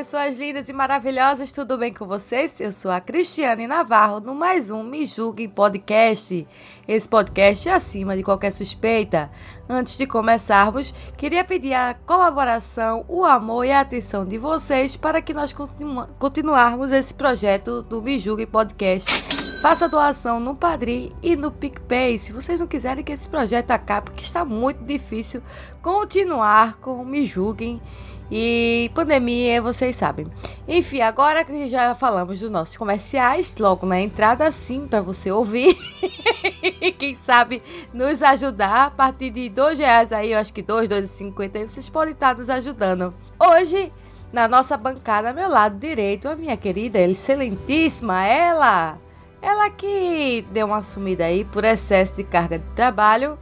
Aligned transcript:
Pessoas 0.00 0.38
lindas 0.38 0.66
e 0.66 0.72
maravilhosas, 0.72 1.52
tudo 1.52 1.76
bem 1.76 1.92
com 1.92 2.06
vocês? 2.06 2.58
Eu 2.58 2.72
sou 2.72 2.90
a 2.90 3.02
Cristiane 3.02 3.66
Navarro, 3.66 4.18
no 4.18 4.34
mais 4.34 4.70
um 4.70 4.82
Me 4.82 5.04
Julguem 5.04 5.46
Podcast. 5.46 6.48
Esse 6.88 7.06
podcast 7.06 7.68
é 7.68 7.74
acima 7.74 8.16
de 8.16 8.22
qualquer 8.22 8.50
suspeita. 8.50 9.30
Antes 9.68 9.98
de 9.98 10.06
começarmos, 10.06 10.90
queria 11.18 11.44
pedir 11.44 11.74
a 11.74 11.92
colaboração, 12.06 13.04
o 13.08 13.26
amor 13.26 13.66
e 13.66 13.72
a 13.72 13.80
atenção 13.80 14.24
de 14.24 14.38
vocês 14.38 14.96
para 14.96 15.20
que 15.20 15.34
nós 15.34 15.52
continu 15.52 16.08
continuarmos 16.18 16.92
esse 16.92 17.12
projeto 17.12 17.82
do 17.82 18.00
Me 18.00 18.18
Julguem 18.18 18.46
Podcast. 18.46 19.10
Faça 19.60 19.86
doação 19.86 20.40
no 20.40 20.54
Padrim 20.54 21.12
e 21.22 21.36
no 21.36 21.52
PicPay. 21.52 22.18
Se 22.18 22.32
vocês 22.32 22.58
não 22.58 22.66
quiserem 22.66 23.04
que 23.04 23.12
esse 23.12 23.28
projeto 23.28 23.70
acabe, 23.70 24.06
porque 24.06 24.22
está 24.22 24.46
muito 24.46 24.82
difícil 24.82 25.42
continuar 25.82 26.78
com 26.78 27.02
o 27.02 27.04
Me 27.04 27.26
Julguem 27.26 27.82
e 28.30 28.90
pandemia, 28.94 29.60
vocês 29.60 29.96
sabem. 29.96 30.26
Enfim, 30.68 31.00
agora 31.00 31.44
que 31.44 31.68
já 31.68 31.94
falamos 31.94 32.40
dos 32.40 32.50
nossos 32.50 32.76
comerciais, 32.76 33.56
logo 33.58 33.84
na 33.86 34.00
entrada, 34.00 34.50
sim, 34.52 34.86
para 34.86 35.00
você 35.00 35.32
ouvir. 35.32 35.76
Quem 36.98 37.16
sabe 37.16 37.62
nos 37.92 38.22
ajudar 38.22 38.86
a 38.86 38.90
partir 38.90 39.30
de 39.30 39.48
dois 39.48 39.78
reais 39.78 40.12
aí, 40.12 40.32
eu 40.32 40.38
acho 40.38 40.52
que 40.52 40.62
dois, 40.62 40.88
dois 40.88 41.06
e 41.06 41.08
cinquenta 41.08 41.66
vocês 41.66 41.88
podem 41.88 42.12
estar 42.12 42.36
nos 42.36 42.48
ajudando. 42.48 43.12
Hoje, 43.38 43.92
na 44.32 44.46
nossa 44.46 44.76
bancada, 44.76 45.32
meu 45.32 45.48
lado 45.48 45.76
direito, 45.78 46.28
a 46.28 46.36
minha 46.36 46.56
querida, 46.56 47.00
excelentíssima, 47.00 48.24
ela, 48.24 48.96
ela 49.42 49.70
que 49.70 50.44
deu 50.52 50.66
uma 50.66 50.82
sumida 50.82 51.24
aí 51.24 51.44
por 51.44 51.64
excesso 51.64 52.14
de 52.16 52.24
carga 52.24 52.58
de 52.58 52.66
trabalho, 52.76 53.36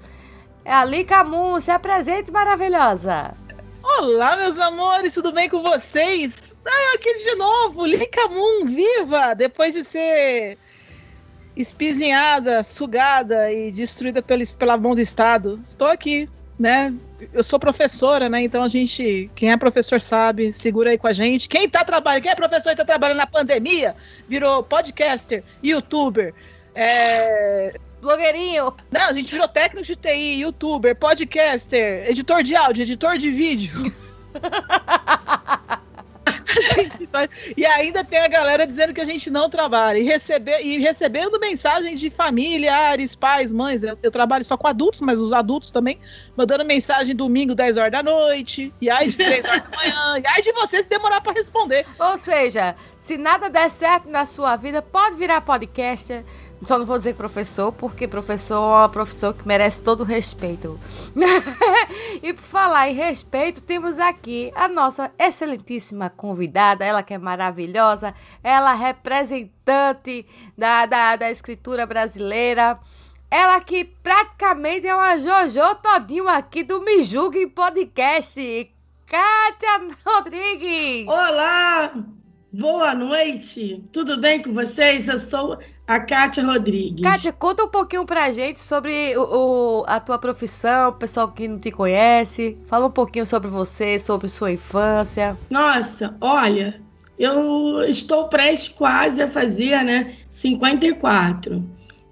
é 0.64 0.72
a 0.72 0.84
Lica 0.84 1.22
Moon, 1.24 1.60
se 1.60 1.70
apresente 1.70 2.30
maravilhosa. 2.30 3.47
Olá, 3.96 4.36
meus 4.36 4.58
amores, 4.60 5.14
tudo 5.14 5.32
bem 5.32 5.48
com 5.48 5.60
vocês? 5.62 6.54
Ah, 6.64 6.94
aqui 6.94 7.12
de 7.14 7.34
novo, 7.34 7.84
Lika 7.86 8.28
Moon, 8.28 8.66
viva! 8.66 9.34
Depois 9.34 9.74
de 9.74 9.82
ser 9.82 10.58
espizinhada, 11.56 12.62
sugada 12.62 13.50
e 13.50 13.72
destruída 13.72 14.22
pela, 14.22 14.44
pela 14.56 14.76
mão 14.76 14.94
do 14.94 15.00
Estado. 15.00 15.58
Estou 15.64 15.88
aqui, 15.88 16.28
né? 16.56 16.94
Eu 17.32 17.42
sou 17.42 17.58
professora, 17.58 18.28
né? 18.28 18.42
Então 18.42 18.62
a 18.62 18.68
gente, 18.68 19.28
quem 19.34 19.50
é 19.50 19.56
professor 19.56 20.00
sabe, 20.00 20.52
segura 20.52 20.90
aí 20.90 20.98
com 20.98 21.08
a 21.08 21.12
gente. 21.12 21.48
Quem 21.48 21.68
tá 21.68 21.82
trabalhando, 21.82 22.22
quem 22.22 22.30
é 22.30 22.36
professor 22.36 22.70
e 22.70 22.76
tá 22.76 22.84
trabalhando 22.84 23.18
na 23.18 23.26
pandemia, 23.26 23.96
virou 24.28 24.62
podcaster, 24.62 25.42
youtuber, 25.60 26.34
é, 26.72 27.80
Blogueirinho. 28.00 28.72
não, 28.90 29.08
a 29.08 29.12
gente 29.12 29.30
virou 29.32 29.48
técnico 29.48 29.86
de 29.86 29.96
TI, 29.96 30.40
youtuber, 30.40 30.94
podcaster, 30.96 32.08
editor 32.08 32.42
de 32.42 32.54
áudio, 32.56 32.82
editor 32.82 33.18
de 33.18 33.30
vídeo. 33.30 33.92
Faz- 37.12 37.30
E 37.56 37.64
ainda 37.66 38.02
tem 38.04 38.18
a 38.18 38.28
galera 38.28 38.66
dizendo 38.66 38.92
que 38.94 39.00
a 39.00 39.04
gente 39.04 39.30
não 39.30 39.48
trabalha. 39.50 39.98
E, 39.98 40.02
receber, 40.02 40.60
e 40.64 40.78
recebendo 40.78 41.38
mensagens 41.38 42.00
de 42.00 42.10
familiares, 42.10 43.14
pais, 43.14 43.52
mães. 43.52 43.82
Eu, 43.82 43.98
eu 44.02 44.10
trabalho 44.10 44.44
só 44.44 44.56
com 44.56 44.66
adultos, 44.66 45.00
mas 45.00 45.20
os 45.20 45.32
adultos 45.32 45.70
também. 45.70 45.98
Mandando 46.36 46.64
mensagem 46.64 47.14
domingo, 47.14 47.54
10 47.54 47.76
horas 47.76 47.92
da 47.92 48.02
noite. 48.02 48.72
E 48.80 48.90
aí 48.90 49.10
de 49.10 49.16
3 49.16 49.44
horas 49.44 49.62
da 49.62 49.76
manhã. 49.76 50.18
E 50.18 50.24
aí 50.26 50.42
de 50.42 50.52
vocês 50.52 50.86
demorar 50.86 51.20
pra 51.20 51.32
responder. 51.32 51.86
Ou 51.98 52.16
seja, 52.18 52.74
se 52.98 53.16
nada 53.18 53.48
der 53.50 53.70
certo 53.70 54.08
na 54.08 54.24
sua 54.26 54.56
vida, 54.56 54.80
pode 54.82 55.16
virar 55.16 55.40
podcaster. 55.42 56.24
Só 56.66 56.78
não 56.78 56.84
vou 56.84 56.98
dizer 56.98 57.14
professor, 57.14 57.72
porque 57.72 58.08
professor 58.08 58.56
é 58.56 58.58
uma 58.58 58.88
profissão 58.88 59.32
que 59.32 59.46
merece 59.46 59.80
todo 59.80 60.00
o 60.00 60.04
respeito. 60.04 60.78
e 62.22 62.32
por 62.32 62.42
falar 62.42 62.90
em 62.90 62.94
respeito, 62.94 63.60
temos 63.60 63.98
aqui 63.98 64.52
a 64.54 64.68
nossa 64.68 65.12
excelentíssima 65.18 66.10
convidada, 66.10 66.84
ela 66.84 67.02
que 67.02 67.14
é 67.14 67.18
maravilhosa, 67.18 68.14
ela 68.42 68.74
representante 68.74 70.26
da, 70.56 70.84
da, 70.86 71.16
da 71.16 71.30
escritura 71.30 71.86
brasileira. 71.86 72.78
Ela 73.30 73.60
que 73.60 73.84
praticamente 73.84 74.86
é 74.86 74.94
uma 74.94 75.18
Jojo 75.18 75.74
todinho 75.76 76.28
aqui 76.28 76.62
do 76.62 76.80
Me 76.80 77.04
Julgue 77.04 77.46
Podcast. 77.46 78.70
Kátia 79.06 79.94
Rodrigues! 80.04 81.06
Olá, 81.06 81.94
boa 82.52 82.94
noite. 82.94 83.84
Tudo 83.92 84.18
bem 84.18 84.42
com 84.42 84.54
vocês? 84.54 85.08
Eu 85.08 85.20
sou 85.20 85.58
a 85.88 85.98
Kátia 86.00 86.44
Rodrigues. 86.44 87.02
Kátia, 87.02 87.32
conta 87.32 87.64
um 87.64 87.68
pouquinho 87.68 88.04
pra 88.04 88.30
gente 88.30 88.60
sobre 88.60 89.16
o, 89.16 89.22
o- 89.80 89.84
a 89.86 89.98
tua 89.98 90.18
profissão, 90.18 90.90
o 90.90 90.92
pessoal 90.92 91.28
que 91.32 91.48
não 91.48 91.58
te 91.58 91.70
conhece. 91.70 92.58
Fala 92.66 92.86
um 92.86 92.90
pouquinho 92.90 93.24
sobre 93.24 93.48
você, 93.48 93.98
sobre 93.98 94.28
sua 94.28 94.52
infância. 94.52 95.36
Nossa, 95.48 96.14
olha, 96.20 96.80
eu 97.18 97.82
estou 97.84 98.28
prestes 98.28 98.68
quase 98.68 99.22
a 99.22 99.28
fazer, 99.28 99.82
né, 99.82 100.14
54. 100.30 101.64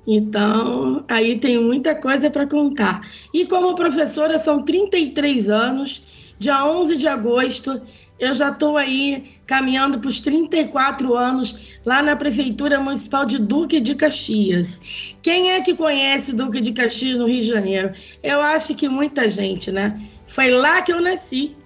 Então, 0.06 1.04
aí 1.08 1.38
tem 1.38 1.60
muita 1.60 1.94
coisa 1.94 2.30
para 2.30 2.46
contar. 2.46 3.00
E 3.34 3.44
como 3.44 3.74
professora, 3.74 4.38
são 4.38 4.62
33 4.62 5.48
anos. 5.50 6.02
Dia 6.38 6.64
11 6.66 6.96
de 6.96 7.08
agosto, 7.08 7.80
eu 8.18 8.34
já 8.34 8.48
estou 8.48 8.76
aí 8.76 9.38
caminhando 9.46 9.98
para 9.98 10.08
os 10.08 10.20
34 10.20 11.14
anos 11.14 11.76
lá 11.84 12.02
na 12.02 12.16
Prefeitura 12.16 12.80
Municipal 12.80 13.26
de 13.26 13.38
Duque 13.38 13.78
de 13.78 13.94
Caxias. 13.94 14.80
Quem 15.22 15.52
é 15.52 15.60
que 15.60 15.74
conhece 15.74 16.32
Duque 16.32 16.60
de 16.60 16.72
Caxias 16.72 17.18
no 17.18 17.26
Rio 17.26 17.42
de 17.42 17.48
Janeiro? 17.48 17.92
Eu 18.22 18.40
acho 18.40 18.74
que 18.74 18.88
muita 18.88 19.28
gente, 19.28 19.70
né? 19.70 20.00
Foi 20.26 20.50
lá 20.50 20.80
que 20.82 20.92
eu 20.92 21.00
nasci, 21.00 21.56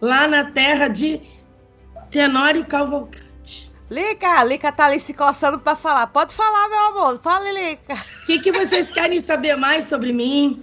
lá 0.00 0.28
na 0.28 0.44
terra 0.44 0.88
de 0.88 1.20
Tenório 2.10 2.64
Cavalcante. 2.66 3.30
Lica, 3.90 4.44
Lica 4.44 4.70
tá 4.70 4.86
ali 4.86 5.00
se 5.00 5.14
coçando 5.14 5.58
pra 5.58 5.74
falar. 5.74 6.06
Pode 6.08 6.34
falar, 6.34 6.68
meu 6.68 6.78
amor. 6.78 7.20
Fala, 7.20 7.50
Lica. 7.50 7.94
O 8.22 8.26
que, 8.26 8.38
que 8.38 8.52
vocês 8.52 8.92
querem 8.92 9.20
saber 9.20 9.56
mais 9.56 9.88
sobre 9.88 10.12
mim? 10.12 10.62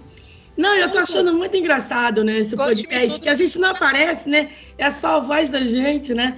Não, 0.58 0.74
eu 0.74 0.90
tô 0.90 0.98
achando 0.98 1.32
muito 1.32 1.56
engraçado, 1.56 2.24
né, 2.24 2.38
esse 2.38 2.56
podcast, 2.56 3.20
que 3.20 3.28
a 3.28 3.34
gente 3.36 3.58
não 3.60 3.70
aparece, 3.70 4.28
né? 4.28 4.50
É 4.76 4.90
só 4.90 5.16
a 5.16 5.20
voz 5.20 5.48
da 5.48 5.60
gente, 5.60 6.12
né? 6.12 6.36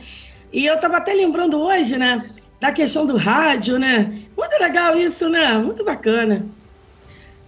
E 0.53 0.67
eu 0.67 0.79
tava 0.79 0.99
até 0.99 1.15
lembrando 1.15 1.59
hoje, 1.59 1.97
né, 1.97 2.29
da 2.61 2.71
questão 2.71 3.07
do 3.07 3.17
rádio, 3.17 3.79
né? 3.79 4.13
Muito 4.37 4.61
legal 4.61 4.95
isso, 4.99 5.27
né? 5.31 5.55
Muito 5.55 5.83
bacana. 5.83 6.45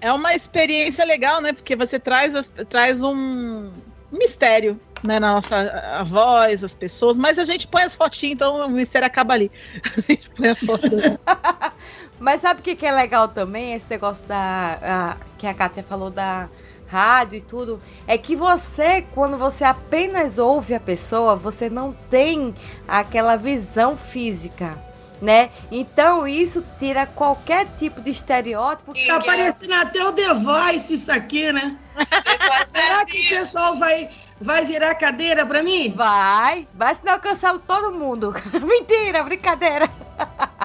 É 0.01 0.11
uma 0.11 0.35
experiência 0.35 1.05
legal, 1.05 1.43
né? 1.43 1.53
Porque 1.53 1.77
você 1.77 1.99
traz, 1.99 2.35
as- 2.35 2.51
traz 2.71 3.03
um 3.03 3.71
mistério 4.11 4.81
né, 5.03 5.19
na 5.21 5.35
nossa 5.35 5.57
a 5.99 6.03
voz, 6.05 6.65
as 6.65 6.75
pessoas, 6.75 7.19
mas 7.19 7.39
a 7.39 7.45
gente 7.45 7.67
põe 7.67 7.83
as 7.83 7.95
fotinhas, 7.95 8.35
então 8.35 8.67
o 8.67 8.71
mistério 8.71 9.07
acaba 9.07 9.35
ali. 9.35 9.51
A 9.97 10.01
gente 10.01 10.31
põe 10.31 10.49
a 10.49 10.57
foto. 10.57 10.89
Mas 12.21 12.41
sabe 12.41 12.61
o 12.61 12.63
que, 12.63 12.77
que 12.77 12.87
é 12.87 12.93
legal 12.93 13.27
também? 13.27 13.75
Esse 13.75 13.87
negócio 13.91 14.25
da. 14.27 14.79
a- 14.81 15.17
que 15.37 15.45
a 15.47 15.53
Kátia 15.53 15.83
falou 15.83 16.09
da 16.09 16.49
rádio 16.93 17.39
e 17.39 17.41
tudo. 17.41 17.81
É 18.07 18.19
que 18.19 18.37
você, 18.37 19.03
quando 19.15 19.39
você 19.39 19.65
apenas 19.65 20.37
ouve 20.37 20.75
a 20.75 20.81
pessoa, 20.81 21.35
você 21.35 21.71
não 21.71 21.93
tem 22.11 22.55
aquela 22.87 23.37
visão 23.37 23.97
física. 23.97 24.79
Né? 25.21 25.51
Então 25.71 26.27
isso 26.27 26.65
tira 26.81 27.07
qualquer 27.07 27.67
tipo 27.79 28.01
de 28.01 28.11
estereótipo. 28.11 28.93
Tá 29.07 29.21
parecendo 29.21 29.73
até 29.75 30.05
o 30.05 30.13
The 30.13 30.35
Voice 30.35 30.95
isso 30.95 31.13
aqui, 31.13 31.53
né? 31.53 31.79
Será 32.75 33.05
que 33.07 33.27
o 33.27 33.29
pessoal 33.29 33.79
vai, 33.79 34.09
vai 34.43 34.65
virar 34.65 34.95
cadeira 34.95 35.47
pra 35.47 35.63
mim? 35.63 35.93
Vai, 35.97 36.67
vai, 36.75 36.95
senão 36.95 37.15
eu 37.15 37.21
cancelo 37.21 37.59
todo 37.61 37.93
mundo. 37.93 38.35
Mentira, 38.63 39.23
brincadeira. 39.23 39.89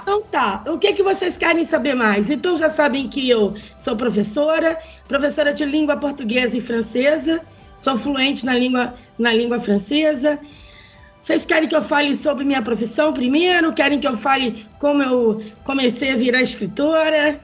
Então 0.02 0.22
tá, 0.22 0.62
o 0.66 0.78
que, 0.78 0.92
que 0.92 1.02
vocês 1.02 1.36
querem 1.36 1.64
saber 1.64 1.94
mais? 1.94 2.30
Então 2.30 2.56
já 2.56 2.70
sabem 2.70 3.08
que 3.08 3.28
eu 3.28 3.54
sou 3.76 3.96
professora, 3.96 4.78
professora 5.06 5.52
de 5.52 5.64
língua 5.64 5.96
portuguesa 5.96 6.56
e 6.56 6.60
francesa, 6.60 7.40
sou 7.76 7.96
fluente 7.96 8.44
na 8.46 8.54
língua, 8.54 8.94
na 9.18 9.32
língua 9.32 9.60
francesa, 9.60 10.38
Vocês 11.20 11.44
querem 11.44 11.68
que 11.68 11.74
eu 11.76 11.82
fale 11.82 12.14
sobre 12.14 12.44
minha 12.44 12.62
profissão 12.62 13.12
primeiro? 13.12 13.72
Querem 13.72 13.98
que 13.98 14.06
eu 14.06 14.16
fale 14.16 14.66
como 14.78 15.02
eu 15.02 15.42
comecei 15.64 16.12
a 16.12 16.16
virar 16.16 16.40
escritora? 16.42 17.40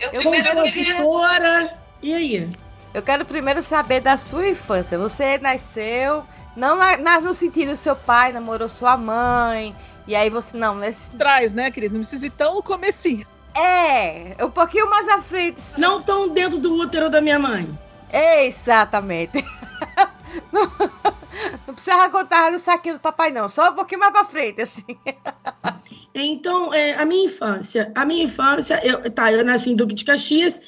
Eu 0.00 0.22
Como 0.22 0.30
primeiro 0.30 0.62
queria- 0.62 0.94
professora? 0.94 1.78
E 2.00 2.14
aí? 2.14 2.48
Eu 2.98 3.02
quero 3.02 3.24
primeiro 3.24 3.62
saber 3.62 4.00
da 4.00 4.18
sua 4.18 4.48
infância. 4.48 4.98
Você 4.98 5.38
nasceu, 5.38 6.24
não 6.56 6.76
na, 6.76 6.96
na- 6.96 7.20
no 7.20 7.32
sentido 7.32 7.76
seu 7.76 7.94
pai 7.94 8.32
namorou 8.32 8.68
sua 8.68 8.96
mãe, 8.96 9.72
e 10.04 10.16
aí 10.16 10.28
você 10.28 10.56
não, 10.56 10.74
nesse. 10.74 11.12
Traz, 11.12 11.52
né, 11.52 11.70
Cris? 11.70 11.92
Não 11.92 12.00
precisa 12.00 12.26
ir 12.26 12.30
tão 12.30 12.56
no 12.56 12.62
comecinho. 12.62 13.24
É, 13.56 14.36
um 14.44 14.50
pouquinho 14.50 14.90
mais 14.90 15.08
à 15.10 15.22
frente. 15.22 15.62
Não 15.78 16.02
tão 16.02 16.28
dentro 16.28 16.58
do 16.58 16.74
útero 16.74 17.08
da 17.08 17.20
minha 17.20 17.38
mãe. 17.38 17.68
Exatamente. 18.12 19.44
Não, 20.52 20.70
não 21.66 21.74
precisa 21.74 22.08
contar 22.10 22.52
no 22.52 22.58
saquinho 22.58 22.96
do 22.96 23.00
papai, 23.00 23.30
não. 23.30 23.48
Só 23.48 23.70
um 23.70 23.74
pouquinho 23.74 24.00
mais 24.00 24.12
pra 24.12 24.24
frente, 24.24 24.60
assim. 24.60 24.84
Então, 26.14 26.72
é, 26.72 26.94
a 26.94 27.04
minha 27.06 27.24
infância. 27.24 27.90
A 27.94 28.04
minha 28.04 28.24
infância, 28.24 28.78
eu, 28.84 29.10
tá, 29.10 29.32
eu 29.32 29.44
nasci 29.44 29.70
em 29.70 29.76
Duque 29.76 29.94
de 29.94 30.04
Caxias 30.04 30.60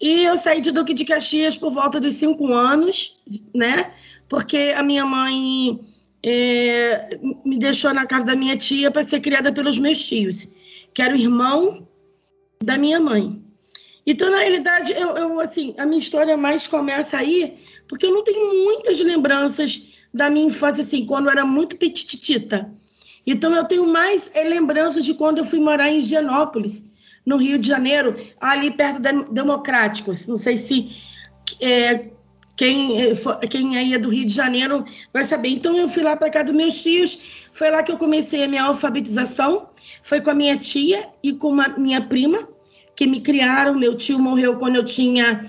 e 0.00 0.24
eu 0.24 0.36
saí 0.36 0.60
de 0.60 0.72
Duque 0.72 0.94
de 0.94 1.04
Caxias 1.04 1.56
por 1.56 1.72
volta 1.72 2.00
dos 2.00 2.14
cinco 2.14 2.52
anos, 2.52 3.20
né? 3.54 3.92
Porque 4.28 4.74
a 4.76 4.82
minha 4.82 5.04
mãe 5.04 5.80
é, 6.22 7.18
me 7.44 7.58
deixou 7.58 7.92
na 7.92 8.06
casa 8.06 8.24
da 8.24 8.36
minha 8.36 8.56
tia 8.56 8.90
para 8.90 9.06
ser 9.06 9.20
criada 9.20 9.52
pelos 9.52 9.78
meus 9.78 10.04
tios, 10.06 10.48
que 10.94 11.02
era 11.02 11.14
o 11.14 11.18
irmão 11.18 11.86
da 12.62 12.78
minha 12.78 13.00
mãe. 13.00 13.42
Então, 14.06 14.30
na 14.30 14.38
realidade, 14.38 14.92
eu, 14.92 15.16
eu, 15.16 15.40
assim, 15.40 15.74
a 15.78 15.86
minha 15.86 16.00
história 16.00 16.36
mais 16.36 16.66
começa 16.66 17.16
aí, 17.16 17.54
porque 17.88 18.06
eu 18.06 18.12
não 18.12 18.24
tenho 18.24 18.64
muitas 18.64 19.00
lembranças 19.00 19.88
da 20.12 20.28
minha 20.28 20.46
infância, 20.46 20.82
assim, 20.82 21.06
quando 21.06 21.26
eu 21.26 21.32
era 21.32 21.44
muito 21.44 21.76
petitita. 21.76 22.72
Então, 23.26 23.54
eu 23.54 23.64
tenho 23.64 23.86
mais 23.86 24.30
é, 24.34 24.42
lembranças 24.42 25.04
de 25.04 25.14
quando 25.14 25.38
eu 25.38 25.44
fui 25.44 25.60
morar 25.60 25.88
em 25.88 25.98
Higienópolis, 25.98 26.91
no 27.24 27.36
Rio 27.36 27.58
de 27.58 27.68
Janeiro, 27.68 28.16
ali 28.40 28.70
perto 28.70 29.00
da 29.00 29.12
Democráticos. 29.12 30.26
Não 30.26 30.36
sei 30.36 30.56
se 30.56 30.90
é, 31.60 32.06
quem, 32.56 33.00
é, 33.00 33.14
quem 33.48 33.76
aí 33.76 33.94
é 33.94 33.98
do 33.98 34.08
Rio 34.08 34.26
de 34.26 34.34
Janeiro 34.34 34.84
vai 35.12 35.24
saber. 35.24 35.50
Então, 35.50 35.76
eu 35.76 35.88
fui 35.88 36.02
lá 36.02 36.16
para 36.16 36.30
casa 36.30 36.46
dos 36.46 36.54
meus 36.54 36.82
tios, 36.82 37.18
foi 37.52 37.70
lá 37.70 37.82
que 37.82 37.92
eu 37.92 37.96
comecei 37.96 38.44
a 38.44 38.48
minha 38.48 38.64
alfabetização. 38.64 39.68
Foi 40.02 40.20
com 40.20 40.30
a 40.30 40.34
minha 40.34 40.56
tia 40.56 41.08
e 41.22 41.32
com 41.32 41.60
a 41.60 41.68
minha 41.78 42.00
prima, 42.00 42.48
que 42.96 43.06
me 43.06 43.20
criaram. 43.20 43.74
Meu 43.74 43.94
tio 43.94 44.18
morreu 44.18 44.56
quando 44.56 44.76
eu 44.76 44.84
tinha 44.84 45.46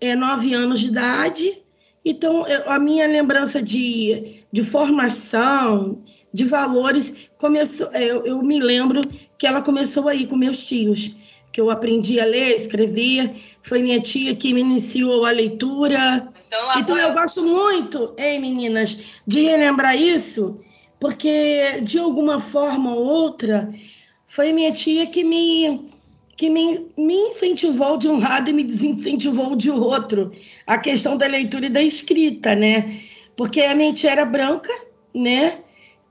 é, 0.00 0.14
nove 0.14 0.54
anos 0.54 0.80
de 0.80 0.86
idade. 0.88 1.62
Então, 2.04 2.46
eu- 2.46 2.70
a 2.70 2.78
minha 2.78 3.06
lembrança 3.06 3.60
de, 3.60 4.44
de 4.52 4.62
formação, 4.62 6.02
de 6.32 6.44
valores, 6.44 7.28
começou. 7.36 7.88
é, 7.92 8.04
Eu, 8.04 8.24
eu 8.24 8.42
me 8.42 8.58
lembro 8.60 9.00
que 9.36 9.46
ela 9.46 9.62
começou 9.62 10.08
aí 10.08 10.26
com 10.26 10.36
meus 10.36 10.66
tios, 10.66 11.16
que 11.52 11.60
eu 11.60 11.70
aprendi 11.70 12.20
a 12.20 12.24
ler, 12.24 12.54
escrever. 12.54 13.34
Foi 13.62 13.82
minha 13.82 14.00
tia 14.00 14.34
que 14.34 14.52
me 14.52 14.60
iniciou 14.60 15.24
a 15.24 15.30
leitura. 15.30 16.28
Então, 16.78 16.96
eu 16.96 17.12
gosto 17.12 17.42
muito, 17.44 18.14
ei 18.16 18.38
meninas, 18.38 18.98
de 19.26 19.40
relembrar 19.40 19.96
isso, 19.96 20.60
porque 20.98 21.80
de 21.82 21.98
alguma 21.98 22.38
forma 22.40 22.94
ou 22.94 23.04
outra 23.04 23.72
foi 24.26 24.52
minha 24.52 24.72
tia 24.72 25.06
que 25.06 25.24
me 25.24 25.88
que 26.36 26.48
me, 26.48 26.86
me 26.96 27.14
incentivou 27.14 27.96
de 27.96 28.06
um 28.08 28.20
lado 28.20 28.48
e 28.48 28.52
me 28.52 28.62
desincentivou 28.62 29.56
de 29.56 29.72
outro 29.72 30.30
a 30.64 30.78
questão 30.78 31.16
da 31.16 31.26
leitura 31.26 31.66
e 31.66 31.68
da 31.68 31.82
escrita, 31.82 32.54
né? 32.54 33.00
Porque 33.34 33.60
a 33.60 33.74
minha 33.74 33.92
tia 33.92 34.12
era 34.12 34.24
branca, 34.24 34.72
né? 35.12 35.58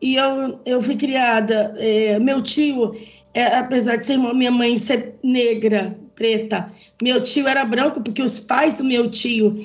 E 0.02 0.16
eu, 0.16 0.60
eu 0.66 0.82
fui 0.82 0.96
criada, 0.96 1.74
é, 1.78 2.20
meu 2.20 2.42
tio, 2.42 2.96
é, 3.34 3.46
apesar 3.58 3.96
de 3.98 4.06
ser 4.06 4.14
irmão, 4.14 4.34
minha 4.34 4.52
mãe 4.52 4.78
ser 4.78 5.16
negra, 5.24 5.98
preta, 6.16 6.72
meu 7.02 7.22
tio 7.22 7.48
era 7.48 7.66
branco 7.66 8.02
porque 8.02 8.22
os 8.22 8.40
pais 8.40 8.76
do 8.76 8.84
meu 8.84 9.10
tio, 9.10 9.64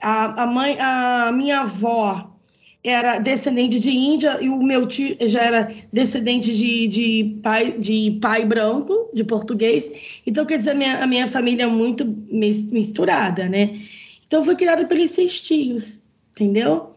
a, 0.00 0.42
a 0.42 0.46
mãe, 0.46 0.76
a 0.80 1.30
minha 1.32 1.60
avó 1.60 2.32
era 2.84 3.18
descendente 3.18 3.78
de 3.78 3.90
índia 3.90 4.38
e 4.40 4.48
o 4.48 4.60
meu 4.60 4.86
tio 4.86 5.16
já 5.20 5.42
era 5.42 5.72
descendente 5.92 6.52
de, 6.52 6.88
de, 6.88 7.38
pai, 7.42 7.78
de 7.78 8.18
pai 8.20 8.44
branco, 8.44 9.08
de 9.14 9.22
português. 9.22 10.20
Então, 10.26 10.44
quer 10.44 10.58
dizer, 10.58 10.70
a 10.70 10.74
minha, 10.74 11.04
a 11.04 11.06
minha 11.06 11.28
família 11.28 11.64
é 11.64 11.68
muito 11.68 12.04
mis- 12.28 12.70
misturada, 12.72 13.48
né? 13.48 13.78
Então, 14.26 14.40
eu 14.40 14.44
fui 14.44 14.56
criada 14.56 14.84
pelos 14.84 15.10
seis 15.10 15.40
tios, 15.40 16.00
entendeu? 16.32 16.91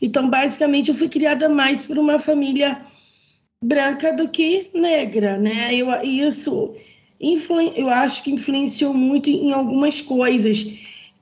Então, 0.00 0.28
basicamente, 0.28 0.90
eu 0.90 0.94
fui 0.94 1.08
criada 1.08 1.48
mais 1.48 1.86
por 1.86 1.98
uma 1.98 2.18
família 2.18 2.80
branca 3.62 4.12
do 4.12 4.28
que 4.28 4.70
negra, 4.74 5.38
né? 5.38 5.74
Eu, 5.74 5.88
isso, 6.02 6.74
eu 7.74 7.88
acho 7.88 8.22
que 8.22 8.30
influenciou 8.30 8.92
muito 8.94 9.30
em 9.30 9.52
algumas 9.52 10.00
coisas, 10.02 10.66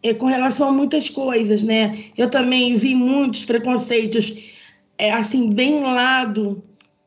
é, 0.03 0.13
com 0.13 0.27
relação 0.27 0.69
a 0.69 0.73
muitas 0.73 1.09
coisas, 1.09 1.63
né? 1.63 1.99
Eu 2.17 2.29
também 2.29 2.75
vi 2.75 2.95
muitos 2.95 3.45
preconceitos, 3.45 4.35
é, 4.99 5.13
assim, 5.13 5.51
bem 5.51 5.81
lado, 5.83 6.63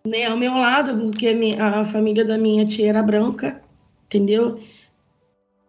né? 0.06 0.26
Ao 0.26 0.38
meu 0.38 0.54
lado, 0.54 0.98
porque 1.00 1.28
a, 1.28 1.36
minha- 1.36 1.64
a 1.64 1.86
família 1.86 2.26
da 2.26 2.38
minha 2.38 2.66
tia 2.66 2.88
era 2.90 3.04
branca, 3.04 3.62
entendeu? 4.06 4.60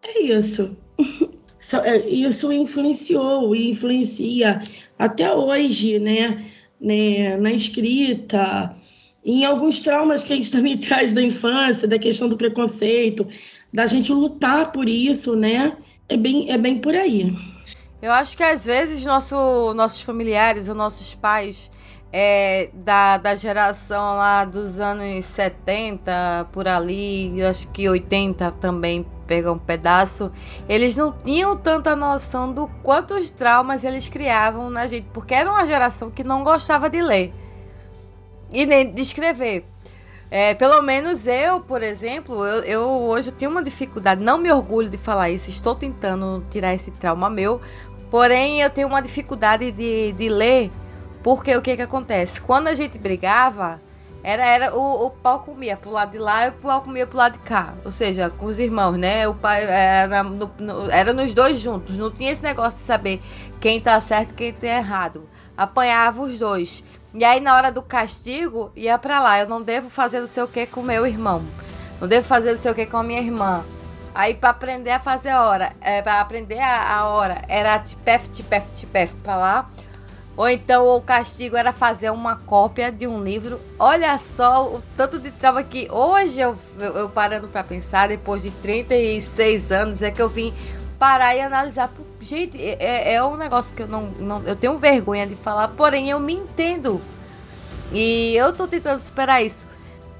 É 0.03 0.19
isso. 0.23 0.77
É, 1.77 2.07
Isso 2.07 2.51
influenciou 2.51 3.55
e 3.55 3.69
influencia 3.69 4.61
até 4.97 5.33
hoje, 5.33 5.99
né? 5.99 6.45
né? 6.79 7.37
Na 7.37 7.51
escrita, 7.51 8.75
em 9.23 9.45
alguns 9.45 9.79
traumas 9.79 10.23
que 10.23 10.33
a 10.33 10.35
gente 10.35 10.51
também 10.51 10.77
traz 10.77 11.13
da 11.13 11.21
infância, 11.21 11.87
da 11.87 11.99
questão 11.99 12.27
do 12.27 12.37
preconceito, 12.37 13.27
da 13.73 13.87
gente 13.87 14.11
lutar 14.11 14.71
por 14.71 14.87
isso, 14.87 15.35
né? 15.35 15.77
É 16.07 16.17
bem, 16.17 16.51
é 16.51 16.57
bem 16.57 16.79
por 16.79 16.95
aí. 16.95 17.35
Eu 18.01 18.11
acho 18.13 18.35
que 18.35 18.43
às 18.43 18.65
vezes 18.65 19.03
nosso, 19.03 19.73
nossos 19.73 20.01
familiares 20.01 20.69
ou 20.69 20.75
nossos 20.75 21.13
pais 21.13 21.69
é, 22.11 22.69
da, 22.73 23.17
da 23.17 23.35
geração 23.35 24.17
lá 24.17 24.45
dos 24.45 24.79
anos 24.79 25.25
70, 25.25 26.47
por 26.51 26.67
ali, 26.67 27.41
acho 27.43 27.67
que 27.71 27.87
80 27.87 28.51
também 28.53 29.05
pega 29.29 29.51
um 29.51 29.59
pedaço, 29.59 30.31
eles 30.67 30.97
não 30.97 31.13
tinham 31.13 31.55
tanta 31.55 31.95
noção 31.95 32.51
do 32.51 32.67
quantos 32.81 33.29
traumas 33.29 33.83
eles 33.83 34.09
criavam 34.09 34.71
na 34.71 34.87
gente, 34.87 35.05
porque 35.13 35.35
era 35.35 35.47
uma 35.51 35.67
geração 35.67 36.09
que 36.09 36.23
não 36.23 36.43
gostava 36.43 36.89
de 36.89 36.99
ler 36.99 37.31
e 38.51 38.65
nem 38.65 38.89
de 38.89 38.99
escrever. 39.03 39.63
É, 40.31 40.55
pelo 40.55 40.81
menos 40.81 41.27
eu, 41.27 41.59
por 41.59 41.83
exemplo, 41.83 42.43
eu, 42.43 42.63
eu 42.63 42.87
hoje 42.89 43.29
eu 43.29 43.33
tenho 43.33 43.51
uma 43.51 43.63
dificuldade, 43.63 44.23
não 44.23 44.39
me 44.39 44.51
orgulho 44.51 44.89
de 44.89 44.97
falar 44.97 45.29
isso, 45.29 45.51
estou 45.51 45.75
tentando 45.75 46.43
tirar 46.49 46.73
esse 46.73 46.89
trauma 46.89 47.29
meu, 47.29 47.61
porém 48.09 48.61
eu 48.61 48.69
tenho 48.71 48.87
uma 48.87 49.01
dificuldade 49.01 49.71
de, 49.71 50.11
de 50.13 50.27
ler, 50.27 50.71
porque 51.21 51.55
o 51.55 51.61
que 51.61 51.75
que 51.75 51.83
acontece? 51.83 52.41
Quando 52.41 52.67
a 52.67 52.73
gente 52.73 52.97
brigava, 52.97 53.79
era, 54.23 54.43
era 54.45 54.75
o, 54.75 55.05
o 55.07 55.09
pau 55.09 55.39
comia 55.39 55.77
pro 55.77 55.89
lado 55.91 56.11
de 56.11 56.17
lá 56.17 56.45
e 56.47 56.49
o 56.49 56.53
pau 56.53 56.81
comia 56.81 57.07
pro 57.07 57.17
lado 57.17 57.33
de 57.33 57.39
cá, 57.39 57.73
ou 57.85 57.91
seja, 57.91 58.29
com 58.29 58.45
os 58.47 58.59
irmãos, 58.59 58.97
né? 58.97 59.27
O 59.27 59.33
pai 59.33 59.63
era, 59.65 60.23
no- 60.23 60.51
no- 60.59 60.91
era 60.91 61.13
nos 61.13 61.33
dois 61.33 61.59
juntos, 61.59 61.97
não 61.97 62.11
tinha 62.11 62.31
esse 62.31 62.43
negócio 62.43 62.77
de 62.79 62.85
saber 62.85 63.21
quem 63.61 63.79
tá 63.79 63.99
certo 64.01 64.31
e 64.31 64.33
quem 64.33 64.53
tá 64.53 64.67
errado, 64.67 65.27
apanhava 65.55 66.21
os 66.21 66.37
dois. 66.39 66.83
E 67.13 67.23
aí, 67.25 67.39
na 67.39 67.55
hora 67.55 67.71
do 67.71 67.81
castigo, 67.81 68.71
ia 68.75 68.95
pra 68.99 69.19
lá. 69.19 69.39
Eu 69.39 69.49
não 69.49 69.63
devo 69.63 69.89
fazer 69.89 70.19
não 70.19 70.27
sei 70.27 70.43
o 70.43 70.47
que 70.47 70.67
com 70.67 70.83
meu 70.83 71.07
irmão. 71.07 71.41
Não 71.99 72.07
devo 72.07 72.27
fazer 72.27 72.51
não 72.53 72.59
sei 72.59 72.71
o 72.71 72.75
que 72.75 72.85
com 72.85 72.97
a 72.97 73.03
minha 73.03 73.19
irmã. 73.19 73.63
Aí, 74.13 74.35
pra 74.35 74.51
aprender 74.51 74.91
a 74.91 74.99
fazer 74.99 75.29
a 75.29 75.43
hora, 75.43 75.73
é, 75.81 76.03
pra 76.03 76.21
aprender 76.21 76.59
a, 76.59 76.97
a 76.97 77.07
hora, 77.07 77.41
era 77.47 77.79
tipef, 77.79 78.27
tipef, 78.29 78.63
tipef 78.75 79.15
pra 79.23 79.35
lá. 79.35 79.69
Ou 80.39 80.47
então 80.47 80.87
o 80.87 81.01
castigo 81.01 81.57
era 81.57 81.73
fazer 81.73 82.09
uma 82.11 82.37
cópia 82.37 82.89
de 82.89 83.05
um 83.05 83.21
livro. 83.21 83.59
Olha 83.77 84.17
só 84.17 84.73
o 84.73 84.81
tanto 84.95 85.19
de 85.19 85.31
trauma 85.31 85.61
que 85.63 85.91
hoje 85.91 86.39
eu, 86.39 86.57
eu, 86.79 86.95
eu 86.95 87.09
parando 87.09 87.49
pra 87.49 87.61
pensar, 87.61 88.07
depois 88.07 88.43
de 88.43 88.49
36 88.49 89.69
anos, 89.69 90.01
é 90.01 90.09
que 90.11 90.21
eu 90.21 90.29
vim 90.29 90.53
parar 90.97 91.35
e 91.35 91.41
analisar. 91.41 91.91
Gente, 92.21 92.57
é, 92.57 93.15
é 93.15 93.21
um 93.21 93.35
negócio 93.35 93.75
que 93.75 93.83
eu 93.83 93.87
não, 93.89 94.03
não. 94.17 94.41
Eu 94.43 94.55
tenho 94.55 94.77
vergonha 94.77 95.27
de 95.27 95.35
falar, 95.35 95.67
porém 95.67 96.09
eu 96.09 96.21
me 96.21 96.35
entendo. 96.35 97.01
E 97.91 98.33
eu 98.37 98.53
tô 98.53 98.65
tentando 98.65 99.01
superar 99.01 99.43
isso. 99.43 99.67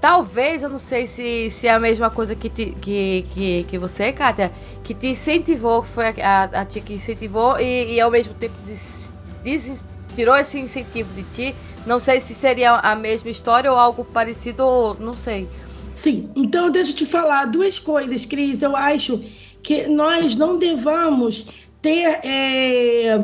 Talvez, 0.01 0.63
eu 0.63 0.69
não 0.69 0.79
sei 0.79 1.07
se, 1.07 1.49
se 1.49 1.65
é 1.65 1.71
a 1.71 1.79
mesma 1.79 2.09
coisa 2.09 2.35
que, 2.35 2.49
te, 2.49 2.75
que, 2.81 3.25
que, 3.33 3.65
que 3.69 3.77
você, 3.77 4.11
Kátia, 4.11 4.51
que 4.83 4.93
te 4.93 5.07
incentivou, 5.07 5.81
que 5.81 5.87
foi 5.87 6.07
a, 6.09 6.13
a, 6.21 6.43
a 6.59 6.65
tia 6.65 6.81
que 6.81 6.93
incentivou 6.93 7.57
e, 7.57 7.93
e 7.93 8.01
ao 8.01 8.11
mesmo 8.11 8.33
tempo 8.33 8.55
des, 8.65 9.09
des- 9.41 9.85
tirou 10.15 10.35
esse 10.35 10.59
incentivo 10.59 11.13
de 11.13 11.23
ti. 11.23 11.55
Não 11.85 11.99
sei 11.99 12.19
se 12.19 12.33
seria 12.33 12.75
a 12.75 12.95
mesma 12.95 13.29
história 13.29 13.71
ou 13.71 13.77
algo 13.77 14.03
parecido, 14.05 14.65
ou 14.65 14.95
não 14.95 15.13
sei. 15.15 15.47
Sim, 15.95 16.29
então 16.35 16.69
deixa 16.69 16.91
eu 16.91 16.95
te 16.95 17.05
falar 17.05 17.45
duas 17.45 17.79
coisas, 17.79 18.25
Cris. 18.25 18.61
Eu 18.61 18.75
acho 18.75 19.21
que 19.61 19.87
nós 19.87 20.35
não 20.35 20.57
devamos 20.57 21.45
ter 21.81 22.19
é, 22.23 23.23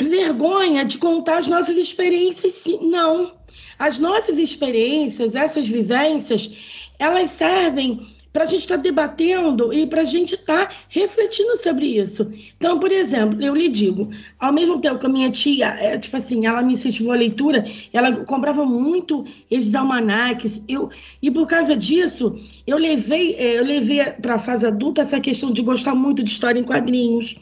vergonha 0.00 0.84
de 0.84 0.98
contar 0.98 1.38
as 1.38 1.46
nossas 1.46 1.76
experiências. 1.76 2.64
Não. 2.80 3.34
As 3.78 3.98
nossas 3.98 4.38
experiências, 4.38 5.34
essas 5.34 5.68
vivências, 5.68 6.50
elas 6.98 7.30
servem 7.32 8.15
para 8.36 8.44
a 8.44 8.46
gente 8.46 8.60
estar 8.60 8.76
tá 8.76 8.82
debatendo 8.82 9.72
e 9.72 9.86
para 9.86 10.02
a 10.02 10.04
gente 10.04 10.34
estar 10.34 10.68
tá 10.68 10.74
refletindo 10.90 11.56
sobre 11.56 11.86
isso. 11.86 12.30
Então, 12.58 12.78
por 12.78 12.92
exemplo, 12.92 13.42
eu 13.42 13.54
lhe 13.54 13.66
digo, 13.66 14.10
ao 14.38 14.52
mesmo 14.52 14.78
tempo 14.78 14.98
que 14.98 15.06
a 15.06 15.08
minha 15.08 15.30
tia, 15.30 15.68
é, 15.68 15.98
tipo 15.98 16.18
assim, 16.18 16.44
ela 16.44 16.60
me 16.60 16.74
incentivou 16.74 17.14
a 17.14 17.16
leitura, 17.16 17.64
ela 17.94 18.14
comprava 18.26 18.66
muito 18.66 19.24
esses 19.50 19.74
almanaques, 19.74 20.60
eu, 20.68 20.90
e 21.22 21.30
por 21.30 21.48
causa 21.48 21.74
disso, 21.74 22.36
eu 22.66 22.76
levei, 22.76 23.36
é, 23.36 23.58
eu 23.58 23.64
levei 23.64 24.04
para 24.04 24.34
a 24.34 24.38
fase 24.38 24.66
adulta 24.66 25.00
essa 25.00 25.18
questão 25.18 25.50
de 25.50 25.62
gostar 25.62 25.94
muito 25.94 26.22
de 26.22 26.28
história 26.28 26.60
em 26.60 26.64
quadrinhos. 26.64 27.36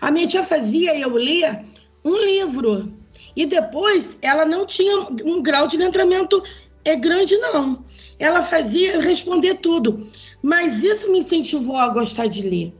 A 0.00 0.10
minha 0.10 0.26
tia 0.26 0.42
fazia 0.42 0.98
eu 0.98 1.10
ler 1.10 1.60
um 2.04 2.16
livro, 2.24 2.92
e 3.36 3.46
depois 3.46 4.18
ela 4.20 4.44
não 4.44 4.66
tinha 4.66 5.06
um 5.24 5.40
grau 5.40 5.68
de 5.68 5.76
letramento 5.76 6.42
é 6.84 6.96
grande, 6.96 7.36
não. 7.36 7.84
Ela 8.18 8.42
fazia 8.42 9.00
responder 9.00 9.56
tudo. 9.56 10.06
Mas 10.42 10.82
isso 10.82 11.10
me 11.10 11.18
incentivou 11.18 11.76
a 11.76 11.88
gostar 11.88 12.26
de 12.26 12.42
ler. 12.42 12.74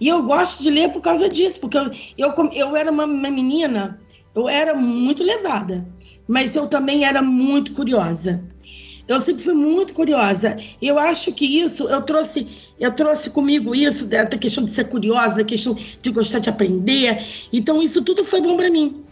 E 0.00 0.08
eu 0.08 0.22
gosto 0.22 0.62
de 0.62 0.70
ler 0.70 0.90
por 0.90 1.02
causa 1.02 1.28
disso, 1.28 1.60
porque 1.60 1.76
eu, 1.76 1.90
eu, 2.16 2.32
eu 2.52 2.76
era 2.76 2.90
uma, 2.90 3.04
uma 3.04 3.30
menina, 3.30 4.00
eu 4.34 4.48
era 4.48 4.74
muito 4.74 5.24
levada, 5.24 5.86
mas 6.26 6.54
eu 6.54 6.68
também 6.68 7.04
era 7.04 7.20
muito 7.20 7.72
curiosa. 7.72 8.42
Eu 9.08 9.18
sempre 9.20 9.42
fui 9.42 9.54
muito 9.54 9.94
curiosa. 9.94 10.58
Eu 10.82 10.98
acho 10.98 11.32
que 11.32 11.46
isso 11.46 11.88
eu 11.88 12.02
trouxe, 12.02 12.46
eu 12.78 12.92
trouxe 12.92 13.30
comigo 13.30 13.74
isso 13.74 14.06
da 14.06 14.26
questão 14.26 14.64
de 14.64 14.70
ser 14.70 14.84
curiosa, 14.84 15.36
da 15.36 15.44
questão 15.44 15.74
de 15.74 16.10
gostar 16.10 16.40
de 16.40 16.50
aprender. 16.50 17.24
Então 17.50 17.82
isso 17.82 18.04
tudo 18.04 18.22
foi 18.22 18.42
bom 18.42 18.56
para 18.56 18.70
mim. 18.70 19.02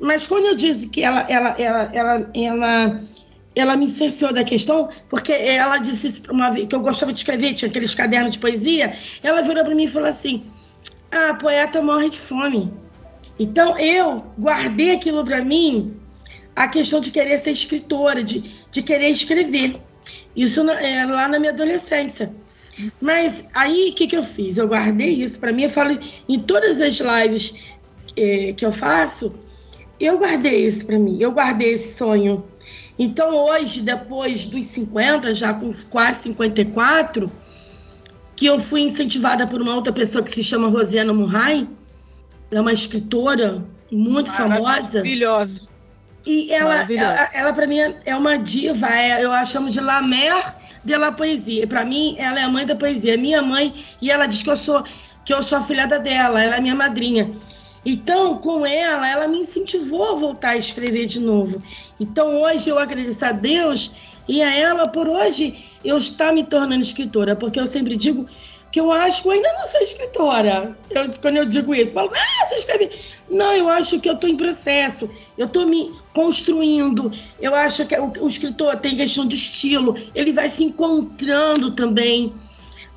Mas 0.00 0.26
quando 0.26 0.46
eu 0.46 0.56
disse 0.56 0.88
que 0.88 1.02
ela, 1.02 1.20
ela, 1.28 1.50
ela, 1.60 1.90
ela, 1.92 2.30
ela 2.34 3.00
ela 3.54 3.76
me 3.76 3.90
cerceou 3.90 4.32
da 4.32 4.44
questão, 4.44 4.88
porque 5.08 5.32
ela 5.32 5.78
disse 5.78 6.22
uma 6.30 6.50
vez 6.50 6.66
que 6.66 6.74
eu 6.74 6.80
gostava 6.80 7.12
de 7.12 7.18
escrever, 7.18 7.54
tinha 7.54 7.68
aqueles 7.68 7.94
cadernos 7.94 8.32
de 8.32 8.38
poesia. 8.38 8.96
Ela 9.22 9.42
virou 9.42 9.64
para 9.64 9.74
mim 9.74 9.84
e 9.84 9.88
falou 9.88 10.08
assim: 10.08 10.44
Ah, 11.10 11.34
poeta 11.34 11.82
morre 11.82 12.08
de 12.08 12.18
fome. 12.18 12.72
Então 13.38 13.78
eu 13.78 14.24
guardei 14.38 14.92
aquilo 14.92 15.24
para 15.24 15.42
mim, 15.44 15.94
a 16.56 16.68
questão 16.68 17.00
de 17.00 17.10
querer 17.10 17.38
ser 17.38 17.50
escritora, 17.50 18.22
de, 18.22 18.42
de 18.70 18.82
querer 18.82 19.08
escrever. 19.08 19.80
Isso 20.34 20.68
é, 20.70 21.04
lá 21.04 21.28
na 21.28 21.38
minha 21.38 21.52
adolescência. 21.52 22.34
Mas 23.00 23.44
aí 23.52 23.90
o 23.90 23.94
que, 23.94 24.06
que 24.06 24.16
eu 24.16 24.22
fiz? 24.22 24.56
Eu 24.56 24.66
guardei 24.66 25.22
isso 25.22 25.38
para 25.38 25.52
mim. 25.52 25.64
Eu 25.64 25.70
falo 25.70 25.98
em 26.28 26.40
todas 26.40 26.80
as 26.80 26.98
lives 26.98 27.54
é, 28.16 28.52
que 28.54 28.64
eu 28.64 28.72
faço, 28.72 29.34
eu 30.00 30.18
guardei 30.18 30.66
isso 30.66 30.86
para 30.86 30.98
mim. 30.98 31.18
Eu 31.20 31.32
guardei 31.32 31.74
esse 31.74 31.96
sonho 31.96 32.44
então, 32.98 33.34
hoje, 33.34 33.80
depois 33.80 34.44
dos 34.44 34.66
50, 34.66 35.34
já 35.34 35.54
com 35.54 35.70
quase 35.90 36.22
54, 36.22 37.30
que 38.36 38.46
eu 38.46 38.58
fui 38.58 38.82
incentivada 38.82 39.46
por 39.46 39.60
uma 39.60 39.74
outra 39.74 39.92
pessoa 39.92 40.24
que 40.24 40.32
se 40.32 40.42
chama 40.42 40.68
Rosiana 40.68 41.12
Murray, 41.12 41.68
é 42.50 42.60
uma 42.60 42.72
escritora 42.72 43.64
muito 43.90 44.30
famosa. 44.30 44.98
Maravilhosa. 44.98 45.62
E 46.24 46.52
ela, 46.52 46.86
ela, 46.92 47.30
ela 47.32 47.52
para 47.52 47.66
mim, 47.66 47.78
é 48.04 48.14
uma 48.14 48.36
diva, 48.36 48.88
é, 48.88 49.24
eu 49.24 49.32
a 49.32 49.44
chamo 49.44 49.68
de 49.68 49.80
La 49.80 50.00
Mère 50.00 50.54
de 50.84 50.96
la 50.96 51.10
Poesia. 51.12 51.66
Para 51.66 51.84
mim, 51.84 52.14
ela 52.18 52.40
é 52.40 52.44
a 52.44 52.48
mãe 52.48 52.64
da 52.64 52.76
poesia, 52.76 53.16
minha 53.16 53.42
mãe, 53.42 53.74
e 54.00 54.10
ela 54.10 54.26
diz 54.26 54.42
que 54.42 54.50
eu 54.50 54.56
sou 54.56 54.84
que 55.24 55.32
eu 55.32 55.40
sou 55.40 55.58
a 55.58 55.62
filhada 55.62 56.00
dela, 56.00 56.42
ela 56.42 56.56
é 56.56 56.60
minha 56.60 56.74
madrinha. 56.74 57.30
Então, 57.84 58.38
com 58.38 58.64
ela, 58.64 59.08
ela 59.08 59.26
me 59.26 59.38
incentivou 59.38 60.10
a 60.10 60.14
voltar 60.14 60.50
a 60.50 60.56
escrever 60.56 61.06
de 61.06 61.18
novo. 61.18 61.58
Então, 61.98 62.40
hoje 62.42 62.70
eu 62.70 62.78
agradeço 62.78 63.24
a 63.24 63.32
Deus 63.32 63.92
e 64.28 64.40
a 64.40 64.54
ela 64.54 64.86
por 64.86 65.08
hoje 65.08 65.64
eu 65.84 65.98
estar 65.98 66.32
me 66.32 66.44
tornando 66.44 66.82
escritora, 66.82 67.34
porque 67.34 67.58
eu 67.58 67.66
sempre 67.66 67.96
digo 67.96 68.26
que 68.70 68.80
eu 68.80 68.90
acho 68.90 69.22
que 69.22 69.28
eu 69.28 69.32
ainda 69.32 69.52
não 69.52 69.66
sou 69.66 69.80
escritora. 69.80 70.76
Eu, 70.90 71.10
quando 71.20 71.36
eu 71.36 71.44
digo 71.44 71.74
isso, 71.74 71.90
eu 71.90 71.94
falo, 71.94 72.10
ah, 72.14 72.46
você 72.46 72.54
escreve. 72.56 72.90
Não, 73.28 73.52
eu 73.52 73.68
acho 73.68 74.00
que 74.00 74.08
eu 74.08 74.14
estou 74.14 74.30
em 74.30 74.36
processo, 74.36 75.10
eu 75.36 75.46
estou 75.46 75.66
me 75.66 75.92
construindo. 76.14 77.12
Eu 77.40 77.54
acho 77.54 77.84
que 77.84 77.94
o, 77.98 78.12
o 78.20 78.26
escritor 78.26 78.76
tem 78.76 78.96
questão 78.96 79.26
de 79.26 79.36
estilo, 79.36 79.96
ele 80.14 80.32
vai 80.32 80.48
se 80.48 80.64
encontrando 80.64 81.72
também 81.72 82.32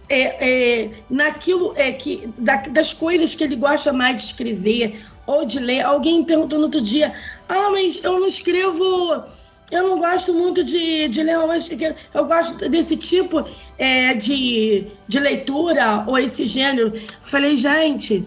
é, 0.09 0.83
é, 0.83 0.91
naquilo 1.09 1.73
é, 1.75 1.91
que, 1.91 2.29
da, 2.37 2.57
das 2.57 2.93
coisas 2.93 3.35
que 3.35 3.43
ele 3.43 3.55
gosta 3.55 3.91
mais 3.91 4.17
de 4.17 4.23
escrever 4.23 5.01
ou 5.25 5.45
de 5.45 5.59
ler. 5.59 5.81
Alguém 5.81 6.23
perguntou 6.23 6.59
no 6.59 6.65
outro 6.65 6.81
dia: 6.81 7.13
Ah, 7.49 7.69
mas 7.71 8.03
eu 8.03 8.19
não 8.19 8.27
escrevo. 8.27 9.23
Eu 9.71 9.81
não 9.89 9.99
gosto 9.99 10.31
muito 10.31 10.63
de, 10.63 11.07
de 11.07 11.23
ler 11.23 11.39
romance, 11.39 11.75
eu 12.13 12.25
gosto 12.25 12.69
desse 12.69 12.95
tipo 12.95 13.43
é, 13.79 14.13
de, 14.13 14.85
de 15.07 15.19
leitura 15.19 16.03
ou 16.05 16.19
esse 16.19 16.45
gênero. 16.45 16.95
Eu 16.95 17.01
falei, 17.23 17.57
gente, 17.57 18.23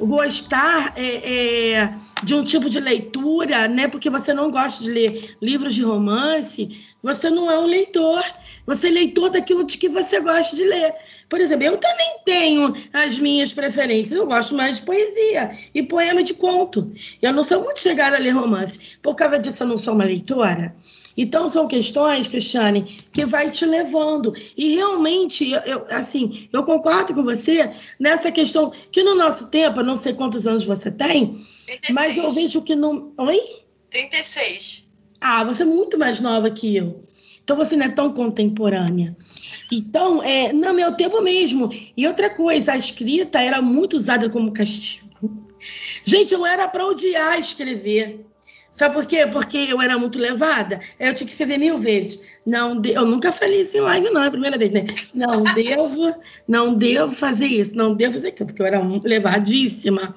gostar 0.00 0.92
é, 0.96 1.30
é, 1.76 1.94
de 2.24 2.34
um 2.34 2.42
tipo 2.42 2.68
de 2.68 2.80
leitura, 2.80 3.68
né? 3.68 3.86
Porque 3.86 4.10
você 4.10 4.34
não 4.34 4.50
gosta 4.50 4.82
de 4.82 4.90
ler 4.90 5.36
livros 5.40 5.76
de 5.76 5.82
romance, 5.82 6.93
você 7.04 7.28
não 7.28 7.50
é 7.50 7.58
um 7.58 7.66
leitor. 7.66 8.24
Você 8.66 8.88
é 8.88 8.90
leitor 8.90 9.28
daquilo 9.28 9.62
de 9.62 9.76
que 9.76 9.90
você 9.90 10.20
gosta 10.20 10.56
de 10.56 10.64
ler. 10.64 10.94
Por 11.28 11.38
exemplo, 11.38 11.64
eu 11.66 11.76
também 11.76 12.16
tenho 12.24 12.74
as 12.94 13.18
minhas 13.18 13.52
preferências. 13.52 14.18
Eu 14.18 14.26
gosto 14.26 14.54
mais 14.54 14.78
de 14.78 14.84
poesia 14.84 15.54
e 15.74 15.82
poema 15.82 16.22
de 16.22 16.32
conto. 16.32 16.90
Eu 17.20 17.34
não 17.34 17.44
sou 17.44 17.62
muito 17.62 17.78
chegada 17.78 18.16
a 18.16 18.18
ler 18.18 18.30
romances. 18.30 18.96
Por 19.02 19.14
causa 19.14 19.38
disso, 19.38 19.64
eu 19.64 19.66
não 19.66 19.76
sou 19.76 19.92
uma 19.92 20.04
leitora. 20.04 20.74
Então, 21.14 21.46
são 21.46 21.68
questões, 21.68 22.26
Cristiane, 22.26 23.04
que 23.12 23.26
vai 23.26 23.50
te 23.50 23.66
levando. 23.66 24.34
E 24.56 24.74
realmente, 24.74 25.50
eu, 25.50 25.60
eu, 25.60 25.86
assim, 25.90 26.48
eu 26.50 26.62
concordo 26.62 27.12
com 27.12 27.22
você 27.22 27.70
nessa 28.00 28.32
questão 28.32 28.72
que 28.90 29.02
no 29.02 29.14
nosso 29.14 29.50
tempo, 29.50 29.80
eu 29.80 29.84
não 29.84 29.94
sei 29.94 30.14
quantos 30.14 30.46
anos 30.46 30.64
você 30.64 30.90
tem, 30.90 31.38
36. 31.66 31.94
mas 31.94 32.16
eu 32.16 32.32
vejo 32.32 32.62
que 32.62 32.74
não. 32.74 33.12
Oi? 33.18 33.38
36. 33.90 34.83
Ah, 35.26 35.42
você 35.42 35.62
é 35.62 35.64
muito 35.64 35.98
mais 35.98 36.20
nova 36.20 36.50
que 36.50 36.76
eu. 36.76 37.00
Então 37.42 37.56
você 37.56 37.74
não 37.74 37.86
é 37.86 37.88
tão 37.88 38.12
contemporânea. 38.12 39.16
Então, 39.72 40.22
é, 40.22 40.52
no 40.52 40.74
meu 40.74 40.92
tempo 40.92 41.22
mesmo. 41.22 41.70
E 41.96 42.06
outra 42.06 42.28
coisa, 42.28 42.72
a 42.72 42.76
escrita 42.76 43.40
era 43.40 43.62
muito 43.62 43.96
usada 43.96 44.28
como 44.28 44.52
castigo. 44.52 45.08
Gente, 46.04 46.34
eu 46.34 46.44
era 46.44 46.68
para 46.68 46.86
odiar 46.86 47.38
escrever. 47.38 48.20
Sabe 48.74 48.96
por 48.96 49.06
quê? 49.06 49.26
Porque 49.26 49.56
eu 49.56 49.80
era 49.80 49.96
muito 49.96 50.18
levada. 50.18 50.78
Eu 51.00 51.14
tinha 51.14 51.26
que 51.26 51.32
escrever 51.32 51.56
mil 51.56 51.78
vezes. 51.78 52.22
Não, 52.44 52.82
eu 52.84 53.06
nunca 53.06 53.32
falei 53.32 53.62
isso 53.62 53.78
em 53.78 53.80
live, 53.80 54.10
não, 54.10 54.24
é 54.24 54.26
a 54.26 54.30
primeira 54.30 54.58
vez, 54.58 54.72
né? 54.72 54.84
Não 55.14 55.42
devo, 55.54 56.14
não 56.46 56.74
devo 56.74 57.14
fazer 57.14 57.46
isso, 57.46 57.74
não 57.74 57.94
devo 57.94 58.12
fazer 58.12 58.28
aquilo, 58.28 58.48
porque 58.48 58.60
eu 58.60 58.66
era 58.66 58.82
levadíssima. 59.02 60.14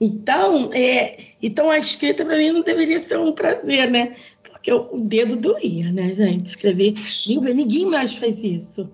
Então, 0.00 0.70
é, 0.72 1.18
então 1.42 1.70
a 1.70 1.78
escrita 1.78 2.24
para 2.24 2.38
mim 2.38 2.52
não 2.52 2.62
deveria 2.62 3.06
ser 3.06 3.18
um 3.18 3.32
prazer, 3.32 3.90
né? 3.90 4.16
Porque 4.60 4.72
o 4.72 5.00
dedo 5.00 5.36
doía, 5.36 5.90
né, 5.90 6.14
gente? 6.14 6.46
Escrever 6.46 6.94
livro, 7.26 7.52
ninguém 7.54 7.86
mais 7.86 8.14
faz 8.14 8.44
isso. 8.44 8.90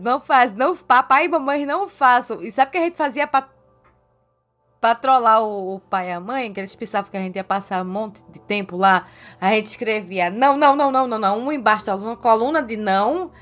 Não 0.00 0.20
faz, 0.20 0.54
não, 0.54 0.74
papai 0.76 1.24
e 1.24 1.28
mamãe 1.28 1.66
não 1.66 1.88
façam. 1.88 2.40
E 2.42 2.52
sabe 2.52 2.68
o 2.68 2.72
que 2.72 2.78
a 2.78 2.82
gente 2.82 2.96
fazia 2.96 3.26
para 3.26 3.48
pra 4.80 4.94
trollar 4.94 5.42
o, 5.42 5.74
o, 5.74 5.80
pai 5.80 6.08
e 6.08 6.12
a 6.12 6.20
mãe, 6.20 6.52
que 6.52 6.60
eles 6.60 6.72
pensavam 6.76 7.10
que 7.10 7.16
a 7.16 7.20
gente 7.20 7.34
ia 7.34 7.42
passar 7.42 7.84
um 7.84 7.88
monte 7.88 8.22
de 8.30 8.40
tempo 8.40 8.76
lá, 8.76 9.08
a 9.40 9.50
gente 9.50 9.66
escrevia 9.66 10.30
não, 10.30 10.56
não, 10.56 10.76
não, 10.76 10.92
não, 10.92 11.08
não, 11.08 11.18
não, 11.18 11.38
um 11.40 11.50
embaixo 11.50 11.86
da 11.86 11.96
uma 11.96 12.16
coluna 12.16 12.62
de 12.62 12.76
não, 12.76 13.32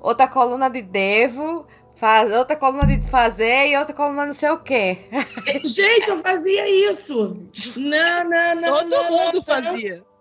outra 0.00 0.26
coluna 0.26 0.70
de 0.70 0.80
devo, 0.80 1.66
faz, 1.94 2.34
outra 2.34 2.56
coluna 2.56 2.86
de 2.86 3.06
fazer 3.10 3.68
e 3.68 3.76
outra 3.76 3.94
coluna 3.94 4.24
não 4.24 4.32
sei 4.32 4.48
o 4.48 4.58
quê. 4.58 5.00
Gente, 5.64 6.08
eu 6.08 6.16
fazia 6.22 6.90
isso. 6.90 7.36
Não, 7.76 8.24
não, 8.24 8.54
não. 8.54 8.74
Todo 8.78 8.88
não, 8.88 9.10
mundo 9.10 9.34
não, 9.34 9.42
fazia. 9.42 9.96
Não, 9.96 10.15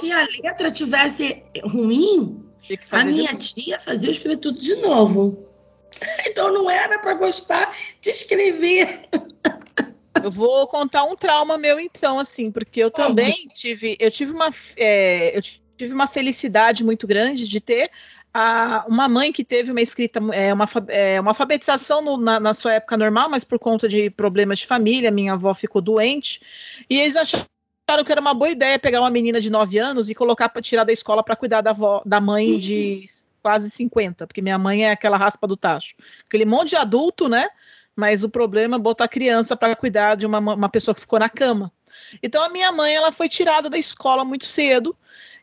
se 0.00 0.12
a 0.12 0.26
letra 0.42 0.70
tivesse 0.70 1.42
ruim, 1.64 2.44
a 2.90 3.04
minha 3.04 3.34
tia 3.34 3.78
fazia 3.78 4.08
eu 4.08 4.12
escrever 4.12 4.38
tudo 4.38 4.58
de 4.58 4.74
novo. 4.76 5.44
Então 6.26 6.52
não 6.52 6.68
era 6.68 6.98
para 6.98 7.14
gostar 7.14 7.74
de 8.02 8.10
escrever. 8.10 9.08
Eu 10.22 10.30
vou 10.30 10.66
contar 10.66 11.04
um 11.04 11.16
trauma 11.16 11.56
meu 11.56 11.80
então, 11.80 12.18
assim, 12.18 12.50
porque 12.50 12.80
eu 12.80 12.90
também 12.90 13.48
tive, 13.54 13.96
eu 13.98 14.10
tive 14.10 14.32
uma, 14.32 14.50
é, 14.76 15.34
eu 15.38 15.40
tive 15.40 15.94
uma 15.94 16.06
felicidade 16.06 16.84
muito 16.84 17.06
grande 17.06 17.48
de 17.48 17.60
ter 17.60 17.90
a, 18.34 18.84
uma 18.86 19.08
mãe 19.08 19.32
que 19.32 19.42
teve 19.42 19.70
uma 19.70 19.80
escrita, 19.80 20.20
é, 20.34 20.52
uma, 20.52 20.68
é, 20.88 21.18
uma 21.18 21.30
alfabetização 21.30 22.02
no, 22.02 22.18
na, 22.18 22.38
na, 22.38 22.52
sua 22.52 22.74
época 22.74 22.94
normal, 22.94 23.30
mas 23.30 23.44
por 23.44 23.58
conta 23.58 23.88
de 23.88 24.10
problemas 24.10 24.58
de 24.58 24.66
família, 24.66 25.10
minha 25.10 25.32
avó 25.32 25.54
ficou 25.54 25.80
doente, 25.80 26.42
e 26.90 26.98
eles 26.98 27.16
acharam 27.16 27.46
que 28.04 28.12
era 28.12 28.20
uma 28.20 28.34
boa 28.34 28.50
ideia 28.50 28.78
pegar 28.78 29.00
uma 29.00 29.10
menina 29.10 29.40
de 29.40 29.48
9 29.48 29.78
anos 29.78 30.10
e 30.10 30.14
colocar 30.14 30.48
para 30.48 30.60
tirar 30.60 30.84
da 30.84 30.92
escola 30.92 31.22
para 31.22 31.36
cuidar 31.36 31.60
da, 31.60 31.70
avó, 31.70 32.02
da 32.04 32.20
mãe 32.20 32.58
de 32.58 33.04
quase 33.40 33.70
50, 33.70 34.26
porque 34.26 34.42
minha 34.42 34.58
mãe 34.58 34.84
é 34.84 34.90
aquela 34.90 35.16
raspa 35.16 35.46
do 35.46 35.56
tacho. 35.56 35.94
Aquele 36.26 36.44
monte 36.44 36.70
de 36.70 36.76
adulto, 36.76 37.28
né? 37.28 37.48
Mas 37.94 38.24
o 38.24 38.28
problema 38.28 38.76
é 38.76 38.78
botar 38.78 39.04
a 39.04 39.08
criança 39.08 39.56
para 39.56 39.76
cuidar 39.76 40.16
de 40.16 40.26
uma, 40.26 40.38
uma 40.38 40.68
pessoa 40.68 40.94
que 40.94 41.00
ficou 41.00 41.18
na 41.18 41.28
cama. 41.28 41.72
Então 42.20 42.42
a 42.42 42.48
minha 42.48 42.72
mãe 42.72 42.92
ela 42.94 43.12
foi 43.12 43.28
tirada 43.28 43.70
da 43.70 43.78
escola 43.78 44.24
muito 44.24 44.44
cedo 44.44 44.96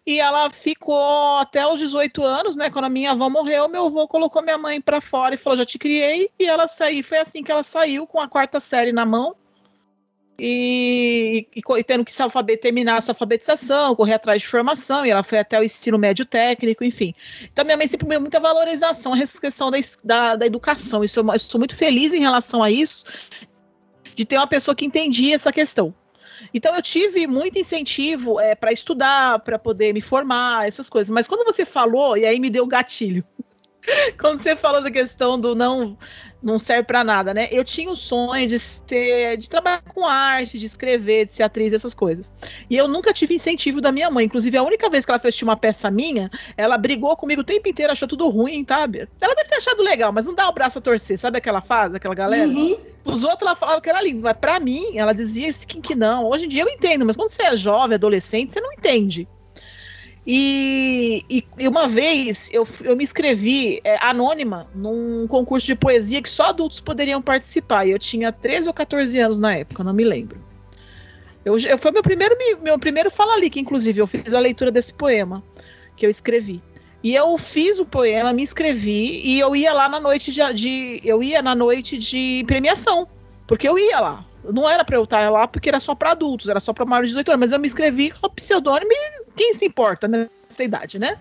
E 0.06 0.20
ela 0.20 0.50
ficou 0.50 1.38
até 1.38 1.66
os 1.66 1.80
18 1.80 2.22
anos, 2.24 2.58
né? 2.58 2.70
Quando 2.70 2.86
a 2.86 2.90
minha 2.90 3.12
avó 3.12 3.30
morreu, 3.30 3.70
meu 3.70 3.86
avô 3.88 4.06
colocou 4.08 4.42
minha 4.42 4.58
mãe 4.58 4.82
para 4.82 5.00
fora 5.00 5.34
e 5.36 5.38
falou: 5.38 5.58
já 5.58 5.66
te 5.66 5.80
criei. 5.80 6.30
E 6.38 6.46
ela 6.46 6.68
saiu. 6.68 7.04
Foi 7.06 7.20
assim 7.20 7.42
que 7.42 7.52
ela 7.52 7.64
saiu 7.64 8.06
com 8.06 8.20
a 8.20 8.28
quarta 8.28 8.60
série 8.60 8.92
na 8.92 9.06
mão. 9.06 9.36
E, 10.40 11.48
e, 11.56 11.62
e 11.78 11.84
tendo 11.84 12.04
que 12.04 12.14
se 12.14 12.22
alfabet, 12.22 12.60
terminar 12.60 12.98
essa 12.98 13.12
alfabetização, 13.12 13.96
correr 13.96 14.16
atrás 14.16 14.42
de 14.42 14.48
formação, 14.48 15.06
e 15.06 15.12
ela 15.12 15.24
foi 15.24 15.38
até 15.38 15.60
o 15.60 15.64
ensino 15.64 15.98
médio 15.98 16.26
técnico, 16.26 16.84
enfim. 16.84 17.14
Então, 17.44 17.64
minha 17.64 17.78
mãe 17.78 17.88
sempre 17.88 18.08
me 18.08 18.18
muita 18.18 18.40
valorização 18.40 19.14
a 19.14 19.18
questão 19.18 19.70
da, 19.70 19.78
da, 20.04 20.36
da 20.36 20.46
educação. 20.46 21.04
Isso, 21.04 21.20
eu 21.20 21.40
sou 21.40 21.60
muito 21.60 21.76
feliz 21.76 22.14
em 22.14 22.20
relação 22.20 22.64
a 22.64 22.72
isso, 22.72 23.06
de 24.16 24.26
ter 24.26 24.38
uma 24.38 24.48
pessoa 24.48 24.76
que 24.76 24.86
entendia 24.86 25.36
essa 25.36 25.52
questão. 25.52 25.94
Então 26.54 26.76
eu 26.76 26.82
tive 26.82 27.28
muito 27.28 27.60
incentivo 27.60 28.40
é, 28.40 28.56
para 28.56 28.72
estudar, 28.72 29.40
para 29.40 29.60
poder 29.60 29.94
me 29.94 30.02
formar, 30.02 30.68
essas 30.68 30.90
coisas. 30.90 31.10
Mas 31.10 31.28
quando 31.28 31.46
você 31.46 31.66
falou, 31.66 32.18
e 32.18 32.26
aí 32.26 32.40
me 32.40 32.50
deu 32.50 32.66
gatilho. 32.66 33.24
quando 34.20 34.40
você 34.40 34.56
falou 34.56 34.82
da 34.82 34.92
questão 34.92 35.40
do 35.40 35.56
não 35.56 35.98
não 36.44 36.60
serve 36.60 36.84
para 36.84 37.04
nada, 37.04 37.34
né? 37.34 37.48
Eu 37.50 37.64
tinha 37.64 37.90
o 37.90 37.96
sonho 37.96 38.46
de 38.48 38.60
ser, 38.60 39.38
de 39.38 39.50
trabalhar 39.50 39.82
com 39.82 40.06
arte, 40.06 40.60
de 40.60 40.66
escrever, 40.66 41.26
de 41.26 41.32
ser 41.32 41.44
atriz, 41.44 41.74
essas 41.74 41.94
coisas. 41.94 42.32
E 42.70 42.76
eu 42.76 42.88
nunca 42.88 43.14
tive 43.14 43.34
incentivo 43.34 43.80
da 43.80 43.92
minha 43.92 44.12
mãe. 44.12 44.26
Inclusive, 44.26 44.58
a 44.58 44.64
única 44.64 44.90
vez 44.90 45.06
que 45.06 45.12
ela 45.12 45.20
fez 45.20 45.42
uma 45.42 45.56
peça 45.56 45.90
minha, 45.90 46.30
ela 46.58 46.78
brigou 46.78 47.16
comigo 47.16 47.42
o 47.42 47.46
tempo 47.46 47.68
inteiro, 47.70 47.94
achou 47.94 48.08
tudo 48.08 48.28
ruim, 48.28 48.66
sabe? 48.68 49.08
Ela 49.22 49.34
deve 49.36 49.50
ter 49.50 49.56
achado 49.56 49.82
legal, 49.82 50.12
mas 50.12 50.26
não 50.26 50.36
dá 50.36 50.50
o 50.50 50.54
braço 50.54 50.80
a 50.80 50.82
torcer, 50.82 51.18
sabe 51.18 51.38
aquela 51.38 51.62
fase, 51.62 51.96
aquela 51.96 52.14
galera? 52.14 52.48
Uhum. 52.48 52.78
Os 53.06 53.24
outros 53.24 53.42
ela 53.42 53.56
falava 53.56 53.82
que 53.82 53.90
era 53.90 54.02
lindo, 54.02 54.22
mas 54.22 54.38
pra 54.38 54.60
mim, 54.60 54.98
ela 54.98 55.14
dizia 55.14 55.48
esse 55.48 55.66
que, 55.66 55.80
que 55.82 55.96
não. 55.96 56.26
Hoje 56.30 56.46
em 56.46 56.50
dia 56.50 56.64
eu 56.64 56.70
entendo, 56.70 57.06
mas 57.06 57.16
quando 57.16 57.30
você 57.30 57.44
é 57.44 57.56
jovem, 57.56 57.96
adolescente, 57.96 58.54
você 58.54 58.62
não 58.62 58.74
entende. 58.74 59.28
E, 60.26 61.26
e, 61.30 61.44
e, 61.58 61.68
uma 61.68 61.88
vez 61.88 62.50
eu, 62.54 62.66
eu 62.82 62.96
me 62.96 63.04
inscrevi 63.04 63.82
é, 63.84 63.98
anônima 64.06 64.68
num 64.74 65.28
concurso 65.28 65.68
de 65.68 65.76
poesia 65.76 66.22
que 66.22 66.30
só 66.30 66.50
adultos 66.50 66.80
poderiam 66.80 67.22
participar. 67.22 67.86
E 67.86 67.92
eu 67.92 68.00
tinha 68.00 68.32
13 68.32 68.70
ou 68.70 68.74
14 68.74 69.20
anos 69.20 69.40
na 69.40 69.56
época, 69.56 69.84
não 69.84 69.94
me 69.94 70.04
lembro. 70.04 70.40
Eu, 71.44 71.58
eu, 71.60 71.78
foi 71.78 71.92
meu 71.92 72.02
primeiro, 72.02 72.36
meu 72.62 72.80
primeiro 72.80 73.12
Fala 73.12 73.34
Ali, 73.34 73.50
que 73.50 73.60
inclusive 73.60 74.00
eu 74.00 74.08
fiz 74.08 74.34
a 74.34 74.40
leitura 74.40 74.72
desse 74.72 74.94
poema 74.94 75.44
que 75.96 76.06
eu 76.06 76.10
escrevi. 76.10 76.62
E 77.04 77.14
eu 77.14 77.38
fiz 77.38 77.80
o 77.80 77.86
poema, 77.86 78.32
me 78.32 78.42
inscrevi 78.42 79.22
e 79.26 79.38
eu 79.38 79.54
ia 79.54 79.74
lá 79.74 79.90
na 79.90 80.00
noite 80.00 80.32
de, 80.32 80.54
de 80.54 81.02
eu 81.04 81.22
ia 81.22 81.42
na 81.42 81.54
noite 81.54 81.98
de 81.98 82.46
premiação, 82.48 83.06
porque 83.46 83.68
eu 83.68 83.78
ia 83.78 84.00
lá. 84.00 84.26
Não 84.44 84.70
era 84.70 84.84
para 84.84 84.98
eu 84.98 85.04
estar 85.04 85.30
lá 85.30 85.48
porque 85.48 85.70
era 85.70 85.80
só 85.80 85.96
para 85.96 86.12
adultos, 86.12 86.50
era 86.50 86.60
só 86.60 86.74
para 86.74 86.86
maiores 86.86 87.10
de 87.10 87.14
18 87.14 87.30
anos, 87.30 87.40
mas 87.40 87.52
eu 87.52 87.60
me 87.60 87.68
inscrevi 87.68 88.12
com 88.12 88.28
o 88.28 88.30
pseudônimo 88.30 88.92
e 88.92 89.32
quem 89.36 89.54
se 89.54 89.66
importa 89.66 90.08
nessa 90.08 90.64
idade, 90.64 91.00
né? 91.00 91.18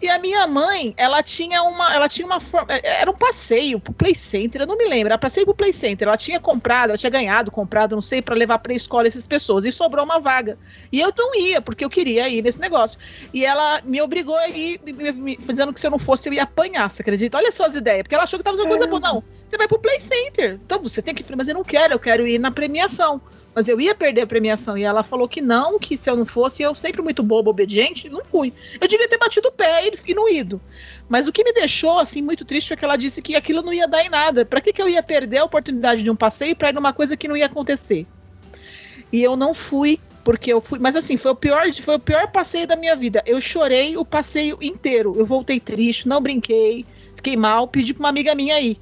E 0.00 0.10
a 0.10 0.18
minha 0.18 0.46
mãe, 0.46 0.92
ela 0.96 1.22
tinha 1.22 1.62
uma, 1.62 1.94
ela 1.94 2.06
tinha 2.06 2.26
uma 2.26 2.38
forma, 2.38 2.74
é, 2.74 3.00
era 3.00 3.10
um 3.10 3.14
passeio 3.14 3.80
pro 3.80 3.94
Play 3.94 4.14
Center, 4.14 4.60
eu 4.60 4.66
não 4.66 4.76
me 4.76 4.84
lembro, 4.86 5.08
era 5.08 5.16
passeio 5.16 5.46
pro 5.46 5.54
Play 5.54 5.72
Center, 5.72 6.06
ela 6.06 6.18
tinha 6.18 6.38
comprado, 6.38 6.90
ela 6.90 6.98
tinha 6.98 7.08
ganhado, 7.08 7.50
comprado, 7.50 7.94
não 7.94 8.02
sei, 8.02 8.20
para 8.20 8.34
levar 8.34 8.58
para 8.58 8.74
escola 8.74 9.06
essas 9.06 9.26
pessoas, 9.26 9.64
e 9.64 9.72
sobrou 9.72 10.04
uma 10.04 10.20
vaga. 10.20 10.58
E 10.92 11.00
eu 11.00 11.10
não 11.16 11.34
ia, 11.34 11.62
porque 11.62 11.82
eu 11.82 11.88
queria 11.88 12.28
ir 12.28 12.42
nesse 12.42 12.60
negócio. 12.60 12.98
E 13.32 13.44
ela 13.44 13.80
me 13.82 14.02
obrigou 14.02 14.36
a 14.36 14.48
ir, 14.48 14.78
me, 14.84 15.12
me, 15.12 15.36
dizendo 15.36 15.72
que 15.72 15.80
se 15.80 15.86
eu 15.86 15.90
não 15.90 15.98
fosse 15.98 16.28
eu 16.28 16.34
ia 16.34 16.42
apanhar, 16.42 16.90
você 16.90 17.00
acredita? 17.00 17.38
Olha 17.38 17.50
só 17.50 17.64
as 17.64 17.74
ideias, 17.74 18.02
porque 18.02 18.14
ela 18.14 18.24
achou 18.24 18.38
que 18.38 18.44
tava 18.44 18.56
fazendo 18.56 18.68
coisa 18.70 18.86
boa, 18.86 19.00
não. 19.00 19.24
Você 19.48 19.56
vai 19.56 19.66
pro 19.66 19.78
Play 19.78 20.00
Center. 20.00 20.60
Então 20.64 20.82
você 20.82 21.00
tem 21.00 21.14
que 21.14 21.22
ir, 21.22 21.36
mas 21.36 21.48
eu 21.48 21.54
não 21.54 21.64
quero, 21.64 21.94
eu 21.94 21.98
quero 21.98 22.26
ir 22.26 22.38
na 22.38 22.50
premiação. 22.50 23.20
Mas 23.56 23.68
eu 23.68 23.80
ia 23.80 23.94
perder 23.94 24.20
a 24.20 24.26
premiação. 24.26 24.76
E 24.76 24.82
ela 24.82 25.02
falou 25.02 25.26
que 25.26 25.40
não, 25.40 25.78
que 25.78 25.96
se 25.96 26.10
eu 26.10 26.14
não 26.14 26.26
fosse, 26.26 26.62
eu 26.62 26.74
sempre 26.74 27.00
muito 27.00 27.22
bobo, 27.22 27.48
obediente, 27.48 28.06
não 28.06 28.22
fui. 28.22 28.52
Eu 28.78 28.86
devia 28.86 29.08
ter 29.08 29.16
batido 29.16 29.48
o 29.48 29.52
pé 29.52 29.90
e, 30.06 30.14
não 30.14 30.28
ido. 30.28 30.60
Mas 31.08 31.26
o 31.26 31.32
que 31.32 31.42
me 31.42 31.54
deixou, 31.54 31.98
assim, 31.98 32.20
muito 32.20 32.44
triste 32.44 32.74
é 32.74 32.76
que 32.76 32.84
ela 32.84 32.98
disse 32.98 33.22
que 33.22 33.34
aquilo 33.34 33.62
não 33.62 33.72
ia 33.72 33.88
dar 33.88 34.04
em 34.04 34.10
nada. 34.10 34.44
Para 34.44 34.60
que, 34.60 34.74
que 34.74 34.82
eu 34.82 34.86
ia 34.86 35.02
perder 35.02 35.38
a 35.38 35.44
oportunidade 35.44 36.02
de 36.02 36.10
um 36.10 36.14
passeio 36.14 36.54
para 36.54 36.68
ir 36.68 36.74
numa 36.74 36.92
coisa 36.92 37.16
que 37.16 37.26
não 37.26 37.34
ia 37.34 37.46
acontecer? 37.46 38.06
E 39.10 39.22
eu 39.22 39.34
não 39.38 39.54
fui, 39.54 39.98
porque 40.22 40.52
eu 40.52 40.60
fui. 40.60 40.78
Mas 40.78 40.94
assim, 40.94 41.16
foi 41.16 41.30
o 41.30 41.34
pior, 41.34 41.72
foi 41.72 41.94
o 41.94 42.00
pior 42.00 42.30
passeio 42.30 42.66
da 42.66 42.76
minha 42.76 42.94
vida. 42.94 43.22
Eu 43.24 43.40
chorei 43.40 43.96
o 43.96 44.04
passeio 44.04 44.58
inteiro. 44.60 45.14
Eu 45.16 45.24
voltei 45.24 45.58
triste, 45.58 46.06
não 46.06 46.20
brinquei, 46.20 46.84
fiquei 47.14 47.36
mal, 47.38 47.66
pedi 47.66 47.94
pra 47.94 48.02
uma 48.02 48.10
amiga 48.10 48.34
minha 48.34 48.54
aí. 48.54 48.76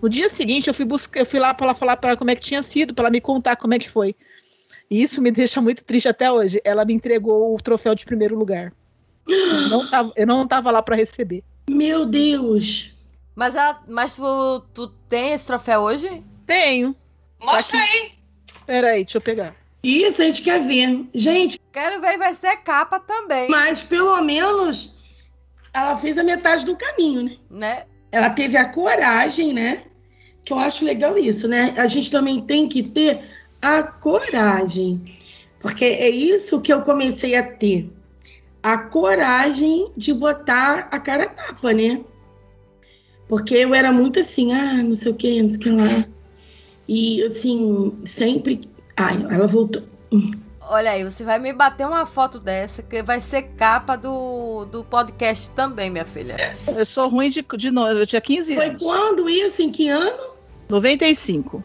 No 0.00 0.08
dia 0.08 0.28
seguinte, 0.28 0.68
eu 0.68 0.74
fui 0.74 0.84
buscar, 0.84 1.20
eu 1.20 1.26
fui 1.26 1.40
lá 1.40 1.52
para 1.52 1.66
ela 1.66 1.74
falar 1.74 1.96
para 1.96 2.16
como 2.16 2.30
é 2.30 2.36
que 2.36 2.42
tinha 2.42 2.62
sido, 2.62 2.94
para 2.94 3.04
ela 3.04 3.10
me 3.10 3.20
contar 3.20 3.56
como 3.56 3.74
é 3.74 3.78
que 3.78 3.88
foi. 3.88 4.14
E 4.90 5.02
isso 5.02 5.20
me 5.20 5.30
deixa 5.32 5.60
muito 5.60 5.84
triste 5.84 6.08
até 6.08 6.30
hoje. 6.30 6.60
Ela 6.64 6.84
me 6.84 6.94
entregou 6.94 7.54
o 7.54 7.60
troféu 7.60 7.94
de 7.94 8.04
primeiro 8.04 8.38
lugar. 8.38 8.72
Eu 9.28 9.68
não 9.68 9.86
tava, 9.90 10.12
eu 10.16 10.26
não 10.26 10.46
tava 10.46 10.70
lá 10.70 10.82
para 10.82 10.96
receber. 10.96 11.42
Meu 11.68 12.06
Deus! 12.06 12.94
Mas, 13.34 13.54
ela, 13.54 13.80
mas 13.86 14.16
tu, 14.16 14.66
tu 14.74 14.88
tem 15.08 15.32
esse 15.32 15.46
troféu 15.46 15.82
hoje? 15.82 16.24
Tenho. 16.46 16.96
Mostra 17.40 17.78
aí. 17.78 18.12
Peraí, 18.66 19.04
deixa 19.04 19.18
eu 19.18 19.22
pegar. 19.22 19.54
Isso, 19.82 20.20
a 20.20 20.24
gente 20.24 20.42
quer 20.42 20.66
ver. 20.66 21.06
Gente. 21.14 21.58
Quero 21.72 22.00
ver, 22.00 22.18
vai 22.18 22.34
ser 22.34 22.56
capa 22.58 22.98
também. 22.98 23.48
Mas 23.48 23.82
pelo 23.82 24.20
menos 24.22 24.94
ela 25.72 25.96
fez 25.96 26.18
a 26.18 26.24
metade 26.24 26.64
do 26.64 26.76
caminho, 26.76 27.22
né? 27.22 27.36
Né? 27.48 27.84
Ela 28.10 28.30
teve 28.30 28.56
a 28.56 28.64
coragem, 28.64 29.52
né? 29.52 29.84
Que 30.44 30.52
eu 30.52 30.58
acho 30.58 30.84
legal 30.84 31.16
isso, 31.18 31.46
né? 31.46 31.74
A 31.76 31.86
gente 31.86 32.10
também 32.10 32.40
tem 32.40 32.68
que 32.68 32.82
ter 32.82 33.20
a 33.60 33.82
coragem. 33.82 35.00
Porque 35.60 35.84
é 35.84 36.08
isso 36.08 36.60
que 36.60 36.72
eu 36.72 36.82
comecei 36.82 37.34
a 37.34 37.42
ter. 37.42 37.90
A 38.62 38.78
coragem 38.78 39.92
de 39.96 40.12
botar 40.12 40.88
a 40.90 40.98
cara 40.98 41.28
tapa, 41.28 41.72
né? 41.72 42.00
Porque 43.28 43.54
eu 43.54 43.74
era 43.74 43.92
muito 43.92 44.20
assim, 44.20 44.52
ah, 44.52 44.82
não 44.82 44.94
sei 44.94 45.12
o 45.12 45.14
que, 45.14 45.42
não 45.42 45.48
sei 45.50 45.58
o 45.58 45.60
que 45.60 45.70
lá. 45.70 46.08
E 46.88 47.22
assim, 47.24 47.92
sempre. 48.04 48.60
Ai, 48.96 49.26
ela 49.30 49.46
voltou. 49.46 49.82
Olha 50.70 50.90
aí, 50.90 51.02
você 51.02 51.24
vai 51.24 51.38
me 51.38 51.50
bater 51.50 51.86
uma 51.86 52.04
foto 52.04 52.38
dessa, 52.38 52.82
que 52.82 53.02
vai 53.02 53.22
ser 53.22 53.42
capa 53.56 53.96
do, 53.96 54.66
do 54.66 54.84
podcast 54.84 55.50
também, 55.52 55.88
minha 55.88 56.04
filha. 56.04 56.58
Eu 56.66 56.84
sou 56.84 57.08
ruim 57.08 57.30
de, 57.30 57.42
de 57.56 57.70
novo, 57.70 57.92
eu 57.92 58.06
tinha 58.06 58.20
15 58.20 58.54
Foi 58.54 58.66
anos. 58.66 58.82
Foi 58.82 58.92
quando 58.92 59.30
isso? 59.30 59.62
Em 59.62 59.70
que 59.70 59.88
ano? 59.88 60.32
95. 60.68 61.64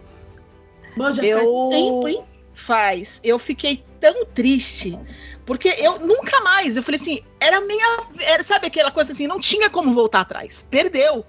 Bom, 0.95 1.11
já 1.11 1.21
eu... 1.21 1.37
faz 1.37 1.69
tempo, 1.69 2.07
hein? 2.07 2.23
Faz. 2.53 3.19
Eu 3.23 3.37
fiquei 3.37 3.83
tão 3.99 4.25
triste. 4.27 4.97
Porque 5.45 5.67
eu 5.67 5.99
nunca 5.99 6.39
mais, 6.39 6.77
eu 6.77 6.83
falei 6.83 7.01
assim, 7.01 7.19
era 7.41 7.59
minha. 7.59 8.05
Era, 8.19 8.41
sabe 8.41 8.67
aquela 8.67 8.89
coisa 8.89 9.11
assim, 9.11 9.27
não 9.27 9.39
tinha 9.39 9.69
como 9.69 9.93
voltar 9.93 10.21
atrás. 10.21 10.65
Perdeu. 10.69 11.25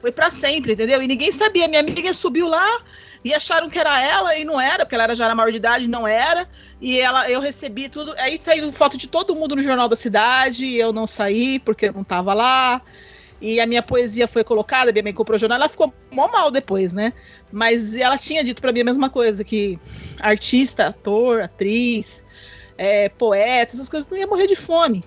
Foi 0.00 0.10
para 0.10 0.30
sempre, 0.30 0.72
entendeu? 0.72 1.02
E 1.02 1.06
ninguém 1.06 1.30
sabia. 1.30 1.68
Minha 1.68 1.80
amiga 1.80 2.14
subiu 2.14 2.48
lá, 2.48 2.82
e 3.24 3.32
acharam 3.32 3.70
que 3.70 3.78
era 3.78 4.00
ela 4.00 4.36
e 4.36 4.44
não 4.44 4.60
era, 4.60 4.84
porque 4.84 4.94
ela 4.94 5.14
já 5.14 5.24
era 5.24 5.34
maior 5.34 5.50
de 5.50 5.56
idade, 5.56 5.88
não 5.88 6.06
era. 6.06 6.46
E 6.84 7.00
ela, 7.00 7.30
eu 7.30 7.40
recebi 7.40 7.88
tudo. 7.88 8.14
Aí 8.18 8.38
saiu 8.38 8.70
foto 8.70 8.98
de 8.98 9.08
todo 9.08 9.34
mundo 9.34 9.56
no 9.56 9.62
jornal 9.62 9.88
da 9.88 9.96
cidade, 9.96 10.66
e 10.66 10.78
eu 10.78 10.92
não 10.92 11.06
saí 11.06 11.58
porque 11.58 11.86
eu 11.86 11.94
não 11.94 12.04
tava 12.04 12.34
lá. 12.34 12.82
E 13.40 13.58
a 13.58 13.66
minha 13.66 13.82
poesia 13.82 14.28
foi 14.28 14.44
colocada, 14.44 14.92
minha 14.92 15.02
mãe 15.02 15.14
comprou 15.14 15.36
o 15.36 15.38
jornal, 15.38 15.56
ela 15.56 15.68
ficou 15.70 15.94
mó 16.10 16.28
mal 16.28 16.50
depois, 16.50 16.92
né? 16.92 17.14
Mas 17.50 17.96
ela 17.96 18.18
tinha 18.18 18.44
dito 18.44 18.60
para 18.60 18.70
mim 18.70 18.82
a 18.82 18.84
mesma 18.84 19.08
coisa, 19.08 19.42
que 19.42 19.78
artista, 20.20 20.88
ator, 20.88 21.40
atriz, 21.40 22.22
é, 22.76 23.08
poeta, 23.08 23.74
essas 23.74 23.88
coisas 23.88 24.10
não 24.10 24.18
ia 24.18 24.26
morrer 24.26 24.46
de 24.46 24.54
fome. 24.54 25.02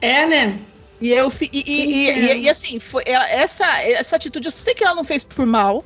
É, 0.00 0.26
né? 0.26 0.58
E 1.00 1.12
eu 1.12 1.32
e, 1.40 1.48
e, 1.52 2.10
e, 2.10 2.42
e, 2.42 2.50
assim, 2.50 2.80
foi, 2.80 3.04
essa, 3.06 3.80
essa 3.80 4.16
atitude, 4.16 4.48
eu 4.48 4.52
sei 4.52 4.74
que 4.74 4.82
ela 4.82 4.96
não 4.96 5.04
fez 5.04 5.22
por 5.22 5.46
mal. 5.46 5.84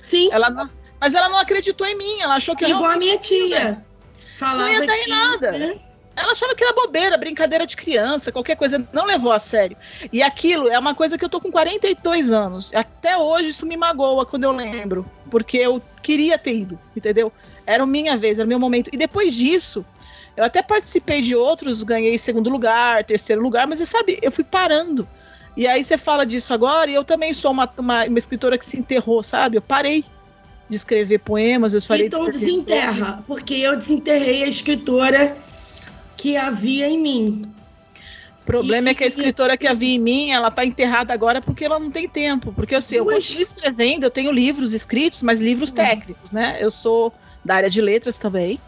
Sim. 0.00 0.28
Ela 0.32 0.50
não, 0.50 0.68
mas 1.00 1.14
ela 1.14 1.28
não 1.28 1.38
acreditou 1.38 1.86
em 1.86 1.96
mim, 1.96 2.20
ela 2.20 2.34
achou 2.34 2.56
que 2.56 2.64
Igual 2.64 2.90
a 2.90 2.96
minha 2.96 3.16
tia. 3.16 3.84
Falava 4.40 4.58
não 4.60 4.72
ia 4.72 4.86
dar 4.86 4.96
em 4.96 5.06
nada. 5.06 5.52
Né? 5.52 5.80
Ela 6.16 6.32
achava 6.32 6.54
que 6.54 6.64
era 6.64 6.72
bobeira, 6.72 7.18
brincadeira 7.18 7.66
de 7.66 7.76
criança, 7.76 8.32
qualquer 8.32 8.56
coisa, 8.56 8.82
não 8.90 9.04
levou 9.04 9.32
a 9.32 9.38
sério. 9.38 9.76
E 10.10 10.22
aquilo 10.22 10.68
é 10.68 10.78
uma 10.78 10.94
coisa 10.94 11.18
que 11.18 11.24
eu 11.24 11.28
tô 11.28 11.38
com 11.38 11.52
42 11.52 12.32
anos. 12.32 12.72
Até 12.74 13.18
hoje 13.18 13.50
isso 13.50 13.66
me 13.66 13.76
magoa 13.76 14.24
quando 14.24 14.44
eu 14.44 14.52
lembro. 14.52 15.04
Porque 15.30 15.58
eu 15.58 15.80
queria 16.02 16.38
ter 16.38 16.56
ido, 16.56 16.78
entendeu? 16.96 17.30
Era 17.66 17.84
minha 17.84 18.16
vez, 18.16 18.38
era 18.38 18.46
o 18.46 18.48
meu 18.48 18.58
momento. 18.58 18.88
E 18.92 18.96
depois 18.96 19.34
disso, 19.34 19.84
eu 20.34 20.42
até 20.42 20.62
participei 20.62 21.20
de 21.20 21.36
outros, 21.36 21.82
ganhei 21.82 22.16
segundo 22.16 22.48
lugar, 22.48 23.04
terceiro 23.04 23.42
lugar, 23.42 23.66
mas 23.66 23.78
você 23.78 23.86
sabe, 23.86 24.18
eu 24.22 24.32
fui 24.32 24.44
parando. 24.44 25.06
E 25.54 25.66
aí 25.66 25.84
você 25.84 25.98
fala 25.98 26.24
disso 26.24 26.54
agora, 26.54 26.90
e 26.90 26.94
eu 26.94 27.04
também 27.04 27.34
sou 27.34 27.50
uma, 27.50 27.70
uma, 27.76 28.06
uma 28.06 28.18
escritora 28.18 28.56
que 28.56 28.64
se 28.64 28.78
enterrou, 28.78 29.22
sabe? 29.22 29.58
Eu 29.58 29.62
parei 29.62 30.02
de 30.70 30.76
escrever 30.76 31.18
poemas, 31.18 31.74
eu 31.74 31.82
parei 31.82 32.06
então 32.06 32.24
de 32.26 32.30
desenterra, 32.30 33.24
porque 33.26 33.54
eu 33.54 33.76
desenterrei 33.76 34.44
a 34.44 34.46
escritora 34.46 35.36
que 36.16 36.36
havia 36.36 36.88
em 36.88 36.96
mim. 36.96 37.52
O 38.42 38.44
problema 38.46 38.88
e, 38.88 38.92
é 38.92 38.94
que 38.94 39.02
a 39.02 39.06
escritora 39.08 39.56
que 39.56 39.66
havia 39.66 39.96
em 39.96 39.98
mim, 39.98 40.30
ela 40.30 40.46
está 40.48 40.64
enterrada 40.64 41.12
agora 41.12 41.40
porque 41.42 41.64
ela 41.64 41.78
não 41.78 41.90
tem 41.90 42.08
tempo. 42.08 42.52
Porque 42.52 42.74
eu, 42.74 42.80
sei, 42.80 43.00
eu 43.00 43.04
continuo 43.04 43.42
escrevendo, 43.42 44.04
eu 44.04 44.10
tenho 44.10 44.30
livros 44.30 44.72
escritos, 44.72 45.22
mas 45.22 45.40
livros 45.40 45.70
uhum. 45.70 45.76
técnicos, 45.76 46.30
né? 46.30 46.56
Eu 46.60 46.70
sou 46.70 47.12
da 47.44 47.56
área 47.56 47.70
de 47.70 47.80
letras 47.80 48.16
também. 48.16 48.60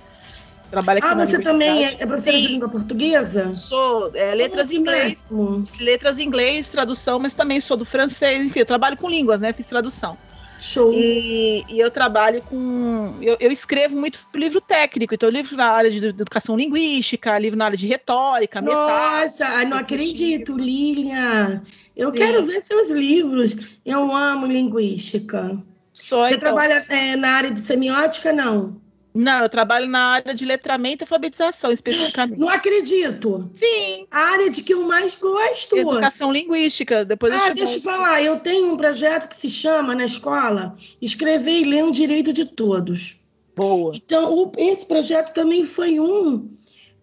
Trabalho 0.71 0.99
aqui 0.99 1.09
Ah, 1.09 1.15
você 1.15 1.39
também 1.39 1.85
é, 1.85 1.97
é 2.01 2.07
professora 2.07 2.37
de 2.37 2.43
Sim. 2.43 2.49
língua 2.49 2.69
portuguesa? 2.69 3.55
Sou 3.55 4.11
é, 4.15 4.35
letras 4.35 4.73
em 4.73 4.77
inglês, 4.77 5.27
que 5.27 5.35
máximo. 5.35 5.85
letras 5.85 6.19
em 6.19 6.27
inglês, 6.27 6.69
tradução, 6.69 7.19
mas 7.19 7.33
também 7.33 7.61
sou 7.61 7.77
do 7.77 7.85
francês, 7.85 8.45
enfim, 8.45 8.61
eu 8.61 8.67
trabalho 8.67 8.97
com 8.97 9.09
línguas, 9.09 9.41
né? 9.41 9.53
Fiz 9.53 9.67
tradução. 9.67 10.17
Show. 10.63 10.93
E, 10.95 11.65
e 11.69 11.81
eu 11.81 11.91
trabalho 11.91 12.41
com. 12.43 13.17
Eu, 13.21 13.37
eu 13.41 13.51
escrevo 13.51 13.97
muito 13.97 14.21
livro 14.33 14.61
técnico, 14.61 15.13
então 15.13 15.29
livro 15.29 15.57
na 15.57 15.67
área 15.67 15.91
de 15.91 16.07
educação 16.07 16.57
linguística, 16.57 17.37
livro 17.37 17.59
na 17.59 17.65
área 17.65 17.77
de 17.77 17.89
retórica. 17.89 18.61
Nossa, 18.61 19.45
ai, 19.45 19.65
não 19.65 19.77
acredito, 19.77 20.57
Lilian. 20.57 21.63
Eu 21.97 22.11
Sim. 22.11 22.17
quero 22.17 22.45
ver 22.45 22.63
seus 22.63 22.91
livros. 22.91 23.77
Eu 23.85 24.15
amo 24.15 24.47
linguística. 24.47 25.61
Sou, 25.93 26.25
Você 26.25 26.35
então, 26.35 26.55
trabalha 26.55 26.85
é, 26.89 27.17
na 27.17 27.31
área 27.31 27.51
de 27.51 27.61
semiótica, 27.61 28.33
não? 28.33 28.81
Não, 29.15 29.43
eu 29.43 29.49
trabalho 29.49 29.87
na 29.89 30.07
área 30.07 30.35
de 30.35 30.45
letramento 30.47 31.03
e 31.03 31.05
alfabetização, 31.05 31.71
especificamente. 31.71 32.39
Não 32.39 32.49
acredito. 32.49 33.51
Sim, 33.53 34.07
A 34.11 34.19
área 34.33 34.49
de 34.51 34.63
que 34.63 34.73
eu 34.73 34.83
mais 34.87 35.15
gosto. 35.15 35.77
educação 35.77 36.33
linguística. 36.33 37.05
Depois 37.05 37.33
Ah, 37.35 37.49
eu 37.49 37.55
te 37.55 37.55
deixa 37.57 37.77
eu 37.77 37.83
falar. 37.83 38.23
Eu 38.23 38.39
tenho 38.41 38.73
um 38.73 38.77
projeto 38.77 39.29
que 39.29 39.37
se 39.37 39.51
chama, 39.51 39.95
na 39.95 40.05
escola, 40.07 40.77
Escrever 41.01 41.61
e 41.61 41.65
Ler 41.65 41.85
o 41.85 41.91
Direito 41.93 42.33
de 42.33 42.45
Todos. 42.47 43.21
Boa. 43.55 43.93
Então, 43.95 44.35
o- 44.35 44.53
esse 44.57 44.87
projeto 44.87 45.35
também 45.35 45.65
foi 45.67 46.01
um, 46.01 46.49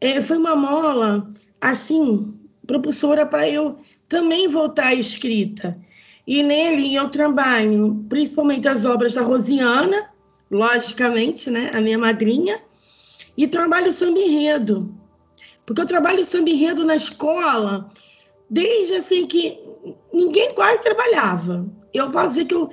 é, 0.02 0.20
foi 0.20 0.38
uma 0.38 0.56
mola, 0.56 1.32
assim, 1.62 2.34
propulsora 2.66 3.24
para 3.26 3.48
eu 3.48 3.78
também 4.08 4.48
voltar 4.48 4.88
à 4.88 4.94
escrita. 4.96 5.80
E 6.26 6.42
nele 6.42 6.96
eu 6.96 7.08
trabalho 7.10 8.04
principalmente 8.10 8.68
as 8.68 8.84
obras 8.86 9.14
da 9.14 9.22
Rosiana, 9.22 10.09
logicamente, 10.50 11.50
né, 11.50 11.72
a 11.74 11.82
minha 11.82 11.98
madrinha, 11.98 12.62
e 13.38 13.48
trabalho 13.48 13.92
samba 13.92 14.20
enredo. 14.20 14.94
Porque 15.66 15.82
eu 15.82 15.86
trabalho 15.86 16.26
samba 16.26 16.50
enredo 16.50 16.84
na 16.84 16.96
escola 16.96 17.90
desde 18.50 18.96
assim 18.96 19.28
que 19.28 19.60
ninguém 20.12 20.54
quase 20.54 20.82
trabalhava. 20.82 21.66
Eu 21.94 22.10
posso 22.12 22.30
dizer 22.30 22.46
que 22.46 22.56
eu, 22.56 22.70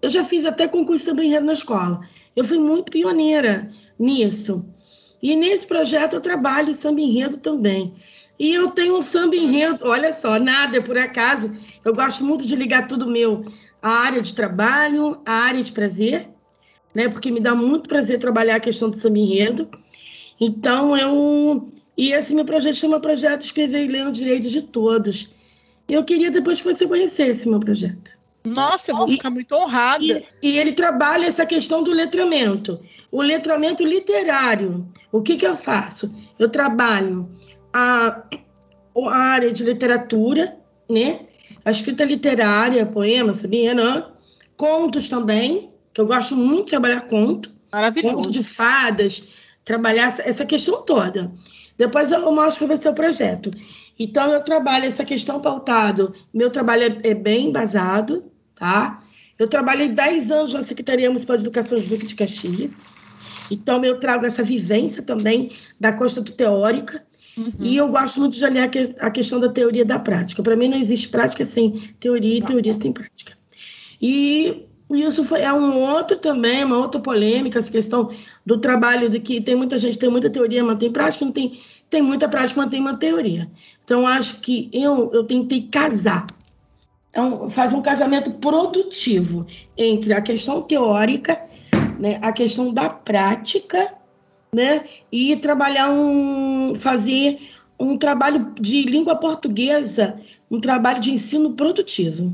eu 0.00 0.10
já 0.10 0.24
fiz 0.24 0.46
até 0.46 0.66
concurso 0.66 1.04
samba 1.04 1.24
enredo 1.24 1.46
na 1.46 1.52
escola. 1.52 2.00
Eu 2.34 2.44
fui 2.44 2.58
muito 2.58 2.90
pioneira 2.90 3.70
nisso. 3.98 4.64
E 5.22 5.34
nesse 5.36 5.66
projeto 5.66 6.14
eu 6.14 6.20
trabalho 6.20 6.74
samba 6.74 7.00
enredo 7.00 7.36
também. 7.36 7.94
E 8.38 8.54
eu 8.54 8.70
tenho 8.70 8.96
um 8.96 9.02
samba 9.02 9.34
enredo, 9.34 9.84
olha 9.84 10.14
só, 10.14 10.38
nada 10.38 10.80
por 10.80 10.96
acaso. 10.96 11.52
Eu 11.84 11.92
gosto 11.92 12.24
muito 12.24 12.46
de 12.46 12.54
ligar 12.54 12.86
tudo 12.86 13.10
meu 13.10 13.44
à 13.82 13.90
área 13.90 14.22
de 14.22 14.32
trabalho, 14.32 15.20
à 15.26 15.32
área 15.32 15.62
de 15.62 15.72
prazer, 15.72 16.28
né? 16.98 17.08
Porque 17.08 17.30
me 17.30 17.38
dá 17.38 17.54
muito 17.54 17.88
prazer 17.88 18.18
trabalhar 18.18 18.56
a 18.56 18.60
questão 18.60 18.90
do 18.90 18.96
samba 18.96 19.18
enredo. 19.18 19.68
Então 20.40 20.96
eu 20.96 21.68
e 21.96 22.12
esse 22.12 22.34
meu 22.34 22.44
projeto 22.44 22.74
chama 22.74 22.98
Projeto 23.00 23.42
Escrever 23.42 23.84
e 23.84 23.88
Ler 23.88 24.06
o 24.08 24.10
Direito 24.10 24.48
de 24.50 24.62
Todos. 24.62 25.32
Eu 25.88 26.02
queria 26.04 26.28
depois 26.30 26.60
que 26.60 26.72
você 26.72 26.86
conhecesse 26.88 27.46
o 27.46 27.50
meu 27.50 27.60
projeto. 27.60 28.18
Nossa, 28.44 28.90
eu 28.90 28.96
vou 28.96 29.08
E- 29.08 29.12
ficar 29.12 29.30
muito 29.30 29.54
honrada. 29.54 30.04
E, 30.04 30.24
e 30.42 30.58
ele 30.58 30.72
trabalha 30.72 31.26
essa 31.26 31.46
questão 31.46 31.82
do 31.84 31.92
letramento, 31.92 32.80
o 33.12 33.22
letramento 33.22 33.84
literário. 33.84 34.86
O 35.12 35.22
que, 35.22 35.36
que 35.36 35.46
eu 35.46 35.56
faço? 35.56 36.12
Eu 36.38 36.48
trabalho 36.48 37.28
a, 37.72 38.22
a 38.96 39.16
área 39.16 39.52
de 39.52 39.62
literatura, 39.62 40.56
né? 40.90 41.20
A 41.64 41.70
escrita 41.70 42.04
literária, 42.04 42.84
poema, 42.86 43.32
sabia? 43.34 43.72
Não? 43.74 44.12
Contos 44.56 45.08
também, 45.08 45.70
que 45.98 46.02
eu 46.02 46.06
gosto 46.06 46.36
muito 46.36 46.66
de 46.66 46.70
trabalhar 46.70 47.00
conto 47.08 47.50
conto 48.14 48.30
de 48.30 48.44
fadas, 48.44 49.20
trabalhar 49.64 50.16
essa, 50.20 50.46
questão 50.46 50.80
toda. 50.82 51.32
Depois 51.76 52.12
eu 52.12 52.30
mostro 52.32 52.68
para 52.68 52.76
você 52.76 52.88
o 52.88 52.94
projeto. 52.94 53.50
Então, 53.98 54.30
eu 54.30 54.40
trabalho 54.40 54.84
essa 54.84 55.04
questão 55.04 55.40
pautado. 55.40 56.14
Meu 56.32 56.50
trabalho 56.50 56.84
é, 56.84 57.10
é 57.10 57.14
bem 57.14 57.48
embasado, 57.48 58.30
tá? 58.54 59.00
Eu 59.36 59.48
trabalhei 59.48 59.88
10 59.88 60.30
anos 60.30 60.54
na 60.54 60.62
Secretaria 60.62 61.08
Municipal 61.08 61.36
de 61.36 61.42
Educação 61.42 61.76
de 61.80 61.88
Duque 61.88 62.06
de 62.06 62.14
Caxias. 62.14 62.86
Então, 63.50 63.84
eu 63.84 63.98
trago 63.98 64.24
essa 64.24 64.44
vivência 64.44 65.02
também 65.02 65.50
da 65.80 65.92
costa 65.92 66.20
do 66.20 66.30
teórica. 66.30 67.04
Uhum. 67.36 67.52
E 67.58 67.76
eu 67.76 67.88
gosto 67.88 68.20
muito 68.20 68.36
de 68.36 68.44
olhar 68.44 68.64
a, 68.64 68.68
que- 68.68 68.94
a 69.00 69.10
questão 69.10 69.40
da 69.40 69.48
teoria 69.48 69.84
da 69.84 69.98
prática. 69.98 70.44
Para 70.44 70.54
mim, 70.54 70.68
não 70.68 70.78
existe 70.78 71.08
prática 71.08 71.44
sem 71.44 71.92
teoria 71.98 72.38
e 72.38 72.42
teoria 72.42 72.74
sem 72.74 72.92
prática. 72.92 73.36
E 74.00 74.68
isso 74.90 75.22
foi, 75.24 75.42
é 75.42 75.52
um 75.52 75.82
outro 75.82 76.16
também, 76.16 76.64
uma 76.64 76.78
outra 76.78 77.00
polêmica, 77.00 77.58
essa 77.58 77.70
questão 77.70 78.10
do 78.44 78.58
trabalho, 78.58 79.08
de 79.08 79.20
que 79.20 79.40
tem 79.40 79.54
muita 79.54 79.78
gente 79.78 79.98
tem 79.98 80.08
muita 80.08 80.30
teoria, 80.30 80.64
mas 80.64 80.78
tem 80.78 80.90
prática, 80.90 81.24
não 81.24 81.32
tem, 81.32 81.60
tem 81.90 82.00
muita 82.00 82.28
prática, 82.28 82.60
mas 82.60 82.70
tem 82.70 82.80
uma 82.80 82.96
teoria. 82.96 83.50
Então, 83.84 84.06
acho 84.06 84.40
que 84.40 84.70
eu, 84.72 85.10
eu 85.12 85.24
tentei 85.24 85.62
casar, 85.62 86.26
é 87.12 87.20
um, 87.20 87.50
fazer 87.50 87.76
um 87.76 87.82
casamento 87.82 88.30
produtivo 88.32 89.46
entre 89.76 90.12
a 90.14 90.22
questão 90.22 90.62
teórica, 90.62 91.38
né, 91.98 92.18
a 92.22 92.32
questão 92.32 92.72
da 92.72 92.88
prática, 92.88 93.94
né, 94.54 94.84
e 95.12 95.36
trabalhar 95.36 95.90
um, 95.90 96.74
fazer 96.74 97.38
um 97.78 97.96
trabalho 97.98 98.52
de 98.58 98.82
língua 98.82 99.16
portuguesa, 99.16 100.18
um 100.50 100.58
trabalho 100.60 101.00
de 101.00 101.12
ensino 101.12 101.52
produtivo. 101.52 102.32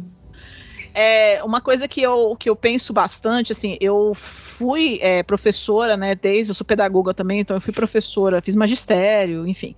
É, 0.95 1.43
uma 1.45 1.61
coisa 1.61 1.89
que 1.89 2.01
eu, 2.01 2.37
que 2.37 2.49
eu 2.49 2.57
penso 2.57 2.93
bastante, 2.93 3.53
assim, 3.53 3.77
eu 3.81 4.13
fui 4.15 4.99
é, 5.03 5.23
professora, 5.25 5.97
né, 5.97 6.15
desde, 6.15 6.53
eu 6.53 6.55
sou 6.55 6.65
pedagoga 6.67 7.13
também, 7.13 7.41
então 7.41 7.57
eu 7.57 7.61
fui 7.61 7.73
professora, 7.73 8.41
fiz 8.43 8.55
magistério, 8.55 9.47
enfim. 9.47 9.75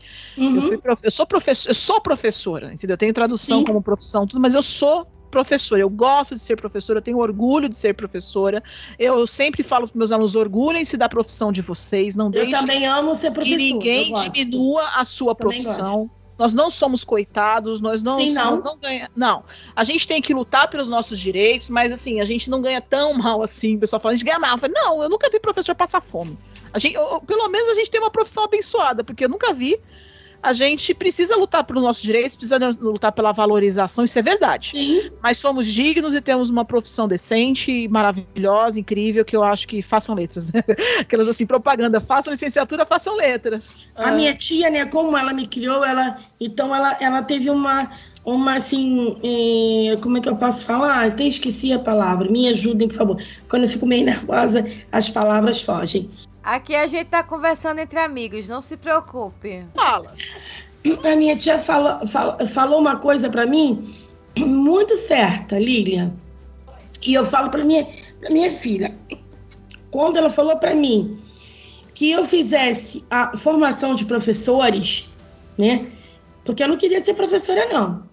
Eu, 0.52 0.62
Uhum. 0.62 0.62
fui 0.62 0.78
prof- 0.78 1.00
eu 1.04 1.10
sou 1.10 1.26
professora, 1.26 1.70
eu 1.70 1.74
sou 1.74 2.00
professora, 2.00 2.72
entendeu? 2.72 2.94
Eu 2.94 2.98
tenho 2.98 3.14
tradução 3.14 3.58
Sim. 3.58 3.64
como 3.64 3.82
profissão, 3.82 4.26
tudo, 4.26 4.40
mas 4.40 4.54
eu 4.54 4.62
sou 4.62 5.06
professora, 5.30 5.80
eu 5.82 5.90
gosto 5.90 6.34
de 6.34 6.40
ser 6.40 6.56
professora, 6.56 6.98
eu 6.98 7.02
tenho 7.02 7.18
orgulho 7.18 7.68
de 7.68 7.76
ser 7.76 7.94
professora. 7.94 8.62
Eu 8.98 9.26
sempre 9.26 9.62
falo 9.62 9.88
para 9.88 9.98
meus 9.98 10.12
alunos, 10.12 10.34
orgulhem-se 10.34 10.96
da 10.96 11.08
profissão 11.08 11.50
de 11.52 11.62
vocês, 11.62 12.14
não 12.16 12.30
Eu 12.32 12.42
deixem 12.44 12.48
também 12.48 12.86
amo 12.86 13.14
ser 13.14 13.30
que 13.38 13.56
professora. 13.56 13.56
ninguém 13.56 13.98
eu 14.00 14.06
gosto. 14.06 14.30
diminua 14.32 14.88
a 14.94 15.04
sua 15.04 15.34
profissão. 15.34 16.10
Nós 16.38 16.52
não 16.52 16.70
somos 16.70 17.02
coitados, 17.04 17.80
nós 17.80 18.02
não, 18.02 18.12
Sim, 18.18 18.32
não. 18.32 18.52
nós 18.56 18.64
não 18.64 18.78
ganha, 18.78 19.10
não. 19.16 19.42
A 19.74 19.84
gente 19.84 20.06
tem 20.06 20.20
que 20.20 20.34
lutar 20.34 20.68
pelos 20.68 20.86
nossos 20.86 21.18
direitos, 21.18 21.70
mas 21.70 21.92
assim, 21.92 22.20
a 22.20 22.24
gente 22.24 22.50
não 22.50 22.60
ganha 22.60 22.80
tão 22.80 23.14
mal 23.14 23.42
assim. 23.42 23.76
O 23.76 23.80
pessoal 23.80 24.00
fala, 24.00 24.12
a 24.12 24.16
gente 24.16 24.26
ganha 24.26 24.38
mal. 24.38 24.52
Eu 24.52 24.58
falo, 24.58 24.72
não, 24.74 25.02
eu 25.02 25.08
nunca 25.08 25.30
vi 25.30 25.40
professor 25.40 25.74
passar 25.74 26.02
fome. 26.02 26.38
A 26.72 26.78
gente, 26.78 26.94
eu- 26.94 27.02
eu- 27.02 27.20
pelo 27.22 27.48
menos 27.48 27.68
a 27.70 27.74
gente 27.74 27.90
tem 27.90 28.00
uma 28.00 28.10
profissão 28.10 28.44
abençoada, 28.44 29.02
porque 29.02 29.24
eu 29.24 29.28
nunca 29.28 29.54
vi. 29.54 29.80
A 30.46 30.52
gente 30.52 30.94
precisa 30.94 31.34
lutar 31.36 31.64
pelos 31.64 31.82
nossos 31.82 32.00
direitos, 32.04 32.36
precisa 32.36 32.56
lutar 32.80 33.10
pela 33.10 33.32
valorização, 33.32 34.04
isso 34.04 34.16
é 34.16 34.22
verdade. 34.22 34.70
Sim, 34.70 35.10
Mas 35.20 35.38
somos 35.38 35.66
dignos 35.66 36.14
e 36.14 36.20
temos 36.20 36.50
uma 36.50 36.64
profissão 36.64 37.08
decente, 37.08 37.88
maravilhosa, 37.88 38.78
incrível, 38.78 39.24
que 39.24 39.34
eu 39.34 39.42
acho 39.42 39.66
que 39.66 39.82
façam 39.82 40.14
letras. 40.14 40.46
Né? 40.46 40.62
Aquelas 41.00 41.26
assim, 41.26 41.44
propaganda, 41.44 42.00
façam 42.00 42.32
licenciatura, 42.32 42.86
façam 42.86 43.16
letras. 43.16 43.88
a 43.96 44.10
Ah, 44.10 44.12
minha 44.12 44.32
tia, 44.36 44.70
né, 44.70 44.86
como 44.86 45.16
ela 45.16 45.32
me 45.32 45.48
criou, 45.48 45.84
ela, 45.84 46.16
então 46.40 46.72
ela, 46.72 46.96
ela 47.00 47.22
teve 47.22 47.50
uma, 47.50 47.90
uma 48.24 48.54
assim, 48.54 49.16
eh, 49.24 49.96
como 50.00 50.18
é 50.18 50.20
que 50.20 50.28
eu 50.28 50.36
posso 50.36 50.64
falar? 50.64 51.06
Até 51.06 51.24
esqueci 51.24 51.72
a 51.72 51.78
palavra, 51.80 52.30
me 52.30 52.46
ajudem, 52.48 52.86
por 52.86 52.96
favor. 52.96 53.22
Quando 53.48 53.64
eu 53.64 53.68
fico 53.68 53.84
meio 53.84 54.04
nervosa, 54.06 54.64
as 54.92 55.10
palavras 55.10 55.60
fogem. 55.60 56.08
Aqui 56.46 56.76
a 56.76 56.86
gente 56.86 57.06
tá 57.06 57.24
conversando 57.24 57.80
entre 57.80 57.98
amigos, 57.98 58.48
não 58.48 58.60
se 58.60 58.76
preocupe. 58.76 59.66
Fala. 59.74 60.14
A 61.04 61.16
minha 61.16 61.36
tia 61.36 61.58
falou, 61.58 62.06
falou, 62.06 62.46
falou 62.46 62.78
uma 62.78 62.98
coisa 62.98 63.28
para 63.28 63.44
mim 63.44 63.92
muito 64.38 64.96
certa, 64.96 65.58
Lilian. 65.58 66.14
E 67.04 67.14
eu 67.14 67.24
falo 67.24 67.50
para 67.50 67.64
minha, 67.64 67.88
pra 68.20 68.30
minha 68.30 68.48
filha. 68.48 68.96
Quando 69.90 70.18
ela 70.18 70.30
falou 70.30 70.56
para 70.56 70.72
mim 70.72 71.18
que 71.92 72.12
eu 72.12 72.24
fizesse 72.24 73.04
a 73.10 73.36
formação 73.36 73.96
de 73.96 74.04
professores, 74.04 75.08
né? 75.58 75.88
Porque 76.44 76.62
eu 76.62 76.68
não 76.68 76.76
queria 76.76 77.02
ser 77.02 77.14
professora, 77.14 77.66
não. 77.72 78.04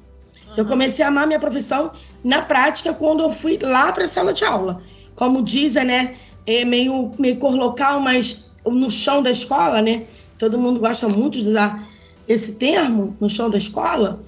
Eu 0.57 0.65
comecei 0.65 1.05
a 1.05 1.09
amar 1.09 1.27
minha 1.27 1.39
profissão 1.39 1.91
na 2.23 2.41
prática 2.41 2.95
quando 2.95 3.21
eu 3.21 3.29
fui 3.29 3.59
lá 3.61 3.91
para 3.91 4.05
a 4.05 4.07
sala 4.07 4.33
de 4.33 4.43
aula. 4.43 4.81
Como 5.13 5.43
dizem, 5.43 5.83
né? 5.83 6.15
É 6.45 6.65
meio, 6.65 7.11
meio 7.17 7.37
cor 7.37 7.55
local, 7.55 7.99
mas 7.99 8.51
no 8.65 8.89
chão 8.89 9.21
da 9.21 9.31
escola, 9.31 9.81
né? 9.81 10.05
Todo 10.37 10.57
mundo 10.57 10.79
gosta 10.79 11.07
muito 11.07 11.41
de 11.41 11.53
dar 11.53 11.87
esse 12.27 12.53
termo 12.55 13.15
no 13.19 13.29
chão 13.29 13.49
da 13.49 13.57
escola. 13.57 14.23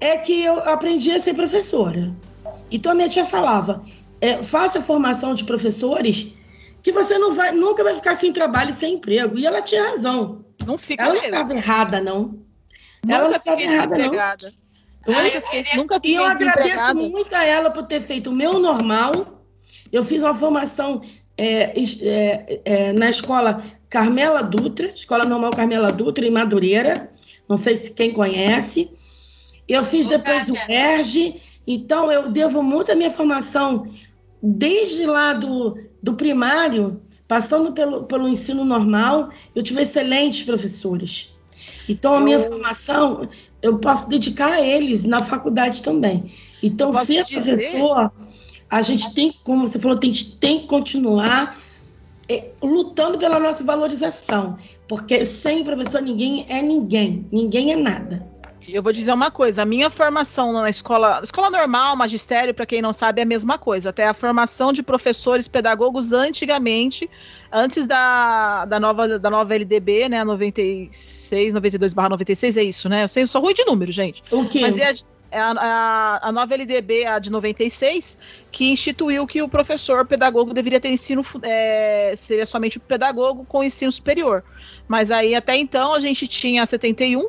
É 0.00 0.16
que 0.18 0.42
eu 0.44 0.58
aprendi 0.68 1.10
a 1.12 1.20
ser 1.20 1.34
professora. 1.34 2.14
Então 2.70 2.92
a 2.92 2.94
minha 2.94 3.08
tia 3.08 3.24
falava: 3.24 3.82
é, 4.20 4.42
faça 4.42 4.80
formação 4.80 5.34
de 5.34 5.44
professores 5.44 6.32
que 6.82 6.92
você 6.92 7.18
não 7.18 7.32
vai, 7.32 7.52
nunca 7.52 7.82
vai 7.82 7.94
ficar 7.94 8.14
sem 8.16 8.32
trabalho 8.32 8.70
e 8.70 8.74
sem 8.74 8.94
emprego. 8.94 9.38
E 9.38 9.46
ela 9.46 9.62
tinha 9.62 9.90
razão. 9.90 10.44
Não 10.66 10.76
fica 10.78 11.04
Ela 11.04 11.14
não 11.14 11.20
mesmo. 11.22 11.34
estava 11.34 11.54
errada, 11.54 12.00
não. 12.00 12.44
ela 13.08 13.24
não 13.24 13.30
Nunca 13.30 13.36
estava 13.38 13.56
fiquei 13.58 13.74
errada, 13.74 13.98
não. 13.98 14.10
desempregada. 14.10 14.54
Eu 15.06 15.14
Ai, 15.14 15.24
nunca 15.24 15.40
fiquei, 15.42 15.76
nunca 15.76 15.96
E 15.96 15.98
fiquei 15.98 16.18
eu 16.18 16.24
agradeço 16.24 16.94
muito 16.94 17.34
a 17.34 17.44
ela 17.44 17.70
por 17.70 17.84
ter 17.84 18.00
feito 18.00 18.30
o 18.30 18.34
meu 18.34 18.58
normal. 18.58 19.12
Eu 19.92 20.04
fiz 20.04 20.22
uma 20.22 20.34
formação 20.34 21.02
é, 21.36 21.74
é, 21.78 22.60
é, 22.64 22.92
na 22.92 23.10
escola 23.10 23.62
Carmela 23.88 24.42
Dutra, 24.42 24.92
Escola 24.94 25.24
Normal 25.24 25.50
Carmela 25.50 25.92
Dutra, 25.92 26.26
em 26.26 26.30
Madureira. 26.30 27.10
Não 27.48 27.56
sei 27.56 27.76
se 27.76 27.92
quem 27.92 28.12
conhece. 28.12 28.90
Eu 29.68 29.84
fiz 29.84 30.06
depois 30.06 30.48
o 30.48 30.56
ERG, 30.56 31.40
então 31.66 32.10
eu 32.10 32.30
devo 32.30 32.62
muito 32.62 32.90
a 32.92 32.94
minha 32.94 33.10
formação 33.10 33.86
desde 34.42 35.06
lá 35.06 35.32
do, 35.32 35.76
do 36.02 36.14
primário, 36.14 37.02
passando 37.26 37.72
pelo, 37.72 38.04
pelo 38.04 38.28
ensino 38.28 38.64
normal, 38.64 39.30
eu 39.54 39.62
tive 39.62 39.82
excelentes 39.82 40.44
professores. 40.44 41.34
Então, 41.88 42.14
a 42.14 42.20
minha 42.20 42.36
eu... 42.36 42.40
formação, 42.40 43.28
eu 43.60 43.78
posso 43.78 44.08
dedicar 44.08 44.52
a 44.52 44.60
eles 44.60 45.04
na 45.04 45.20
faculdade 45.20 45.82
também. 45.82 46.30
Então, 46.62 46.92
ser 46.92 47.24
dizer... 47.24 47.42
professor, 47.42 48.12
a 48.70 48.82
gente 48.82 49.14
tem, 49.14 49.34
como 49.44 49.66
você 49.66 49.78
falou, 49.78 49.96
tem, 49.96 50.12
tem 50.40 50.60
que 50.60 50.66
continuar 50.66 51.58
é, 52.28 52.50
lutando 52.62 53.18
pela 53.18 53.38
nossa 53.38 53.64
valorização. 53.64 54.58
Porque 54.88 55.24
sem 55.24 55.64
professor, 55.64 56.00
ninguém 56.00 56.46
é 56.48 56.62
ninguém. 56.62 57.26
Ninguém 57.30 57.72
é 57.72 57.76
nada. 57.76 58.26
Eu 58.68 58.82
vou 58.82 58.92
dizer 58.92 59.12
uma 59.12 59.30
coisa, 59.30 59.62
a 59.62 59.64
minha 59.64 59.88
formação 59.88 60.52
na 60.52 60.68
escola, 60.68 61.20
escola 61.22 61.48
normal, 61.48 61.94
magistério, 61.94 62.52
para 62.52 62.66
quem 62.66 62.82
não 62.82 62.92
sabe, 62.92 63.20
é 63.20 63.22
a 63.22 63.26
mesma 63.26 63.56
coisa. 63.58 63.90
Até 63.90 64.08
a 64.08 64.14
formação 64.14 64.72
de 64.72 64.82
professores 64.82 65.46
pedagogos 65.46 66.12
antigamente, 66.12 67.08
antes 67.52 67.86
da, 67.86 68.64
da, 68.64 68.80
nova, 68.80 69.20
da 69.20 69.30
nova 69.30 69.54
LDB, 69.54 70.08
né, 70.08 70.24
96, 70.24 71.54
92 71.54 71.94
96, 71.94 72.56
é 72.56 72.62
isso, 72.64 72.88
né? 72.88 73.04
Eu 73.04 73.08
sei, 73.08 73.22
eu 73.22 73.28
sou 73.28 73.40
ruim 73.40 73.54
de 73.54 73.64
número, 73.64 73.92
gente. 73.92 74.20
O 74.32 74.48
quê? 74.48 74.60
Mas 74.62 74.78
é 74.78 74.90
a, 74.90 74.94
a, 75.36 75.50
a, 75.50 76.28
a, 76.28 76.32
nova 76.32 76.54
LDB, 76.54 77.04
a 77.04 77.18
de 77.18 77.30
96, 77.30 78.16
que 78.50 78.70
instituiu 78.72 79.26
que 79.26 79.42
o 79.42 79.48
professor 79.48 80.06
pedagogo 80.06 80.52
deveria 80.52 80.80
ter 80.80 80.88
ensino, 80.88 81.24
é, 81.42 82.14
seria 82.16 82.46
somente 82.46 82.78
pedagogo 82.78 83.44
com 83.44 83.62
ensino 83.62 83.92
superior. 83.92 84.42
Mas 84.88 85.10
aí, 85.10 85.34
até 85.34 85.56
então, 85.56 85.94
a 85.94 86.00
gente 86.00 86.26
tinha 86.26 86.64
71, 86.64 87.28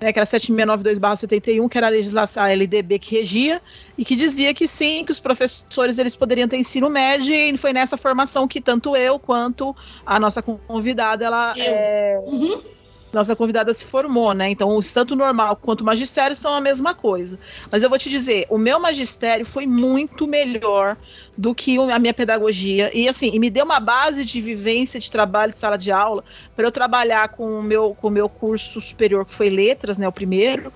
né, 0.00 0.12
que 0.12 0.18
era 0.18 0.26
7692/71, 0.26 1.68
que 1.68 1.78
era 1.78 1.86
a 1.86 1.90
legislação 1.90 2.42
a 2.42 2.50
LDB 2.50 2.98
que 2.98 3.16
regia 3.16 3.62
e 3.96 4.04
que 4.04 4.14
dizia 4.14 4.52
que 4.52 4.68
sim, 4.68 5.04
que 5.04 5.12
os 5.12 5.20
professores 5.20 5.98
eles 5.98 6.14
poderiam 6.14 6.48
ter 6.48 6.58
ensino 6.58 6.90
médio 6.90 7.34
e 7.34 7.56
foi 7.56 7.72
nessa 7.72 7.96
formação 7.96 8.46
que 8.46 8.60
tanto 8.60 8.94
eu 8.94 9.18
quanto 9.18 9.74
a 10.04 10.20
nossa 10.20 10.42
convidada 10.42 11.24
ela 11.24 11.54
é, 11.56 12.20
uhum 12.26 12.75
nossa 13.12 13.34
convidada 13.34 13.72
se 13.72 13.86
formou, 13.86 14.32
né? 14.34 14.50
Então, 14.50 14.78
tanto 14.92 15.16
normal 15.16 15.56
quanto 15.56 15.84
magistério 15.84 16.36
são 16.36 16.54
a 16.54 16.60
mesma 16.60 16.94
coisa. 16.94 17.38
Mas 17.70 17.82
eu 17.82 17.88
vou 17.88 17.98
te 17.98 18.10
dizer, 18.10 18.46
o 18.50 18.58
meu 18.58 18.78
magistério 18.78 19.46
foi 19.46 19.66
muito 19.66 20.26
melhor 20.26 20.96
do 21.36 21.54
que 21.54 21.78
a 21.78 21.98
minha 21.98 22.14
pedagogia. 22.14 22.90
E 22.96 23.08
assim, 23.08 23.30
e 23.32 23.38
me 23.38 23.48
deu 23.50 23.64
uma 23.64 23.80
base 23.80 24.24
de 24.24 24.40
vivência 24.40 25.00
de 25.00 25.10
trabalho 25.10 25.52
de 25.52 25.58
sala 25.58 25.78
de 25.78 25.90
aula 25.90 26.24
para 26.54 26.66
eu 26.66 26.72
trabalhar 26.72 27.28
com 27.28 27.58
o 27.58 27.62
meu 27.62 27.96
com 28.00 28.08
o 28.08 28.10
meu 28.10 28.28
curso 28.28 28.80
superior 28.80 29.24
que 29.24 29.32
foi 29.32 29.48
letras, 29.48 29.98
né, 29.98 30.06
o 30.06 30.12
primeiro. 30.12 30.72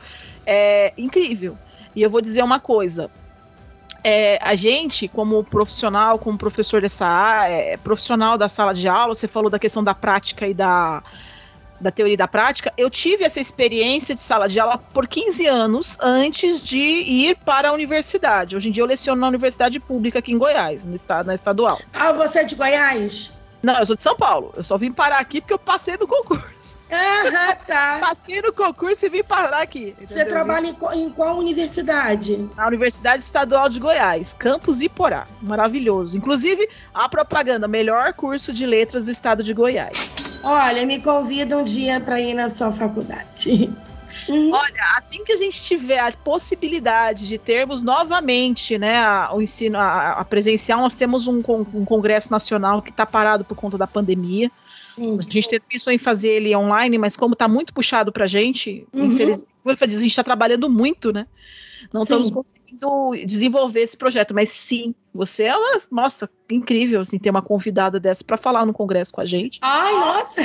É 0.46 0.92
incrível. 0.96 1.58
E 1.94 2.02
eu 2.02 2.10
vou 2.10 2.20
dizer 2.20 2.42
uma 2.42 2.60
coisa, 2.60 3.10
é, 4.02 4.38
a 4.42 4.54
gente, 4.54 5.08
como 5.08 5.44
profissional, 5.44 6.18
como 6.18 6.38
professor 6.38 6.80
dessa 6.80 7.06
área, 7.06 7.54
é, 7.54 7.76
profissional 7.76 8.38
da 8.38 8.48
sala 8.48 8.72
de 8.72 8.88
aula, 8.88 9.14
você 9.14 9.28
falou 9.28 9.50
da 9.50 9.58
questão 9.58 9.84
da 9.84 9.94
prática 9.94 10.46
e 10.46 10.54
da, 10.54 11.02
da 11.80 11.90
teoria 11.90 12.14
e 12.14 12.16
da 12.16 12.28
prática, 12.28 12.72
eu 12.76 12.90
tive 12.90 13.24
essa 13.24 13.40
experiência 13.40 14.14
de 14.14 14.20
sala 14.20 14.48
de 14.48 14.60
aula 14.60 14.78
por 14.78 15.08
15 15.08 15.46
anos 15.46 15.96
antes 16.00 16.62
de 16.62 16.78
ir 16.78 17.36
para 17.36 17.70
a 17.70 17.72
universidade. 17.72 18.56
Hoje 18.56 18.68
em 18.68 18.72
dia 18.72 18.82
eu 18.82 18.86
leciono 18.86 19.20
na 19.20 19.28
universidade 19.28 19.80
pública 19.80 20.18
aqui 20.18 20.32
em 20.32 20.38
Goiás, 20.38 20.84
no 20.84 20.94
estado, 20.94 21.26
na 21.26 21.34
estadual. 21.34 21.80
Ah, 21.94 22.12
você 22.12 22.40
é 22.40 22.44
de 22.44 22.54
Goiás? 22.54 23.32
Não, 23.62 23.78
eu 23.78 23.86
sou 23.86 23.96
de 23.96 24.02
São 24.02 24.16
Paulo. 24.16 24.52
Eu 24.56 24.64
só 24.64 24.76
vim 24.78 24.92
parar 24.92 25.18
aqui 25.18 25.40
porque 25.40 25.54
eu 25.54 25.58
passei 25.58 25.96
no 25.96 26.06
concurso. 26.06 26.60
Aham, 26.92 27.56
tá. 27.66 27.98
Passei 28.02 28.42
no 28.42 28.52
concurso 28.52 29.06
e 29.06 29.08
vim 29.08 29.22
parar 29.22 29.62
aqui. 29.62 29.90
Entendeu? 29.90 30.08
Você 30.08 30.24
trabalha 30.24 30.66
em 30.66 30.74
qual, 30.74 30.92
em 30.92 31.08
qual, 31.08 31.38
universidade? 31.38 32.48
Na 32.56 32.66
Universidade 32.66 33.22
Estadual 33.22 33.68
de 33.68 33.78
Goiás, 33.78 34.34
Campus 34.34 34.82
Iporá. 34.82 35.26
Maravilhoso. 35.40 36.16
Inclusive, 36.16 36.68
a 36.92 37.08
propaganda, 37.08 37.68
melhor 37.68 38.12
curso 38.14 38.52
de 38.52 38.66
letras 38.66 39.04
do 39.04 39.10
estado 39.12 39.44
de 39.44 39.54
Goiás. 39.54 40.29
Olha, 40.42 40.86
me 40.86 41.00
convida 41.00 41.58
um 41.58 41.64
dia 41.64 42.00
para 42.00 42.20
ir 42.20 42.34
na 42.34 42.50
sua 42.50 42.72
faculdade. 42.72 43.70
Uhum. 44.28 44.52
Olha, 44.52 44.96
assim 44.96 45.24
que 45.24 45.32
a 45.32 45.36
gente 45.36 45.60
tiver 45.62 45.98
a 45.98 46.12
possibilidade 46.12 47.26
de 47.26 47.38
termos 47.38 47.82
novamente, 47.82 48.78
né, 48.78 48.98
a, 48.98 49.30
o 49.32 49.42
ensino 49.42 49.78
a, 49.78 50.12
a, 50.12 50.24
presencial, 50.24 50.80
nós 50.80 50.94
temos 50.94 51.26
um, 51.26 51.42
um 51.74 51.84
congresso 51.84 52.30
nacional 52.30 52.80
que 52.80 52.90
está 52.90 53.04
parado 53.04 53.44
por 53.44 53.56
conta 53.56 53.76
da 53.76 53.86
pandemia. 53.86 54.50
Uhum. 54.96 55.18
A 55.18 55.22
gente 55.22 55.60
pensou 55.60 55.92
em 55.92 55.98
fazer 55.98 56.28
ele 56.28 56.54
online, 56.54 56.98
mas 56.98 57.16
como 57.16 57.32
está 57.32 57.48
muito 57.48 57.72
puxado 57.72 58.12
para 58.12 58.24
a 58.24 58.28
gente, 58.28 58.86
uhum. 58.92 59.06
infelizmente, 59.06 59.46
a 59.66 59.86
gente 59.86 60.06
está 60.06 60.24
trabalhando 60.24 60.68
muito, 60.68 61.12
né? 61.12 61.26
Não 61.92 62.04
sim. 62.04 62.12
estamos 62.12 62.30
conseguindo 62.30 63.26
desenvolver 63.26 63.80
esse 63.80 63.96
projeto, 63.96 64.32
mas 64.32 64.50
sim, 64.50 64.94
você 65.12 65.44
é 65.44 65.56
uma, 65.56 65.80
nossa, 65.90 66.30
incrível 66.48 67.00
assim 67.00 67.18
ter 67.18 67.30
uma 67.30 67.42
convidada 67.42 67.98
dessa 67.98 68.22
para 68.22 68.36
falar 68.36 68.64
no 68.64 68.72
congresso 68.72 69.12
com 69.12 69.20
a 69.20 69.24
gente. 69.24 69.58
Ai, 69.60 69.92
nossa, 69.92 70.40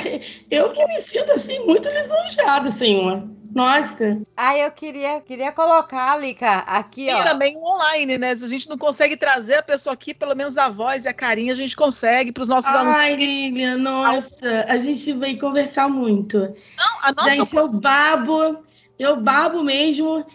eu 0.49 0.71
que 0.71 0.85
me 0.87 1.01
sinto 1.01 1.31
assim 1.31 1.59
muito 1.59 1.87
lisonjeada, 1.87 2.71
senhor. 2.71 3.27
Nossa. 3.53 4.21
Ah, 4.35 4.57
eu 4.57 4.69
queria, 4.71 5.21
queria 5.21 5.51
colocar, 5.51 6.17
Lica, 6.17 6.57
aqui, 6.67 7.07
ó. 7.09 7.21
E 7.21 7.23
também 7.23 7.55
online, 7.55 8.17
né? 8.17 8.35
Se 8.35 8.43
a 8.43 8.49
gente 8.49 8.67
não 8.67 8.77
consegue 8.77 9.15
trazer 9.15 9.55
a 9.55 9.63
pessoa 9.63 9.93
aqui, 9.93 10.13
pelo 10.13 10.35
menos 10.35 10.57
a 10.57 10.67
voz 10.67 11.05
e 11.05 11.07
a 11.07 11.13
carinha 11.13 11.53
a 11.53 11.55
gente 11.55 11.73
consegue 11.73 12.33
para 12.33 12.41
os 12.41 12.49
nossos 12.49 12.69
Ai, 12.69 12.77
alunos. 12.77 12.97
Ai, 12.97 13.15
Lilian, 13.15 13.77
nossa, 13.77 14.65
a 14.67 14.77
gente 14.77 15.13
vai 15.13 15.37
conversar 15.37 15.87
muito. 15.87 16.39
Não, 16.39 16.99
a 17.01 17.13
nossa... 17.13 17.29
Gente, 17.29 17.55
eu 17.55 17.69
babo, 17.69 18.61
eu 18.99 19.21
babo 19.21 19.63
mesmo 19.63 20.25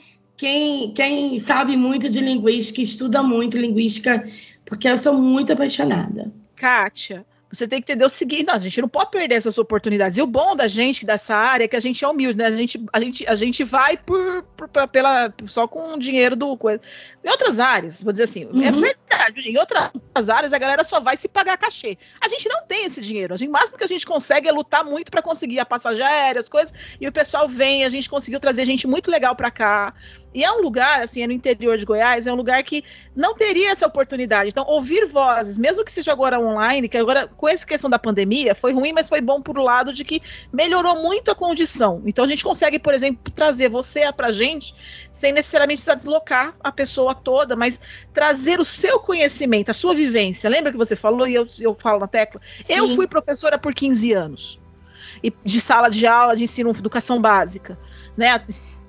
quem, 0.40 0.90
quem 0.94 1.38
sabe 1.38 1.76
muito 1.76 2.09
de 2.09 2.18
linguística, 2.18 2.81
estuda 2.81 3.22
muito 3.22 3.59
linguística, 3.59 4.26
porque 4.64 4.88
eu 4.88 4.96
sou 4.96 5.12
muito 5.12 5.53
apaixonada. 5.53 6.33
Kátia, 6.57 7.26
você 7.53 7.66
tem 7.66 7.83
que 7.83 7.90
entender 7.92 8.05
o 8.05 8.09
seguinte, 8.09 8.46
não, 8.46 8.55
a 8.55 8.59
gente 8.59 8.81
não 8.81 8.88
pode 8.88 9.11
perder 9.11 9.35
essas 9.35 9.59
oportunidades. 9.59 10.16
E 10.16 10.22
o 10.22 10.26
bom 10.26 10.55
da 10.55 10.68
gente 10.68 11.05
dessa 11.05 11.35
área 11.35 11.64
é 11.64 11.68
que 11.68 11.74
a 11.74 11.81
gente 11.81 12.05
é 12.05 12.09
humilde, 12.09 12.38
né? 12.38 12.46
A 12.46 12.53
gente, 12.53 12.81
a 12.92 13.00
gente, 13.00 13.26
a 13.26 13.35
gente 13.35 13.64
vai 13.64 13.96
por, 13.96 14.44
por 14.57 14.68
pela, 14.88 15.35
só 15.46 15.66
com 15.66 15.94
o 15.94 15.98
dinheiro 15.98 16.37
do 16.37 16.57
coisa. 16.57 16.81
Em 17.24 17.29
outras 17.29 17.59
áreas, 17.59 18.03
vou 18.03 18.12
dizer 18.12 18.24
assim, 18.24 18.44
é 18.44 18.46
uhum. 18.46 18.62
é 18.62 18.70
verdade. 18.70 19.50
Em 19.50 19.59
outras 19.59 20.29
áreas 20.29 20.53
a 20.53 20.59
galera 20.59 20.85
só 20.85 21.00
vai 21.00 21.16
se 21.16 21.29
pagar 21.29 21.59
cachê. 21.59 21.98
A 22.20 22.29
gente 22.29 22.48
não 22.48 22.64
tem 22.66 22.85
esse 22.85 23.00
dinheiro. 23.00 23.35
A 23.35 23.37
gente, 23.37 23.48
o 23.48 23.53
máximo 23.53 23.76
que 23.76 23.85
a 23.85 23.88
gente 23.88 24.07
consegue 24.07 24.48
é 24.48 24.53
lutar 24.53 24.85
muito 24.85 25.11
para 25.11 25.20
conseguir 25.20 25.59
a 25.59 25.66
passagem 25.66 26.05
aérea, 26.05 26.38
as 26.38 26.48
coisas. 26.48 26.72
E 27.00 27.09
o 27.09 27.12
pessoal 27.12 27.48
vem, 27.48 27.85
a 27.85 27.88
gente 27.88 28.09
conseguiu 28.09 28.38
trazer 28.38 28.64
gente 28.64 28.87
muito 28.87 29.11
legal 29.11 29.35
para 29.35 29.50
cá. 29.50 29.92
E 30.32 30.44
é 30.44 30.52
um 30.52 30.62
lugar, 30.62 31.02
assim, 31.02 31.22
é 31.22 31.26
no 31.26 31.32
interior 31.32 31.76
de 31.76 31.84
Goiás, 31.84 32.26
é 32.26 32.32
um 32.32 32.36
lugar 32.36 32.62
que 32.62 32.84
não 33.16 33.34
teria 33.34 33.70
essa 33.72 33.86
oportunidade. 33.86 34.50
Então, 34.50 34.64
ouvir 34.64 35.06
vozes, 35.06 35.58
mesmo 35.58 35.84
que 35.84 35.90
seja 35.90 36.12
agora 36.12 36.38
online, 36.38 36.88
que 36.88 36.96
agora, 36.96 37.26
com 37.26 37.48
essa 37.48 37.66
questão 37.66 37.90
da 37.90 37.98
pandemia, 37.98 38.54
foi 38.54 38.72
ruim, 38.72 38.92
mas 38.92 39.08
foi 39.08 39.20
bom 39.20 39.42
por 39.42 39.58
o 39.58 39.62
lado 39.62 39.92
de 39.92 40.04
que 40.04 40.22
melhorou 40.52 41.02
muito 41.02 41.32
a 41.32 41.34
condição. 41.34 42.00
Então, 42.06 42.24
a 42.24 42.28
gente 42.28 42.44
consegue, 42.44 42.78
por 42.78 42.94
exemplo, 42.94 43.32
trazer 43.32 43.68
você 43.68 44.12
pra 44.12 44.30
gente, 44.30 44.72
sem 45.12 45.32
necessariamente 45.32 45.78
precisar 45.78 45.96
deslocar 45.96 46.54
a 46.62 46.70
pessoa 46.70 47.12
toda, 47.12 47.56
mas 47.56 47.80
trazer 48.12 48.60
o 48.60 48.64
seu 48.64 49.00
conhecimento, 49.00 49.70
a 49.70 49.74
sua 49.74 49.94
vivência. 49.94 50.48
Lembra 50.48 50.70
que 50.70 50.78
você 50.78 50.94
falou, 50.94 51.26
e 51.26 51.34
eu, 51.34 51.46
eu 51.58 51.76
falo 51.80 51.98
na 51.98 52.06
tecla? 52.06 52.40
Sim. 52.62 52.74
Eu 52.74 52.94
fui 52.94 53.08
professora 53.08 53.58
por 53.58 53.74
15 53.74 54.12
anos. 54.12 54.60
E 55.22 55.32
de 55.44 55.60
sala 55.60 55.88
de 55.88 56.06
aula, 56.06 56.36
de 56.36 56.44
ensino, 56.44 56.70
educação 56.70 57.20
básica. 57.20 57.76
Né? 58.16 58.30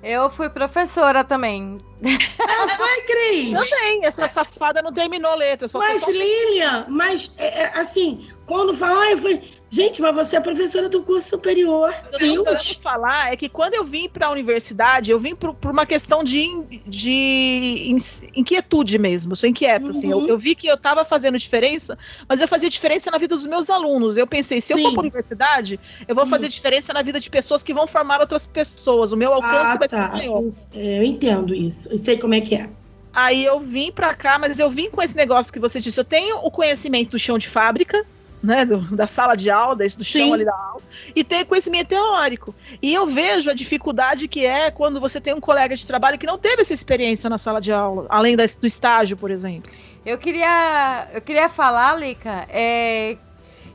Eu 0.02 0.28
fui 0.28 0.48
professora 0.48 1.22
também. 1.22 1.78
Ah, 2.04 2.68
foi, 2.76 3.02
Cris? 3.02 3.56
Também. 3.56 4.04
Essa 4.04 4.26
safada 4.26 4.82
não 4.82 4.92
terminou 4.92 5.34
letras. 5.36 5.72
Mas, 5.72 6.06
Lilian, 6.08 6.86
mas, 6.88 7.32
é, 7.38 7.62
é, 7.62 7.72
assim, 7.78 8.28
quando 8.52 8.74
fala, 8.74 9.00
ah, 9.00 9.10
eu 9.12 9.18
fui 9.18 9.42
Gente, 9.72 10.02
mas 10.02 10.14
você 10.14 10.36
é 10.36 10.40
professora 10.40 10.86
do 10.86 11.02
curso 11.02 11.30
superior. 11.30 11.94
O 12.12 12.18
que 12.18 12.26
eu 12.26 12.44
quero 12.44 12.58
falar 12.82 13.32
é 13.32 13.36
que 13.36 13.48
quando 13.48 13.72
eu 13.72 13.86
vim 13.86 14.06
para 14.06 14.26
a 14.26 14.30
universidade, 14.30 15.10
eu 15.10 15.18
vim 15.18 15.34
por, 15.34 15.54
por 15.54 15.70
uma 15.70 15.86
questão 15.86 16.22
de, 16.22 16.82
de 16.86 17.96
inquietude 18.36 18.98
mesmo. 18.98 19.34
Sou 19.34 19.48
inquieta, 19.48 19.86
uhum. 19.86 19.90
assim. 19.90 20.10
Eu, 20.10 20.18
uhum. 20.18 20.26
eu, 20.26 20.36
vi 20.36 20.54
que 20.54 20.66
eu 20.66 20.74
estava 20.74 21.06
fazendo 21.06 21.38
diferença, 21.38 21.96
mas 22.28 22.42
eu 22.42 22.48
fazia 22.48 22.68
diferença 22.68 23.10
na 23.10 23.16
vida 23.16 23.34
dos 23.34 23.46
meus 23.46 23.70
alunos. 23.70 24.18
Eu 24.18 24.26
pensei, 24.26 24.60
se 24.60 24.74
Sim. 24.74 24.74
eu 24.74 24.78
for 24.80 24.92
para 24.92 25.00
a 25.00 25.04
universidade, 25.04 25.80
eu 26.06 26.14
vou 26.14 26.26
fazer 26.26 26.44
uhum. 26.44 26.50
diferença 26.50 26.92
na 26.92 27.00
vida 27.00 27.18
de 27.18 27.30
pessoas 27.30 27.62
que 27.62 27.72
vão 27.72 27.86
formar 27.86 28.20
outras 28.20 28.44
pessoas. 28.44 29.10
O 29.10 29.16
meu 29.16 29.32
alcance 29.32 29.56
ah, 29.56 29.78
vai 29.78 29.88
tá. 29.88 30.10
ser 30.10 30.16
maior. 30.18 30.42
É, 30.74 30.98
eu 30.98 31.02
entendo 31.02 31.54
isso. 31.54 31.88
Eu 31.90 31.98
sei 31.98 32.18
como 32.18 32.34
é 32.34 32.42
que 32.42 32.56
é. 32.56 32.68
Aí 33.14 33.42
eu 33.42 33.58
vim 33.58 33.90
para 33.90 34.14
cá, 34.14 34.38
mas 34.38 34.58
eu 34.58 34.70
vim 34.70 34.90
com 34.90 35.00
esse 35.00 35.16
negócio 35.16 35.50
que 35.50 35.58
você 35.58 35.80
disse. 35.80 35.98
Eu 35.98 36.04
tenho 36.04 36.36
o 36.44 36.50
conhecimento 36.50 37.12
do 37.12 37.18
chão 37.18 37.38
de 37.38 37.48
fábrica, 37.48 38.04
né, 38.42 38.64
do, 38.64 38.78
da 38.96 39.06
sala 39.06 39.34
de 39.36 39.50
aula, 39.50 39.76
do 39.76 39.88
chão 40.04 40.26
Sim. 40.26 40.32
ali 40.34 40.44
da 40.44 40.54
aula, 40.54 40.80
e 41.14 41.22
tem 41.22 41.44
conhecimento 41.44 41.88
teórico. 41.88 42.54
E 42.82 42.92
eu 42.92 43.06
vejo 43.06 43.48
a 43.50 43.54
dificuldade 43.54 44.26
que 44.26 44.44
é 44.44 44.70
quando 44.70 45.00
você 45.00 45.20
tem 45.20 45.32
um 45.34 45.40
colega 45.40 45.76
de 45.76 45.86
trabalho 45.86 46.18
que 46.18 46.26
não 46.26 46.38
teve 46.38 46.62
essa 46.62 46.72
experiência 46.72 47.30
na 47.30 47.38
sala 47.38 47.60
de 47.60 47.70
aula, 47.72 48.06
além 48.08 48.36
da- 48.36 48.44
do 48.44 48.66
estágio, 48.66 49.16
por 49.16 49.30
exemplo. 49.30 49.70
Eu 50.04 50.18
queria, 50.18 51.08
eu 51.14 51.20
queria 51.22 51.48
falar, 51.48 51.96
Lica, 51.98 52.46
é, 52.48 53.16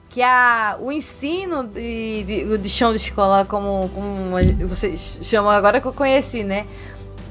que 0.10 0.22
a, 0.22 0.78
o 0.82 0.92
ensino 0.92 1.64
de, 1.64 2.24
de, 2.24 2.58
de 2.58 2.70
chão 2.70 2.92
de 2.92 2.98
escola, 2.98 3.46
como, 3.46 3.90
como 3.90 4.68
vocês 4.68 5.20
chamam 5.24 5.50
agora 5.52 5.80
que 5.80 5.88
eu 5.88 5.94
conheci, 5.94 6.44
né? 6.44 6.68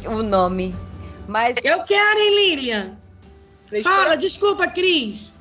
O 0.06 0.22
nome. 0.22 0.74
Mas 1.28 1.56
Eu 1.64 1.82
quero, 1.82 2.18
hein, 2.20 2.34
Lilian? 2.34 2.96
Fala, 3.82 4.16
desculpa, 4.16 4.66
Cris. 4.68 5.34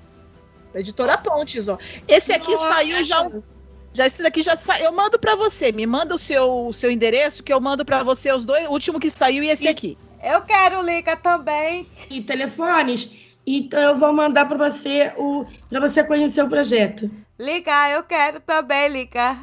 Editora 0.80 1.18
Pontes, 1.18 1.68
ó. 1.68 1.78
Esse 2.08 2.32
aqui 2.34 2.52
Nossa. 2.52 2.68
saiu 2.70 3.04
já. 3.04 3.30
Já 3.94 4.06
esse 4.08 4.22
daqui 4.22 4.42
já 4.42 4.56
saiu. 4.58 4.86
Eu 4.86 4.92
mando 4.92 5.18
pra 5.18 5.36
você. 5.36 5.72
Me 5.72 5.86
manda 5.86 6.14
o 6.14 6.18
seu, 6.18 6.68
o 6.68 6.74
seu 6.74 6.92
endereço 6.92 7.42
que 7.42 7.54
eu 7.54 7.62
mando 7.62 7.86
pra 7.86 8.04
você 8.04 8.32
os 8.32 8.44
dois, 8.44 8.68
o 8.68 8.72
último 8.72 9.00
que 9.00 9.10
saiu 9.10 9.42
e 9.44 9.50
esse 9.50 9.66
E- 9.66 9.70
aqui. 9.70 9.98
eu 10.22 10.42
quero, 10.42 10.82
Lica, 10.82 11.16
também. 11.16 11.88
E 12.10 12.22
telefones. 12.22 13.30
Então 13.48 13.80
eu 13.80 13.96
vou 13.96 14.12
mandar 14.12 14.46
para 14.48 14.70
você 14.70 15.14
o 15.18 15.46
para 15.70 15.80
você 15.80 16.04
conhecer 16.04 16.44
o 16.44 16.50
projeto. 16.50 17.10
Lica, 17.40 17.90
eu 17.92 18.04
quero 18.04 18.40
também, 18.42 18.90
Lica. 18.90 19.38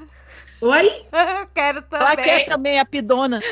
Oi? 0.63 0.87
Eu 1.13 1.47
quero 1.55 1.85
Ela 1.91 2.11
também. 2.17 2.25
quer 2.25 2.45
também 2.47 2.79
a 2.81 2.85
pidona. 2.85 3.41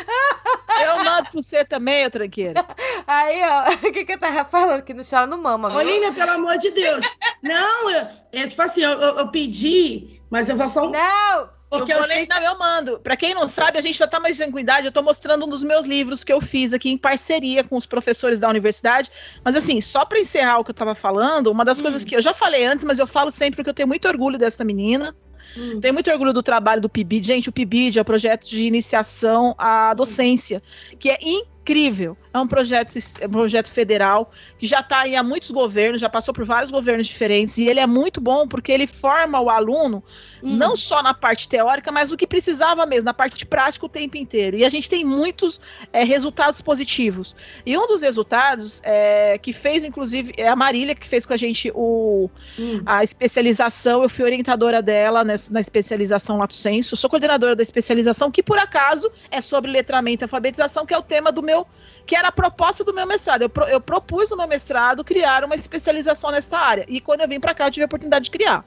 Eu 0.83 1.05
mando 1.05 1.25
pra 1.31 1.43
você 1.43 1.65
também, 1.65 2.07
ô 2.07 2.11
tranqueira. 2.11 2.65
Aí, 3.07 3.43
ó, 3.43 3.71
o 3.89 3.93
que 3.93 4.05
que 4.05 4.13
eu 4.13 4.19
tava 4.19 4.45
falando? 4.47 4.83
Que 4.83 4.95
não 4.95 5.05
chora 5.05 5.27
no 5.27 5.37
mama, 5.37 5.69
Ô, 5.69 5.73
viu? 5.73 5.83
Lilian, 5.83 6.15
pelo 6.15 6.31
amor 6.31 6.57
de 6.57 6.71
Deus. 6.71 7.05
Não, 7.43 7.91
eu, 7.91 8.07
é 8.33 8.47
tipo 8.47 8.63
assim, 8.63 8.81
eu, 8.83 8.93
eu, 8.93 9.19
eu 9.19 9.29
pedi, 9.29 10.23
mas 10.31 10.49
eu 10.49 10.57
vou 10.57 10.71
com 10.71 10.89
Não! 10.89 11.51
porque 11.69 11.93
eu, 11.93 11.99
eu 11.99 12.05
sei 12.05 12.27
não, 12.27 12.41
eu 12.43 12.59
mando. 12.59 12.99
Pra 13.01 13.15
quem 13.17 13.35
não 13.35 13.47
sabe, 13.47 13.79
a 13.79 13.81
gente 13.83 13.99
já 13.99 14.07
tá 14.07 14.19
mais 14.19 14.41
em 14.41 14.51
cuidado. 14.51 14.87
Eu 14.87 14.93
tô 14.93 15.03
mostrando 15.03 15.45
um 15.45 15.49
dos 15.49 15.63
meus 15.63 15.85
livros 15.87 16.25
que 16.25 16.33
eu 16.33 16.41
fiz 16.41 16.73
aqui 16.73 16.89
em 16.91 16.97
parceria 16.97 17.63
com 17.63 17.77
os 17.77 17.85
professores 17.87 18.41
da 18.41 18.49
universidade. 18.49 19.11
Mas 19.45 19.55
assim, 19.57 19.81
só 19.83 20.05
pra 20.07 20.19
encerrar 20.19 20.59
o 20.61 20.65
que 20.65 20.71
eu 20.71 20.75
tava 20.75 20.95
falando, 20.95 21.49
uma 21.49 21.65
das 21.65 21.79
Hum. 21.79 21.83
coisas 21.83 22.05
que 22.05 22.17
eu 22.17 22.23
já 22.23 22.33
falei 22.33 22.65
antes, 22.65 22.85
mas 22.85 22.99
eu 22.99 23.07
falo 23.07 23.31
sempre 23.31 23.57
porque 23.57 23.71
eu 23.71 23.75
tenho 23.75 23.89
muito 23.89 24.09
orgulho 24.09 24.39
dessa 24.39 24.65
menina. 24.65 25.15
Hum. 25.57 25.81
Tenho 25.81 25.95
muito 25.95 26.11
orgulho 26.11 26.33
do 26.33 26.43
trabalho 26.43 26.81
do 26.81 26.89
PIBID. 26.89 27.27
Gente, 27.27 27.49
o 27.49 27.53
PIBID 27.53 27.99
é 27.99 28.03
o 28.03 28.05
projeto 28.05 28.49
de 28.49 28.67
iniciação 28.67 29.55
à 29.59 29.95
docência, 29.95 30.63
que 30.99 31.11
é 31.11 31.19
incrível. 31.21 32.17
É 32.33 32.39
um 32.39 32.47
projeto, 32.47 32.97
é 33.21 33.27
um 33.27 33.31
projeto 33.31 33.71
federal 33.71 34.31
que 34.59 34.67
já 34.67 34.81
está 34.81 35.01
aí 35.01 35.17
há 35.17 35.23
muitos 35.23 35.51
governos, 35.51 36.01
já 36.01 36.09
passou 36.09 36.33
por 36.33 36.45
vários 36.45 36.71
governos 36.71 37.07
diferentes, 37.09 37.59
e 37.59 37.69
ele 37.69 37.81
é 37.81 37.87
muito 37.87 38.21
bom 38.21 38.47
porque 38.47 38.71
ele 38.71 38.87
forma 38.87 39.41
o 39.41 39.51
aluno 39.51 40.03
Hum. 40.43 40.57
não 40.57 40.75
só 40.75 41.03
na 41.03 41.13
parte 41.13 41.47
teórica, 41.47 41.93
mas 41.93 42.09
no 42.09 42.17
que 42.17 42.27
precisava 42.27 42.87
mesmo, 42.87 43.05
na 43.05 43.13
parte 43.13 43.45
prática 43.45 43.85
o 43.85 43.89
tempo 43.91 44.17
inteiro. 44.17 44.57
E 44.57 44.65
a 44.65 44.71
gente 44.71 44.89
tem 44.89 45.05
muitos 45.05 45.61
é, 45.93 46.03
resultados 46.03 46.63
positivos. 46.63 47.37
E 47.67 47.77
um 47.77 47.87
dos 47.87 48.01
resultados 48.01 48.81
é, 48.83 49.37
que 49.37 49.53
fez, 49.53 49.85
inclusive, 49.85 50.33
é 50.39 50.49
a 50.49 50.57
Marília, 50.57 50.95
que 50.95 51.07
fez 51.07 51.27
com 51.27 51.35
a 51.35 51.37
gente 51.37 51.71
o, 51.75 52.31
Hum. 52.59 52.81
a 52.87 53.05
especialização, 53.05 54.03
eu 54.03 54.09
fui 54.09 54.25
orientadora 54.25 54.81
dela 54.81 55.23
nessa- 55.25 55.53
na 55.53 55.61
especialização 55.61 56.39
Lato 56.39 56.55
Senso, 56.55 56.97
sou 56.97 57.11
coordenadora 57.11 57.55
da 57.55 57.63
especialização, 57.63 58.31
que 58.31 58.43
por 58.43 58.59
acaso 58.59 59.11
é 59.31 59.43
sobre 59.43 59.71
letramento 59.71 60.23
e 60.23 60.25
alfabetização, 60.25 60.87
que 60.87 60.95
é 60.95 60.99
o 60.99 61.03
tema 61.03 61.31
do 61.31 61.43
meu, 61.43 61.67
que 62.11 62.17
era 62.17 62.27
a 62.27 62.33
proposta 62.33 62.83
do 62.83 62.93
meu 62.93 63.07
mestrado. 63.07 63.43
Eu, 63.43 63.49
pro- 63.49 63.69
eu 63.69 63.81
propus 63.81 64.31
no 64.31 64.37
meu 64.37 64.49
mestrado 64.49 65.05
criar 65.05 65.45
uma 65.45 65.55
especialização 65.55 66.33
nesta 66.33 66.59
área, 66.59 66.85
e 66.89 67.01
quando 67.01 67.21
eu 67.21 67.29
vim 67.29 67.39
para 67.39 67.55
cá 67.55 67.69
eu 67.69 67.71
tive 67.71 67.85
a 67.85 67.87
oportunidade 67.87 68.25
de 68.25 68.33
criar. 68.33 68.65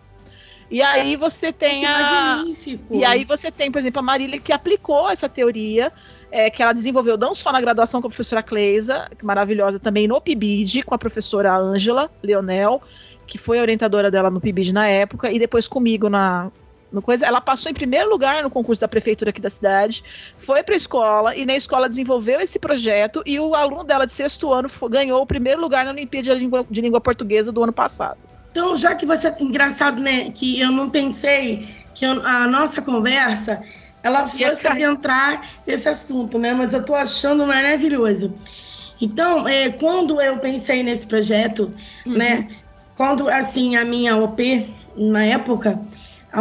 E 0.71 0.81
aí 0.81 1.17
você 1.17 1.51
tem 1.51 1.81
Que 1.81 1.85
a... 1.85 2.37
magnífico. 2.37 2.95
E 2.95 3.03
aí 3.03 3.25
você 3.25 3.51
tem, 3.51 3.69
por 3.69 3.79
exemplo, 3.79 3.99
a 3.99 4.01
Marília 4.01 4.39
que 4.39 4.53
aplicou 4.53 5.09
essa 5.09 5.27
teoria, 5.27 5.91
é, 6.31 6.49
que 6.49 6.63
ela 6.63 6.71
desenvolveu 6.71 7.17
não 7.17 7.35
só 7.35 7.51
na 7.51 7.59
graduação 7.59 7.99
com 7.99 8.07
a 8.07 8.09
professora 8.09 8.41
Cleisa, 8.41 9.11
que 9.19 9.25
maravilhosa 9.25 9.77
também 9.77 10.07
no 10.07 10.21
PIBID, 10.21 10.83
com 10.83 10.95
a 10.95 10.97
professora 10.97 11.53
Ângela 11.53 12.09
Leonel, 12.23 12.81
que 13.27 13.37
foi 13.37 13.59
a 13.59 13.61
orientadora 13.61 14.09
dela 14.09 14.29
no 14.29 14.39
PIBID 14.39 14.71
na 14.71 14.87
época, 14.87 15.29
e 15.29 15.37
depois 15.37 15.67
comigo 15.67 16.07
na 16.07 16.49
no 16.93 17.01
coisa. 17.01 17.25
Ela 17.25 17.41
passou 17.41 17.69
em 17.71 17.73
primeiro 17.73 18.09
lugar 18.09 18.43
no 18.43 18.49
concurso 18.49 18.81
da 18.81 18.87
prefeitura 18.87 19.31
aqui 19.31 19.41
da 19.41 19.49
cidade, 19.49 20.03
foi 20.37 20.63
para 20.63 20.75
a 20.75 20.77
escola, 20.77 21.35
e 21.35 21.45
na 21.45 21.55
escola 21.55 21.89
desenvolveu 21.89 22.39
esse 22.39 22.59
projeto, 22.59 23.21
e 23.25 23.39
o 23.39 23.55
aluno 23.55 23.83
dela 23.83 24.05
de 24.05 24.13
sexto 24.13 24.53
ano 24.53 24.69
ganhou 24.89 25.21
o 25.21 25.27
primeiro 25.27 25.59
lugar 25.59 25.83
na 25.85 25.91
Olimpíada 25.91 26.33
de 26.33 26.39
Língua, 26.39 26.65
de 26.69 26.81
Língua 26.81 27.01
Portuguesa 27.01 27.51
do 27.51 27.63
ano 27.63 27.73
passado. 27.73 28.19
Então, 28.51 28.75
já 28.75 28.95
que 28.95 29.05
você. 29.05 29.33
Engraçado, 29.39 29.99
né? 30.01 30.31
Que 30.31 30.59
eu 30.59 30.71
não 30.71 30.89
pensei 30.89 31.67
que 31.95 32.05
eu- 32.05 32.25
a 32.25 32.47
nossa 32.47 32.81
conversa 32.81 33.61
ela 34.03 34.27
fosse 34.27 34.67
adentrar 34.67 35.41
esse 35.65 35.87
assunto, 35.89 36.37
né? 36.37 36.53
Mas 36.53 36.73
eu 36.73 36.83
tô 36.85 36.93
achando 36.93 37.47
maravilhoso. 37.47 38.37
Então, 39.01 39.47
é, 39.47 39.71
quando 39.71 40.21
eu 40.21 40.39
pensei 40.39 40.83
nesse 40.83 41.07
projeto, 41.07 41.73
Uhum. 42.05 42.13
né? 42.17 42.49
Quando, 42.95 43.27
assim, 43.27 43.75
a 43.75 43.83
minha 43.83 44.15
OP, 44.17 44.75
na 44.95 45.25
época, 45.25 45.81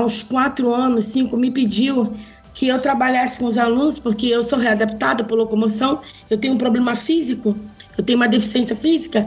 uns 0.00 0.22
quatro 0.22 0.72
anos, 0.74 1.06
cinco, 1.06 1.36
me 1.36 1.50
pediu 1.50 2.14
que 2.54 2.68
eu 2.68 2.78
trabalhasse 2.78 3.38
com 3.38 3.46
os 3.46 3.56
alunos, 3.58 3.98
porque 3.98 4.26
eu 4.26 4.42
sou 4.42 4.58
readaptada 4.58 5.24
por 5.24 5.36
locomoção, 5.36 6.00
eu 6.28 6.36
tenho 6.36 6.54
um 6.54 6.58
problema 6.58 6.94
físico, 6.94 7.56
eu 7.96 8.04
tenho 8.04 8.18
uma 8.18 8.28
deficiência 8.28 8.76
física, 8.76 9.26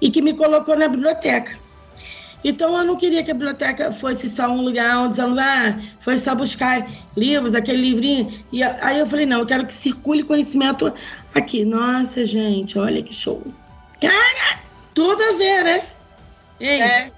e 0.00 0.10
que 0.10 0.20
me 0.20 0.34
colocou 0.34 0.76
na 0.76 0.88
biblioteca. 0.88 1.52
Então 2.44 2.78
eu 2.78 2.84
não 2.84 2.96
queria 2.96 3.24
que 3.24 3.30
a 3.30 3.34
biblioteca 3.34 3.90
fosse 3.90 4.28
só 4.28 4.48
um 4.48 4.62
lugar 4.62 4.98
onde 4.98 5.14
os 5.14 5.18
alunos 5.18 5.42
ah, 5.42 5.78
foi 5.98 6.16
só 6.18 6.34
buscar 6.34 6.86
livros, 7.16 7.54
aquele 7.54 7.82
livrinho. 7.82 8.32
E 8.52 8.62
aí 8.62 8.98
eu 8.98 9.06
falei, 9.06 9.26
não, 9.26 9.40
eu 9.40 9.46
quero 9.46 9.66
que 9.66 9.74
circule 9.74 10.22
conhecimento 10.22 10.92
aqui. 11.34 11.64
Nossa, 11.64 12.24
gente, 12.24 12.78
olha 12.78 13.02
que 13.02 13.12
show. 13.12 13.42
Cara, 14.00 14.60
tudo 14.94 15.20
a 15.22 15.32
ver, 15.32 15.64
né? 15.64 15.82
Ei, 16.60 16.80
É. 16.82 17.10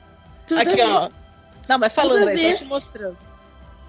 tudo 0.47 0.61
Aqui, 0.61 0.71
a 0.71 0.75
ver. 0.77 0.93
ó. 0.93 1.11
Não, 1.69 1.79
mas 1.79 1.93
falando 1.93 2.21
Tudo 2.21 2.29
aí, 2.29 2.53
tô 2.53 2.59
te 2.59 2.65
mostrando. 2.65 3.17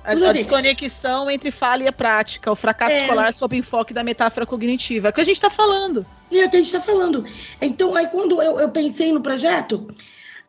A, 0.03 0.11
a 0.11 0.33
desconexão 0.33 1.29
entre 1.29 1.51
fala 1.51 1.83
e 1.83 1.87
a 1.87 1.91
prática, 1.91 2.51
o 2.51 2.55
fracasso 2.55 2.93
É. 2.93 3.01
escolar 3.01 3.33
sob 3.33 3.55
enfoque 3.55 3.93
da 3.93 4.03
metáfora 4.03 4.45
cognitiva. 4.45 5.07
É 5.07 5.11
o 5.11 5.13
que 5.13 5.21
a 5.21 5.25
gente 5.25 5.39
tá 5.39 5.49
falando. 5.49 6.05
É 6.31 6.45
o 6.45 6.49
que 6.49 6.55
a 6.55 6.59
gente 6.59 6.67
está 6.67 6.81
falando. 6.81 7.25
Então, 7.61 7.95
aí 7.95 8.07
quando 8.07 8.41
eu, 8.41 8.59
eu 8.59 8.69
pensei 8.69 9.11
no 9.11 9.21
projeto, 9.21 9.87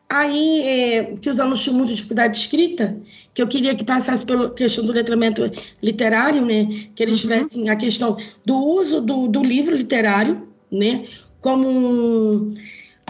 aí 0.09 0.61
é, 0.63 1.15
que 1.21 1.29
os 1.29 1.39
alunos 1.39 1.61
tinham 1.61 1.77
muita 1.77 1.93
dificuldade 1.93 2.33
de 2.33 2.39
escrita, 2.39 2.97
que 3.33 3.41
eu 3.41 3.47
queria 3.47 3.75
que 3.75 3.83
passasse 3.83 4.25
pela 4.25 4.49
questão 4.51 4.85
do 4.85 4.91
letramento 4.93 5.41
literário, 5.81 6.45
né? 6.45 6.65
Que 6.95 7.03
eles 7.03 7.19
tivessem 7.21 7.69
a 7.69 7.75
questão 7.75 8.17
do 8.45 8.55
uso 8.57 9.01
do, 9.01 9.27
do 9.27 9.43
livro 9.43 9.75
literário, 9.75 10.47
né? 10.71 11.05
Como 11.39 11.67
um- 11.67 12.53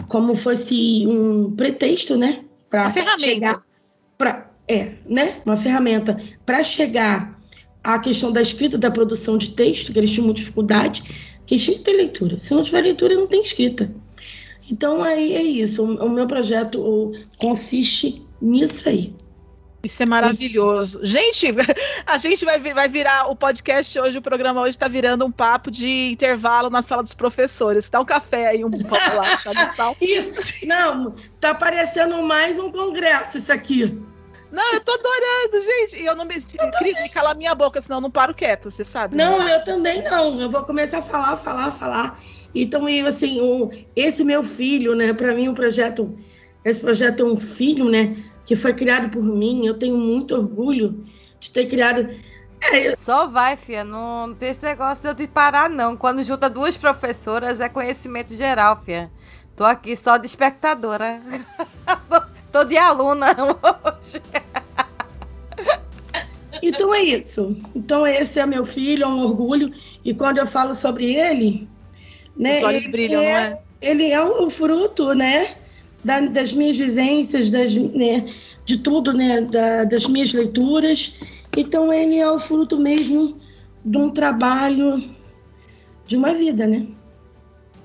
como 0.08 0.34
fosse 0.34 1.06
um 1.06 1.52
pretexto, 1.56 2.16
né? 2.16 2.44
Para 2.68 2.92
chegar 3.18 3.62
é, 4.68 4.92
né? 5.06 5.40
Uma 5.44 5.56
ferramenta 5.56 6.20
para 6.46 6.62
chegar 6.62 7.38
à 7.82 7.98
questão 7.98 8.32
da 8.32 8.40
escrita, 8.40 8.78
da 8.78 8.90
produção 8.90 9.36
de 9.36 9.50
texto, 9.50 9.92
que 9.92 9.98
eles 9.98 10.10
tinham 10.10 10.32
dificuldade, 10.32 11.02
que 11.46 11.56
tinha 11.56 11.76
que 11.76 11.84
ter 11.84 11.92
leitura. 11.92 12.40
Se 12.40 12.54
não 12.54 12.62
tiver 12.62 12.82
leitura, 12.82 13.14
não 13.14 13.26
tem 13.26 13.42
escrita. 13.42 13.92
Então 14.70 15.02
aí 15.02 15.34
é 15.34 15.42
isso. 15.42 15.84
O, 15.84 16.06
o 16.06 16.08
meu 16.08 16.26
projeto 16.26 16.80
o, 16.80 17.12
consiste 17.38 18.22
nisso 18.40 18.88
aí. 18.88 19.14
Isso 19.84 20.02
é 20.02 20.06
maravilhoso. 20.06 21.00
Gente, 21.02 21.48
a 22.06 22.16
gente 22.16 22.44
vai, 22.44 22.60
vai 22.60 22.88
virar 22.88 23.28
o 23.28 23.34
podcast 23.34 23.98
hoje, 23.98 24.18
o 24.18 24.22
programa 24.22 24.60
hoje 24.60 24.78
tá 24.78 24.86
virando 24.86 25.24
um 25.26 25.32
papo 25.32 25.70
de 25.70 26.12
intervalo 26.12 26.70
na 26.70 26.82
sala 26.82 27.02
dos 27.02 27.14
professores. 27.14 27.88
Dá 27.88 28.00
um 28.00 28.04
café 28.04 28.48
aí, 28.48 28.64
um 28.64 28.70
pão 28.70 28.98
lá, 29.14 29.66
de 29.66 29.74
sal. 29.74 29.96
Isso. 30.00 30.66
Não, 30.66 31.14
tá 31.40 31.52
parecendo 31.52 32.22
mais 32.22 32.58
um 32.60 32.70
congresso 32.70 33.38
isso 33.38 33.52
aqui. 33.52 34.00
Não, 34.52 34.74
eu 34.74 34.80
tô 34.80 34.92
adorando, 34.92 35.64
gente. 35.64 36.02
E 36.02 36.06
eu 36.06 36.14
não 36.14 36.26
me. 36.26 36.34
Cris, 36.78 37.00
me 37.00 37.08
cala 37.08 37.32
a 37.32 37.34
minha 37.34 37.54
boca, 37.54 37.80
senão 37.80 37.96
eu 37.96 38.02
não 38.02 38.10
paro 38.10 38.34
quieta, 38.34 38.70
você 38.70 38.84
sabe? 38.84 39.16
né? 39.16 39.24
Não, 39.24 39.48
eu 39.48 39.64
também 39.64 40.02
não. 40.04 40.40
Eu 40.40 40.50
vou 40.50 40.62
começar 40.62 40.98
a 40.98 41.02
falar, 41.02 41.36
falar, 41.38 41.72
falar. 41.72 42.20
Então, 42.54 42.86
eu, 42.88 43.06
assim, 43.06 43.40
o, 43.40 43.70
esse 43.96 44.22
meu 44.22 44.42
filho, 44.44 44.94
né? 44.94 45.14
Para 45.14 45.32
mim, 45.32 45.48
o 45.48 45.54
projeto, 45.54 46.14
esse 46.62 46.80
projeto 46.80 47.22
é 47.22 47.26
um 47.26 47.36
filho, 47.36 47.86
né? 47.88 48.14
Que 48.44 48.56
foi 48.56 48.72
criado 48.74 49.08
por 49.10 49.22
mim. 49.22 49.66
Eu 49.66 49.74
tenho 49.74 49.96
muito 49.96 50.34
orgulho 50.34 51.04
de 51.38 51.50
ter 51.50 51.66
criado. 51.66 52.08
É, 52.72 52.88
eu- 52.92 52.96
Só 52.96 53.26
vai, 53.26 53.56
fia. 53.56 53.84
Não, 53.84 54.28
não 54.28 54.34
tem 54.34 54.50
esse 54.50 54.62
negócio 54.62 55.02
de 55.02 55.08
eu 55.08 55.14
te 55.14 55.26
parar, 55.26 55.68
não. 55.70 55.96
Quando 55.96 56.22
junta 56.22 56.48
duas 56.50 56.76
professoras, 56.76 57.60
é 57.60 57.68
conhecimento 57.68 58.34
geral, 58.34 58.80
fia. 58.84 59.10
Tô 59.56 59.64
aqui 59.64 59.96
só 59.96 60.16
de 60.16 60.26
espectadora. 60.26 61.20
Tô 62.50 62.64
de 62.64 62.76
aluna 62.76 63.34
hoje. 63.34 64.20
Então 66.62 66.94
é 66.94 67.02
isso. 67.02 67.56
Então 67.74 68.06
esse 68.06 68.38
é 68.38 68.46
meu 68.46 68.64
filho, 68.64 69.04
é 69.04 69.08
um 69.08 69.24
orgulho. 69.24 69.72
E 70.04 70.14
quando 70.14 70.38
eu 70.38 70.46
falo 70.46 70.74
sobre 70.74 71.14
ele, 71.14 71.68
né? 72.36 72.58
Os 72.58 72.64
olhos 72.64 72.82
ele 72.84 72.92
brilham, 72.92 73.20
é, 73.20 73.32
é? 73.32 73.58
Ele 73.80 74.10
é 74.12 74.20
o 74.22 74.48
fruto, 74.48 75.14
né? 75.14 75.48
Da- 76.04 76.20
das 76.20 76.52
minhas 76.52 76.76
vivências, 76.76 77.50
das, 77.50 77.74
né, 77.74 78.26
de 78.64 78.78
tudo, 78.78 79.12
né? 79.12 79.40
Da, 79.40 79.84
das 79.84 80.06
minhas 80.06 80.32
leituras. 80.32 81.18
Então 81.56 81.92
ele 81.92 82.16
é 82.18 82.30
o 82.30 82.38
fruto 82.38 82.78
mesmo 82.78 83.38
de 83.84 83.98
um 83.98 84.10
trabalho 84.10 85.02
de 86.06 86.16
uma 86.16 86.32
vida, 86.32 86.66
né? 86.66 86.86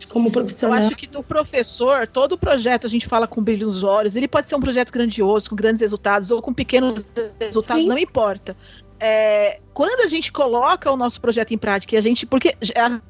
Como 0.09 0.31
profissional. 0.31 0.79
Eu 0.79 0.87
acho 0.87 0.95
que 0.95 1.07
do 1.07 1.21
professor, 1.21 2.07
todo 2.07 2.37
projeto 2.37 2.85
a 2.87 2.89
gente 2.89 3.05
fala 3.07 3.27
com 3.27 3.43
brilho 3.43 3.67
nos 3.67 3.83
olhos. 3.83 4.15
Ele 4.15 4.27
pode 4.27 4.47
ser 4.47 4.55
um 4.55 4.61
projeto 4.61 4.91
grandioso, 4.91 5.49
com 5.49 5.55
grandes 5.55 5.81
resultados, 5.81 6.31
ou 6.31 6.41
com 6.41 6.53
pequenos 6.53 7.05
resultados, 7.39 7.83
Sim. 7.83 7.89
não 7.89 7.97
importa. 7.97 8.55
É, 8.99 9.59
quando 9.73 10.01
a 10.01 10.07
gente 10.07 10.31
coloca 10.31 10.89
o 10.91 10.95
nosso 10.95 11.19
projeto 11.19 11.53
em 11.53 11.57
prática, 11.57 11.97
a 11.97 12.01
gente. 12.01 12.25
Porque 12.25 12.55
as 12.73 13.01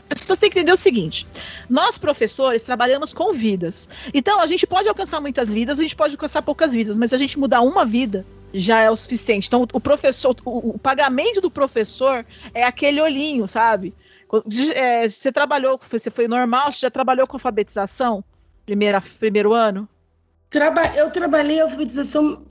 pessoas 0.00 0.38
têm 0.38 0.50
que 0.50 0.58
entender 0.58 0.72
o 0.72 0.76
seguinte: 0.76 1.26
nós, 1.68 1.98
professores, 1.98 2.62
trabalhamos 2.62 3.12
com 3.12 3.32
vidas. 3.32 3.88
Então, 4.12 4.40
a 4.40 4.46
gente 4.46 4.66
pode 4.66 4.88
alcançar 4.88 5.20
muitas 5.20 5.52
vidas, 5.52 5.78
a 5.78 5.82
gente 5.82 5.96
pode 5.96 6.14
alcançar 6.14 6.42
poucas 6.42 6.72
vidas, 6.72 6.98
mas 6.98 7.12
a 7.12 7.16
gente 7.16 7.38
mudar 7.38 7.60
uma 7.60 7.84
vida 7.84 8.24
já 8.54 8.80
é 8.80 8.90
o 8.90 8.96
suficiente. 8.96 9.46
Então, 9.48 9.66
o 9.72 9.80
professor, 9.80 10.36
o, 10.44 10.70
o 10.70 10.78
pagamento 10.78 11.40
do 11.40 11.50
professor 11.50 12.24
é 12.52 12.64
aquele 12.64 13.00
olhinho, 13.00 13.46
sabe? 13.48 13.94
É, 14.74 15.08
você 15.08 15.30
trabalhou, 15.30 15.80
você 15.90 16.10
foi 16.10 16.26
normal, 16.26 16.72
você 16.72 16.80
já 16.80 16.90
trabalhou 16.90 17.26
com 17.26 17.36
alfabetização? 17.36 18.24
Primeira, 18.64 19.02
primeiro 19.18 19.52
ano? 19.52 19.88
Traba 20.52 20.82
eu 20.94 21.10
trabalhei 21.10 21.60
alfabetização 21.60 22.44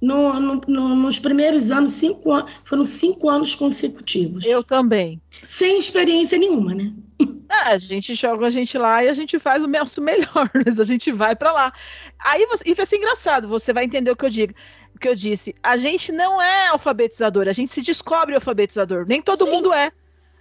no, 0.00 0.32
no, 0.38 0.60
no, 0.68 0.94
nos 0.94 1.18
primeiros 1.18 1.72
anos, 1.72 1.90
cinco 1.90 2.32
anos, 2.32 2.52
foram 2.64 2.84
cinco 2.84 3.28
anos 3.28 3.52
consecutivos. 3.52 4.44
Eu 4.44 4.62
também. 4.62 5.20
Sem 5.48 5.76
experiência 5.76 6.38
nenhuma, 6.38 6.74
né? 6.74 6.92
Ah, 7.50 7.70
a 7.70 7.78
gente 7.78 8.14
joga 8.14 8.46
a 8.46 8.50
gente 8.50 8.76
lá 8.76 9.02
e 9.02 9.08
a 9.08 9.14
gente 9.14 9.38
faz 9.38 9.64
o 9.64 9.66
nosso 9.66 10.02
melhor, 10.02 10.50
mas 10.66 10.78
a 10.78 10.84
gente 10.84 11.10
vai 11.10 11.34
para 11.34 11.50
lá. 11.50 11.72
Aí 12.18 12.44
você, 12.44 12.62
e 12.66 12.74
vai 12.74 12.84
ser 12.84 12.98
engraçado, 12.98 13.48
você 13.48 13.72
vai 13.72 13.84
entender 13.84 14.10
o 14.10 14.16
que 14.16 14.26
eu 14.26 14.30
digo. 14.30 14.52
O 14.94 14.98
que 14.98 15.08
eu 15.08 15.14
disse, 15.14 15.54
a 15.62 15.78
gente 15.78 16.12
não 16.12 16.42
é 16.42 16.68
alfabetizador, 16.68 17.48
a 17.48 17.54
gente 17.54 17.72
se 17.72 17.80
descobre 17.80 18.34
alfabetizador. 18.34 19.06
Nem 19.08 19.22
todo 19.22 19.46
Sim. 19.46 19.50
mundo 19.50 19.72
é. 19.72 19.90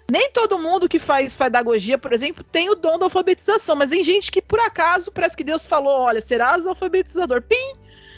Nem 0.09 0.31
todo 0.31 0.57
mundo 0.57 0.87
que 0.87 0.99
faz 0.99 1.35
pedagogia, 1.35 1.97
por 1.97 2.13
exemplo, 2.13 2.43
tem 2.43 2.69
o 2.69 2.75
dom 2.75 2.97
da 2.97 3.05
alfabetização, 3.05 3.75
mas 3.75 3.89
tem 3.89 4.03
gente 4.03 4.31
que, 4.31 4.41
por 4.41 4.59
acaso, 4.59 5.11
parece 5.11 5.35
que 5.35 5.43
Deus 5.43 5.67
falou: 5.67 5.99
olha, 5.99 6.21
serás 6.21 6.65
alfabetizador. 6.65 7.41
Pim! 7.41 7.73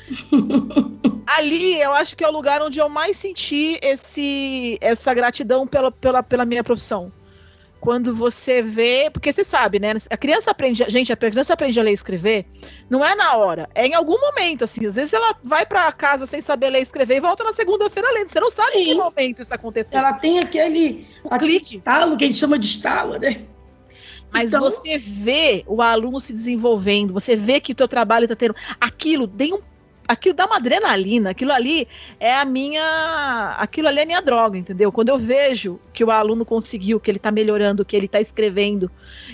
Ali 1.37 1.79
eu 1.79 1.93
acho 1.93 2.17
que 2.17 2.23
é 2.23 2.27
o 2.27 2.31
lugar 2.31 2.61
onde 2.61 2.79
eu 2.79 2.89
mais 2.89 3.17
senti 3.17 3.77
esse, 3.81 4.77
essa 4.81 5.13
gratidão 5.13 5.67
pela, 5.67 5.91
pela, 5.91 6.23
pela 6.23 6.45
minha 6.45 6.63
profissão. 6.63 7.11
Quando 7.79 8.13
você 8.13 8.61
vê, 8.61 9.09
porque 9.09 9.31
você 9.31 9.43
sabe, 9.43 9.79
né? 9.79 9.93
A 10.09 10.17
criança 10.17 10.51
aprende, 10.51 10.83
gente, 10.89 11.13
a 11.13 11.15
criança 11.15 11.53
aprende 11.53 11.79
a 11.79 11.83
ler 11.83 11.91
e 11.91 11.93
escrever, 11.93 12.45
não 12.89 13.05
é 13.05 13.15
na 13.15 13.35
hora, 13.35 13.69
é 13.73 13.87
em 13.87 13.95
algum 13.95 14.19
momento, 14.19 14.63
assim. 14.65 14.85
Às 14.85 14.95
vezes 14.95 15.13
ela 15.13 15.35
vai 15.43 15.65
para 15.65 15.89
casa 15.91 16.25
sem 16.25 16.41
saber 16.41 16.69
ler 16.69 16.79
e 16.79 16.83
escrever 16.83 17.17
e 17.17 17.21
volta 17.21 17.43
na 17.43 17.53
segunda-feira 17.53 18.11
lendo. 18.11 18.29
Você 18.29 18.39
não 18.39 18.49
sabe 18.49 18.71
Sim. 18.71 18.79
em 18.79 18.85
que 18.85 18.93
momento 18.95 19.41
isso 19.41 19.53
aconteceu. 19.53 19.97
Ela 19.97 20.13
tem 20.13 20.39
aquele, 20.39 21.05
o 21.23 21.33
aquele 21.33 21.51
clique. 21.51 21.77
estalo 21.77 22.17
que 22.17 22.25
a 22.25 22.27
gente 22.27 22.39
chama 22.39 22.59
de 22.59 22.65
estalo, 22.65 23.17
né? 23.17 23.43
Mas 24.31 24.53
então... 24.53 24.61
você 24.61 24.97
vê 24.97 25.63
o 25.65 25.81
aluno 25.81 26.19
se 26.19 26.33
desenvolvendo, 26.33 27.13
você 27.13 27.35
vê 27.35 27.59
que 27.59 27.71
o 27.71 27.75
teu 27.75 27.87
trabalho 27.87 28.25
está 28.25 28.35
tendo 28.35 28.55
aquilo, 28.79 29.27
tem 29.27 29.53
um 29.53 29.61
aquilo 30.09 30.33
dá 30.33 30.47
uma 30.47 30.55
adrenalina, 30.55 31.29
aquilo 31.29 31.51
ali 31.51 31.87
é 32.19 32.33
a 32.33 32.43
minha, 32.43 33.55
aquilo 33.59 33.87
ali 33.87 33.99
é 33.99 34.03
a 34.03 34.05
minha 34.07 34.21
droga, 34.21 34.57
entendeu? 34.57 34.91
Quando 34.91 35.09
eu 35.09 35.19
vejo 35.19 35.79
que 35.93 36.03
o 36.03 36.09
aluno 36.09 36.43
conseguiu, 36.43 36.99
que 36.99 37.11
ele 37.11 37.17
está 37.17 37.31
melhorando, 37.31 37.85
que 37.85 37.95
ele 37.95 38.07
está 38.07 38.19
escrevendo, 38.19 38.89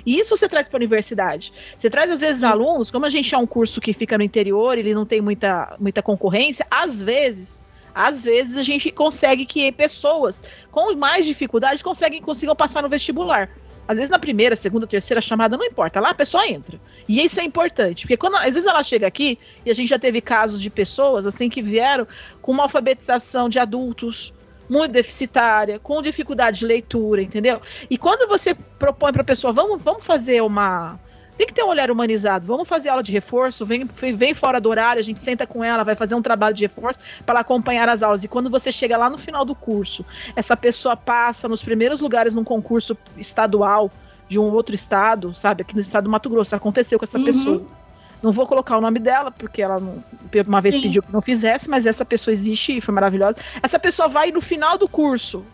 e 0.06 0.20
isso 0.20 0.36
você 0.36 0.50
traz 0.50 0.68
para 0.68 0.76
a 0.76 0.82
universidade. 0.82 1.54
Você 1.80 1.90
traz 1.90 2.12
às 2.12 2.20
vezes 2.20 2.44
alunos, 2.44 2.92
como 2.92 3.06
a 3.06 3.10
gente 3.10 3.34
é 3.34 3.38
um 3.38 3.48
curso 3.48 3.80
que 3.80 3.94
fica 3.94 4.18
no 4.18 4.24
interior, 4.24 4.78
ele 4.78 4.94
não 4.94 5.06
tem 5.06 5.22
muita, 5.22 5.78
muita 5.80 6.02
concorrência, 6.02 6.68
às 6.70 7.02
vezes 7.02 7.64
às 7.96 8.26
vezes 8.26 8.58
a 8.58 8.62
gente 8.62 8.92
consegue 8.92 9.46
que 9.46 9.72
pessoas 9.72 10.44
com 10.70 10.94
mais 10.96 11.26
dificuldade 11.26 11.82
conseguem 11.82 12.22
consigam 12.22 12.54
passar 12.54 12.84
no 12.84 12.90
vestibular. 12.90 13.50
Às 13.88 13.98
vezes 13.98 14.10
na 14.10 14.20
primeira, 14.20 14.56
segunda, 14.56 14.88
terceira 14.88 15.22
chamada, 15.22 15.58
não 15.58 15.66
importa. 15.66 16.00
Lá 16.00 16.10
a 16.10 16.16
pessoa 16.16 16.48
entra. 16.48 16.80
E 17.08 17.24
isso 17.24 17.40
é 17.40 17.44
importante. 17.44 18.04
Porque 18.04 18.18
quando, 18.18 18.36
às 18.38 18.54
vezes 18.54 18.66
ela 18.66 18.84
chega 18.84 19.06
aqui, 19.06 19.38
e 19.66 19.72
a 19.72 19.74
gente 19.74 19.90
já 19.90 20.00
teve 20.00 20.22
casos 20.22 20.62
de 20.62 20.70
pessoas 20.70 21.28
assim 21.28 21.50
que 21.50 21.62
vieram 21.62 22.08
com 22.42 22.52
uma 22.52 22.64
alfabetização 22.64 23.48
de 23.48 23.60
adultos 23.60 24.34
muito 24.68 24.92
deficitária, 24.92 25.80
com 25.80 26.02
dificuldade 26.02 26.60
de 26.60 26.66
leitura, 26.66 27.22
entendeu? 27.22 27.62
E 27.90 27.98
quando 27.98 28.28
você 28.28 28.56
propõe 28.80 29.14
para 29.14 29.22
a 29.22 29.26
pessoa, 29.26 29.54
vamos, 29.54 29.82
vamos 29.82 30.04
fazer 30.04 30.42
uma 30.42 31.00
tem 31.38 31.48
que 31.48 31.54
ter 31.54 31.64
um 31.64 31.68
olhar 31.68 31.92
humanizado. 31.92 32.46
Vamos 32.46 32.68
fazer 32.68 32.90
aula 32.90 33.04
de 33.04 33.12
reforço, 33.12 33.66
vem, 33.66 33.88
vem 34.16 34.34
fora 34.34 34.60
do 34.60 34.70
horário, 34.70 35.00
a 35.00 35.04
gente 35.04 35.20
senta 35.20 35.46
com 35.46 35.64
ela, 35.64 35.84
vai 35.84 35.96
fazer 35.96 36.16
um 36.16 36.22
trabalho 36.22 36.56
de 36.56 36.64
reforço 36.64 37.00
para 37.26 37.34
ela 37.34 37.40
acompanhar 37.42 37.90
as 37.90 38.02
aulas. 38.02 38.24
E 38.24 38.28
quando 38.28 38.50
você 38.50 38.72
chega 38.72 38.98
lá 38.98 39.10
no 39.10 39.18
final 39.18 39.44
do 39.44 39.54
curso, 39.54 40.06
essa 40.36 40.56
pessoa 40.56 40.96
passa 40.96 41.48
nos 41.48 41.62
primeiros 41.62 42.00
lugares 42.00 42.34
num 42.34 42.44
concurso 42.44 42.98
estadual 43.18 43.92
de 44.28 44.40
um 44.40 44.52
outro 44.52 44.74
estado, 44.74 45.34
sabe? 45.36 45.62
Aqui 45.62 45.76
no 45.76 45.82
estado 45.82 46.06
do 46.06 46.10
Mato 46.10 46.30
Grosso, 46.30 46.56
aconteceu 46.56 46.98
com 46.98 47.06
essa 47.06 47.18
uhum. 47.18 47.26
pessoa. 47.26 47.66
Não 48.24 48.32
vou 48.32 48.48
colocar 48.48 48.78
o 48.78 48.82
nome 48.82 48.98
dela, 48.98 49.30
porque 49.30 49.62
ela 49.62 49.80
não, 49.80 50.04
uma 50.48 50.62
vez 50.62 50.76
Sim. 50.76 50.82
pediu 50.82 51.04
que 51.04 51.12
não 51.12 51.22
fizesse, 51.22 51.70
mas 51.70 51.86
essa 51.86 52.04
pessoa 52.04 52.32
existe 52.32 52.78
e 52.78 52.82
foi 52.82 52.94
maravilhosa. 52.94 53.36
Essa 53.62 53.78
pessoa 53.78 54.08
vai 54.08 54.32
no 54.32 54.42
final 54.42 54.78
do 54.78 54.88
curso. 54.88 55.46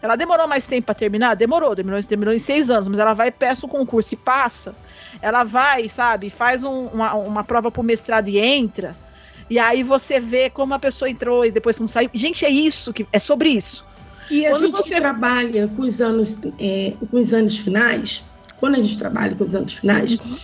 Ela 0.00 0.16
demorou 0.16 0.46
mais 0.46 0.66
tempo 0.66 0.86
para 0.86 0.94
terminar? 0.94 1.34
Demorou, 1.34 1.74
demorou, 1.74 2.00
demorou 2.02 2.32
em 2.32 2.38
seis 2.38 2.70
anos, 2.70 2.88
mas 2.88 2.98
ela 2.98 3.14
vai, 3.14 3.30
peça 3.30 3.66
um 3.66 3.68
concurso 3.68 4.14
e 4.14 4.16
passa 4.16 4.74
ela 5.20 5.44
vai, 5.44 5.88
sabe, 5.88 6.30
faz 6.30 6.64
um, 6.64 6.86
uma, 6.86 7.14
uma 7.14 7.44
prova 7.44 7.70
pro 7.70 7.82
mestrado 7.82 8.28
e 8.28 8.38
entra. 8.38 8.96
E 9.48 9.58
aí 9.58 9.82
você 9.82 10.20
vê 10.20 10.48
como 10.48 10.74
a 10.74 10.78
pessoa 10.78 11.10
entrou 11.10 11.44
e 11.44 11.50
depois 11.50 11.76
como 11.76 11.88
saiu. 11.88 12.08
Gente, 12.14 12.44
é 12.44 12.50
isso, 12.50 12.92
que 12.92 13.06
é 13.12 13.18
sobre 13.18 13.50
isso. 13.50 13.84
E 14.30 14.46
a 14.46 14.50
quando 14.50 14.66
gente 14.66 14.76
você... 14.76 14.94
trabalha 14.94 15.68
com 15.68 15.82
os 15.82 16.00
anos, 16.00 16.36
é, 16.60 16.92
com 17.10 17.18
os 17.18 17.32
anos 17.32 17.58
finais, 17.58 18.22
quando 18.58 18.76
a 18.76 18.80
gente 18.80 18.96
trabalha 18.96 19.34
com 19.34 19.42
os 19.42 19.54
anos 19.54 19.74
finais, 19.74 20.12
uhum. 20.14 20.36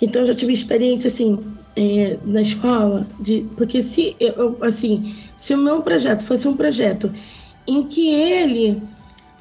então 0.00 0.22
eu 0.22 0.26
já 0.26 0.34
tive 0.34 0.54
experiência 0.54 1.08
assim 1.08 1.38
é, 1.76 2.16
na 2.24 2.40
escola, 2.40 3.06
de, 3.20 3.46
porque 3.56 3.82
se 3.82 4.16
eu, 4.18 4.56
assim, 4.62 5.14
se 5.36 5.54
o 5.54 5.58
meu 5.58 5.82
projeto 5.82 6.22
fosse 6.22 6.48
um 6.48 6.56
projeto 6.56 7.12
em 7.66 7.82
que 7.82 8.08
ele 8.08 8.82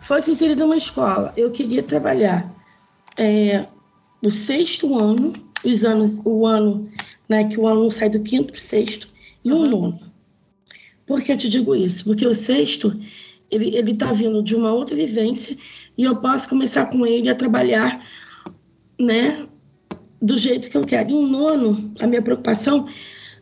fosse 0.01 0.31
inserido 0.31 0.63
numa 0.63 0.75
escola, 0.75 1.33
eu 1.37 1.49
queria 1.51 1.81
trabalhar 1.81 2.51
é, 3.17 3.65
o 4.25 4.31
sexto 4.31 4.97
ano, 4.97 5.33
os 5.63 5.83
anos, 5.83 6.19
o 6.25 6.45
ano 6.45 6.89
né, 7.29 7.43
que 7.45 7.59
o 7.59 7.67
aluno 7.67 7.91
sai 7.91 8.09
do 8.09 8.21
quinto 8.21 8.49
para 8.49 8.57
o 8.57 8.61
sexto, 8.61 9.07
e 9.43 9.51
o 9.51 9.59
nono. 9.65 9.99
Por 11.05 11.21
que 11.21 11.31
eu 11.31 11.37
te 11.37 11.49
digo 11.49 11.75
isso? 11.75 12.05
Porque 12.05 12.25
o 12.25 12.33
sexto, 12.33 12.99
ele 13.51 13.91
está 13.91 14.11
vindo 14.11 14.41
de 14.41 14.55
uma 14.55 14.73
outra 14.73 14.95
vivência 14.95 15.55
e 15.95 16.03
eu 16.03 16.15
posso 16.15 16.49
começar 16.49 16.87
com 16.87 17.05
ele 17.05 17.29
a 17.29 17.35
trabalhar 17.35 18.03
né, 18.99 19.47
do 20.19 20.35
jeito 20.35 20.69
que 20.69 20.77
eu 20.77 20.83
quero. 20.83 21.11
E 21.11 21.13
o 21.13 21.27
nono, 21.27 21.91
a 21.99 22.07
minha 22.07 22.21
preocupação, 22.21 22.87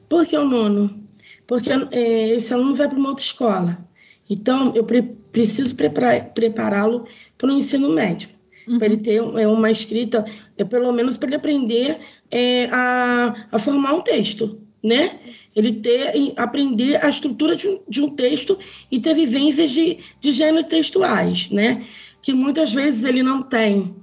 por 0.10 0.26
que 0.26 0.38
o 0.38 0.46
nono? 0.46 1.02
Porque 1.48 1.70
é, 1.92 2.30
esse 2.32 2.54
aluno 2.54 2.76
vai 2.76 2.90
para 2.90 2.98
uma 2.98 3.10
outra 3.10 3.24
escola. 3.24 3.90
Então, 4.30 4.74
eu 4.76 4.84
pre 4.84 5.02
preciso 5.32 5.76
prepará-lo 5.76 7.08
para 7.40 7.50
o 7.50 7.58
ensino 7.58 7.90
médio 7.90 8.30
uhum. 8.68 8.78
para 8.78 8.88
ele 8.88 8.98
ter 8.98 9.16
é, 9.16 9.48
uma 9.48 9.72
escrita, 9.72 10.26
é, 10.58 10.64
pelo 10.64 10.92
menos 10.92 11.18
para 11.18 11.30
ele 11.30 11.36
aprender 11.36 12.00
é, 12.32 12.66
a, 12.72 13.48
a 13.52 13.60
formar 13.60 13.94
um 13.94 14.02
texto, 14.02 14.62
né? 14.84 15.20
Ele 15.56 15.74
ter, 15.74 16.34
aprender 16.36 17.04
a 17.04 17.10
estrutura 17.10 17.56
de 17.56 17.68
um, 17.68 17.80
de 17.88 18.02
um 18.02 18.10
texto 18.10 18.58
e 18.92 19.00
ter 19.00 19.14
vivências 19.14 19.72
de, 19.72 20.00
de 20.20 20.32
gêneros 20.32 20.70
textuais, 20.70 21.50
né? 21.50 21.86
Que 22.22 22.34
muitas 22.34 22.74
vezes 22.74 23.04
ele 23.04 23.22
não 23.22 23.44
tem. 23.44 23.96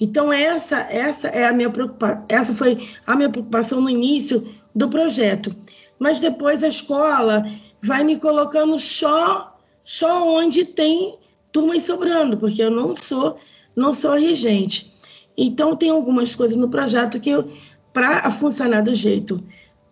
Então 0.00 0.32
essa 0.32 0.80
essa 0.90 1.28
é 1.28 1.46
a 1.46 1.52
minha 1.52 1.68
preocupação, 1.68 2.24
essa 2.28 2.54
foi 2.54 2.88
a 3.06 3.14
minha 3.14 3.28
preocupação 3.28 3.80
no 3.80 3.90
início 3.90 4.48
do 4.74 4.88
projeto. 4.88 5.54
Mas 5.98 6.20
depois 6.20 6.62
a 6.62 6.68
escola 6.68 7.44
vai 7.82 8.02
me 8.02 8.16
colocando 8.16 8.78
só 8.78 9.58
só 9.84 10.26
onde 10.26 10.64
tem 10.64 11.14
turmas 11.52 11.82
sobrando, 11.82 12.36
porque 12.36 12.62
eu 12.62 12.70
não 12.70 12.94
sou 12.94 13.36
não 13.76 13.92
sou 13.94 14.14
regente. 14.14 14.92
Então, 15.36 15.76
tem 15.76 15.90
algumas 15.90 16.34
coisas 16.34 16.56
no 16.56 16.68
projeto 16.68 17.20
que, 17.20 17.30
para 17.92 18.30
funcionar 18.30 18.82
do 18.82 18.94
jeito 18.94 19.42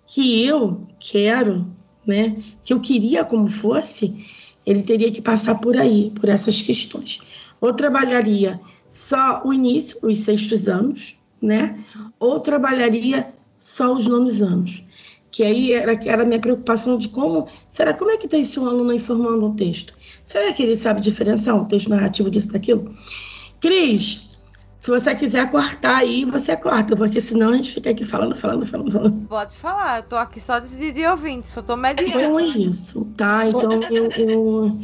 que 0.07 0.45
eu 0.45 0.87
quero, 0.99 1.66
né, 2.07 2.37
que 2.64 2.72
eu 2.72 2.81
queria 2.81 3.24
como 3.24 3.49
fosse, 3.49 4.24
ele 4.66 4.83
teria 4.83 5.11
que 5.11 5.22
passar 5.22 5.55
por 5.57 5.76
aí, 5.76 6.12
por 6.18 6.29
essas 6.29 6.61
questões. 6.61 7.20
Ou 7.61 7.72
trabalharia 7.72 8.61
só 8.91 9.43
o 9.45 9.53
início, 9.53 9.99
os 10.03 10.18
sextos 10.18 10.68
anos, 10.68 11.18
né? 11.41 11.79
Ou 12.18 12.41
trabalharia 12.41 13.33
só 13.59 13.95
os 13.95 14.07
nonos 14.07 14.43
anos. 14.43 14.83
Que 15.31 15.43
aí 15.43 15.72
era, 15.72 15.93
era 15.93 16.22
a 16.22 16.26
minha 16.26 16.41
preocupação 16.41 16.99
de 16.99 17.09
como, 17.09 17.47
será, 17.66 17.93
como 17.93 18.11
é 18.11 18.16
que 18.16 18.26
está 18.26 18.39
esse 18.39 18.59
aluno 18.59 18.91
aí 18.91 18.99
formando 18.99 19.47
um 19.47 19.55
texto? 19.55 19.95
Será 20.24 20.53
que 20.53 20.62
ele 20.62 20.76
sabe 20.76 21.01
diferenciar 21.01 21.57
um 21.57 21.64
texto 21.64 21.91
narrativo 21.91 22.31
disso, 22.31 22.53
daquilo? 22.53 22.95
Cris, 23.61 24.27
Se 24.79 24.91
você 24.91 25.15
quiser 25.15 25.51
cortar 25.51 25.99
aí, 25.99 26.25
você 26.25 26.57
corta, 26.57 26.97
porque 26.97 27.21
senão 27.21 27.51
a 27.51 27.57
gente 27.57 27.73
fica 27.73 27.91
aqui 27.91 28.05
falando, 28.05 28.35
falando, 28.35 28.65
falando, 28.67 28.91
falando. 28.93 29.29
Pode 29.29 29.55
falar, 29.57 29.99
eu 29.99 30.03
tô 30.05 30.17
aqui 30.17 30.41
só 30.41 30.59
de, 30.59 30.93
de 30.93 31.07
ouvinte, 31.07 31.49
só 31.51 31.63
tô 31.63 31.77
meditando. 31.77 32.25
Então 32.25 32.39
é 32.41 32.47
isso, 32.47 33.05
tá? 33.17 33.47
Então 33.49 33.87
eu, 33.91 34.13
eu, 34.17 34.79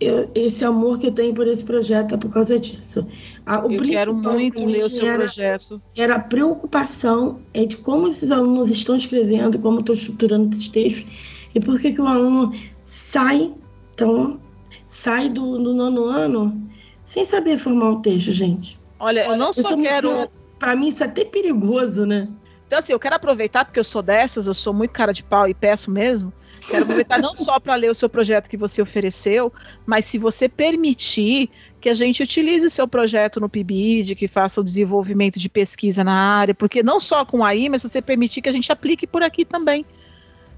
eu- 0.00 0.32
esse 0.34 0.64
amor 0.64 0.98
que 0.98 1.06
eu 1.08 1.12
tenho 1.12 1.34
por 1.34 1.46
esse 1.46 1.64
projeto 1.64 2.14
é 2.14 2.18
por 2.18 2.30
causa 2.30 2.58
disso. 2.58 3.06
A- 3.44 3.66
o 3.66 3.72
Eu 3.72 3.78
quero 3.86 4.14
muito 4.14 4.64
ler 4.64 4.84
o 4.84 4.90
seu 4.90 5.06
era, 5.06 5.24
projeto. 5.24 5.82
era 5.96 6.16
a 6.16 6.20
preocupação 6.20 7.40
é 7.54 7.64
de 7.66 7.76
como 7.78 8.08
esses 8.08 8.30
alunos 8.30 8.70
estão 8.70 8.96
escrevendo, 8.96 9.58
como 9.58 9.78
eu 9.78 9.80
estou 9.80 9.94
estruturando 9.94 10.54
esses 10.54 10.68
textos, 10.68 11.12
e 11.54 11.60
por 11.60 11.80
que, 11.80 11.92
que 11.92 12.00
o 12.00 12.06
aluno 12.06 12.52
sai, 12.84 13.54
então, 13.94 14.40
sai 14.88 15.28
do, 15.30 15.58
do 15.62 15.74
nono 15.74 16.04
ano 16.06 16.68
sem 17.06 17.24
saber 17.24 17.56
formar 17.56 17.90
um 17.90 18.02
texto, 18.02 18.32
gente. 18.32 18.78
Olha, 18.98 19.24
eu 19.24 19.36
não 19.36 19.52
só 19.52 19.74
quero. 19.80 20.28
Pra 20.58 20.74
mim, 20.74 20.88
isso 20.88 21.02
é 21.02 21.06
até 21.06 21.24
perigoso, 21.24 22.04
né? 22.04 22.28
Então, 22.66 22.80
assim, 22.80 22.92
eu 22.92 22.98
quero 22.98 23.14
aproveitar, 23.14 23.64
porque 23.64 23.78
eu 23.78 23.84
sou 23.84 24.02
dessas, 24.02 24.46
eu 24.46 24.54
sou 24.54 24.74
muito 24.74 24.90
cara 24.90 25.12
de 25.12 25.22
pau 25.22 25.48
e 25.48 25.54
peço 25.54 25.90
mesmo. 25.90 26.32
Quero 26.68 26.82
aproveitar 26.82 27.20
não 27.20 27.34
só 27.34 27.60
para 27.60 27.76
ler 27.76 27.90
o 27.90 27.94
seu 27.94 28.08
projeto 28.08 28.48
que 28.48 28.56
você 28.56 28.82
ofereceu, 28.82 29.52
mas 29.86 30.04
se 30.04 30.18
você 30.18 30.48
permitir 30.48 31.48
que 31.80 31.88
a 31.88 31.94
gente 31.94 32.22
utilize 32.22 32.66
o 32.66 32.70
seu 32.70 32.88
projeto 32.88 33.38
no 33.38 33.48
PIBID, 33.48 34.16
que 34.16 34.26
faça 34.26 34.60
o 34.60 34.64
desenvolvimento 34.64 35.38
de 35.38 35.48
pesquisa 35.48 36.02
na 36.02 36.12
área, 36.12 36.54
porque 36.54 36.82
não 36.82 36.98
só 36.98 37.24
com 37.24 37.44
aí, 37.44 37.68
mas 37.68 37.82
se 37.82 37.88
você 37.88 38.02
permitir 38.02 38.42
que 38.42 38.48
a 38.48 38.52
gente 38.52 38.72
aplique 38.72 39.06
por 39.06 39.22
aqui 39.22 39.44
também. 39.44 39.86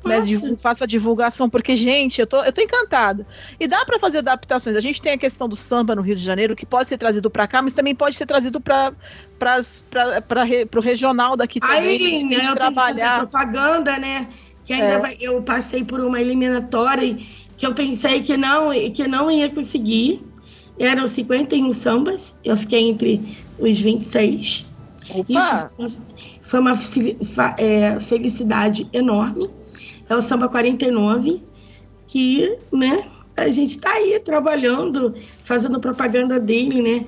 Né, 0.04 0.20
faça 0.62 0.84
a 0.84 0.86
divulgação, 0.86 1.50
porque, 1.50 1.74
gente, 1.76 2.20
eu 2.20 2.26
tô, 2.26 2.42
eu 2.42 2.52
tô 2.52 2.60
encantada. 2.62 3.26
E 3.58 3.66
dá 3.66 3.84
para 3.84 3.98
fazer 3.98 4.18
adaptações. 4.18 4.76
A 4.76 4.80
gente 4.80 5.02
tem 5.02 5.12
a 5.12 5.18
questão 5.18 5.48
do 5.48 5.56
samba 5.56 5.94
no 5.94 6.02
Rio 6.02 6.16
de 6.16 6.22
Janeiro, 6.22 6.54
que 6.56 6.64
pode 6.64 6.88
ser 6.88 6.96
trazido 6.96 7.28
para 7.28 7.46
cá, 7.46 7.60
mas 7.60 7.72
também 7.72 7.94
pode 7.94 8.14
ser 8.16 8.24
trazido 8.24 8.60
para 8.60 8.94
o 10.76 10.80
regional 10.80 11.36
daqui 11.36 11.60
também. 11.60 11.78
Aí, 11.78 11.88
né, 11.88 11.96
eu 11.96 12.28
tenho 12.28 12.40
que 12.40 12.44
fazer 12.44 12.54
trabalhar. 12.54 13.18
propaganda, 13.26 13.98
né? 13.98 14.28
Que 14.64 14.72
ainda 14.72 14.94
É. 14.94 14.98
vai- 14.98 15.16
eu 15.20 15.42
passei 15.42 15.84
por 15.84 16.00
uma 16.00 16.20
eliminatória 16.20 17.16
que 17.56 17.66
eu 17.66 17.74
pensei 17.74 18.22
que 18.22 18.36
não, 18.36 18.70
que 18.92 19.06
não 19.08 19.30
ia 19.30 19.48
conseguir. 19.50 20.22
Eram 20.78 21.08
51 21.08 21.72
sambas, 21.72 22.34
eu 22.44 22.56
fiquei 22.56 22.88
entre 22.88 23.36
os 23.58 23.80
26. 23.80 24.68
Opa! 25.10 25.70
Isso 25.78 25.98
foi 26.42 26.60
uma 26.60 26.74
é, 27.58 27.98
felicidade 27.98 28.88
enorme. 28.92 29.48
É 30.08 30.14
o 30.14 30.22
Samba 30.22 30.48
49, 30.48 31.42
que, 32.06 32.56
né, 32.72 33.04
a 33.36 33.48
gente 33.48 33.78
tá 33.80 33.92
aí 33.92 34.18
trabalhando, 34.18 35.14
fazendo 35.42 35.78
propaganda 35.80 36.40
dele, 36.40 36.82
né? 36.82 37.06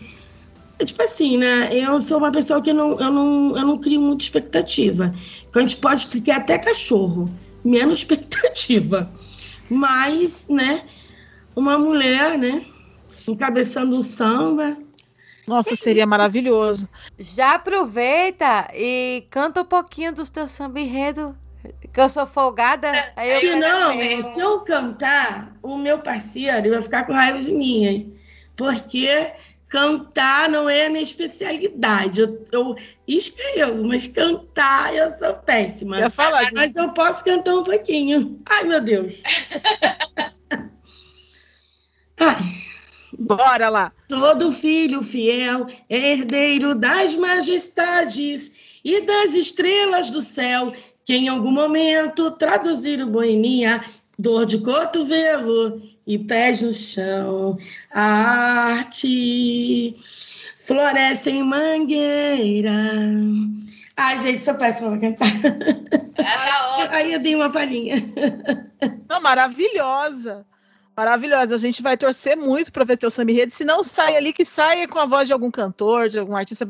É 0.79 0.85
tipo 0.85 1.03
assim, 1.03 1.37
né? 1.37 1.75
Eu 1.77 2.01
sou 2.01 2.19
uma 2.19 2.31
pessoa 2.31 2.63
que 2.63 2.73
não, 2.73 2.99
eu, 2.99 3.11
não, 3.11 3.57
eu 3.57 3.67
não 3.67 3.79
crio 3.79 4.01
muita 4.01 4.25
expectativa. 4.25 5.15
Então 5.49 5.63
a 5.63 5.67
gente 5.67 5.79
pode 5.79 6.07
criar 6.07 6.37
até 6.37 6.59
cachorro, 6.59 7.29
menos 7.65 7.99
expectativa. 8.01 9.11
Mas, 9.69 10.47
né, 10.49 10.83
uma 11.55 11.79
mulher, 11.79 12.39
né, 12.39 12.65
encabeçando 13.27 13.97
um 13.97 14.03
samba, 14.03 14.77
Nossa, 15.47 15.77
seria 15.77 16.07
maravilhoso. 16.07 16.89
Já 17.19 17.55
aproveita 17.55 18.71
e 18.75 19.25
canta 19.31 19.63
um 19.63 19.67
pouquinho 19.67 20.13
dos 20.13 20.31
teus 20.31 20.51
samba 20.51 20.81
enredo, 20.81 21.37
que 21.93 22.01
eu 22.01 22.09
sou 22.09 22.27
folgada. 22.27 23.13
Aí 23.17 23.31
eu 23.33 23.41
Se 23.41 23.55
não, 23.57 23.97
ver. 23.97 24.23
se 24.25 24.41
eu 24.41 24.61
cantar, 24.61 25.57
o 25.63 25.77
meu 25.77 25.99
parceiro 25.99 26.71
vai 26.71 26.83
ficar 26.83 27.05
com 27.07 27.13
raiva 27.13 27.41
de 27.41 27.53
mim, 27.53 27.85
hein? 27.87 28.21
Porque 28.57 29.33
cantar 29.69 30.49
não 30.49 30.69
é 30.69 30.87
a 30.87 30.91
minha 30.91 31.03
especialidade. 31.03 32.21
Eu, 32.21 32.45
eu 32.53 32.77
escrevo, 33.07 33.85
mas 33.87 34.07
cantar 34.09 34.95
eu 34.95 35.17
sou 35.19 35.35
péssima. 35.35 36.01
Eu 36.01 36.11
falar 36.11 36.43
disso. 36.43 36.55
Mas 36.55 36.77
eu 36.77 36.91
posso 36.93 37.25
cantar 37.25 37.55
um 37.57 37.63
pouquinho. 37.63 38.41
Ai, 38.49 38.65
meu 38.65 38.81
Deus. 38.81 39.23
Ai, 42.19 42.37
Bora 43.19 43.69
lá. 43.69 43.93
todo 44.09 44.51
filho 44.53 45.03
fiel 45.03 45.67
é 45.89 46.13
herdeiro 46.13 46.75
das 46.75 47.15
majestades 47.15 48.53
e 48.85 49.01
das 49.03 49.35
estrelas 49.35 50.11
do 50.11 50.21
céu, 50.21 50.73
que 51.11 51.17
em 51.17 51.27
algum 51.27 51.51
momento 51.51 52.31
traduzir 52.31 53.03
o 53.03 53.07
boemia, 53.09 53.81
dor 54.17 54.47
de 54.47 54.59
cotovelo 54.59 55.83
e 56.07 56.17
pés 56.17 56.63
no 56.63 56.71
chão. 56.71 57.59
A 57.93 58.77
arte 58.77 59.97
floresce 60.57 61.31
em 61.31 61.43
mangueira. 61.43 62.71
Ai, 63.97 64.21
gente, 64.21 64.45
sou 64.45 64.55
péssima 64.55 64.97
pra 64.97 65.01
cantar. 65.01 65.33
Ah, 66.19 66.87
tá. 66.87 66.97
Aí 66.97 67.13
eu 67.13 67.19
dei 67.19 67.35
uma 67.35 67.51
palhinha. 67.51 67.97
Não, 69.09 69.21
maravilhosa. 69.21 70.47
Maravilhosa. 71.01 71.55
A 71.55 71.59
gente 71.59 71.81
vai 71.81 71.97
torcer 71.97 72.37
muito 72.37 72.71
para 72.71 72.85
ver 72.85 72.99
teu 72.99 73.11
samba 73.11 73.31
enredo. 73.33 73.51
Se 73.51 73.65
não 73.65 73.83
sai 73.83 74.17
ali, 74.19 74.35
que 74.35 74.45
saia 74.45 74.87
com 74.87 74.99
a 74.99 75.07
voz 75.07 75.27
de 75.27 75.33
algum 75.33 75.51
cantor, 75.51 76.11
de 76.11 76.19
algum 76.19 76.37
artista. 76.37 76.69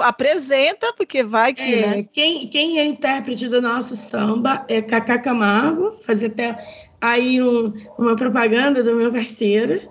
Apresenta, 0.00 0.92
porque 0.92 1.24
vai 1.24 1.54
que, 1.54 1.62
É, 1.62 1.86
né? 1.86 2.06
quem, 2.12 2.48
quem 2.48 2.78
é 2.78 2.84
intérprete 2.84 3.48
do 3.48 3.62
nosso 3.62 3.96
samba 3.96 4.62
é 4.68 4.82
Cacá 4.82 5.18
Camargo, 5.18 5.96
fazer 6.02 6.26
até 6.26 6.54
aí 7.00 7.42
um- 7.42 7.72
uma 7.98 8.14
propaganda 8.14 8.82
do 8.82 8.94
meu 8.94 9.10
parceiro. 9.10 9.90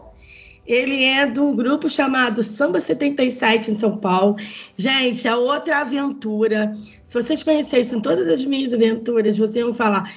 Ele 0.63 1.03
é 1.03 1.25
de 1.25 1.39
um 1.39 1.55
grupo 1.55 1.89
chamado 1.89 2.43
Samba 2.43 2.79
77 2.79 3.71
em 3.71 3.79
São 3.79 3.97
Paulo. 3.97 4.35
Gente, 4.77 5.27
é 5.27 5.35
outra 5.35 5.79
aventura. 5.79 6.77
Se 7.03 7.19
vocês 7.19 7.41
conhecessem 7.43 7.99
todas 7.99 8.27
as 8.27 8.45
minhas 8.45 8.71
aventuras, 8.71 9.39
vocês 9.39 9.55
iam 9.55 9.73
falar. 9.73 10.13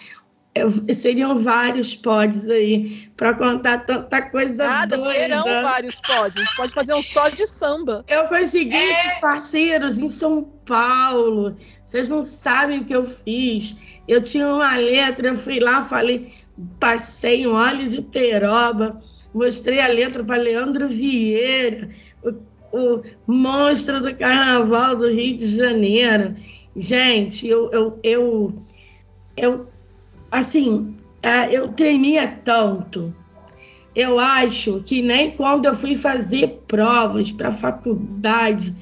Seriam 0.96 1.36
vários 1.36 1.94
pods 1.96 2.48
aí 2.48 3.08
para 3.16 3.34
contar 3.34 3.78
tanta 3.86 4.22
coisa 4.30 4.66
Nada, 4.68 4.96
doida. 4.96 5.12
terão 5.12 5.44
vários 5.62 5.96
pódios. 5.96 6.36
A 6.36 6.40
gente 6.44 6.56
pode 6.56 6.72
fazer 6.72 6.94
um 6.94 7.02
só 7.02 7.28
de 7.28 7.46
samba. 7.46 8.04
Eu 8.08 8.28
consegui 8.28 8.74
É. 8.74 9.06
esses 9.06 9.20
parceiros 9.20 9.98
em 9.98 10.08
São 10.08 10.44
Paulo. 10.64 11.56
Vocês 11.88 12.08
não 12.08 12.22
sabem 12.24 12.80
o 12.80 12.84
que 12.84 12.94
eu 12.94 13.04
fiz. 13.04 13.76
Eu 14.06 14.22
tinha 14.22 14.46
uma 14.48 14.76
letra, 14.76 15.28
eu 15.28 15.36
fui 15.36 15.58
lá, 15.58 15.82
falei, 15.84 16.32
passei 16.78 17.46
um 17.46 17.54
óleo 17.54 17.88
de 17.88 18.00
peroba, 18.02 19.00
mostrei 19.34 19.80
a 19.80 19.88
letra 19.88 20.22
para 20.22 20.40
Leandro 20.40 20.86
Vieira, 20.88 21.88
o, 22.22 22.30
o 22.96 23.02
monstro 23.26 24.00
do 24.00 24.14
carnaval 24.14 24.96
do 24.96 25.08
Rio 25.08 25.36
de 25.36 25.48
Janeiro. 25.56 26.34
Gente, 26.76 27.46
eu, 27.48 27.70
eu, 27.72 27.98
eu, 28.02 28.62
eu 29.36 29.68
assim, 30.40 30.96
é, 31.22 31.56
eu 31.56 31.68
tremia 31.68 32.28
tanto 32.44 33.14
eu 33.94 34.18
acho 34.18 34.82
que 34.84 35.00
nem 35.00 35.30
quando 35.30 35.66
eu 35.66 35.74
fui 35.74 35.94
fazer 35.94 36.62
provas 36.66 37.30
para 37.30 37.52
faculdade, 37.52 38.74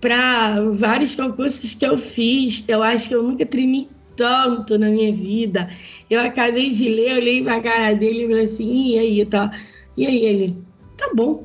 para 0.00 0.60
vários 0.70 1.14
concursos 1.14 1.74
que 1.74 1.84
eu 1.84 1.98
fiz, 1.98 2.64
eu 2.68 2.82
acho 2.82 3.08
que 3.08 3.14
eu 3.14 3.22
nunca 3.22 3.44
tremi 3.44 3.88
tanto 4.14 4.78
na 4.78 4.88
minha 4.88 5.12
vida. 5.12 5.68
Eu 6.08 6.20
acabei 6.20 6.70
de 6.70 6.88
ler, 6.88 7.12
eu 7.12 7.16
olhei 7.16 7.42
pra 7.42 7.60
cara 7.60 7.94
dele 7.94 8.24
e 8.24 8.28
falei 8.28 8.44
assim, 8.44 8.94
e 8.94 8.98
aí, 8.98 9.26
tá? 9.26 9.50
E 9.96 10.06
aí 10.06 10.24
ele, 10.24 10.56
tá 10.96 11.10
bom. 11.12 11.44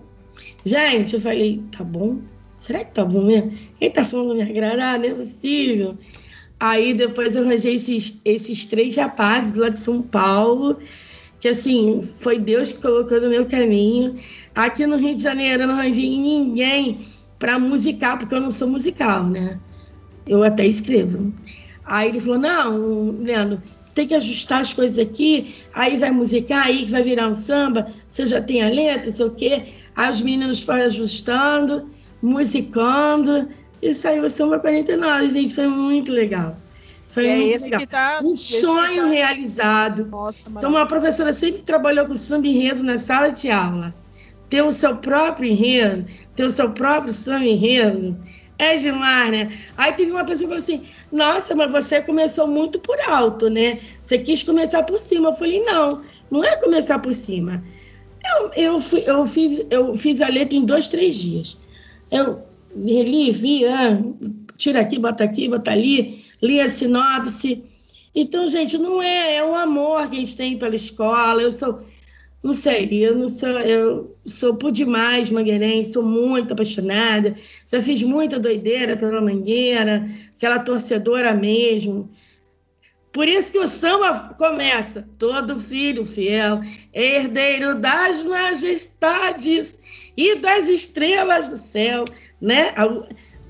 Gente, 0.64 1.16
eu 1.16 1.22
falei, 1.22 1.64
tá 1.76 1.84
bom? 1.84 2.20
Será 2.56 2.84
que 2.86 2.94
tá 2.94 3.04
bom 3.04 3.26
mesmo? 3.26 3.52
Ele 3.80 3.90
tá 3.90 4.06
falando 4.06 4.36
me 4.36 4.44
agradar? 4.44 5.00
Não 5.00 5.06
é 5.06 5.14
possível. 5.16 5.98
Aí 6.62 6.94
depois 6.94 7.36
eu 7.36 7.42
arranjei 7.42 7.74
esses, 7.74 8.22
esses 8.24 8.68
três 8.68 8.96
rapazes 8.96 9.56
lá 9.56 9.70
de 9.70 9.80
São 9.80 10.00
Paulo, 10.00 10.78
que 11.40 11.48
assim, 11.48 12.08
foi 12.20 12.38
Deus 12.38 12.72
que 12.72 12.80
colocou 12.80 13.20
no 13.20 13.30
meu 13.30 13.48
caminho. 13.48 14.16
Aqui 14.54 14.86
no 14.86 14.96
Rio 14.96 15.16
de 15.16 15.24
Janeiro 15.24 15.64
eu 15.64 15.68
não 15.68 15.74
arranjei 15.74 16.08
ninguém 16.08 17.00
para 17.40 17.58
musical, 17.58 18.20
porque 18.20 18.36
eu 18.36 18.40
não 18.40 18.52
sou 18.52 18.70
musical, 18.70 19.26
né? 19.26 19.60
Eu 20.28 20.44
até 20.44 20.64
escrevo. 20.64 21.34
Aí 21.84 22.10
ele 22.10 22.20
falou: 22.20 22.38
não, 22.38 23.10
Leandro, 23.24 23.60
tem 23.96 24.08
que 24.08 24.14
ajustar 24.14 24.62
as 24.62 24.72
coisas 24.72 25.00
aqui, 25.00 25.56
aí 25.74 25.98
vai 25.98 26.12
musicar, 26.12 26.68
aí 26.68 26.86
vai 26.86 27.02
virar 27.02 27.28
um 27.28 27.36
samba, 27.36 27.88
você 28.08 28.28
já 28.28 28.40
tem 28.40 28.62
a 28.62 28.70
letra, 28.70 29.10
não 29.10 29.16
sei 29.16 29.26
o 29.26 29.32
quê. 29.32 29.64
Aí 29.96 30.12
os 30.12 30.22
meninos 30.22 30.62
foram 30.62 30.84
ajustando, 30.84 31.90
musicando, 32.22 33.50
e 33.82 33.94
saiu 33.96 34.24
o 34.24 34.30
samba 34.30 34.60
49, 34.60 35.30
gente, 35.30 35.54
foi 35.56 35.68
muito 35.68 36.12
legal. 36.12 36.56
Foi 37.10 37.28
é 37.28 37.36
muito 37.36 37.64
legal. 37.64 37.88
tá. 37.88 38.20
Um 38.24 38.36
sonho 38.36 39.04
tá- 39.04 39.10
realizado. 39.10 40.06
Nossa, 40.06 40.38
Então, 40.48 40.70
uma 40.70 40.86
professora 40.86 41.34
sempre 41.34 41.62
trabalhou 41.62 42.06
com 42.06 42.16
samba 42.16 42.48
enredo 42.48 42.84
na 42.84 42.98
sala 42.98 43.30
de 43.30 43.50
aula. 43.50 43.94
Ter 44.50 44.62
o 44.62 44.72
seu 44.72 44.98
próprio 44.98 45.50
enredo, 45.50 46.06
ter 46.36 46.44
o 46.44 46.52
seu 46.52 46.72
próprio 46.72 47.14
samba 47.14 47.46
enredo, 47.46 48.16
é 48.58 48.78
demais, 48.78 49.32
né? 49.32 49.58
Aí 49.78 49.92
teve 49.94 50.12
uma 50.12 50.24
pessoa 50.24 50.38
que 50.50 50.56
falou 50.56 50.60
assim: 50.60 50.84
Nossa, 51.12 51.56
mas 51.56 51.72
você 51.72 52.02
começou 52.02 52.48
muito 52.48 52.80
por 52.80 52.98
alto, 53.10 53.50
né? 53.50 53.80
Você 54.02 54.18
quis 54.20 54.44
começar 54.44 54.84
por 54.84 55.00
cima. 55.00 55.30
Eu 55.30 55.34
falei: 55.34 55.64
Não, 55.64 56.02
não 56.30 56.44
é 56.44 56.56
começar 56.58 57.00
por 57.00 57.14
cima. 57.14 57.64
Eu, 58.24 58.52
eu, 58.56 58.80
fui- 58.80 59.04
eu, 59.06 59.26
fiz, 59.26 59.66
eu 59.70 59.94
fiz 59.96 60.22
a 60.22 60.28
letra 60.28 60.56
em 60.56 60.64
dois, 60.64 60.88
três 60.88 61.16
dias. 61.16 61.58
Eu 62.12 62.44
li, 62.76 63.32
vi, 63.32 63.66
ah, 63.66 64.00
tira 64.58 64.82
aqui, 64.82 65.00
bota 65.00 65.24
aqui, 65.24 65.48
bota 65.50 65.72
ali, 65.72 66.24
li 66.42 66.60
a 66.60 66.70
sinopse. 66.70 67.64
Então, 68.14 68.48
gente, 68.48 68.78
não 68.78 69.02
é, 69.02 69.38
é 69.38 69.44
um 69.44 69.56
amor 69.56 70.10
que 70.10 70.18
a 70.18 70.20
gente 70.20 70.36
tem 70.36 70.58
pela 70.58 70.76
escola. 70.76 71.42
Eu 71.42 71.52
sou, 71.52 71.82
não 72.44 72.54
sei, 72.54 72.90
eu 72.92 73.16
não 73.16 73.28
sou, 73.28 73.50
eu 73.50 74.18
sou 74.26 74.56
por 74.56 74.72
demais 74.72 75.30
mangueirense, 75.30 75.94
sou 75.94 76.04
muito 76.04 76.54
apaixonada. 76.54 77.36
Já 77.72 77.82
fiz 77.82 78.04
muita 78.04 78.40
doideira 78.40 78.98
pela 78.98 79.22
Mangueira, 79.22 80.10
aquela 80.36 80.60
torcedora 80.60 81.34
mesmo. 81.34 82.10
Por 83.12 83.28
isso 83.28 83.52
que 83.52 83.60
o 83.60 83.68
samba 83.68 84.36
começa. 84.38 85.08
Todo 85.18 85.60
filho 85.60 86.06
fiel, 86.06 86.62
herdeiro 86.94 87.76
das 87.76 88.24
majestades 88.24 89.76
e 90.16 90.36
das 90.36 90.68
estrelas 90.68 91.50
do 91.50 91.58
céu, 91.58 92.06
né? 92.42 92.74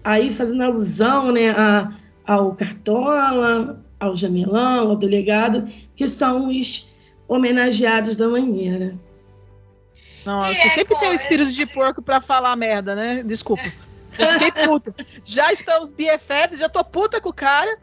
Aí 0.04 0.32
fazendo 0.32 0.64
alusão, 0.64 1.32
né, 1.32 1.52
a, 1.52 1.94
ao 2.26 2.54
Cartola, 2.56 3.84
ao 4.00 4.16
Jamelão, 4.16 4.90
ao 4.90 4.96
delegado, 4.96 5.68
que 5.96 6.08
são 6.08 6.50
os 6.50 6.92
homenageados 7.28 8.16
da 8.16 8.28
Mangueira. 8.28 8.96
Nossa, 10.26 10.52
é, 10.52 10.70
sempre 10.70 10.98
tem 11.00 11.10
um 11.10 11.14
espírito 11.14 11.52
de 11.52 11.66
porco 11.66 12.02
para 12.02 12.22
falar 12.22 12.56
merda, 12.56 12.94
né? 12.94 13.24
Desculpa. 13.24 13.64
Eu 14.20 14.28
fiquei 14.40 14.68
puta. 14.68 14.94
Já 15.24 15.52
estamos 15.54 15.92
BFFs, 15.92 16.60
já 16.60 16.68
tô 16.68 16.84
puta 16.84 17.22
com 17.22 17.30
o 17.30 17.34
cara 17.34 17.80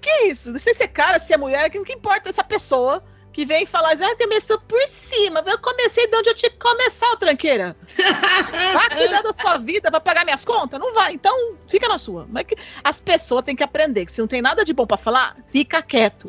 que 0.00 0.08
é 0.08 0.28
isso? 0.28 0.50
Não 0.50 0.58
sei 0.58 0.74
se 0.74 0.82
é 0.82 0.88
cara, 0.88 1.18
se 1.18 1.32
é 1.32 1.36
mulher, 1.36 1.68
o 1.68 1.84
que 1.84 1.92
importa 1.92 2.30
essa 2.30 2.42
pessoa 2.42 3.04
que 3.32 3.44
vem 3.44 3.64
falar, 3.64 3.92
ah, 3.92 4.16
começou 4.16 4.58
por 4.60 4.80
cima, 4.88 5.42
eu 5.46 5.58
comecei 5.58 6.06
de 6.06 6.16
onde 6.16 6.30
eu 6.30 6.34
tinha 6.34 6.50
que 6.50 6.58
começar, 6.58 7.16
tranqueira. 7.16 7.76
Vai 8.72 8.90
cuidar 8.90 9.22
da 9.22 9.32
sua 9.32 9.56
vida, 9.58 9.90
vai 9.90 10.00
pagar 10.00 10.24
minhas 10.24 10.44
contas? 10.44 10.78
Não 10.78 10.92
vai, 10.94 11.14
então 11.14 11.54
fica 11.68 11.88
na 11.88 11.98
sua. 11.98 12.26
Mas 12.28 12.46
as 12.82 13.00
pessoas 13.00 13.44
têm 13.44 13.56
que 13.56 13.62
aprender 13.62 14.06
que 14.06 14.12
se 14.12 14.20
não 14.20 14.28
tem 14.28 14.42
nada 14.42 14.64
de 14.64 14.72
bom 14.72 14.86
para 14.86 14.96
falar, 14.96 15.36
fica 15.50 15.82
quieto. 15.82 16.26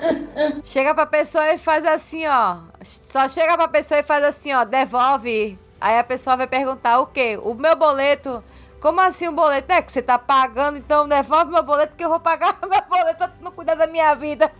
Chega 0.64 0.94
pra 0.94 1.06
pessoa 1.06 1.52
e 1.52 1.58
faz 1.58 1.84
assim, 1.84 2.26
ó. 2.26 2.58
Só 2.82 3.28
chega 3.28 3.56
pra 3.56 3.68
pessoa 3.68 4.00
e 4.00 4.02
faz 4.02 4.24
assim, 4.24 4.52
ó, 4.52 4.64
devolve. 4.64 5.58
Aí 5.80 5.98
a 5.98 6.04
pessoa 6.04 6.36
vai 6.36 6.46
perguntar 6.46 7.00
o 7.00 7.06
quê? 7.06 7.38
O 7.42 7.54
meu 7.54 7.74
boleto 7.76 8.42
como 8.82 9.00
assim 9.00 9.28
o 9.28 9.32
boleto? 9.32 9.72
É 9.72 9.80
que 9.80 9.92
você 9.92 10.02
tá 10.02 10.18
pagando, 10.18 10.76
então 10.76 11.08
devolve 11.08 11.52
meu 11.52 11.62
boleto 11.62 11.96
que 11.96 12.04
eu 12.04 12.08
vou 12.08 12.18
pagar 12.18 12.58
meu 12.68 12.82
boleto 12.88 13.16
pra 13.16 13.32
não 13.40 13.52
cuidar 13.52 13.76
da 13.76 13.86
minha 13.86 14.12
vida. 14.14 14.52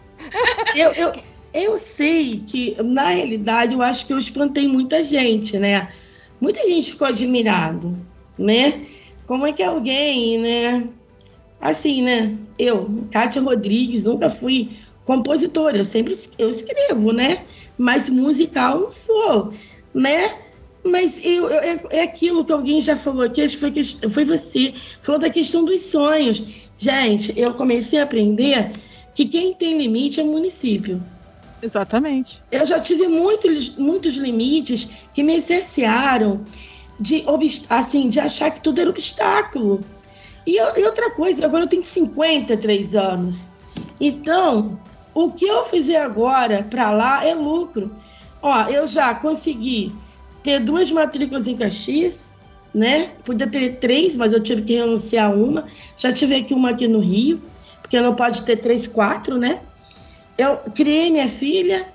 Eu, 0.77 0.93
eu, 0.93 1.13
eu 1.53 1.79
sei 1.79 2.43
que, 2.47 2.77
na 2.83 3.09
realidade, 3.09 3.75
eu 3.75 3.83
acho 3.83 4.07
que 4.07 4.13
eu 4.13 4.19
espantei 4.19 4.67
muita 4.67 5.05
gente, 5.05 5.59
né? 5.59 5.89
Muita 6.41 6.67
gente 6.67 6.93
ficou 6.93 7.07
admirado, 7.07 7.97
né? 8.39 8.87
Como 9.27 9.47
é 9.47 9.53
que 9.53 9.63
alguém, 9.63 10.39
né? 10.39 10.89
Assim, 11.61 12.03
né? 12.03 12.37
Eu, 12.59 13.05
Kátia 13.11 13.43
Rodrigues, 13.43 14.05
nunca 14.05 14.31
fui 14.31 14.71
compositora, 15.05 15.79
eu 15.79 15.85
sempre 15.85 16.17
eu 16.39 16.49
escrevo, 16.49 17.13
né? 17.13 17.45
Mas 17.77 18.09
musical 18.09 18.81
não 18.81 18.91
sou, 18.91 19.53
né? 19.95 20.35
Mas 20.85 21.25
eu, 21.25 21.49
eu, 21.49 21.61
é, 21.61 21.83
é 21.91 22.03
aquilo 22.03 22.45
que 22.45 22.53
alguém 22.53 22.81
já 22.81 22.97
falou 22.97 23.23
aqui, 23.23 23.41
acho 23.43 23.57
que 23.59 23.85
foi, 23.85 24.11
foi 24.11 24.25
você, 24.25 24.75
falou 25.01 25.21
da 25.21 25.31
questão 25.31 25.65
dos 25.65 25.81
sonhos. 25.83 26.43
Gente, 26.77 27.39
eu 27.39 27.55
comecei 27.55 28.01
a 28.01 28.03
aprender 28.03 28.73
que 29.15 29.27
quem 29.27 29.55
tem 29.55 29.79
limite 29.79 30.19
é 30.19 30.25
o 30.25 30.27
município. 30.27 31.01
Exatamente. 31.63 32.43
Eu 32.51 32.67
já 32.67 32.81
tive 32.81 33.07
muitos, 33.07 33.77
muitos 33.77 34.17
limites 34.17 34.89
que 35.15 35.23
me 35.23 35.41
cercearam 35.41 36.41
de, 36.99 37.25
assim, 37.71 38.09
de 38.09 38.19
achar 38.19 38.51
que 38.51 38.61
tudo 38.61 38.81
era 38.81 38.91
obstáculo. 38.91 39.81
E, 40.47 40.57
e 40.57 40.85
outra 40.85 41.11
coisa, 41.11 41.47
agora 41.47 41.65
eu 41.65 41.69
tenho 41.69 41.85
53 41.85 42.97
anos. 42.97 43.51
Então, 44.01 44.79
o 45.15 45.31
que 45.31 45.47
eu 45.47 45.65
fizer 45.65 46.03
agora 46.03 46.67
para 46.69 46.91
lá 46.91 47.25
é 47.25 47.35
lucro. 47.35 47.95
Ó, 48.43 48.65
eu 48.69 48.87
já 48.87 49.15
consegui 49.15 49.95
ter 50.43 50.59
duas 50.59 50.91
matrículas 50.91 51.47
em 51.47 51.57
Caxias, 51.57 52.33
né? 52.75 53.13
Podia 53.25 53.47
ter 53.47 53.77
três, 53.77 54.17
mas 54.17 54.33
eu 54.33 54.43
tive 54.43 54.63
que 54.63 54.75
renunciar 54.75 55.31
a 55.31 55.35
uma. 55.35 55.67
Já 55.97 56.13
tive 56.13 56.35
aqui 56.35 56.53
uma 56.53 56.71
aqui 56.71 56.89
no 56.89 56.99
Rio, 56.99 57.41
porque 57.81 58.01
não 58.01 58.17
pode 58.17 58.43
ter 58.43 58.57
três, 58.57 58.89
quatro, 58.89 59.39
né? 59.39 59.61
Eu 60.39 60.57
criei 60.75 61.11
minha 61.11 61.29
filha, 61.29 61.89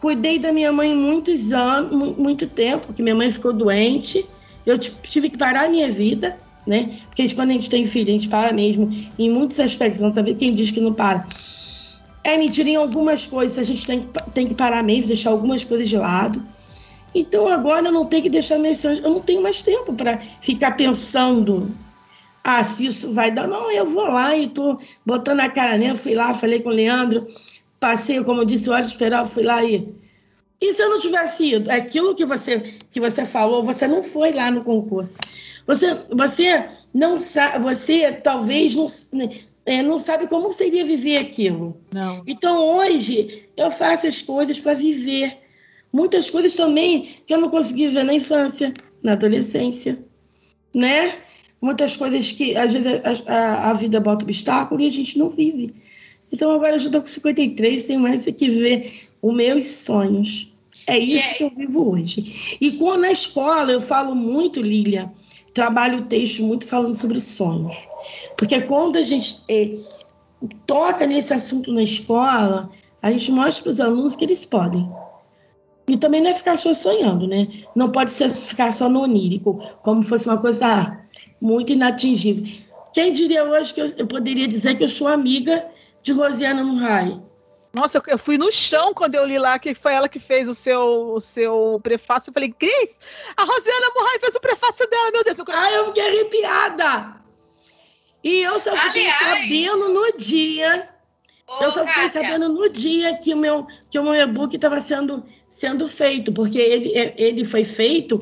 cuidei 0.00 0.38
da 0.38 0.52
minha 0.52 0.72
mãe 0.72 0.94
muitos 0.94 1.52
anos, 1.52 2.16
muito 2.16 2.46
tempo, 2.46 2.88
porque 2.88 3.02
minha 3.02 3.14
mãe 3.14 3.30
ficou 3.30 3.52
doente. 3.52 4.26
Eu 4.64 4.78
tive 4.78 5.30
que 5.30 5.38
parar 5.38 5.66
a 5.66 5.68
minha 5.68 5.90
vida, 5.90 6.38
né? 6.66 6.98
Porque 7.06 7.34
quando 7.34 7.50
a 7.50 7.52
gente 7.54 7.70
tem 7.70 7.84
filho, 7.84 8.08
a 8.08 8.12
gente 8.12 8.28
para 8.28 8.52
mesmo 8.52 8.90
em 9.18 9.30
muitos 9.30 9.58
aspectos. 9.58 10.00
Não 10.00 10.12
tá 10.12 10.22
vendo 10.22 10.36
quem 10.36 10.52
diz 10.52 10.70
que 10.70 10.80
não 10.80 10.92
para. 10.92 11.26
É 12.24 12.36
mentira 12.36 12.68
em 12.68 12.76
algumas 12.76 13.26
coisas, 13.26 13.58
a 13.58 13.64
gente 13.64 13.84
tem, 13.84 14.08
tem 14.32 14.46
que 14.46 14.54
parar 14.54 14.82
mesmo, 14.82 15.08
deixar 15.08 15.30
algumas 15.30 15.64
coisas 15.64 15.88
de 15.88 15.96
lado. 15.96 16.42
Então 17.14 17.48
agora 17.48 17.88
eu 17.88 17.92
não 17.92 18.06
tenho 18.06 18.22
que 18.22 18.30
deixar 18.30 18.58
mensagem, 18.58 19.02
eu 19.02 19.10
não 19.10 19.20
tenho 19.20 19.42
mais 19.42 19.60
tempo 19.60 19.92
para 19.92 20.20
ficar 20.40 20.72
pensando, 20.72 21.70
ah, 22.44 22.62
se 22.64 22.86
isso 22.86 23.12
vai 23.12 23.30
dar. 23.30 23.46
Não, 23.46 23.70
eu 23.70 23.86
vou 23.86 24.06
lá 24.06 24.34
e 24.36 24.46
estou 24.46 24.78
botando 25.04 25.40
a 25.40 25.48
cara 25.48 25.76
nele, 25.76 25.96
fui 25.96 26.14
lá, 26.14 26.32
falei 26.32 26.60
com 26.60 26.70
o 26.70 26.72
Leandro, 26.72 27.26
passei, 27.82 28.22
como 28.22 28.40
eu 28.40 28.44
disse, 28.44 28.70
hora 28.70 28.82
de 28.82 28.92
esperar, 28.92 29.26
fui 29.26 29.42
lá 29.42 29.62
e. 29.64 29.92
E 30.60 30.72
se 30.72 30.80
eu 30.80 30.88
não 30.88 31.00
tivesse 31.00 31.54
ido? 31.54 31.68
Aquilo 31.68 32.14
que 32.14 32.24
você, 32.24 32.60
que 32.90 33.00
você 33.00 33.26
falou, 33.26 33.64
você 33.64 33.88
não 33.88 34.00
foi 34.00 34.30
lá 34.30 34.48
no 34.48 34.62
concurso. 34.62 35.18
Você, 35.66 35.98
você 36.08 36.68
não 36.94 37.18
sabe, 37.18 37.64
você 37.64 38.12
talvez 38.12 38.76
não, 38.76 38.86
é, 39.66 39.82
não 39.82 39.98
sabe 39.98 40.28
como 40.28 40.52
seria 40.52 40.84
viver 40.84 41.18
aquilo. 41.18 41.80
Não. 41.92 42.22
Então 42.28 42.56
hoje 42.78 43.48
eu 43.56 43.72
faço 43.72 44.06
as 44.06 44.22
coisas 44.22 44.60
para 44.60 44.74
viver 44.74 45.42
Muitas 45.92 46.30
coisas 46.30 46.54
também 46.54 47.16
que 47.26 47.34
eu 47.34 47.40
não 47.40 47.50
consegui 47.50 47.88
ver 47.88 48.02
na 48.04 48.14
infância, 48.14 48.72
na 49.02 49.12
adolescência, 49.12 50.02
né? 50.74 51.14
Muitas 51.60 51.96
coisas 51.96 52.32
que 52.32 52.56
às 52.56 52.72
vezes 52.72 53.00
a, 53.26 53.32
a, 53.32 53.70
a 53.70 53.74
vida 53.74 54.00
bota 54.00 54.24
obstáculo 54.24 54.80
e 54.80 54.86
a 54.86 54.90
gente 54.90 55.18
não 55.18 55.28
vive. 55.28 55.74
Então 56.32 56.50
agora 56.50 56.76
eu 56.76 56.78
já 56.78 56.86
estou 56.86 57.02
com 57.02 57.06
53, 57.06 57.84
tenho 57.84 58.00
mais 58.00 58.24
que 58.24 58.48
ver 58.50 59.08
os 59.20 59.34
meus 59.34 59.66
sonhos. 59.66 60.52
É 60.86 60.98
isso 60.98 61.34
que 61.36 61.44
eu 61.44 61.50
vivo 61.50 61.92
hoje. 61.92 62.56
E 62.60 62.72
quando 62.72 63.02
na 63.02 63.12
escola 63.12 63.70
eu 63.70 63.80
falo 63.80 64.14
muito, 64.14 64.60
Lília, 64.60 65.12
trabalho 65.54 65.98
o 65.98 66.02
texto 66.02 66.42
muito 66.42 66.66
falando 66.66 66.94
sobre 66.94 67.20
sonhos. 67.20 67.86
Porque 68.36 68.60
quando 68.62 68.96
a 68.96 69.02
gente 69.02 69.42
é, 69.48 69.76
toca 70.66 71.06
nesse 71.06 71.32
assunto 71.32 71.72
na 71.72 71.82
escola, 71.82 72.70
a 73.00 73.10
gente 73.12 73.30
mostra 73.30 73.62
para 73.62 73.72
os 73.72 73.80
alunos 73.80 74.16
que 74.16 74.24
eles 74.24 74.46
podem. 74.46 74.88
E 75.86 75.96
também 75.96 76.20
não 76.20 76.30
é 76.30 76.34
ficar 76.34 76.56
só 76.56 76.72
sonhando, 76.72 77.26
né? 77.26 77.48
Não 77.74 77.90
pode 77.90 78.10
ser 78.10 78.30
ficar 78.30 78.72
só 78.72 78.88
no 78.88 79.02
onírico, 79.02 79.60
como 79.82 80.02
fosse 80.02 80.28
uma 80.28 80.38
coisa 80.38 80.98
muito 81.40 81.72
inatingível. 81.72 82.44
Quem 82.92 83.12
diria 83.12 83.44
hoje 83.44 83.74
que 83.74 83.80
eu, 83.80 83.86
eu 83.98 84.06
poderia 84.06 84.46
dizer 84.48 84.76
que 84.76 84.84
eu 84.84 84.88
sou 84.88 85.08
amiga 85.08 85.66
de 86.02 86.12
Rosiana 86.12 86.64
Murray? 86.64 87.20
Nossa, 87.72 88.02
eu, 88.06 88.18
fui 88.18 88.36
no 88.36 88.52
chão 88.52 88.92
quando 88.92 89.14
eu 89.14 89.24
li 89.24 89.38
lá 89.38 89.58
que 89.58 89.74
foi 89.74 89.94
ela 89.94 90.08
que 90.08 90.18
fez 90.18 90.46
o 90.46 90.54
seu, 90.54 91.14
o 91.14 91.20
seu 91.20 91.80
prefácio. 91.82 92.28
Eu 92.28 92.34
falei, 92.34 92.52
Cris, 92.52 92.98
a 93.34 93.44
Rosiana 93.44 93.86
Murray 93.94 94.18
fez 94.20 94.34
o 94.34 94.40
prefácio 94.40 94.88
dela, 94.90 95.10
meu 95.10 95.24
Deus. 95.24 95.36
Meu 95.38 95.46
coração. 95.46 95.66
Ai, 95.66 95.78
eu 95.78 95.86
fiquei 95.86 96.06
arrepiada. 96.06 97.22
E 98.22 98.42
eu 98.42 98.60
só 98.60 98.76
fiquei 98.76 99.08
Aliás, 99.08 99.18
sabendo 99.18 99.88
no 99.88 100.16
dia. 100.18 100.88
eu 101.60 101.70
só 101.70 101.86
fiquei 101.86 102.04
Kátia. 102.04 102.22
sabendo 102.22 102.48
no 102.50 102.68
dia 102.68 103.16
que 103.16 103.32
o 103.32 103.38
meu, 103.38 103.66
que 103.90 103.98
o 103.98 104.02
meu 104.02 104.14
e-book 104.14 104.54
estava 104.54 104.80
sendo 104.80 105.24
sendo 105.50 105.86
feito, 105.86 106.32
porque 106.32 106.58
ele, 106.58 106.92
ele 107.16 107.44
foi 107.44 107.62
feito 107.62 108.18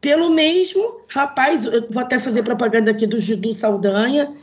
pelo 0.00 0.28
mesmo 0.30 1.00
rapaz. 1.08 1.64
Eu 1.64 1.88
vou 1.90 2.02
até 2.02 2.20
fazer 2.20 2.42
propaganda 2.42 2.90
aqui 2.90 3.06
do 3.06 3.18
Judu 3.18 3.52
Saldanha. 3.52 4.34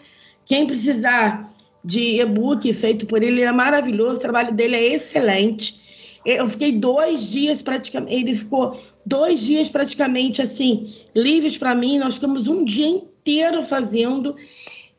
Quem 0.44 0.66
precisar 0.66 1.51
de 1.84 2.22
e-book 2.22 2.72
feito 2.74 3.06
por 3.06 3.22
ele, 3.24 3.42
ele 3.42 3.42
é 3.42 3.52
maravilhoso, 3.52 4.16
o 4.16 4.20
trabalho 4.22 4.54
dele 4.54 4.76
é 4.76 4.96
excelente. 4.96 5.82
Eu 6.26 6.48
fiquei 6.48 6.72
dois 6.72 7.32
dias 7.32 7.62
praticamente, 7.62 8.14
ele 8.14 8.36
ficou 8.36 8.80
dois 9.06 9.42
dias 9.42 9.70
praticamente 9.70 10.42
assim, 10.42 10.94
livres 11.16 11.58
para 11.58 11.74
mim. 11.74 11.98
Nós 11.98 12.16
ficamos 12.16 12.48
um 12.48 12.64
dia 12.64 12.88
inteiro 12.88 13.64
fazendo. 13.64 14.36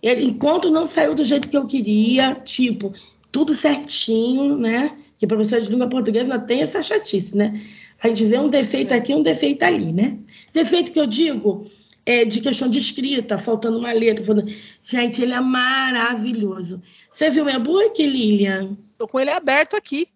Enquanto 0.02 0.68
não 0.68 0.84
saiu 0.84 1.14
do 1.14 1.24
jeito 1.24 1.48
que 1.48 1.56
eu 1.56 1.64
queria, 1.64 2.34
tipo, 2.34 2.92
tudo 3.30 3.54
certinho, 3.54 4.58
né? 4.58 4.96
que 5.22 5.26
professor 5.28 5.60
de 5.60 5.70
língua 5.70 5.88
portuguesa 5.88 6.36
tem 6.36 6.62
essa 6.62 6.82
chatice, 6.82 7.36
né? 7.36 7.62
A 8.02 8.08
gente 8.08 8.24
vê 8.24 8.40
um 8.40 8.48
defeito 8.48 8.92
aqui, 8.92 9.14
um 9.14 9.22
defeito 9.22 9.62
ali, 9.62 9.92
né? 9.92 10.18
Defeito 10.52 10.90
que 10.90 10.98
eu 10.98 11.06
digo 11.06 11.64
é 12.04 12.24
de 12.24 12.40
questão 12.40 12.68
de 12.68 12.78
escrita, 12.78 13.38
faltando 13.38 13.78
uma 13.78 13.92
letra. 13.92 14.24
Faltando... 14.24 14.52
Gente, 14.82 15.22
ele 15.22 15.32
é 15.32 15.40
maravilhoso. 15.40 16.82
Você 17.08 17.30
viu 17.30 17.42
o 17.44 17.46
meu 17.46 17.60
book, 17.60 18.04
Lilian? 18.04 18.76
Tô 18.98 19.06
com 19.06 19.20
ele 19.20 19.30
aberto 19.30 19.76
aqui. 19.76 20.08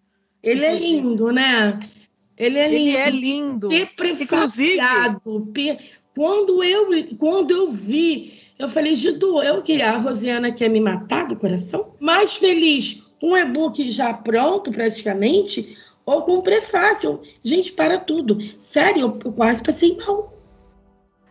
Ele 0.43 0.65
é 0.65 0.77
lindo, 0.77 1.31
né? 1.31 1.79
Ele 2.37 2.59
é 2.59 2.67
lindo. 2.67 2.79
Ele 2.79 2.95
é 2.95 3.09
lindo. 3.09 3.71
Ser 3.71 3.87
prefaciado. 3.95 5.21
Quando 6.13 6.63
eu, 6.63 6.87
quando 7.17 7.51
eu 7.51 7.71
vi 7.71 8.33
Eu 8.59 8.67
feliz 8.67 8.99
de 8.99 9.11
doer 9.13 9.61
que 9.61 9.81
a 9.81 9.97
Rosiana 9.97 10.51
quer 10.51 10.69
me 10.69 10.79
matar 10.79 11.27
do 11.27 11.35
coração. 11.35 11.93
Mais 11.99 12.37
feliz 12.37 13.03
com 13.19 13.33
o 13.33 13.37
e-book 13.37 13.89
já 13.91 14.13
pronto, 14.13 14.71
praticamente, 14.71 15.77
ou 16.05 16.23
com 16.23 16.37
o 16.37 16.41
prefácio. 16.41 17.21
Gente, 17.43 17.71
para 17.71 17.99
tudo. 17.99 18.39
Sério, 18.59 19.19
eu 19.23 19.33
quase 19.33 19.61
passei 19.61 19.95
mal. 19.97 20.33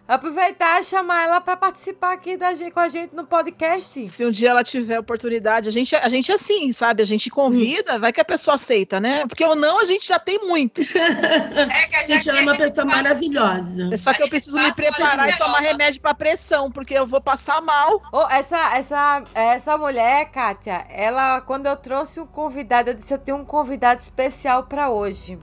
Aproveitar 0.09 0.81
e 0.81 0.85
chamar 0.85 1.25
ela 1.25 1.41
para 1.41 1.57
participar 1.57 2.13
aqui 2.13 2.37
da, 2.37 2.51
com 2.73 2.79
a 2.79 2.89
gente 2.89 3.15
no 3.15 3.27
podcast. 3.27 4.07
Se 4.07 4.25
um 4.25 4.31
dia 4.31 4.51
ela 4.51 4.63
tiver 4.63 5.01
oportunidade, 5.01 5.69
a 5.69 5.73
gente, 5.73 5.97
a 5.97 6.09
gente 6.09 6.31
é 6.31 6.37
assim, 6.37 6.73
sabe? 6.73 7.03
A 7.03 7.07
gente 7.07 7.29
convida, 7.29 7.97
hum. 7.97 8.01
vai 8.01 8.13
que 8.13 8.21
a 8.21 8.25
pessoa 8.25 8.55
aceita, 8.55 9.01
né? 9.01 9.27
Porque 9.27 9.45
ou 9.45 9.57
não, 9.57 9.81
a 9.81 9.85
gente 9.85 10.07
já 10.07 10.19
tem 10.19 10.47
muito. 10.47 10.81
É 10.81 11.87
que 11.89 11.97
a 11.97 12.07
gente, 12.07 12.31
é 12.31 12.41
uma 12.41 12.57
pessoa 12.57 12.85
maravilhosa. 12.85 13.91
É 13.93 13.97
só 13.97 14.15
que 14.15 14.23
eu 14.23 14.29
preciso 14.29 14.57
me 14.57 14.73
preparar 14.73 15.29
e 15.29 15.37
tomar 15.37 15.59
remédio 15.59 16.01
para 16.01 16.15
pressão, 16.15 16.71
porque 16.71 16.95
eu 16.95 17.07
vou 17.07 17.21
passar 17.21 17.61
mal. 17.61 18.01
Oh, 18.13 18.27
essa, 18.31 18.77
essa, 18.77 19.25
essa 19.35 19.77
mulher, 19.77 20.31
Kátia, 20.31 20.87
ela, 20.89 21.41
quando 21.41 21.67
eu 21.67 21.77
trouxe 21.77 22.21
um 22.21 22.27
convidado, 22.27 22.91
eu 22.91 22.95
disse: 22.95 23.13
eu 23.13 23.19
tenho 23.19 23.39
um 23.39 23.45
convidado 23.45 24.01
especial 24.01 24.65
para 24.65 24.89
hoje. 24.89 25.39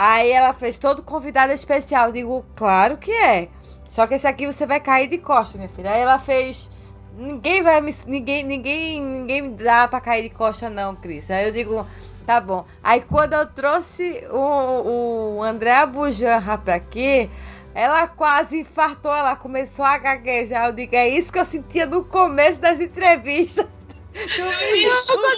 Aí 0.00 0.30
ela 0.30 0.52
fez 0.52 0.78
todo 0.78 1.02
convidado 1.02 1.52
especial. 1.52 2.06
Eu 2.06 2.12
digo, 2.12 2.46
claro 2.54 2.98
que 2.98 3.10
é. 3.10 3.48
Só 3.88 4.06
que 4.06 4.14
esse 4.14 4.26
aqui 4.26 4.46
você 4.46 4.66
vai 4.66 4.80
cair 4.80 5.08
de 5.08 5.18
costas, 5.18 5.56
minha 5.56 5.68
filha. 5.68 5.90
Aí 5.90 6.00
ela 6.00 6.18
fez. 6.18 6.70
Ninguém 7.16 7.62
vai 7.62 7.80
me. 7.80 7.92
Ninguém, 8.06 8.44
ninguém, 8.44 9.00
ninguém 9.00 9.42
me 9.42 9.54
dá 9.54 9.88
pra 9.88 10.00
cair 10.00 10.22
de 10.22 10.30
costa, 10.30 10.68
não, 10.68 10.94
Cris. 10.94 11.30
Aí 11.30 11.46
eu 11.46 11.52
digo, 11.52 11.86
tá 12.26 12.40
bom. 12.40 12.66
Aí 12.82 13.00
quando 13.00 13.32
eu 13.32 13.46
trouxe 13.46 14.24
o, 14.30 15.38
o 15.38 15.42
André 15.42 15.72
Abujanra 15.72 16.58
pra 16.58 16.74
aqui, 16.74 17.30
ela 17.74 18.06
quase 18.06 18.60
infartou, 18.60 19.14
ela 19.14 19.34
começou 19.34 19.84
a 19.84 19.96
gaguejar. 19.96 20.66
Eu 20.66 20.72
digo, 20.72 20.94
é 20.94 21.08
isso 21.08 21.32
que 21.32 21.38
eu 21.38 21.44
sentia 21.44 21.86
no 21.86 22.04
começo 22.04 22.60
das 22.60 22.80
entrevistas. 22.80 23.66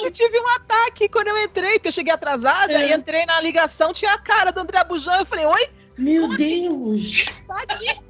Eu 0.03 0.11
tive 0.11 0.41
um 0.41 0.49
ataque 0.49 1.07
quando 1.07 1.29
eu 1.29 1.37
entrei, 1.43 1.75
porque 1.75 1.89
eu 1.89 1.93
cheguei 1.93 2.15
atrasada 2.15 2.73
é. 2.73 2.89
e 2.89 2.95
entrei 2.95 3.27
na 3.27 3.39
ligação, 3.39 3.93
tinha 3.93 4.15
a 4.15 4.19
cara 4.19 4.51
do 4.51 4.61
André 4.61 4.79
Abujan. 4.79 5.19
Eu 5.19 5.27
falei, 5.27 5.45
oi? 5.45 5.69
Meu 5.99 6.27
assim? 6.27 6.69
Deus! 6.69 7.27
Está 7.29 7.63
aqui. 7.69 8.10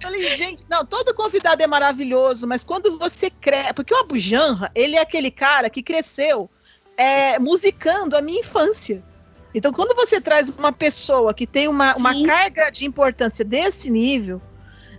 Falei, 0.00 0.36
gente, 0.36 0.64
não, 0.68 0.84
todo 0.84 1.14
convidado 1.14 1.62
é 1.62 1.66
maravilhoso, 1.66 2.46
mas 2.46 2.62
quando 2.62 2.98
você 2.98 3.30
cresce. 3.30 3.72
Porque 3.72 3.94
o 3.94 3.98
Abu 3.98 4.18
Janra, 4.18 4.70
ele 4.74 4.96
é 4.96 5.00
aquele 5.00 5.30
cara 5.30 5.70
que 5.70 5.82
cresceu 5.82 6.50
é, 6.96 7.38
musicando 7.38 8.16
a 8.16 8.20
minha 8.20 8.40
infância. 8.40 9.02
Então, 9.54 9.72
quando 9.72 9.94
você 9.94 10.20
traz 10.20 10.48
uma 10.48 10.72
pessoa 10.72 11.32
que 11.32 11.46
tem 11.46 11.68
uma, 11.68 11.96
uma 11.96 12.12
carga 12.26 12.70
de 12.70 12.84
importância 12.84 13.44
desse 13.44 13.88
nível, 13.88 14.42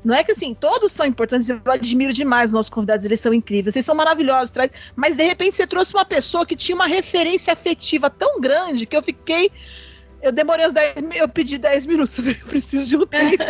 não 0.03 0.15
é 0.15 0.23
que 0.23 0.31
assim, 0.31 0.53
todos 0.53 0.91
são 0.91 1.05
importantes, 1.05 1.49
eu 1.49 1.59
admiro 1.65 2.13
demais 2.13 2.51
os 2.51 2.53
nossos 2.53 2.69
convidados, 2.69 3.05
eles 3.05 3.19
são 3.19 3.33
incríveis, 3.33 3.73
vocês 3.73 3.83
são 3.83 3.95
maravilhosos, 3.95 4.53
mas 4.95 5.15
de 5.15 5.23
repente 5.23 5.55
você 5.55 5.65
trouxe 5.65 5.93
uma 5.93 6.05
pessoa 6.05 6.45
que 6.45 6.55
tinha 6.55 6.75
uma 6.75 6.87
referência 6.87 7.51
afetiva 7.51 8.09
tão 8.09 8.39
grande 8.39 8.85
que 8.85 8.95
eu 8.95 9.01
fiquei 9.01 9.51
eu 10.25 10.31
demorei 10.31 10.65
uns 10.65 10.73
10 10.73 10.95
eu 11.15 11.29
pedi 11.29 11.59
10 11.59 11.85
minutos, 11.85 12.17
eu 12.17 12.35
preciso 12.47 12.87
de 12.87 12.97
um 12.97 13.05
tempo. 13.05 13.43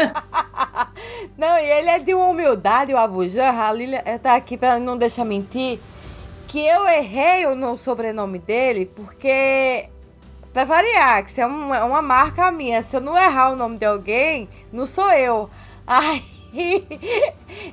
não, 1.38 1.58
e 1.58 1.64
ele 1.64 1.90
é 1.90 2.00
de 2.00 2.14
uma 2.14 2.26
humildade, 2.26 2.94
o 2.94 2.98
Abujan, 2.98 3.50
a 3.50 3.72
Lilia 3.72 4.04
tá 4.22 4.36
aqui 4.36 4.58
para 4.58 4.78
não 4.78 4.98
deixar 4.98 5.24
mentir, 5.24 5.80
que 6.50 6.60
eu 6.60 6.86
errei 6.86 7.46
o 7.46 7.78
sobrenome 7.78 8.40
dele, 8.40 8.86
porque, 8.94 9.88
para 10.52 10.66
variar, 10.66 11.24
que 11.24 11.30
isso 11.30 11.40
é 11.40 11.46
uma, 11.46 11.86
uma 11.86 12.02
marca 12.02 12.52
minha, 12.52 12.84
se 12.84 12.98
eu 12.98 13.00
não 13.00 13.18
errar 13.18 13.54
o 13.54 13.56
nome 13.56 13.78
de 13.78 13.86
alguém, 13.86 14.50
não 14.72 14.86
sou 14.86 15.10
eu. 15.12 15.50
Aí, 15.88 16.22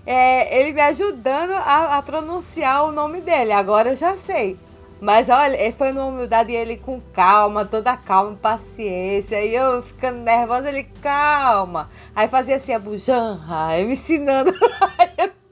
é, 0.07 0.61
ele 0.61 0.73
me 0.73 0.81
ajudando 0.81 1.53
a, 1.53 1.99
a 1.99 2.03
pronunciar 2.03 2.85
o 2.85 2.93
nome 2.93 3.21
dele, 3.21 3.51
agora 3.51 3.91
eu 3.91 3.97
já 3.97 4.17
sei. 4.17 4.57
Mas 5.03 5.29
olha, 5.29 5.61
ele 5.61 5.73
foi 5.73 5.91
numa 5.91 6.07
humildade 6.07 6.53
ele 6.53 6.77
com 6.77 7.01
calma, 7.13 7.65
toda 7.65 7.97
calma, 7.97 8.37
paciência. 8.41 9.45
E 9.45 9.53
eu 9.53 9.83
ficando 9.83 10.19
nervosa, 10.19 10.69
ele 10.69 10.85
calma. 11.03 11.91
Aí 12.15 12.29
fazia 12.29 12.57
assim, 12.57 12.73
a 12.73 12.79
bujanra, 12.79 13.85
me 13.85 13.95
ensinando. 13.95 14.55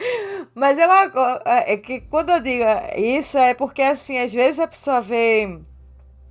Mas 0.54 0.78
é, 0.78 0.86
uma, 0.86 1.42
é 1.66 1.76
que 1.76 2.00
quando 2.02 2.30
eu 2.30 2.40
digo 2.40 2.64
isso 2.96 3.38
é 3.38 3.54
porque 3.54 3.82
assim, 3.82 4.18
às 4.18 4.32
vezes 4.32 4.58
a 4.58 4.66
pessoa 4.66 5.00
vê 5.00 5.60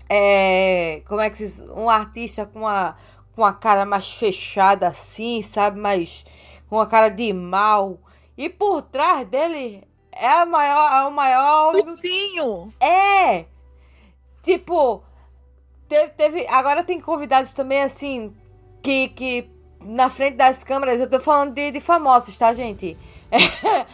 é, 0.10 1.02
como 1.08 1.22
é 1.22 1.30
que 1.30 1.38
se 1.38 1.64
um 1.72 1.90
artista 1.90 2.46
com 2.46 2.60
uma, 2.60 2.98
com 3.36 3.42
uma 3.42 3.54
cara 3.54 3.86
mais 3.86 4.12
fechada 4.14 4.88
assim, 4.88 5.42
sabe? 5.42 5.80
Mais 5.80 6.26
com 6.68 6.78
uma 6.78 6.88
cara 6.88 7.10
de 7.10 7.32
mal. 7.34 8.00
E 8.38 8.50
por 8.50 8.82
trás 8.82 9.28
dele 9.28 9.84
é 10.20 10.42
a 10.42 10.46
maior, 10.46 10.92
é 10.92 11.08
o 11.08 11.12
maior. 11.12 11.76
Ursinho! 11.76 12.74
É! 12.80 13.46
Tipo, 14.44 15.04
teve, 15.88 16.10
teve. 16.10 16.48
Agora 16.48 16.84
tem 16.84 17.00
convidados 17.00 17.54
também, 17.54 17.82
assim, 17.82 18.34
que, 18.82 19.10
que 19.10 19.50
na 19.84 20.10
frente 20.10 20.36
das 20.36 20.64
câmeras, 20.64 21.00
eu 21.00 21.10
tô 21.10 21.20
falando 21.20 21.54
de, 21.54 21.72
de 21.72 21.80
famosos, 21.80 22.38
tá, 22.38 22.54
gente? 22.54 22.98
É, 23.32 23.86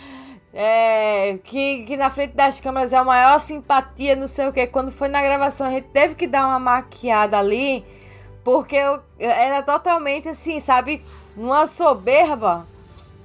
é, 1.32 1.38
que, 1.44 1.84
que 1.86 1.98
na 1.98 2.10
frente 2.10 2.34
das 2.34 2.60
câmeras 2.60 2.94
é 2.94 2.98
a 2.98 3.04
maior 3.04 3.40
simpatia, 3.40 4.16
não 4.16 4.28
sei 4.28 4.48
o 4.48 4.54
que. 4.54 4.68
Quando 4.68 4.92
foi 4.92 5.08
na 5.08 5.22
gravação, 5.22 5.68
a 5.68 5.72
gente 5.72 5.88
teve 5.90 6.16
que 6.16 6.28
dar 6.28 6.48
uma 6.48 6.60
maquiada 6.60 7.38
ali, 7.38 7.86
porque 8.44 8.76
eu, 8.76 9.02
era 9.20 9.62
totalmente 9.62 10.28
assim, 10.28 10.60
sabe? 10.60 11.04
Uma 11.36 11.68
soberba. 11.68 12.68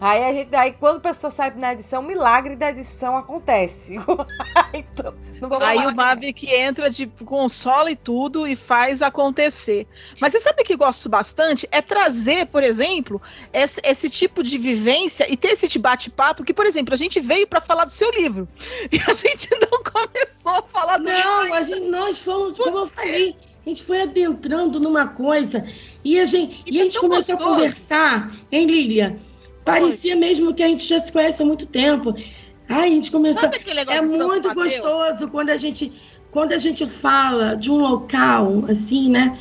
Aí 0.01 0.25
a 0.25 0.33
gente, 0.33 0.57
aí 0.57 0.73
quando 0.73 0.97
a 0.97 1.01
pessoa 1.01 1.31
sai 1.31 1.53
na 1.55 1.75
edição, 1.75 2.01
milagre 2.01 2.57
da 2.57 2.71
edição 2.71 3.19
acontece. 3.19 3.97
então, 4.73 5.15
aí 5.61 5.87
o 5.87 5.95
Mavic 5.95 6.51
entra 6.51 6.89
de 6.89 7.07
console 7.07 7.93
e 7.93 7.97
tudo 7.97 8.47
e 8.47 8.57
faz 8.57 9.03
acontecer. 9.03 9.87
Mas 10.19 10.33
você 10.33 10.41
sabe 10.41 10.65
que 10.65 10.75
gosto 10.75 11.07
bastante? 11.07 11.69
É 11.71 11.83
trazer, 11.83 12.47
por 12.47 12.63
exemplo, 12.63 13.21
esse, 13.53 13.79
esse 13.85 14.09
tipo 14.09 14.43
de 14.43 14.57
vivência 14.57 15.31
e 15.31 15.37
ter 15.37 15.49
esse 15.49 15.79
bate-papo 15.79 16.45
que, 16.45 16.55
por 16.55 16.65
exemplo, 16.65 16.95
a 16.95 16.97
gente 16.97 17.21
veio 17.21 17.47
para 17.47 17.61
falar 17.61 17.85
do 17.85 17.93
seu 17.93 18.11
livro 18.11 18.49
e 18.91 18.99
a 19.07 19.13
gente 19.13 19.51
não 19.71 19.83
começou 19.83 20.53
a 20.53 20.63
falar 20.63 20.97
do 20.97 21.05
Não, 21.05 21.53
a 21.53 21.63
gente, 21.63 21.91
nós 21.91 22.23
fomos, 22.23 22.57
como 22.57 22.79
eu 22.79 22.87
falei, 22.87 23.37
a 23.67 23.69
gente 23.69 23.83
foi 23.83 24.01
adentrando 24.01 24.81
numa 24.81 25.09
coisa 25.09 25.63
e 26.03 26.19
a 26.19 26.25
gente, 26.25 26.63
e, 26.65 26.79
e 26.79 26.81
a 26.81 26.85
gente 26.85 26.99
começou 26.99 27.37
gostoso. 27.37 27.53
a 27.53 27.55
conversar, 27.55 28.33
hein, 28.51 28.67
Lilia? 28.67 29.19
Parecia 29.65 30.17
mesmo 30.17 30.55
que 30.55 30.63
a 30.63 30.69
gente 30.69 30.87
já 30.87 31.01
se 31.01 31.13
conhece 31.13 31.43
há 31.43 31.45
muito 31.45 31.67
tempo. 31.67 32.15
Ai, 32.69 32.89
a 32.89 32.91
gente 32.91 33.11
começou. 33.11 33.51
É 33.89 34.01
muito 34.01 34.55
gostoso 34.55 35.29
quando 35.29 35.51
a 35.51 35.57
gente 35.57 35.93
quando 36.31 36.53
a 36.53 36.59
gente 36.59 36.87
fala 36.87 37.57
de 37.57 37.71
um 37.71 37.81
local 37.81 38.65
assim, 38.69 39.11
né? 39.11 39.37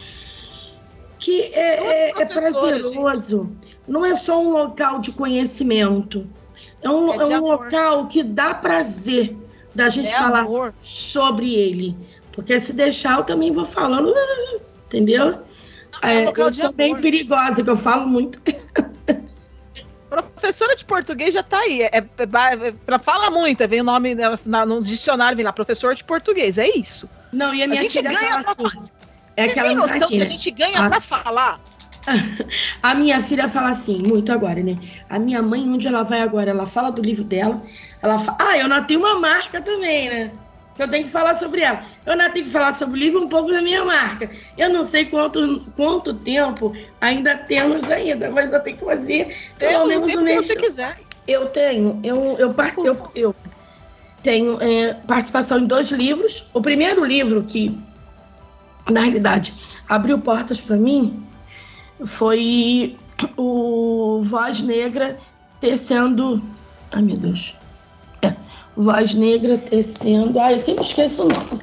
Que 1.19 1.41
é, 1.53 2.09
é, 2.09 2.21
é 2.21 2.25
prazeroso. 2.25 3.43
Gente. 3.43 3.77
Não 3.87 4.05
é 4.05 4.15
só 4.15 4.41
um 4.41 4.51
local 4.51 4.99
de 4.99 5.11
conhecimento. 5.11 6.27
É 6.81 6.89
um, 6.89 7.13
é, 7.13 7.33
é 7.33 7.39
um 7.39 7.45
local 7.45 8.07
que 8.07 8.23
dá 8.23 8.53
prazer 8.53 9.35
da 9.75 9.89
gente 9.89 10.13
é 10.13 10.17
falar 10.17 10.41
amor. 10.41 10.73
sobre 10.77 11.53
ele. 11.53 11.95
Porque 12.31 12.59
se 12.59 12.73
deixar, 12.73 13.17
eu 13.17 13.23
também 13.23 13.51
vou 13.51 13.65
falando, 13.65 14.13
entendeu? 14.87 15.39
É, 16.03 16.25
eu 16.25 16.53
sou 16.53 16.71
bem 16.71 16.99
perigosa, 16.99 17.63
que 17.63 17.69
eu 17.69 17.75
falo 17.75 18.07
muito. 18.07 18.39
Professora 20.09 20.75
de 20.75 20.83
português 20.83 21.33
já 21.33 21.43
tá 21.43 21.59
aí. 21.59 21.83
É, 21.83 21.97
é, 21.97 22.67
é 22.67 22.71
para 22.85 22.97
falar 22.97 23.29
muito, 23.29 23.67
vem 23.67 23.81
o 23.81 23.83
nome 23.83 24.15
na, 24.45 24.65
no 24.65 24.81
dicionário, 24.81 25.35
vem 25.35 25.45
lá, 25.45 25.53
professor 25.53 25.93
de 25.93 26.03
português, 26.03 26.57
é 26.57 26.67
isso. 26.75 27.07
Não, 27.31 27.53
e 27.53 27.61
a 27.61 27.67
minha 27.67 27.81
a 27.81 27.89
filha 27.89 28.11
ganha 28.11 28.43
fala 28.43 28.71
assim. 28.75 28.91
É 29.37 29.47
que 29.47 29.59
ela 29.59 29.73
não 29.73 29.87
tá 29.87 29.95
aqui, 29.95 30.17
né? 30.17 30.25
a 30.25 30.27
gente 30.27 30.51
ganha 30.51 30.79
a... 30.79 30.89
pra 30.89 30.99
falar? 30.99 31.59
A 32.81 32.95
minha 32.95 33.21
filha 33.21 33.47
fala 33.47 33.69
assim, 33.69 34.01
muito 34.01 34.31
agora, 34.31 34.63
né? 34.63 34.75
A 35.09 35.19
minha 35.19 35.41
mãe, 35.41 35.61
onde 35.69 35.87
ela 35.87 36.01
vai 36.01 36.21
agora, 36.21 36.49
ela 36.49 36.65
fala 36.65 36.91
do 36.91 37.01
livro 37.01 37.23
dela, 37.23 37.61
ela 38.01 38.17
fala, 38.17 38.37
ah, 38.39 38.57
eu 38.57 38.67
não 38.67 38.83
tenho 38.83 39.01
uma 39.01 39.19
marca 39.19 39.61
também, 39.61 40.09
né? 40.09 40.31
Que 40.79 40.83
eu 40.83 40.87
tenho 40.87 41.03
que 41.03 41.09
falar 41.09 41.35
sobre 41.35 41.59
ela. 41.59 41.83
Eu 42.05 42.13
ainda 42.13 42.29
tenho 42.29 42.45
que 42.45 42.51
falar 42.51 42.73
sobre 42.73 42.97
o 42.97 42.97
livro 42.97 43.21
um 43.21 43.27
pouco 43.27 43.51
da 43.51 43.61
minha 43.61 43.83
marca. 43.83 44.31
Eu 44.57 44.69
não 44.69 44.85
sei 44.85 45.03
quanto, 45.03 45.69
quanto 45.75 46.13
tempo 46.13 46.73
ainda 47.01 47.37
temos 47.37 47.91
ainda, 47.91 48.31
mas 48.31 48.53
eu 48.53 48.61
tenho 48.61 48.77
que 48.77 48.85
fazer 48.85 49.35
pelo 49.57 49.85
menos 49.85 50.15
um 50.15 50.21
mês. 50.21 50.45
Se 50.45 50.53
você 50.53 50.61
quiser. 50.61 50.97
Eu 51.27 51.47
tenho, 51.47 51.99
eu, 52.01 52.37
eu, 52.39 52.55
eu, 52.85 53.11
eu 53.13 53.35
tenho 54.23 54.57
é, 54.61 54.93
participação 55.05 55.59
em 55.59 55.65
dois 55.65 55.91
livros. 55.91 56.49
O 56.53 56.61
primeiro 56.61 57.03
livro 57.03 57.43
que, 57.43 57.77
na 58.89 59.01
realidade, 59.01 59.53
abriu 59.87 60.17
portas 60.19 60.61
para 60.61 60.77
mim 60.77 61.21
foi 62.05 62.97
o 63.35 64.21
Voz 64.23 64.61
Negra 64.61 65.17
tecendo. 65.59 66.41
Ai, 66.89 67.01
meu 67.01 67.17
Deus 67.17 67.58
voz 68.79 69.13
negra 69.13 69.57
tecendo. 69.57 70.39
Ai, 70.39 70.55
eu 70.55 70.59
sempre 70.59 70.83
esqueço 70.83 71.23
o 71.23 71.27
nome. 71.27 71.61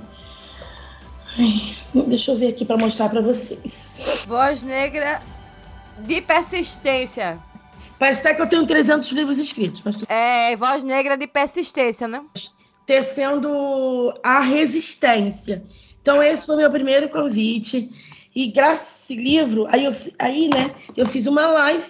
Ai, 1.38 2.04
deixa 2.06 2.32
eu 2.32 2.36
ver 2.36 2.48
aqui 2.48 2.64
para 2.64 2.76
mostrar 2.76 3.08
para 3.08 3.22
vocês. 3.22 4.26
Voz 4.28 4.62
negra 4.62 5.22
de 6.00 6.20
persistência. 6.20 7.38
Parece 7.98 8.20
até 8.20 8.34
que 8.34 8.42
eu 8.42 8.46
tenho 8.46 8.66
300 8.66 9.10
livros 9.12 9.38
escritos. 9.38 9.80
Mas... 9.82 9.96
É, 10.08 10.54
voz 10.56 10.84
negra 10.84 11.16
de 11.16 11.26
persistência, 11.26 12.06
né? 12.06 12.22
Tecendo 12.84 14.14
a 14.22 14.40
resistência. 14.40 15.64
Então, 16.02 16.22
esse 16.22 16.44
foi 16.44 16.56
meu 16.56 16.70
primeiro 16.70 17.08
convite. 17.08 17.90
E 18.34 18.48
graças 18.48 18.88
a 18.88 19.14
esse 19.14 19.16
livro, 19.16 19.64
aí, 19.68 19.86
eu, 19.86 19.92
aí 20.18 20.50
né, 20.50 20.74
eu 20.94 21.06
fiz 21.06 21.26
uma 21.26 21.46
live 21.46 21.86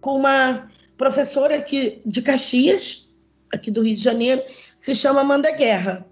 com 0.00 0.18
uma 0.18 0.70
professora 0.96 1.56
aqui 1.56 2.00
de 2.06 2.22
Caxias, 2.22 3.03
aqui 3.52 3.70
do 3.70 3.82
Rio 3.82 3.94
de 3.94 4.02
Janeiro, 4.02 4.42
se 4.80 4.94
chama 4.94 5.20
Amanda 5.20 5.50
Guerra. 5.50 6.06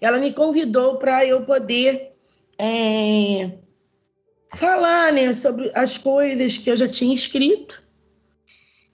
Ela 0.00 0.18
me 0.18 0.32
convidou 0.32 0.98
para 0.98 1.24
eu 1.24 1.44
poder 1.44 2.12
é, 2.58 3.52
falar 4.54 5.12
né, 5.12 5.32
sobre 5.32 5.70
as 5.74 5.98
coisas 5.98 6.58
que 6.58 6.70
eu 6.70 6.76
já 6.76 6.88
tinha 6.88 7.14
escrito. 7.14 7.82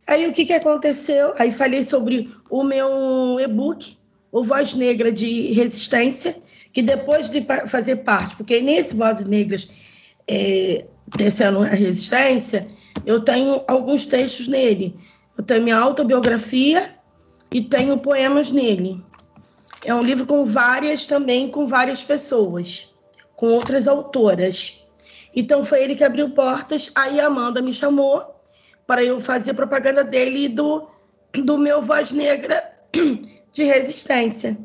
Aí 0.07 0.27
o 0.27 0.33
que, 0.33 0.45
que 0.45 0.53
aconteceu? 0.53 1.35
Aí 1.39 1.51
falei 1.51 1.85
sobre 1.85 2.35
o 2.51 2.65
meu 2.65 3.39
e-book, 3.39 3.97
O 4.33 4.43
Voz 4.43 4.75
Negra 4.75 5.13
de 5.13 5.53
Resistência, 5.53 6.37
que 6.73 6.83
depois 6.83 7.29
de 7.29 7.47
fazer 7.67 7.97
parte, 7.97 8.37
porque 8.37 8.61
nesse 8.61 8.95
Vozes 8.95 9.27
Negras, 9.27 9.69
é, 10.27 10.85
Tecendo 11.17 11.61
a 11.61 11.69
Resistência, 11.69 12.69
eu 13.05 13.21
tenho 13.21 13.63
alguns 13.67 14.07
textos 14.07 14.47
nele. 14.47 14.95
Eu 15.37 15.45
tenho 15.45 15.63
minha 15.63 15.77
autobiografia 15.77 16.95
e 17.53 17.61
tenho 17.61 17.99
poemas 17.99 18.53
nele. 18.53 19.03
É 19.85 19.95
um 19.95 20.03
livro 20.03 20.27
com 20.27 20.45
várias 20.45 21.07
também, 21.07 21.51
com 21.51 21.67
várias 21.67 22.05
pessoas, 22.05 22.95
com 23.35 23.47
outras 23.47 23.89
autoras. 23.89 24.81
Então 25.35 25.65
foi 25.65 25.83
ele 25.83 25.95
que 25.95 26.05
abriu 26.05 26.31
portas. 26.31 26.91
Aí 26.95 27.19
a 27.21 27.27
Amanda 27.27 27.63
me 27.63 27.73
chamou 27.73 28.35
para 28.87 29.03
eu 29.03 29.21
fazer 29.21 29.55
propaganda 29.55 30.05
dele 30.05 30.45
e 30.45 30.49
do, 30.49 30.89
do 31.45 31.57
meu 31.57 31.81
Voz 31.81 32.13
Negra 32.13 32.63
de 33.53 33.65
Resistência. 33.65 34.59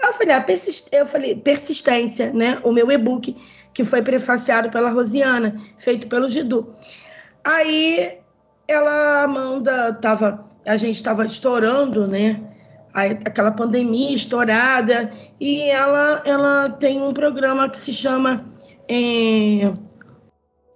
Eu 0.00 0.12
falei, 0.14 0.34
ah, 0.34 0.40
persist... 0.40 0.88
eu 0.90 1.06
falei, 1.06 1.36
persistência, 1.36 2.32
né? 2.32 2.58
O 2.64 2.72
meu 2.72 2.90
e-book, 2.90 3.36
que 3.72 3.84
foi 3.84 4.02
prefaciado 4.02 4.70
pela 4.70 4.90
Rosiana, 4.90 5.60
feito 5.78 6.08
pelo 6.08 6.28
Gidu. 6.28 6.74
Aí 7.44 8.18
ela, 8.66 9.22
Amanda, 9.22 9.94
tava, 9.94 10.44
a 10.66 10.76
gente 10.76 10.96
estava 10.96 11.24
estourando, 11.24 12.06
né? 12.06 12.40
aquela 12.94 13.50
pandemia 13.50 14.14
estourada, 14.14 15.10
e 15.40 15.62
ela, 15.62 16.22
ela 16.24 16.68
tem 16.68 17.00
um 17.00 17.12
programa 17.12 17.68
que 17.68 17.78
se 17.78 17.92
chama 17.92 18.46
é, 18.88 19.72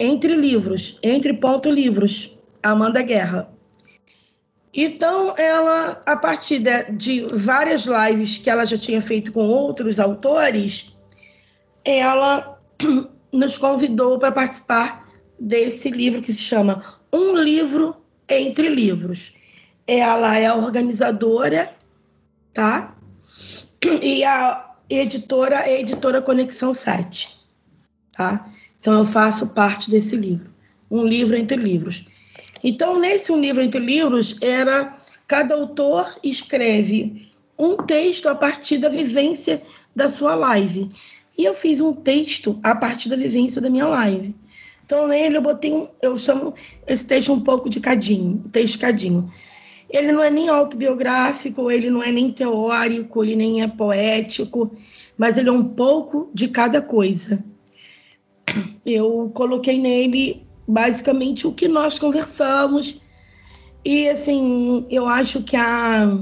Entre 0.00 0.34
Livros, 0.34 0.98
Entre 1.02 1.34
Ponto 1.34 1.70
Livros, 1.70 2.36
Amanda 2.62 3.02
Guerra. 3.02 3.50
Então, 4.72 5.34
ela, 5.38 6.02
a 6.04 6.16
partir 6.16 6.58
de, 6.58 6.92
de, 6.92 7.20
várias 7.32 7.86
lives 7.86 8.36
que 8.36 8.50
ela 8.50 8.64
já 8.66 8.76
tinha 8.76 9.00
feito 9.00 9.32
com 9.32 9.48
outros 9.48 9.98
autores, 9.98 10.94
ela 11.84 12.58
nos 13.32 13.56
convidou 13.56 14.18
para 14.18 14.32
participar 14.32 15.06
desse 15.38 15.90
livro 15.90 16.20
que 16.20 16.32
se 16.32 16.42
chama 16.42 17.00
Um 17.12 17.36
Livro 17.36 17.96
Entre 18.28 18.68
Livros. 18.68 19.34
Ela 19.86 20.38
é 20.38 20.46
a 20.46 20.54
organizadora, 20.54 21.70
tá? 22.52 22.96
E 24.02 24.24
a 24.24 24.74
editora 24.90 25.56
é 25.56 25.76
a 25.76 25.80
editora 25.80 26.20
Conexão 26.22 26.74
7, 26.74 27.40
tá? 28.12 28.48
Então, 28.80 28.98
eu 28.98 29.04
faço 29.04 29.48
parte 29.48 29.90
desse 29.90 30.16
livro. 30.16 30.50
Um 30.90 31.04
livro 31.04 31.36
entre 31.36 31.56
livros. 31.56 32.06
Então, 32.62 32.98
nesse 32.98 33.30
Um 33.30 33.40
Livro 33.40 33.62
Entre 33.62 33.80
Livros, 33.80 34.36
era 34.40 34.96
cada 35.26 35.54
autor 35.54 36.18
escreve 36.22 37.30
um 37.58 37.76
texto 37.76 38.28
a 38.28 38.34
partir 38.34 38.78
da 38.78 38.88
vivência 38.88 39.62
da 39.94 40.08
sua 40.08 40.34
live. 40.34 40.90
E 41.36 41.44
eu 41.44 41.54
fiz 41.54 41.80
um 41.80 41.92
texto 41.92 42.58
a 42.62 42.74
partir 42.74 43.08
da 43.08 43.16
vivência 43.16 43.60
da 43.60 43.68
minha 43.68 43.86
live. 43.86 44.34
Então, 44.84 45.08
nele 45.08 45.36
eu 45.36 45.42
botei 45.42 45.72
um, 45.72 45.88
eu 46.00 46.16
chamo 46.16 46.54
esse 46.86 47.04
texto 47.04 47.32
um 47.32 47.40
pouco 47.40 47.68
de 47.68 47.80
cadinho, 47.80 48.44
texto 48.52 48.78
cadinho. 48.78 49.32
Ele 49.88 50.12
não 50.12 50.22
é 50.22 50.30
nem 50.30 50.48
autobiográfico, 50.48 51.70
ele 51.70 51.90
não 51.90 52.02
é 52.02 52.10
nem 52.10 52.32
teórico, 52.32 53.22
ele 53.22 53.36
nem 53.36 53.62
é 53.62 53.68
poético, 53.68 54.76
mas 55.16 55.36
ele 55.36 55.48
é 55.48 55.52
um 55.52 55.64
pouco 55.64 56.30
de 56.34 56.48
cada 56.48 56.82
coisa. 56.82 57.42
Eu 58.84 59.30
coloquei 59.34 59.78
nele 59.78 60.46
basicamente 60.66 61.46
o 61.46 61.52
que 61.52 61.68
nós 61.68 61.98
conversamos. 61.98 63.00
E 63.84 64.08
assim, 64.08 64.86
eu 64.90 65.06
acho 65.06 65.42
que 65.42 65.56
a 65.56 66.18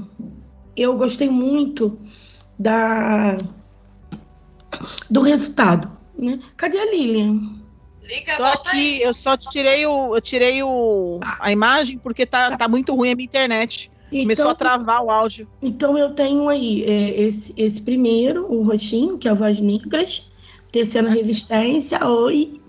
eu 0.76 0.96
gostei 0.96 1.28
muito 1.30 1.98
da 2.58 3.36
do 5.10 5.20
resultado, 5.20 5.90
né? 6.18 6.40
Cadê 6.56 6.78
a 6.78 6.90
Lilian? 6.90 7.63
Liga, 8.04 8.36
tô 8.36 8.44
aqui, 8.44 8.68
aí. 8.70 9.02
eu 9.02 9.14
só 9.14 9.36
tirei 9.36 9.86
o 9.86 10.14
eu 10.14 10.20
tirei 10.20 10.62
o 10.62 11.20
a 11.40 11.50
imagem 11.50 11.98
porque 11.98 12.26
tá, 12.26 12.56
tá 12.56 12.68
muito 12.68 12.94
ruim 12.94 13.12
a 13.12 13.16
minha 13.16 13.26
internet. 13.26 13.90
Então, 14.12 14.22
Começou 14.22 14.48
a 14.50 14.54
travar 14.54 15.02
o 15.02 15.10
áudio. 15.10 15.48
Então 15.60 15.98
eu 15.98 16.14
tenho 16.14 16.48
aí 16.48 16.84
é, 16.84 17.20
esse, 17.20 17.52
esse 17.56 17.82
primeiro, 17.82 18.46
o 18.52 18.62
roxinho, 18.62 19.18
que 19.18 19.26
é 19.26 19.30
a 19.30 19.34
voz 19.34 19.58
negras, 19.58 20.30
terceira 20.70 21.08
resistência, 21.08 22.06
oi, 22.06 22.60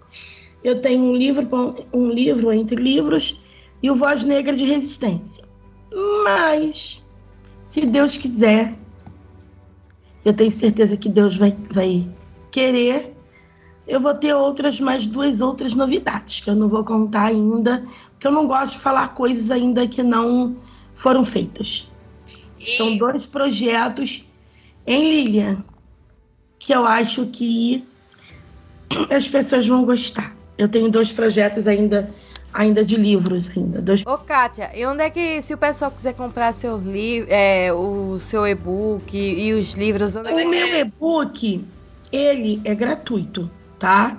eu 0.66 0.82
tenho 0.82 1.04
um 1.04 1.16
livro, 1.16 1.48
um 1.94 2.10
livro 2.10 2.52
entre 2.52 2.76
livros 2.82 3.40
e 3.84 3.92
o 3.92 3.94
Voz 3.94 4.24
Negra 4.24 4.56
de 4.56 4.66
Resistência. 4.66 5.44
Mas, 6.24 7.04
se 7.68 7.86
Deus 7.86 8.18
quiser, 8.18 8.74
eu 10.26 10.34
tenho 10.34 10.50
certeza 10.50 10.98
que 10.98 11.08
Deus 11.08 11.38
vai, 11.38 11.56
vai 11.70 12.08
querer, 12.50 13.15
eu 13.88 14.00
vou 14.00 14.14
ter 14.14 14.34
outras, 14.34 14.80
mais 14.80 15.06
duas 15.06 15.42
outras 15.42 15.74
novidades, 15.74 16.40
que 16.40 16.50
eu 16.50 16.56
não 16.56 16.68
vou 16.68 16.84
contar 16.84 17.26
ainda, 17.26 17.84
porque 18.12 18.28
eu 18.28 18.32
não 18.32 18.48
gosto 18.48 18.74
de 18.74 18.80
falar 18.80 19.10
coisas 19.10 19.52
ainda 19.52 19.88
que 19.88 20.02
não 20.02 20.56
foram 20.94 21.24
feitas. 21.24 21.90
E... 22.60 22.78
São 22.78 22.98
dois 22.98 23.26
projetos 23.26 24.26
em 24.88 25.10
Lilian, 25.10 25.64
que 26.58 26.74
eu 26.74 26.86
acho 26.86 27.28
que 27.28 27.84
as 29.10 29.28
pessoas 29.28 29.68
vão 29.68 29.86
gostar. 29.86 30.36
Eu 30.58 30.70
tenho 30.70 30.90
dois 30.90 31.12
projetos 31.12 31.68
ainda 31.68 32.10
ainda 32.56 32.86
de 32.86 32.96
livros 32.96 33.52
ainda. 33.56 33.82
Dois... 33.82 34.04
Ô, 34.06 34.18
Kátia, 34.18 34.72
e 34.74 34.86
onde 34.86 35.04
é 35.04 35.10
que, 35.10 35.42
se 35.42 35.54
o 35.54 35.58
pessoal 35.58 35.92
quiser 35.92 36.14
comprar 36.14 36.54
seu 36.54 36.78
livro, 36.78 37.28
é, 37.30 37.72
o 37.74 38.18
seu 38.20 38.48
e-book 38.48 39.16
e, 39.16 39.52
os 39.54 39.74
livros... 39.74 40.16
Onde 40.16 40.30
o 40.30 40.40
é 40.40 40.46
meu 40.46 40.76
e-book, 40.78 41.64
ele 42.12 42.62
é 42.64 42.74
gratuito, 42.74 43.52
tá? 43.86 44.18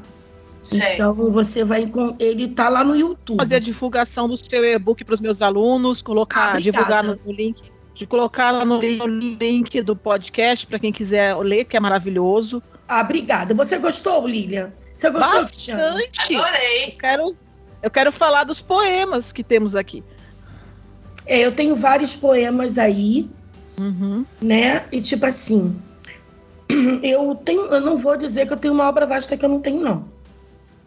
Sei. 0.62 0.94
Então 0.94 1.14
você 1.14 1.64
vai 1.64 1.86
com 1.86 2.14
ele 2.20 2.48
tá 2.48 2.68
lá 2.68 2.84
no 2.84 2.96
YouTube. 2.96 3.38
Fazer 3.38 3.56
a 3.56 3.58
divulgação 3.58 4.28
do 4.28 4.36
seu 4.36 4.64
e-book 4.64 5.04
para 5.04 5.14
os 5.14 5.20
meus 5.20 5.42
alunos, 5.42 6.00
colocar, 6.02 6.54
ah, 6.54 6.60
divulgar 6.60 7.02
no, 7.02 7.18
no, 7.24 7.32
link, 7.32 7.62
de 7.92 8.06
colocar 8.06 8.52
lá 8.52 8.64
no, 8.64 8.80
no 8.80 9.06
link 9.06 9.80
do 9.82 9.96
podcast 9.96 10.66
para 10.66 10.78
quem 10.78 10.92
quiser 10.92 11.36
ler, 11.36 11.64
que 11.64 11.76
é 11.76 11.80
maravilhoso. 11.80 12.62
Ah, 12.86 13.00
obrigada. 13.00 13.54
Você 13.54 13.78
gostou, 13.78 14.26
Lilian? 14.26 14.72
Você 14.94 15.10
gostou, 15.10 15.42
Bastante. 15.42 15.72
Adorei. 16.36 16.84
Eu 16.86 16.98
quero, 16.98 17.36
eu 17.82 17.90
quero 17.90 18.12
falar 18.12 18.44
dos 18.44 18.62
poemas 18.62 19.32
que 19.32 19.42
temos 19.42 19.74
aqui. 19.74 20.02
É, 21.26 21.40
eu 21.40 21.50
tenho 21.50 21.74
vários 21.74 22.14
poemas 22.14 22.78
aí, 22.78 23.28
uhum. 23.78 24.24
né? 24.40 24.84
E 24.92 25.00
tipo 25.00 25.26
assim, 25.26 25.76
eu 27.02 27.34
tenho, 27.36 27.62
eu 27.62 27.80
não 27.80 27.96
vou 27.96 28.16
dizer 28.16 28.46
que 28.46 28.52
eu 28.52 28.56
tenho 28.56 28.74
uma 28.74 28.88
obra 28.88 29.06
vasta 29.06 29.36
que 29.36 29.44
eu 29.44 29.48
não 29.48 29.60
tenho, 29.60 29.80
não. 29.80 30.04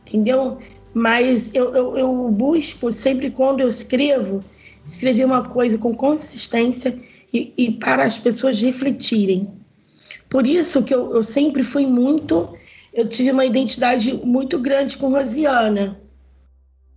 Entendeu? 0.08 0.58
Mas 0.94 1.54
eu, 1.54 1.74
eu, 1.76 1.98
eu 1.98 2.30
busco, 2.30 2.92
sempre 2.92 3.30
quando 3.30 3.62
eu 3.62 3.68
escrevo, 3.68 4.44
escrever 4.86 5.26
uma 5.26 5.44
coisa 5.44 5.78
com 5.78 5.94
consistência 5.94 6.98
e, 7.34 7.54
e 7.58 7.72
para 7.72 8.04
as 8.04 8.18
pessoas 8.18 8.60
refletirem. 8.60 9.48
Por 10.30 10.46
isso 10.46 10.84
que 10.84 10.94
eu, 10.94 11.14
eu 11.14 11.24
sempre 11.24 11.64
fui 11.64 11.86
muito 11.86 12.50
eu 12.94 13.08
tive 13.08 13.32
uma 13.32 13.46
identidade 13.46 14.14
muito 14.26 14.60
grande 14.60 14.98
com 14.98 15.10
Rosiana. 15.10 16.00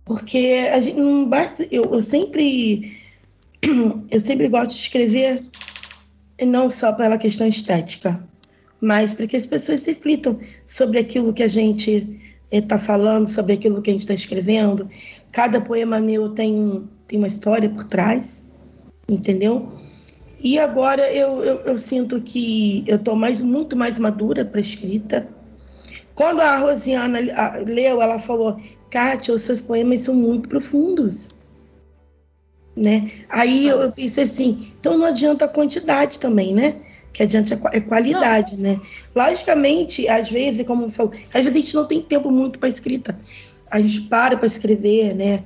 Porque 0.05 0.67
a 0.71 0.81
gente 0.81 0.99
não 0.99 1.29
basta, 1.29 1.65
eu, 1.71 1.93
eu 1.93 2.01
sempre 2.01 2.97
eu 4.11 4.19
sempre 4.19 4.49
gosto 4.49 4.71
de 4.71 4.77
escrever 4.77 5.45
não 6.45 6.69
só 6.69 6.91
pela 6.91 7.17
questão 7.17 7.47
estética, 7.47 8.27
mas 8.83 9.15
para 9.15 9.25
que 9.27 9.37
as 9.37 9.45
pessoas 9.45 9.85
reflitam 9.85 10.37
sobre 10.65 10.99
aquilo 10.99 11.33
que 11.33 11.43
a 11.43 11.47
gente 11.47 12.19
está 12.51 12.77
falando, 12.77 13.29
sobre 13.29 13.53
aquilo 13.53 13.81
que 13.81 13.89
a 13.89 13.93
gente 13.93 14.01
está 14.01 14.13
escrevendo. 14.13 14.89
Cada 15.31 15.61
poema 15.61 15.99
meu 16.01 16.29
tem, 16.29 16.87
tem 17.07 17.17
uma 17.17 17.27
história 17.27 17.69
por 17.69 17.85
trás, 17.85 18.45
entendeu? 19.09 19.71
E 20.39 20.59
agora 20.59 21.09
eu, 21.11 21.43
eu, 21.43 21.55
eu 21.61 21.77
sinto 21.77 22.19
que 22.19 22.83
eu 22.85 22.97
estou 22.97 23.15
mais, 23.15 23.39
muito 23.39 23.75
mais 23.75 23.97
madura 23.97 24.43
para 24.43 24.59
escrita 24.59 25.27
quando 26.13 26.41
a 26.41 26.57
Rosiana 26.57 27.19
leu, 27.65 28.01
ela 28.01 28.19
falou: 28.19 28.59
Kátia, 28.89 29.33
os 29.33 29.43
seus 29.43 29.61
poemas 29.61 30.01
são 30.01 30.13
muito 30.13 30.49
profundos. 30.49 31.29
né? 32.75 33.11
Aí 33.29 33.67
eu 33.67 33.91
pensei 33.91 34.25
assim, 34.25 34.71
então 34.79 34.97
não 34.97 35.07
adianta 35.07 35.45
a 35.45 35.47
quantidade 35.47 36.19
também, 36.19 36.53
né? 36.53 36.81
Que 37.13 37.23
adianta 37.23 37.53
a 37.53 37.81
qualidade, 37.81 38.57
não. 38.57 38.71
né? 38.71 38.81
Logicamente, 39.15 40.09
às 40.09 40.29
vezes, 40.29 40.65
como 40.65 40.89
você 40.89 40.97
falou, 40.97 41.13
às 41.33 41.43
vezes 41.43 41.55
a 41.55 41.59
gente 41.59 41.75
não 41.75 41.85
tem 41.85 42.01
tempo 42.01 42.31
muito 42.31 42.57
para 42.57 42.67
escrita. 42.67 43.17
A 43.69 43.79
gente 43.79 44.01
para 44.01 44.35
para 44.35 44.47
escrever, 44.47 45.13
né? 45.13 45.43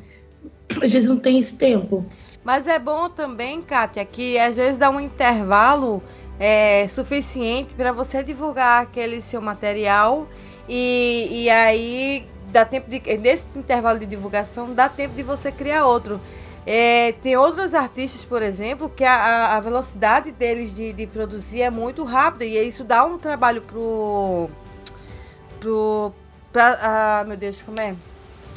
Às 0.81 0.91
vezes 0.91 1.09
não 1.09 1.17
tem 1.17 1.37
esse 1.39 1.57
tempo. 1.57 2.05
Mas 2.43 2.65
é 2.65 2.79
bom 2.79 3.09
também, 3.09 3.61
Kátia, 3.61 4.05
que 4.05 4.39
às 4.39 4.55
vezes 4.55 4.77
dá 4.77 4.89
um 4.89 5.01
intervalo 5.01 6.01
é, 6.39 6.87
suficiente 6.87 7.75
para 7.75 7.91
você 7.91 8.23
divulgar 8.23 8.83
aquele 8.83 9.21
seu 9.21 9.41
material 9.41 10.27
e, 10.69 11.27
e 11.29 11.49
aí 11.49 12.25
dá 12.51 12.63
tempo 12.63 12.89
de 12.89 13.01
nesse 13.17 13.57
intervalo 13.57 13.99
de 13.99 14.05
divulgação 14.05 14.73
dá 14.73 14.87
tempo 14.87 15.15
de 15.15 15.23
você 15.23 15.51
criar 15.51 15.85
outro. 15.85 16.21
É, 16.69 17.13
tem 17.21 17.37
outros 17.37 17.73
artistas, 17.73 18.25
por 18.25 18.41
exemplo, 18.41 18.89
que 18.89 19.05
a, 19.05 19.55
a 19.55 19.59
velocidade 19.61 20.31
deles 20.33 20.75
de, 20.75 20.91
de, 20.91 21.07
produzir 21.07 21.61
é 21.61 21.69
muito 21.69 22.03
rápida 22.03 22.43
e 22.43 22.67
isso 22.67 22.83
dá 22.83 23.05
um 23.05 23.17
trabalho 23.17 23.61
pro. 23.61 24.49
pro 25.61 26.11
pra, 26.51 26.77
ah, 26.81 27.23
meu 27.25 27.37
Deus, 27.37 27.61
como 27.61 27.79
é? 27.79 27.95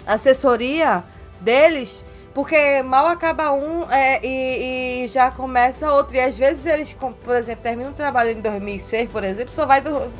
Assessoria 0.04 1.04
deles, 1.40 2.04
porque 2.34 2.82
mal 2.82 3.06
acaba 3.06 3.52
um 3.52 3.88
é, 3.88 4.18
e, 4.26 5.04
e, 5.04 5.06
já 5.06 5.30
começa 5.30 5.92
outro. 5.92 6.16
E 6.16 6.20
às 6.20 6.36
vezes 6.36 6.66
eles, 6.66 6.92
por 7.24 7.36
exemplo, 7.36 7.62
terminam 7.62 7.92
um 7.92 7.94
trabalho 7.94 8.30
em 8.30 8.40
2006, 8.40 9.08
por 9.08 9.22
exemplo, 9.22 9.54
só 9.54 9.66
vai 9.66 9.80
do, 9.80 10.12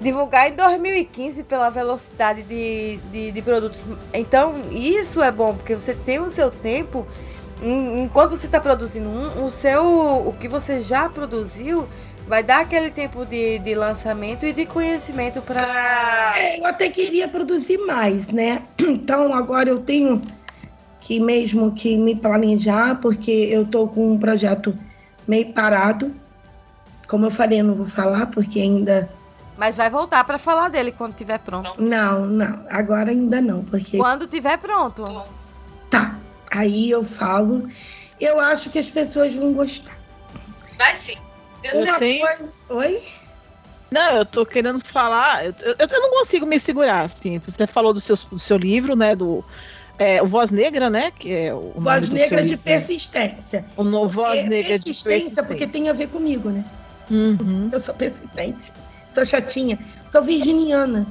divulgar 0.00 0.50
em 0.50 0.54
2015 0.54 1.44
pela 1.44 1.70
velocidade 1.70 2.42
de, 2.42 2.98
de, 3.10 3.32
de, 3.32 3.42
produtos. 3.42 3.84
Então, 4.12 4.62
isso 4.70 5.22
é 5.22 5.30
bom, 5.30 5.54
porque 5.54 5.74
você 5.74 5.94
tem 5.94 6.20
o 6.20 6.30
seu 6.30 6.50
tempo. 6.50 7.06
Enquanto 7.62 8.30
você 8.30 8.46
está 8.46 8.60
produzindo 8.60 9.08
um, 9.08 9.44
o 9.44 9.50
seu. 9.50 9.84
O 9.84 10.34
que 10.38 10.48
você 10.48 10.80
já 10.80 11.08
produziu 11.08 11.86
vai 12.26 12.42
dar 12.42 12.60
aquele 12.60 12.90
tempo 12.90 13.24
de, 13.24 13.58
de 13.58 13.74
lançamento 13.74 14.44
e 14.44 14.52
de 14.52 14.66
conhecimento 14.66 15.40
para. 15.40 16.34
É, 16.36 16.58
eu 16.58 16.66
até 16.66 16.88
queria 16.88 17.28
produzir 17.28 17.78
mais, 17.78 18.26
né? 18.28 18.62
Então 19.04 19.32
agora 19.32 19.68
eu 19.68 19.80
tenho 19.80 20.20
que 21.00 21.20
mesmo 21.20 21.72
que 21.72 21.96
me 21.96 22.14
planejar, 22.14 22.98
porque 23.00 23.30
eu 23.30 23.66
tô 23.66 23.86
com 23.86 24.12
um 24.12 24.18
projeto 24.18 24.76
meio 25.28 25.52
parado. 25.52 26.12
Como 27.06 27.26
eu 27.26 27.30
falei, 27.30 27.60
eu 27.60 27.64
não 27.64 27.74
vou 27.74 27.86
falar 27.86 28.26
porque 28.26 28.58
ainda 28.58 29.08
mas 29.56 29.76
vai 29.76 29.88
voltar 29.88 30.24
para 30.24 30.38
falar 30.38 30.68
dele 30.68 30.92
quando 30.92 31.14
tiver 31.14 31.38
pronto. 31.38 31.80
Não, 31.80 32.26
não. 32.26 32.66
Agora 32.68 33.10
ainda 33.10 33.40
não, 33.40 33.64
porque. 33.64 33.96
Quando 33.96 34.26
tiver 34.26 34.58
pronto. 34.58 35.04
Tá. 35.90 36.18
Aí 36.50 36.90
eu 36.90 37.04
falo. 37.04 37.68
Eu 38.20 38.40
acho 38.40 38.70
que 38.70 38.78
as 38.78 38.90
pessoas 38.90 39.34
vão 39.34 39.52
gostar. 39.52 39.96
Vai 40.78 40.96
sim. 40.96 41.16
Uma 41.72 41.98
coisa... 41.98 42.52
Oi? 42.68 43.02
Não, 43.90 44.16
eu 44.16 44.26
tô 44.26 44.44
querendo 44.44 44.80
falar. 44.84 45.46
Eu, 45.46 45.54
eu, 45.60 45.76
eu, 45.78 46.00
não 46.00 46.10
consigo 46.10 46.44
me 46.46 46.58
segurar, 46.58 47.02
assim. 47.02 47.38
Você 47.38 47.66
falou 47.66 47.92
do 47.92 48.00
seu, 48.00 48.16
do 48.30 48.38
seu 48.38 48.56
livro, 48.56 48.96
né? 48.96 49.14
Do. 49.14 49.44
É, 49.96 50.20
o 50.20 50.26
Voz 50.26 50.50
Negra, 50.50 50.90
né? 50.90 51.12
Que 51.16 51.32
é 51.32 51.54
o 51.54 51.72
Voz 51.76 52.08
Negra 52.08 52.42
de 52.42 52.50
livro, 52.50 52.64
Persistência. 52.64 53.64
O 53.76 53.84
no 53.84 54.08
Voz 54.08 54.40
é, 54.40 54.48
Negra 54.48 54.78
de 54.78 54.86
Persistência. 54.86 55.44
porque 55.44 55.68
tem 55.68 55.88
a 55.88 55.92
ver 55.92 56.08
comigo, 56.08 56.50
né? 56.50 56.64
Uhum. 57.10 57.68
Eu 57.70 57.78
sou 57.78 57.94
persistente 57.94 58.72
sou 59.14 59.24
chatinha, 59.24 59.78
sou 60.06 60.22
virginiana. 60.22 61.06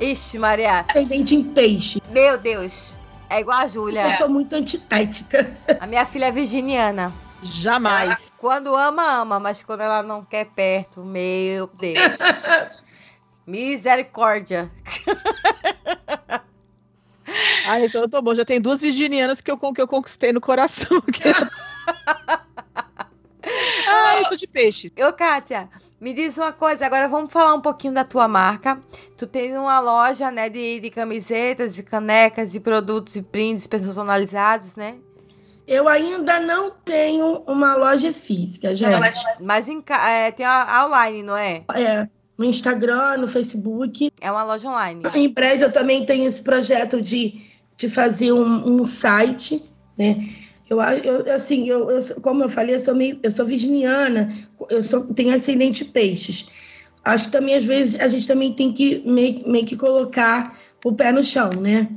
Ixi, 0.00 0.38
Maria. 0.38 0.84
Ascendente 0.88 1.34
em 1.34 1.42
peixe. 1.42 2.00
Meu 2.10 2.38
Deus. 2.38 2.98
É 3.28 3.40
igual 3.40 3.58
a 3.58 3.66
Júlia. 3.66 4.10
Eu 4.10 4.16
sou 4.16 4.28
muito 4.28 4.54
antitética. 4.54 5.56
A 5.78 5.86
minha 5.86 6.04
filha 6.04 6.26
é 6.26 6.30
virginiana. 6.32 7.12
Jamais. 7.42 8.10
Ela, 8.10 8.18
quando 8.38 8.74
ama, 8.74 9.20
ama, 9.20 9.38
mas 9.38 9.62
quando 9.62 9.82
ela 9.82 10.02
não 10.02 10.24
quer 10.24 10.46
perto, 10.46 11.04
meu 11.04 11.68
Deus. 11.78 12.84
Misericórdia. 13.46 14.70
Ah, 17.66 17.80
então 17.80 18.02
eu 18.02 18.08
tô 18.08 18.20
bom. 18.20 18.34
Já 18.34 18.44
tem 18.44 18.60
duas 18.60 18.80
virginianas 18.80 19.40
que 19.40 19.50
eu, 19.50 19.56
que 19.56 19.80
eu 19.80 19.88
conquistei 19.88 20.32
no 20.32 20.40
coração. 20.40 21.02
ah, 24.00 24.18
eu 24.18 24.24
sou 24.26 24.36
de 24.36 24.46
peixe. 24.46 24.92
Ô, 25.06 25.12
Kátia, 25.12 25.68
me 26.00 26.12
diz 26.12 26.36
uma 26.38 26.52
coisa, 26.52 26.86
agora 26.86 27.08
vamos 27.08 27.32
falar 27.32 27.54
um 27.54 27.60
pouquinho 27.60 27.94
da 27.94 28.04
tua 28.04 28.26
marca. 28.26 28.80
Tu 29.16 29.26
tem 29.26 29.56
uma 29.56 29.80
loja, 29.80 30.30
né, 30.30 30.48
de, 30.48 30.80
de 30.80 30.90
camisetas, 30.90 31.74
de 31.74 31.82
canecas, 31.82 32.52
de 32.52 32.60
produtos 32.60 33.16
e 33.16 33.22
prints 33.22 33.66
personalizados, 33.66 34.76
né? 34.76 34.96
Eu 35.66 35.88
ainda 35.88 36.40
não 36.40 36.70
tenho 36.70 37.44
uma 37.46 37.76
loja 37.76 38.12
física, 38.12 38.74
já. 38.74 38.98
Mas, 38.98 39.22
mas 39.38 39.68
em, 39.68 39.80
é, 40.08 40.32
tem 40.32 40.44
a, 40.44 40.84
online, 40.84 41.22
não 41.22 41.36
é? 41.36 41.62
É, 41.74 42.08
no 42.36 42.44
Instagram, 42.44 43.18
no 43.18 43.28
Facebook. 43.28 44.10
É 44.20 44.32
uma 44.32 44.42
loja 44.42 44.68
online. 44.68 45.02
Em 45.14 45.28
breve 45.28 45.64
eu 45.64 45.70
também 45.70 46.04
tenho 46.04 46.26
esse 46.26 46.42
projeto 46.42 47.00
de, 47.00 47.40
de 47.76 47.88
fazer 47.88 48.32
um, 48.32 48.80
um 48.80 48.84
site, 48.84 49.64
né? 49.96 50.28
Eu, 50.70 50.80
eu 50.80 51.34
assim, 51.34 51.68
eu, 51.68 51.90
eu, 51.90 52.20
como 52.22 52.44
eu 52.44 52.48
falei, 52.48 52.76
eu 52.76 52.80
sou, 52.80 52.94
meio, 52.94 53.18
eu 53.24 53.30
sou 53.32 53.44
virginiana, 53.44 54.32
eu 54.70 54.80
sou, 54.84 55.12
tenho 55.12 55.34
ascendente 55.34 55.84
peixes. 55.84 56.46
Acho 57.04 57.24
que 57.24 57.32
também, 57.32 57.56
às 57.56 57.64
vezes, 57.64 58.00
a 58.00 58.06
gente 58.06 58.24
também 58.24 58.54
tem 58.54 58.72
que 58.72 59.02
meio, 59.04 59.48
meio 59.48 59.66
que 59.66 59.76
colocar 59.76 60.56
o 60.84 60.92
pé 60.92 61.10
no 61.10 61.24
chão, 61.24 61.50
né? 61.50 61.88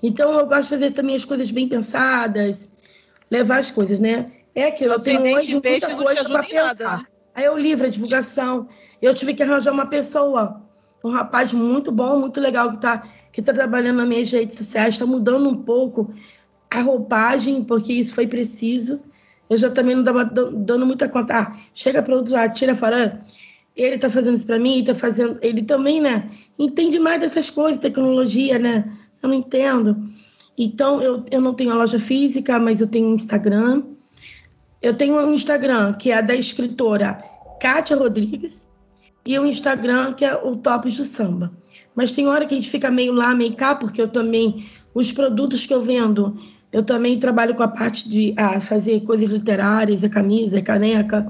Então, 0.00 0.38
eu 0.38 0.46
gosto 0.46 0.62
de 0.62 0.68
fazer 0.68 0.90
também 0.92 1.16
as 1.16 1.24
coisas 1.24 1.50
bem 1.50 1.68
pensadas, 1.68 2.70
levar 3.28 3.58
as 3.58 3.70
coisas, 3.72 3.98
né? 3.98 4.30
É 4.54 4.70
que 4.70 4.84
eu 4.84 5.00
tenho 5.00 5.20
hoje 5.36 5.52
muita 5.52 5.96
coisa 5.96 6.24
para 6.24 6.42
pensar. 6.44 6.62
Nada, 6.62 6.96
né? 6.98 7.06
Aí 7.34 7.44
eu 7.44 7.58
livro 7.58 7.86
a 7.86 7.90
divulgação. 7.90 8.68
Eu 9.02 9.12
tive 9.12 9.34
que 9.34 9.42
arranjar 9.42 9.72
uma 9.72 9.86
pessoa, 9.86 10.62
um 11.04 11.10
rapaz 11.10 11.52
muito 11.52 11.90
bom, 11.90 12.20
muito 12.20 12.40
legal, 12.40 12.70
que 12.70 12.76
está 12.76 13.02
que 13.32 13.40
tá 13.40 13.52
trabalhando 13.52 13.98
nas 13.98 14.08
minhas 14.08 14.30
redes 14.30 14.56
sociais, 14.56 14.94
está 14.94 15.06
mudando 15.06 15.48
um 15.48 15.62
pouco 15.62 16.12
a 16.70 16.82
roupagem, 16.82 17.64
porque 17.64 17.92
isso 17.92 18.14
foi 18.14 18.26
preciso. 18.26 19.00
Eu 19.48 19.58
já 19.58 19.68
também 19.70 19.96
não 19.96 20.02
estava 20.02 20.24
dando 20.24 20.86
muita 20.86 21.08
conta. 21.08 21.40
Ah, 21.40 21.56
chega 21.74 22.02
para 22.02 22.14
outro 22.14 22.32
lado, 22.32 22.54
tira 22.54 22.76
fora. 22.76 23.20
Ele 23.76 23.96
está 23.96 24.08
fazendo 24.08 24.36
isso 24.36 24.46
para 24.46 24.58
mim, 24.58 24.80
está 24.80 24.94
fazendo. 24.94 25.38
Ele 25.42 25.62
também, 25.62 26.00
né? 26.00 26.30
Entende 26.58 26.98
mais 27.00 27.20
dessas 27.20 27.50
coisas, 27.50 27.80
tecnologia, 27.80 28.58
né? 28.58 28.90
Eu 29.20 29.28
não 29.28 29.36
entendo. 29.36 29.96
Então, 30.56 31.02
eu, 31.02 31.24
eu 31.30 31.40
não 31.40 31.54
tenho 31.54 31.72
a 31.72 31.74
loja 31.74 31.98
física, 31.98 32.58
mas 32.58 32.80
eu 32.80 32.86
tenho 32.86 33.08
um 33.08 33.14
Instagram. 33.14 33.82
Eu 34.80 34.94
tenho 34.94 35.16
um 35.16 35.34
Instagram 35.34 35.94
que 35.94 36.10
é 36.10 36.22
da 36.22 36.34
escritora 36.34 37.22
Kátia 37.60 37.96
Rodrigues 37.96 38.66
e 39.26 39.38
um 39.38 39.46
Instagram 39.46 40.12
que 40.14 40.24
é 40.24 40.34
o 40.34 40.56
Tops 40.56 40.96
do 40.96 41.04
Samba. 41.04 41.52
Mas 41.94 42.12
tem 42.12 42.26
hora 42.26 42.46
que 42.46 42.54
a 42.54 42.56
gente 42.56 42.70
fica 42.70 42.90
meio 42.90 43.12
lá, 43.12 43.34
meio 43.34 43.54
cá, 43.54 43.74
porque 43.74 44.00
eu 44.00 44.08
também, 44.08 44.66
os 44.94 45.12
produtos 45.12 45.66
que 45.66 45.74
eu 45.74 45.82
vendo, 45.82 46.38
eu 46.72 46.82
também 46.84 47.18
trabalho 47.18 47.54
com 47.54 47.62
a 47.62 47.68
parte 47.68 48.08
de 48.08 48.34
ah, 48.36 48.60
fazer 48.60 49.00
coisas 49.00 49.30
literárias, 49.30 50.04
a 50.04 50.08
camisa, 50.08 50.58
a 50.58 50.62
caneca. 50.62 51.26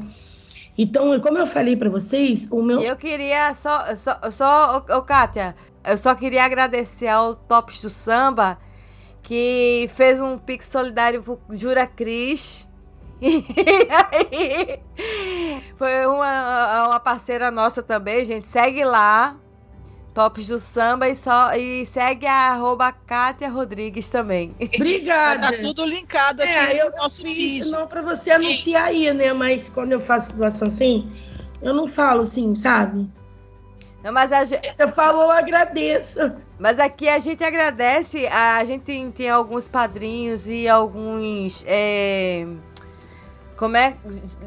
Então, 0.77 1.19
como 1.21 1.39
eu 1.39 1.47
falei 1.47 1.77
para 1.77 1.89
vocês, 1.89 2.49
o 2.51 2.63
meu. 2.63 2.81
Eu 2.81 2.97
queria 2.97 3.53
só, 3.55 3.95
só, 3.97 4.19
só 4.31 4.85
ô, 4.89 5.03
Kátia, 5.03 5.55
eu 5.87 5.97
só 5.97 6.15
queria 6.15 6.45
agradecer 6.45 7.09
ao 7.09 7.35
Tops 7.35 7.83
do 7.83 7.91
Samba, 7.91 8.59
que 9.23 9.89
fez 9.95 10.21
um 10.21 10.39
pix 10.39 10.67
solidário 10.67 11.23
pro 11.23 11.41
Jura 11.51 11.87
Cris. 11.87 12.67
E 13.23 13.87
aí, 13.91 14.81
foi 15.77 16.07
uma, 16.07 16.87
uma 16.89 17.01
parceira 17.01 17.51
nossa 17.51 17.83
também, 17.83 18.25
gente. 18.25 18.49
Segue 18.49 18.83
lá, 18.83 19.37
Tops 20.15 20.49
do 20.49 20.59
Samba 20.59 21.09
e, 21.09 21.17
só, 21.17 21.53
e 21.55 21.87
segue 21.87 22.27
a 22.27 22.53
arroba 22.53 22.93
Kátia 22.93 23.49
Rodrigues 23.49 24.11
também. 24.11 24.55
Obrigada. 24.75 25.53
Tá 25.53 25.63
tudo 25.63 25.85
linkado 25.85 26.43
aqui 26.43 26.53
é, 26.53 26.85
eu 26.85 26.91
nosso 26.93 27.23
fiz, 27.23 27.37
vídeo. 27.37 27.71
Não 27.71 27.87
para 27.87 28.03
você 28.03 28.33
anunciar 28.33 28.85
aí, 28.87 29.13
né? 29.13 29.33
Mas 29.33 29.69
quando 29.69 29.93
eu 29.93 30.01
faço 30.01 30.33
situação 30.33 30.69
assim, 30.69 31.11
eu 31.63 31.73
não 31.73 31.87
falo 31.87 32.23
assim, 32.23 32.55
sabe? 32.55 33.09
Não, 34.03 34.13
mas 34.13 34.33
a 34.33 34.45
gente... 34.45 34.71
Você 34.71 34.89
falou, 34.89 35.25
eu 35.25 35.31
agradeço. 35.31 36.19
Mas 36.59 36.79
aqui 36.79 37.09
a 37.09 37.19
gente 37.19 37.45
agradece, 37.45 38.27
a 38.27 38.65
gente 38.65 38.83
tem, 38.83 39.11
tem 39.11 39.29
alguns 39.29 39.69
padrinhos 39.69 40.47
e 40.47 40.67
alguns... 40.67 41.65
É, 41.67 42.47
como 43.57 43.77
é? 43.77 43.95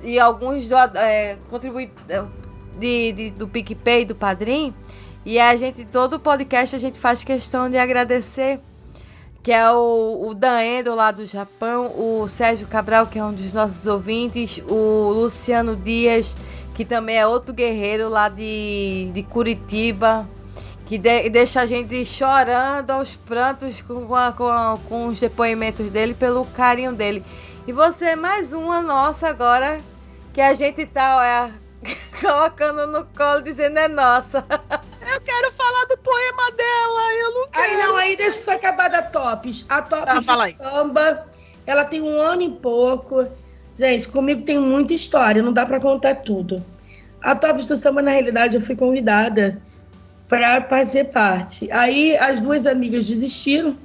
E 0.02 0.20
alguns 0.20 0.72
é, 0.72 1.38
contribui 1.48 1.92
de, 2.80 3.12
de, 3.12 3.30
do 3.32 3.48
PicPay, 3.48 4.06
do 4.06 4.16
Padrim, 4.16 4.74
e 5.26 5.40
a 5.40 5.56
gente, 5.56 5.86
todo 5.86 6.20
podcast, 6.20 6.76
a 6.76 6.80
gente 6.80 7.00
faz 7.00 7.24
questão 7.24 7.70
de 7.70 7.78
agradecer, 7.78 8.60
que 9.42 9.52
é 9.52 9.72
o, 9.72 10.30
o 10.32 10.96
lá 10.96 11.12
do 11.12 11.26
Japão, 11.26 11.88
o 11.98 12.28
Sérgio 12.28 12.68
Cabral, 12.68 13.08
que 13.08 13.20
é 13.20 13.24
um 13.24 13.32
dos 13.32 13.54
nossos 13.54 13.88
ouvintes, 13.88 14.62
o 14.68 15.12
Luciano 15.12 15.78
Dias, 15.78 16.36
que 16.74 16.84
também 16.84 17.18
é 17.18 17.26
outro 17.26 17.54
guerreiro 17.54 18.10
lá 18.10 18.28
de, 18.28 19.12
de 19.14 19.24
Curitiba, 19.24 20.28
que 20.86 20.98
de, 20.98 21.30
deixa 21.30 21.62
a 21.62 21.66
gente 21.66 22.06
chorando 22.06 22.92
aos 22.92 23.16
prantos 23.16 23.82
com, 23.82 24.06
com, 24.06 24.80
com 24.90 25.08
os 25.08 25.22
depoimentos 25.22 25.90
dele, 25.90 26.14
pelo 26.14 26.46
carinho 26.48 26.92
dele. 26.92 27.24
E 27.66 27.72
você 27.72 28.08
é 28.08 28.16
mais 28.18 28.52
uma 28.52 28.82
nossa 28.82 29.30
agora, 29.30 29.80
que 30.34 30.42
a 30.42 30.54
gente 30.54 30.86
tá, 30.86 31.18
olha, 31.18 31.54
colocando 32.20 32.88
no 32.88 33.06
colo 33.06 33.42
dizendo 33.42 33.78
é 33.78 33.88
nossa. 33.88 34.46
Quero 35.24 35.52
falar 35.54 35.86
do 35.86 35.98
poema 35.98 36.52
dela, 36.52 37.14
eu 37.14 37.34
não 37.34 37.48
quero. 37.50 37.66
Aí 37.66 37.78
não, 37.78 37.96
aí 37.96 38.18
deixa 38.18 38.52
eu 38.52 38.56
acabar 38.56 38.90
da 38.90 39.02
Tops. 39.02 39.66
A 39.70 39.82
Tops 39.82 40.26
Tá, 40.26 40.52
samba, 40.52 41.28
ela 41.66 41.86
tem 41.86 42.02
um 42.02 42.22
ano 42.22 42.42
e 42.42 42.52
pouco. 42.52 43.26
Gente, 43.76 44.08
comigo 44.08 44.44
tem 44.44 44.60
muita 44.60 44.94
história, 44.94 45.42
não 45.42 45.54
dá 45.54 45.66
pra 45.66 45.80
contar 45.80 46.16
tudo. 46.16 46.64
A 47.22 47.36
Tops 47.36 47.66
do 47.66 47.78
Samba, 47.78 48.02
na 48.02 48.12
realidade, 48.12 48.56
eu 48.56 48.62
fui 48.62 48.76
convidada 48.76 49.62
para 50.28 50.62
fazer 50.64 51.06
parte. 51.06 51.72
Aí 51.72 52.18
as 52.18 52.40
duas 52.40 52.66
amigas 52.66 53.08
desistiram. 53.08 53.78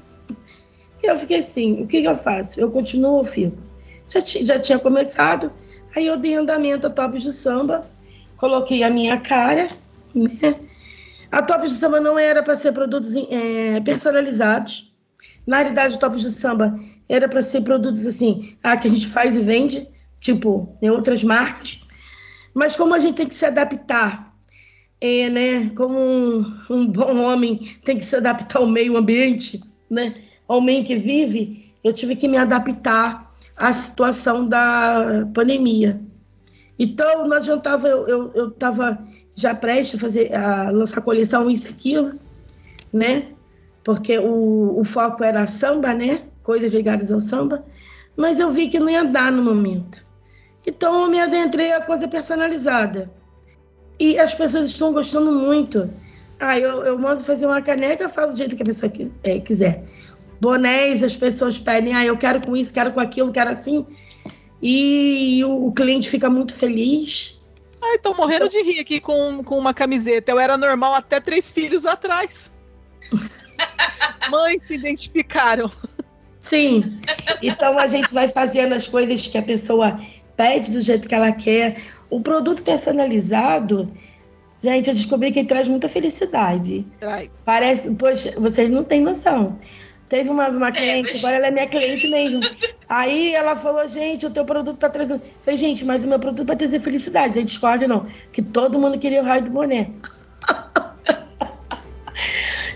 E 1.03 1.07
eu 1.07 1.16
fiquei 1.16 1.39
assim, 1.39 1.82
o 1.82 1.86
que, 1.86 2.03
que 2.03 2.09
eu 2.09 2.16
faço? 2.16 2.61
Eu 2.61 2.70
continuo 2.70 3.12
ou 3.12 3.24
fico? 3.24 3.57
Já, 4.09 4.20
já 4.20 4.59
tinha 4.59 4.78
começado, 4.78 5.53
aí 5.95 6.07
eu 6.07 6.18
dei 6.18 6.34
andamento 6.34 6.86
a 6.86 6.91
Tops 6.91 7.22
do 7.22 7.32
Samba, 7.32 7.86
coloquei 8.36 8.82
a 8.82 8.91
minha 8.91 9.18
cara, 9.18 9.68
né? 10.14 10.68
A 11.31 11.43
Tops 11.43 11.72
do 11.72 11.76
Samba 11.76 12.01
não 12.01 12.18
era 12.18 12.43
para 12.43 12.57
ser 12.57 12.72
produtos 12.72 13.14
eh, 13.14 13.81
personalizados. 13.85 14.93
Na 15.47 15.59
realidade, 15.59 15.97
o 15.97 15.99
Tops 15.99 16.22
do 16.22 16.31
Samba 16.31 16.79
era 17.09 17.29
para 17.29 17.43
ser 17.43 17.62
produtos 17.62 18.07
assim, 18.07 18.57
ah, 18.62 18.76
que 18.76 18.89
a 18.89 18.91
gente 18.91 19.07
faz 19.07 19.37
e 19.37 19.41
vende, 19.41 19.89
tipo, 20.20 20.76
em 20.81 20.91
outras 20.91 21.22
marcas. 21.22 21.81
Mas 22.55 22.76
como 22.76 22.95
a 22.95 22.99
gente 22.99 23.16
tem 23.16 23.26
que 23.26 23.35
se 23.35 23.45
adaptar, 23.45 24.35
é, 25.01 25.29
né? 25.31 25.70
Como 25.76 25.99
um, 25.99 26.45
um 26.70 26.87
bom 26.87 27.22
homem 27.22 27.76
tem 27.85 27.99
que 27.99 28.05
se 28.05 28.16
adaptar 28.16 28.59
ao 28.59 28.66
meio 28.66 28.97
ambiente, 28.97 29.62
né? 29.89 30.14
Ao 30.47 30.61
meio 30.61 30.85
que 30.85 30.97
vive, 30.97 31.72
eu 31.85 31.93
tive 31.93 32.16
que 32.16 32.26
me 32.26 32.37
adaptar 32.37 33.33
à 33.57 33.72
situação 33.72 34.47
da 34.47 35.29
pandemia. 35.35 36.01
Então, 36.79 37.26
não 37.26 37.37
adiantava, 37.37 37.89
eu, 37.89 38.07
eu, 38.07 38.33
eu 38.35 38.51
tava 38.53 38.99
já 39.41 39.55
prestes 39.55 39.99
a 39.99 40.01
fazer, 40.01 40.34
a 40.34 40.70
lançar 40.70 41.01
coleção 41.01 41.51
Isso 41.51 41.68
Aquilo, 41.68 42.12
né? 42.93 43.28
Porque 43.84 44.18
o, 44.18 44.78
o 44.80 44.84
foco 44.84 45.22
era 45.22 45.47
samba, 45.47 45.95
né? 45.95 46.22
Coisas 46.43 46.72
ligadas 46.72 47.12
ao 47.12 47.20
samba. 47.20 47.64
Mas 48.16 48.41
eu 48.41 48.51
vi 48.51 48.68
que 48.68 48.80
não 48.80 48.91
ia 48.91 49.05
dar 49.05 49.30
no 49.30 49.43
momento. 49.43 50.05
Então, 50.66 51.03
eu 51.03 51.09
me 51.09 51.20
adentrei 51.20 51.72
a 51.72 51.80
coisa 51.80 52.09
personalizada. 52.09 53.11
E 53.99 54.18
as 54.18 54.34
pessoas 54.34 54.66
estão 54.66 54.93
gostando 54.93 55.32
muito. 55.32 55.89
Ah, 56.39 56.59
eu, 56.59 56.82
eu 56.84 56.99
mando 56.99 57.22
fazer 57.22 57.47
uma 57.47 57.62
caneca, 57.62 58.09
faço 58.09 58.32
do 58.32 58.39
jeito 58.39 58.57
que 58.57 58.62
a 58.62 58.66
pessoa 58.66 58.91
qui- 58.91 59.12
eh, 59.22 59.39
quiser. 59.39 59.84
Bonés, 60.41 61.03
as 61.03 61.16
pessoas 61.16 61.59
pedem, 61.59 61.95
ah, 61.95 62.05
eu 62.05 62.16
quero 62.16 62.41
com 62.41 62.57
isso, 62.57 62.72
quero 62.72 62.93
com 62.93 63.01
aquilo, 63.01 63.32
quero 63.32 63.51
assim. 63.51 63.86
E 64.61 65.43
o 65.45 65.72
cliente 65.72 66.11
fica 66.11 66.28
muito 66.28 66.53
feliz. 66.55 67.38
Ai, 67.83 67.99
tô 67.99 68.14
morrendo 68.14 68.49
de 68.49 68.62
rir 68.62 68.81
aqui 68.81 69.01
com, 69.01 69.43
com 69.45 69.59
uma 69.59 69.72
camiseta. 69.72 70.31
Eu 70.31 70.39
era 70.39 70.57
normal 70.57 70.95
até 70.95 71.20
três 71.20 71.51
filhos 71.51 71.87
atrás. 71.87 72.51
Mães 74.31 74.62
se 74.62 74.74
identificaram. 74.74 75.70
Sim. 76.41 77.01
Então 77.43 77.79
a 77.79 77.87
gente 77.87 78.12
vai 78.12 78.29
fazendo 78.29 78.74
as 78.74 78.87
coisas 78.87 79.26
que 79.26 79.39
a 79.39 79.43
pessoa 79.43 79.99
pede 80.37 80.70
do 80.70 80.81
jeito 80.81 81.09
que 81.09 81.14
ela 81.14 81.33
quer. 81.33 81.83
O 82.11 82.20
produto 82.20 82.62
personalizado, 82.62 83.93
gente, 84.61 84.89
eu 84.89 84.95
descobri 84.95 85.31
que 85.31 85.41
ele 85.41 85.49
traz 85.49 85.68
muita 85.68 85.89
felicidade. 85.89 86.87
Traz. 86.99 87.31
Parece, 87.45 87.91
poxa, 87.95 88.35
vocês 88.39 88.70
não 88.70 88.85
têm 88.85 89.01
noção. 89.01 89.59
Teve 90.09 90.30
uma, 90.30 90.48
uma 90.48 90.72
cliente, 90.72 91.12
mas- 91.12 91.18
agora 91.24 91.36
ela 91.36 91.46
é 91.48 91.50
minha 91.50 91.66
cliente 91.66 92.09
mesmo. 92.09 92.40
Aí 92.88 93.34
ela 93.34 93.54
falou, 93.56 93.86
gente, 93.86 94.24
o 94.24 94.30
teu 94.30 94.44
produto 94.44 94.78
tá 94.78 94.88
trazendo. 94.88 95.22
Eu 95.22 95.30
Falei, 95.42 95.59
gente, 95.59 95.84
mas 95.84 96.02
o 96.04 96.09
meu 96.09 96.18
produto 96.18 96.46
vai 96.46 96.56
trazer 96.56 96.80
felicidade. 96.80 97.36
Não 97.36 97.44
discorde, 97.44 97.86
não. 97.86 98.06
Que 98.32 98.40
todo 98.40 98.78
mundo 98.78 98.98
queria 98.98 99.20
o 99.20 99.24
raio 99.24 99.42
do 99.42 99.50
boné. 99.50 99.90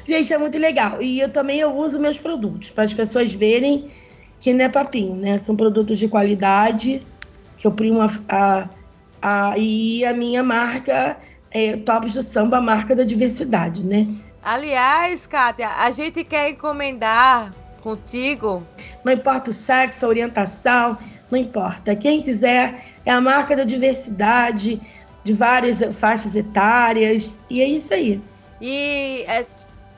gente, 0.07 0.33
é 0.33 0.39
muito 0.39 0.59
legal. 0.59 1.01
E 1.03 1.21
eu 1.21 1.29
também 1.29 1.61
eu 1.61 1.71
uso 1.75 1.99
meus 1.99 2.19
produtos 2.19 2.71
para 2.71 2.85
as 2.85 2.95
pessoas 2.95 3.35
verem 3.35 3.91
que 4.41 4.53
não 4.53 4.65
é 4.65 4.69
papinho, 4.69 5.15
né? 5.15 5.39
São 5.39 5.55
produtos 5.57 5.99
de 5.99 6.09
qualidade, 6.09 7.03
que 7.57 7.67
eu 7.67 7.73
primo 7.73 8.01
a, 8.03 8.07
a, 8.29 8.69
a- 9.23 9.59
e 9.59 10.05
a 10.05 10.13
minha 10.13 10.43
marca 10.43 11.17
é 11.51 11.77
Tops 11.77 12.15
do 12.15 12.23
Samba, 12.23 12.59
a 12.59 12.61
marca 12.61 12.95
da 12.97 13.05
diversidade, 13.05 13.85
né? 13.85 14.07
Aliás, 14.43 15.25
Kátia, 15.25 15.69
a 15.69 15.91
gente 15.93 16.25
quer 16.25 16.51
encomendar 16.51 17.53
contigo. 17.81 18.67
Não 19.05 19.13
importa 19.13 19.51
o 19.51 19.55
sexo, 19.55 20.05
a 20.05 20.09
orientação, 20.09 20.99
não 21.31 21.39
importa. 21.39 21.95
Quem 21.95 22.21
quiser, 22.21 22.85
é 23.07 23.11
a 23.13 23.21
marca 23.21 23.55
da 23.55 23.63
diversidade, 23.63 24.81
de 25.23 25.33
várias 25.33 25.81
faixas 25.97 26.35
etárias, 26.35 27.41
e 27.49 27.61
é 27.61 27.67
isso 27.67 27.95
aí. 27.95 28.21
E 28.61 29.25
é, 29.29 29.47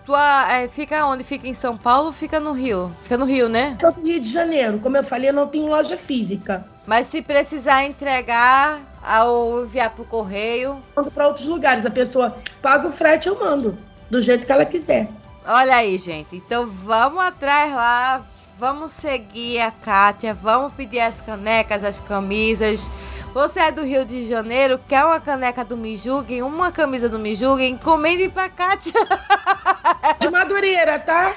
tua, 0.05 0.53
é, 0.53 0.69
fica 0.69 1.07
onde? 1.07 1.25
Fica 1.25 1.49
em 1.49 1.55
São 1.55 1.77
Paulo 1.77 2.09
ou 2.09 2.13
fica 2.13 2.39
no 2.39 2.53
Rio? 2.53 2.93
Fica 3.03 3.17
no 3.17 3.25
Rio, 3.25 3.49
né? 3.49 3.79
Sou 3.81 3.93
do 3.93 4.03
Rio 4.03 4.21
de 4.21 4.31
Janeiro, 4.31 4.79
como 4.79 4.97
eu 4.97 5.05
falei, 5.05 5.31
eu 5.31 5.35
não 5.35 5.47
tenho 5.47 5.67
loja 5.67 5.97
física. 5.97 6.67
Mas 6.87 7.07
se 7.07 7.23
precisar 7.23 7.85
entregar 7.85 8.81
ou 9.27 9.65
enviar 9.65 9.91
pro 9.91 10.05
correio, 10.05 10.83
Mando 10.95 11.11
para 11.11 11.27
outros 11.27 11.47
lugares, 11.47 11.87
a 11.87 11.91
pessoa 11.91 12.37
paga 12.61 12.89
o 12.89 12.91
frete, 12.91 13.29
eu 13.29 13.41
mando, 13.41 13.79
do 14.15 14.21
jeito 14.21 14.47
que 14.47 14.53
ela 14.53 14.65
quiser. 14.65 15.09
Olha 15.45 15.75
aí, 15.75 15.99
gente. 15.99 16.37
Então 16.37 16.67
vamos 16.67 17.19
atrás 17.21 17.73
lá. 17.75 18.25
Vamos 18.57 18.93
seguir 18.93 19.59
a 19.59 19.73
Kátia. 19.73 20.33
Vamos 20.33 20.73
pedir 20.75 21.01
as 21.01 21.21
canecas, 21.21 21.83
as 21.83 21.99
camisas. 21.99 22.89
Você 23.35 23.59
é 23.59 23.73
do 23.73 23.83
Rio 23.83 24.05
de 24.05 24.25
Janeiro, 24.25 24.79
quer 24.89 25.05
uma 25.05 25.19
caneca 25.19 25.65
do 25.65 25.77
Mijuguem, 25.77 26.41
uma 26.43 26.71
camisa 26.71 27.09
do 27.09 27.19
Mijuguem, 27.19 27.73
encomende 27.73 28.29
pra 28.29 28.49
Kátia. 28.49 28.93
De 30.21 30.31
Madureira, 30.31 31.01
tá? 31.01 31.35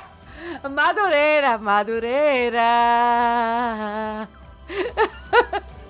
Madureira, 0.70 1.58
Madureira. 1.58 2.62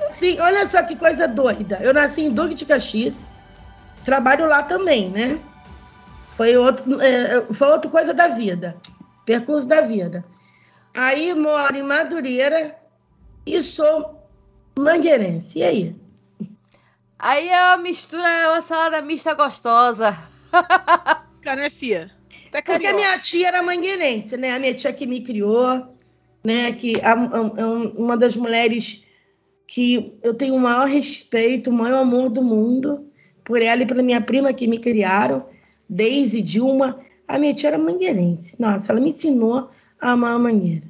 Sim, 0.10 0.40
olha 0.40 0.66
só 0.66 0.82
que 0.84 0.96
coisa 0.96 1.28
doida. 1.28 1.80
Eu 1.82 1.94
nasci 1.94 2.22
em 2.22 2.32
Duque 2.32 2.56
de 2.56 2.66
Caxias, 2.66 3.28
trabalho 4.06 4.48
lá 4.48 4.64
também, 4.64 5.10
né? 5.10 5.38
Foi, 6.38 6.56
outro, 6.56 7.02
é, 7.02 7.42
foi 7.52 7.68
outra 7.68 7.90
coisa 7.90 8.14
da 8.14 8.28
vida, 8.28 8.78
percurso 9.26 9.68
da 9.68 9.82
vida. 9.82 10.24
Aí 10.94 11.34
moro 11.34 11.76
em 11.76 11.82
Madureira 11.84 12.76
e 13.46 13.62
sou 13.64 14.24
mangueirense. 14.78 15.60
E 15.60 15.64
aí? 15.64 15.96
Aí 17.18 17.50
é 17.50 17.62
uma 17.64 17.78
mistura, 17.78 18.28
é 18.30 18.50
uma 18.50 18.62
salada 18.62 19.02
mista 19.02 19.34
gostosa. 19.34 20.16
Cara, 21.42 21.62
né, 21.64 21.70
fia? 21.72 22.12
Até 22.50 22.62
Porque 22.62 22.84
carioca. 22.84 22.94
minha 22.96 23.18
tia 23.20 23.48
era 23.48 23.64
mangueirense, 23.64 24.38
né? 24.38 24.52
A 24.54 24.60
minha 24.60 24.74
tia 24.76 24.94
que 24.94 25.08
me 25.08 25.22
criou, 25.22 25.96
né? 26.46 26.72
Que 26.72 27.00
é 27.02 27.16
um- 27.16 27.58
é 27.58 27.66
um- 27.66 27.90
uma 27.98 28.16
das 28.16 28.36
mulheres 28.38 29.04
que 29.68 30.18
eu 30.22 30.34
tenho 30.36 30.54
o 30.56 30.60
maior 30.60 30.88
respeito, 30.88 31.70
o 31.70 31.74
maior 31.74 32.02
amor 32.04 32.30
do 32.30 32.42
mundo 32.44 33.10
por 33.44 33.62
ela 33.62 33.82
e 33.82 33.86
pela 33.88 34.04
minha 34.04 34.22
prima 34.22 34.54
que 34.54 34.68
me 34.68 34.78
criaram, 34.80 35.46
Deise, 35.90 36.42
Dilma. 36.42 37.00
A 37.28 37.38
minha 37.38 37.54
tia 37.54 37.70
era 37.70 37.78
mangueirense. 37.78 38.60
Nossa, 38.62 38.92
ela 38.92 39.02
me 39.02 39.10
ensinou 39.10 39.70
a 40.00 40.12
amar 40.12 40.34
a 40.36 40.40
mangueira. 40.40 40.86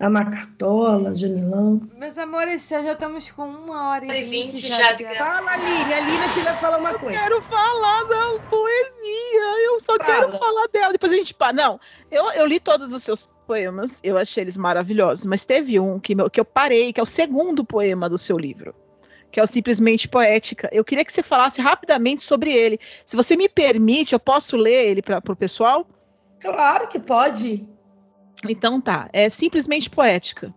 Amar 0.00 0.30
cartola, 0.30 1.14
janelão. 1.16 1.80
Meus 1.96 2.16
amores, 2.16 2.68
já 2.68 2.92
estamos 2.92 3.30
com 3.32 3.42
uma 3.48 3.88
hora 3.90 4.16
e 4.16 4.24
vinte 4.24 4.56
já 4.58 4.96
já. 4.96 5.14
Fala, 5.16 5.50
Aline. 5.50 5.92
A 5.92 5.96
Aline 5.96 6.34
queria 6.34 6.54
falar 6.54 6.78
uma 6.78 6.96
coisa. 6.96 7.18
quero 7.18 7.42
falar 7.42 8.04
da 8.04 8.38
poesia. 8.48 9.64
Eu 9.66 9.80
só 9.80 9.96
Fala. 9.96 10.04
quero 10.04 10.38
falar 10.38 10.68
dela. 10.72 10.92
Depois 10.92 11.12
a 11.12 11.16
gente. 11.16 11.34
pa- 11.34 11.52
Não, 11.52 11.80
eu, 12.12 12.30
eu 12.32 12.46
li 12.46 12.60
todos 12.60 12.92
os 12.92 13.02
seus 13.02 13.28
poemas. 13.46 13.98
Eu 14.04 14.16
achei 14.16 14.44
eles 14.44 14.56
maravilhosos. 14.56 15.26
Mas 15.26 15.44
teve 15.44 15.80
um 15.80 15.98
que, 15.98 16.14
meu- 16.14 16.30
que 16.30 16.38
eu 16.38 16.44
parei, 16.44 16.92
que 16.92 17.00
é 17.00 17.02
o 17.02 17.06
segundo 17.06 17.64
poema 17.64 18.08
do 18.08 18.16
seu 18.16 18.38
livro. 18.38 18.72
Que 19.38 19.40
é 19.40 19.44
o 19.44 19.46
Simplesmente 19.46 20.08
Poética. 20.08 20.68
Eu 20.72 20.84
queria 20.84 21.04
que 21.04 21.12
você 21.12 21.22
falasse 21.22 21.62
rapidamente 21.62 22.22
sobre 22.22 22.50
ele. 22.50 22.80
Se 23.06 23.14
você 23.14 23.36
me 23.36 23.48
permite, 23.48 24.12
eu 24.12 24.18
posso 24.18 24.56
ler 24.56 24.88
ele 24.88 25.00
para 25.00 25.22
o 25.24 25.36
pessoal? 25.36 25.86
Claro 26.40 26.88
que 26.88 26.98
pode. 26.98 27.64
Então 28.48 28.80
tá, 28.80 29.08
é 29.12 29.30
simplesmente 29.30 29.88
poética. 29.88 30.52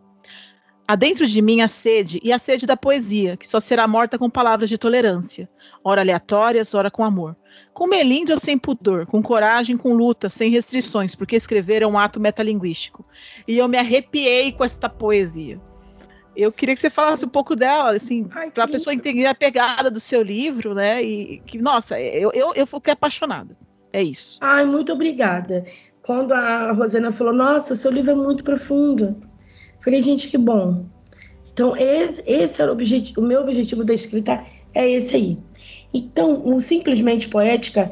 Há 0.87 0.95
dentro 0.95 1.27
de 1.27 1.43
mim 1.43 1.61
a 1.61 1.67
sede 1.67 2.19
e 2.23 2.33
a 2.33 2.39
sede 2.39 2.65
da 2.65 2.75
poesia, 2.75 3.37
que 3.37 3.47
só 3.47 3.59
será 3.59 3.87
morta 3.87 4.17
com 4.17 4.31
palavras 4.31 4.67
de 4.67 4.79
tolerância, 4.79 5.47
ora 5.83 6.01
aleatórias, 6.01 6.73
ora 6.73 6.89
com 6.89 7.03
amor. 7.03 7.35
Com 7.75 7.85
melindre 7.85 8.33
ou 8.33 8.39
sem 8.39 8.57
pudor, 8.57 9.05
com 9.05 9.21
coragem, 9.21 9.77
com 9.77 9.93
luta, 9.93 10.27
sem 10.27 10.49
restrições, 10.49 11.13
porque 11.13 11.35
escrever 11.35 11.83
é 11.83 11.87
um 11.87 11.99
ato 11.99 12.19
metalinguístico. 12.19 13.05
E 13.47 13.59
eu 13.59 13.67
me 13.67 13.77
arrepiei 13.77 14.51
com 14.51 14.63
esta 14.63 14.89
poesia. 14.89 15.61
Eu 16.35 16.51
queria 16.51 16.75
que 16.75 16.81
você 16.81 16.89
falasse 16.89 17.25
um 17.25 17.29
pouco 17.29 17.55
dela, 17.55 17.93
assim, 17.93 18.29
para 18.53 18.63
a 18.63 18.67
pessoa 18.67 18.93
entender 18.93 19.25
a 19.25 19.35
pegada 19.35 19.91
do 19.91 19.99
seu 19.99 20.21
livro, 20.21 20.73
né? 20.73 21.03
E 21.03 21.39
que, 21.45 21.57
nossa, 21.57 21.99
eu, 21.99 22.31
eu, 22.33 22.53
eu 22.53 22.65
fiquei 22.65 22.93
apaixonada. 22.93 23.55
É 23.91 24.01
isso. 24.01 24.37
Ai, 24.41 24.65
muito 24.65 24.93
obrigada. 24.93 25.65
Quando 26.01 26.31
a 26.31 26.71
Rosana 26.71 27.11
falou, 27.11 27.33
nossa, 27.33 27.75
seu 27.75 27.91
livro 27.91 28.11
é 28.11 28.15
muito 28.15 28.43
profundo. 28.43 29.21
Falei, 29.83 30.01
gente, 30.01 30.29
que 30.29 30.37
bom. 30.37 30.85
Então, 31.51 31.75
esse, 31.75 32.23
esse 32.25 32.61
era 32.61 32.71
o 32.71 32.73
objetivo, 32.73 33.19
o 33.19 33.23
meu 33.23 33.41
objetivo 33.41 33.83
da 33.83 33.93
escrita 33.93 34.43
é 34.73 34.89
esse 34.89 35.15
aí. 35.15 35.37
Então, 35.93 36.45
o 36.45 36.59
simplesmente 36.59 37.27
poética, 37.27 37.91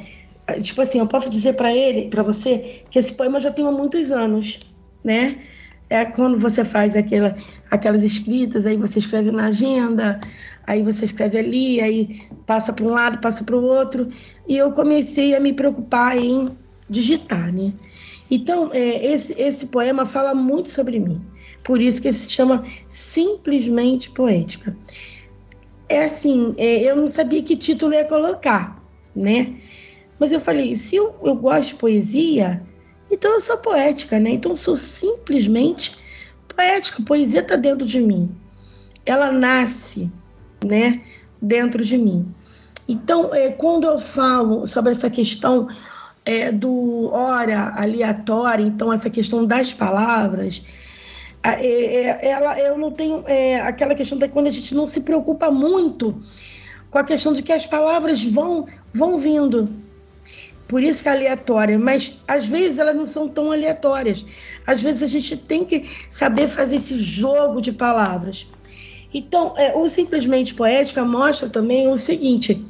tipo 0.62 0.82
assim, 0.82 1.00
eu 1.00 1.08
posso 1.08 1.30
dizer 1.30 1.54
para 1.54 1.74
ele, 1.74 2.10
para 2.10 2.24
você, 2.24 2.84
que 2.90 2.98
esse 2.98 3.14
poema 3.14 3.40
já 3.40 3.52
tem 3.52 3.68
há 3.68 3.72
muitos 3.72 4.12
anos, 4.12 4.60
né? 5.04 5.40
É 5.90 6.06
quando 6.06 6.40
você 6.40 6.64
faz 6.64 6.96
aquela, 6.96 7.36
aquelas 7.70 8.04
escritas, 8.04 8.66
aí 8.66 8.78
você 8.78 9.00
escreve 9.00 9.32
na 9.32 9.48
agenda, 9.48 10.20
aí 10.66 10.84
você 10.84 11.06
escreve 11.06 11.38
ali, 11.38 11.82
aí 11.82 12.22
passa 12.46 12.74
para 12.74 12.86
um 12.86 12.90
lado, 12.90 13.20
passa 13.20 13.44
para 13.44 13.56
o 13.56 13.64
outro, 13.64 14.10
e 14.48 14.58
eu 14.58 14.72
comecei 14.72 15.36
a 15.36 15.40
me 15.40 15.54
preocupar 15.54 16.18
em 16.18 16.50
digitar, 16.90 17.54
né? 17.54 17.74
Então, 18.32 18.72
é, 18.74 19.06
esse, 19.06 19.34
esse 19.40 19.68
poema 19.68 20.06
fala 20.06 20.34
muito 20.36 20.70
sobre 20.70 21.00
mim. 21.00 21.22
Por 21.64 21.82
isso 21.82 22.02
que 22.02 22.12
se 22.14 22.32
chama 22.32 22.64
Simplesmente 22.88 24.12
Poética. 24.12 24.76
É 25.88 26.06
assim, 26.06 26.54
é, 26.58 26.84
eu 26.84 26.96
não 26.96 27.08
sabia 27.08 27.42
que 27.42 27.58
título 27.58 27.94
ia 27.94 28.06
colocar, 28.06 28.84
né? 29.16 29.56
Mas 30.20 30.32
eu 30.32 30.40
falei, 30.40 30.76
se 30.76 30.96
eu, 30.96 31.16
eu 31.24 31.36
gosto 31.36 31.70
de 31.70 31.76
poesia, 31.76 32.62
então 33.10 33.34
eu 33.34 33.42
sou 33.42 33.58
poética, 33.58 34.20
né? 34.20 34.32
Então 34.32 34.52
eu 34.52 34.58
sou 34.58 34.76
simplesmente 34.76 35.98
poética. 36.60 37.04
Poesia 37.04 37.40
está 37.40 37.56
dentro 37.56 37.88
de 37.88 38.02
mim. 38.02 38.30
Ela 39.06 39.32
nasce, 39.32 40.12
né? 40.66 41.02
Dentro 41.42 41.86
de 41.86 41.98
mim. 41.98 42.28
Então, 42.88 43.34
é, 43.34 43.50
quando 43.52 43.88
eu 43.88 43.98
falo 43.98 44.68
sobre 44.68 44.92
essa 44.92 45.10
questão 45.10 45.70
é, 46.26 46.52
do 46.52 47.10
hora 47.14 47.74
aleatória, 47.78 48.64
então 48.64 48.92
essa 48.92 49.10
questão 49.10 49.46
das 49.46 49.74
palavras, 49.74 50.62
é, 51.44 51.66
é, 51.66 52.28
ela, 52.28 52.60
eu 52.60 52.78
não 52.78 52.92
tenho 52.92 53.24
é, 53.26 53.62
aquela 53.62 53.96
questão 53.96 54.18
da 54.18 54.28
quando 54.28 54.48
a 54.48 54.52
gente 54.52 54.76
não 54.76 54.86
se 54.86 55.00
preocupa 55.02 55.50
muito 55.50 56.22
com 56.92 56.98
a 56.98 57.04
questão 57.04 57.32
de 57.32 57.42
que 57.42 57.54
as 57.54 57.66
palavras 57.66 58.24
vão 58.26 58.68
vão 58.94 59.18
vindo. 59.18 59.70
Por 60.70 60.84
isso 60.84 61.02
que 61.02 61.10
é 61.10 61.12
aleatória, 61.14 61.80
mas 61.80 62.22
às 62.28 62.48
vezes 62.48 62.78
elas 62.78 62.96
não 62.96 63.08
são 63.08 63.28
tão 63.28 63.52
aleatórias. 63.52 64.24
Às 64.68 64.84
vezes 64.84 65.02
a 65.02 65.08
gente 65.08 65.36
tem 65.36 65.66
que 65.66 65.90
saber 66.12 66.48
fazer 66.48 66.76
esse 66.76 66.96
jogo 66.96 67.60
de 67.60 67.72
palavras. 67.72 68.48
Então, 69.12 69.56
é, 69.58 69.76
o 69.76 69.90
Simplesmente 69.90 70.54
Poética 70.54 71.04
mostra 71.04 71.50
também 71.50 71.88
o 71.88 71.98
seguinte: 71.98 72.64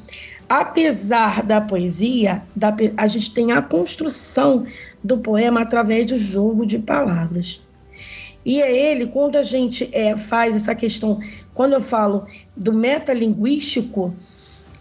apesar 0.47 1.43
da 1.43 1.59
poesia, 1.59 2.41
da, 2.55 2.73
a 2.95 3.05
gente 3.05 3.33
tem 3.33 3.51
a 3.51 3.61
construção 3.61 4.65
do 5.03 5.17
poema 5.17 5.61
através 5.61 6.07
do 6.07 6.17
jogo 6.17 6.65
de 6.65 6.79
palavras. 6.79 7.61
E 8.45 8.61
é 8.61 8.71
ele, 8.71 9.07
quando 9.07 9.35
a 9.35 9.43
gente 9.43 9.89
é, 9.91 10.15
faz 10.15 10.55
essa 10.55 10.73
questão, 10.73 11.19
quando 11.53 11.73
eu 11.73 11.81
falo 11.81 12.25
do 12.55 12.73
metalinguístico, 12.73 14.15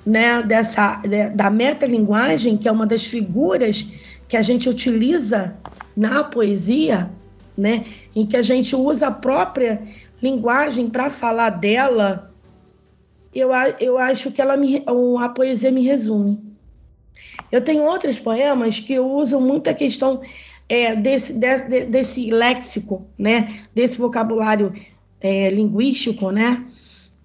né, 0.08 0.42
dessa, 0.42 0.96
de, 0.96 1.28
da 1.30 1.50
metalinguagem, 1.50 2.56
que 2.56 2.66
é 2.66 2.72
uma 2.72 2.86
das 2.86 3.04
figuras 3.04 3.86
que 4.26 4.38
a 4.38 4.42
gente 4.42 4.66
utiliza 4.66 5.54
na 5.94 6.24
poesia, 6.24 7.10
né, 7.56 7.84
em 8.16 8.24
que 8.24 8.36
a 8.36 8.42
gente 8.42 8.74
usa 8.74 9.08
a 9.08 9.12
própria 9.12 9.82
linguagem 10.22 10.88
para 10.88 11.10
falar 11.10 11.50
dela, 11.50 12.32
eu, 13.34 13.50
eu 13.78 13.98
acho 13.98 14.30
que 14.30 14.40
ela 14.40 14.56
me, 14.56 14.82
a 15.20 15.28
poesia 15.28 15.70
me 15.70 15.82
resume. 15.82 16.40
Eu 17.52 17.60
tenho 17.60 17.82
outros 17.84 18.18
poemas 18.18 18.80
que 18.80 18.98
usam 18.98 19.42
muita 19.42 19.74
questão 19.74 20.22
é, 20.68 20.96
desse, 20.96 21.34
desse, 21.34 21.86
desse 21.86 22.30
léxico, 22.30 23.06
né? 23.18 23.60
desse 23.74 23.98
vocabulário 23.98 24.72
é, 25.20 25.50
linguístico, 25.50 26.30
né? 26.30 26.64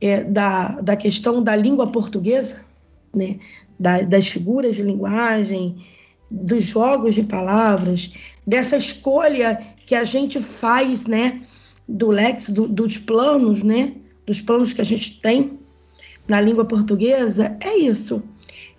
É, 0.01 0.21
da, 0.21 0.81
da 0.81 0.97
questão 0.97 1.41
da 1.41 1.55
língua 1.55 1.87
portuguesa, 1.87 2.65
né? 3.13 3.39
Da, 3.79 4.01
das 4.01 4.27
figuras 4.27 4.75
de 4.75 4.83
linguagem, 4.83 5.83
dos 6.29 6.63
jogos 6.63 7.15
de 7.15 7.23
palavras, 7.23 8.13
dessa 8.45 8.77
escolha 8.77 9.59
que 9.85 9.95
a 9.95 10.03
gente 10.03 10.39
faz, 10.41 11.05
né? 11.05 11.41
do 11.87 12.09
léxico, 12.09 12.53
do, 12.53 12.67
dos 12.67 12.97
planos, 12.97 13.61
né? 13.63 13.93
dos 14.25 14.41
planos 14.41 14.73
que 14.73 14.81
a 14.81 14.85
gente 14.85 15.19
tem 15.21 15.59
na 16.27 16.39
língua 16.39 16.65
portuguesa, 16.65 17.57
é 17.59 17.77
isso. 17.77 18.23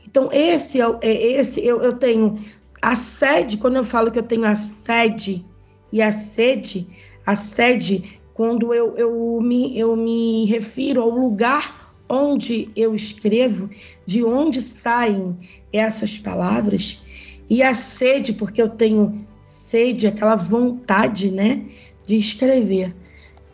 Então, 0.06 0.30
esse 0.32 0.80
é, 0.80 0.86
é 1.02 1.32
esse 1.40 1.64
eu, 1.64 1.82
eu 1.82 1.94
tenho 1.94 2.42
a 2.80 2.96
sede, 2.96 3.58
quando 3.58 3.76
eu 3.76 3.84
falo 3.84 4.10
que 4.10 4.18
eu 4.18 4.22
tenho 4.22 4.44
a 4.44 4.56
sede 4.56 5.44
e 5.92 6.00
a 6.00 6.12
sede, 6.12 6.86
a 7.26 7.36
sede, 7.36 8.20
quando 8.32 8.72
eu, 8.72 8.96
eu, 8.96 9.40
me, 9.40 9.78
eu 9.78 9.94
me 9.96 10.44
refiro 10.46 11.02
ao 11.02 11.10
lugar 11.10 11.83
onde 12.08 12.68
eu 12.76 12.94
escrevo, 12.94 13.70
de 14.06 14.24
onde 14.24 14.60
saem 14.60 15.36
essas 15.72 16.18
palavras, 16.18 17.02
e 17.48 17.62
a 17.62 17.74
sede, 17.74 18.32
porque 18.32 18.60
eu 18.60 18.68
tenho 18.68 19.26
sede, 19.40 20.06
aquela 20.06 20.36
vontade, 20.36 21.30
né, 21.30 21.64
de 22.06 22.16
escrever. 22.16 22.94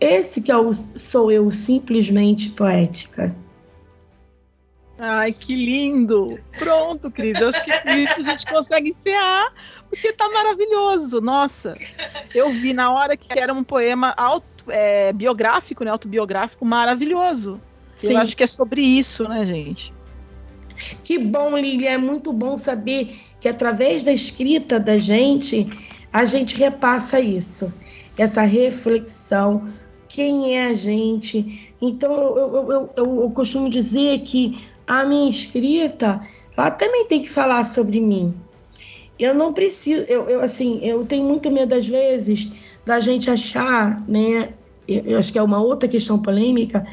Esse 0.01 0.41
que 0.41 0.51
é 0.51 0.57
o, 0.57 0.73
sou 0.73 1.31
eu 1.31 1.51
simplesmente 1.51 2.51
poética. 2.51 3.35
Ai, 4.99 5.33
que 5.33 5.55
lindo! 5.55 6.39
Pronto, 6.59 7.11
Cris. 7.11 7.41
Eu 7.41 7.49
acho 7.49 7.65
que 7.65 7.71
isso 7.71 8.21
a 8.21 8.23
gente 8.23 8.45
consegue 8.45 8.91
encerrar, 8.91 9.51
porque 9.89 10.13
tá 10.13 10.29
maravilhoso. 10.29 11.23
Nossa, 11.23 11.75
eu 12.35 12.53
vi 12.53 12.75
na 12.75 12.93
hora 12.93 13.17
que 13.17 13.39
era 13.39 13.53
um 13.53 13.65
poema 13.65 14.13
auto, 14.15 14.47
é, 14.69 15.11
biográfico, 15.15 15.85
né? 15.85 15.91
Autobiográfico, 15.91 16.67
maravilhoso. 16.67 17.59
Sim. 18.01 18.15
Eu 18.15 18.19
acho 18.19 18.37
que 18.37 18.43
é 18.43 18.47
sobre 18.47 18.81
isso, 18.81 19.29
né, 19.29 19.45
gente? 19.45 19.93
Que 21.05 21.19
bom, 21.19 21.57
Lilia. 21.57 21.91
É 21.91 21.99
muito 21.99 22.33
bom 22.33 22.57
saber 22.57 23.19
que 23.41 23.49
através 23.49 24.03
da 24.03 24.13
escrita 24.13 24.81
da 24.81 24.99
gente, 24.99 25.67
a 26.11 26.25
gente 26.25 26.57
repassa 26.57 27.21
isso, 27.21 27.73
essa 28.17 28.43
reflexão. 28.43 29.69
Quem 30.09 30.57
é 30.57 30.69
a 30.69 30.75
gente? 30.75 31.73
Então, 31.81 32.13
eu, 32.13 32.37
eu, 32.39 32.91
eu, 32.97 33.23
eu, 33.23 33.31
costumo 33.31 33.69
dizer 33.69 34.21
que 34.21 34.59
a 34.87 35.05
minha 35.05 35.31
escrita, 35.31 36.21
ela 36.57 36.71
também 36.71 37.07
tem 37.07 37.21
que 37.21 37.29
falar 37.29 37.65
sobre 37.65 38.01
mim. 38.01 38.35
Eu 39.19 39.35
não 39.35 39.53
preciso, 39.53 40.03
eu, 40.09 40.29
eu 40.29 40.41
assim, 40.41 40.81
eu 40.83 41.05
tenho 41.05 41.25
muito 41.25 41.51
medo 41.51 41.75
às 41.75 41.87
vezes 41.87 42.51
da 42.87 42.99
gente 42.99 43.31
achar, 43.31 44.03
né? 44.09 44.55
Eu 44.89 45.19
acho 45.19 45.31
que 45.31 45.39
é 45.39 45.43
uma 45.43 45.61
outra 45.61 45.89
questão 45.89 46.19
polêmica, 46.19 46.87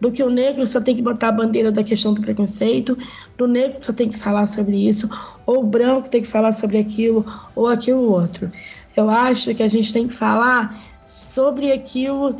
do 0.00 0.12
que 0.12 0.22
o 0.22 0.30
negro 0.30 0.66
só 0.66 0.80
tem 0.80 0.94
que 0.94 1.02
botar 1.02 1.28
a 1.28 1.32
bandeira 1.32 1.72
da 1.72 1.82
questão 1.82 2.12
do 2.12 2.20
preconceito, 2.20 2.96
do 3.36 3.46
negro 3.46 3.78
só 3.82 3.92
tem 3.92 4.08
que 4.08 4.18
falar 4.18 4.46
sobre 4.46 4.88
isso, 4.88 5.08
ou 5.46 5.60
o 5.60 5.66
branco 5.66 6.08
tem 6.08 6.22
que 6.22 6.28
falar 6.28 6.52
sobre 6.52 6.78
aquilo, 6.78 7.24
ou 7.54 7.66
aquilo 7.66 8.10
outro. 8.10 8.50
Eu 8.96 9.08
acho 9.08 9.54
que 9.54 9.62
a 9.62 9.68
gente 9.68 9.92
tem 9.92 10.06
que 10.06 10.14
falar 10.14 10.82
sobre 11.06 11.72
aquilo 11.72 12.36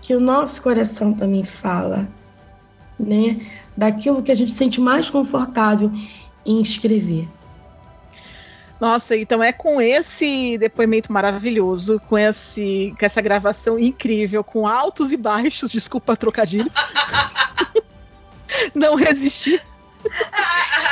que 0.00 0.14
o 0.14 0.20
nosso 0.20 0.60
coração 0.60 1.12
também 1.12 1.44
fala, 1.44 2.08
né? 2.98 3.40
daquilo 3.76 4.22
que 4.22 4.32
a 4.32 4.34
gente 4.34 4.52
sente 4.52 4.80
mais 4.80 5.08
confortável 5.08 5.90
em 6.44 6.60
escrever. 6.60 7.28
Nossa, 8.82 9.16
então 9.16 9.40
é 9.40 9.52
com 9.52 9.80
esse 9.80 10.58
depoimento 10.58 11.12
maravilhoso, 11.12 12.02
com, 12.08 12.18
esse, 12.18 12.92
com 12.98 13.06
essa 13.06 13.20
gravação 13.20 13.78
incrível, 13.78 14.42
com 14.42 14.66
altos 14.66 15.12
e 15.12 15.16
baixos, 15.16 15.70
desculpa 15.70 16.16
trocadilho. 16.16 16.68
Não 18.74 18.96
resisti. 18.96 19.62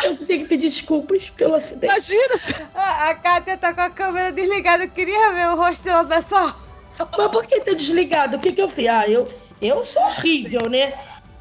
Eu 0.04 0.16
tenho 0.18 0.42
que 0.42 0.48
pedir 0.50 0.68
desculpas 0.68 1.30
pelo 1.30 1.56
acidente. 1.56 1.92
Imagina! 1.92 2.68
A, 2.76 3.10
a 3.10 3.14
Kátia 3.16 3.56
tá 3.56 3.74
com 3.74 3.80
a 3.80 3.90
câmera 3.90 4.30
desligada, 4.30 4.84
eu 4.84 4.90
queria 4.90 5.32
ver 5.32 5.48
o 5.48 5.56
rosto 5.56 5.82
dela 5.82 6.04
nessa 6.04 6.54
Mas 6.96 7.28
por 7.32 7.44
que 7.44 7.60
tá 7.60 7.72
desligado? 7.72 8.36
O 8.36 8.40
que, 8.40 8.52
que 8.52 8.62
eu 8.62 8.68
fiz? 8.68 8.86
Ah, 8.86 9.08
eu, 9.08 9.26
eu 9.60 9.84
sou 9.84 10.00
horrível, 10.02 10.70
né? 10.70 10.94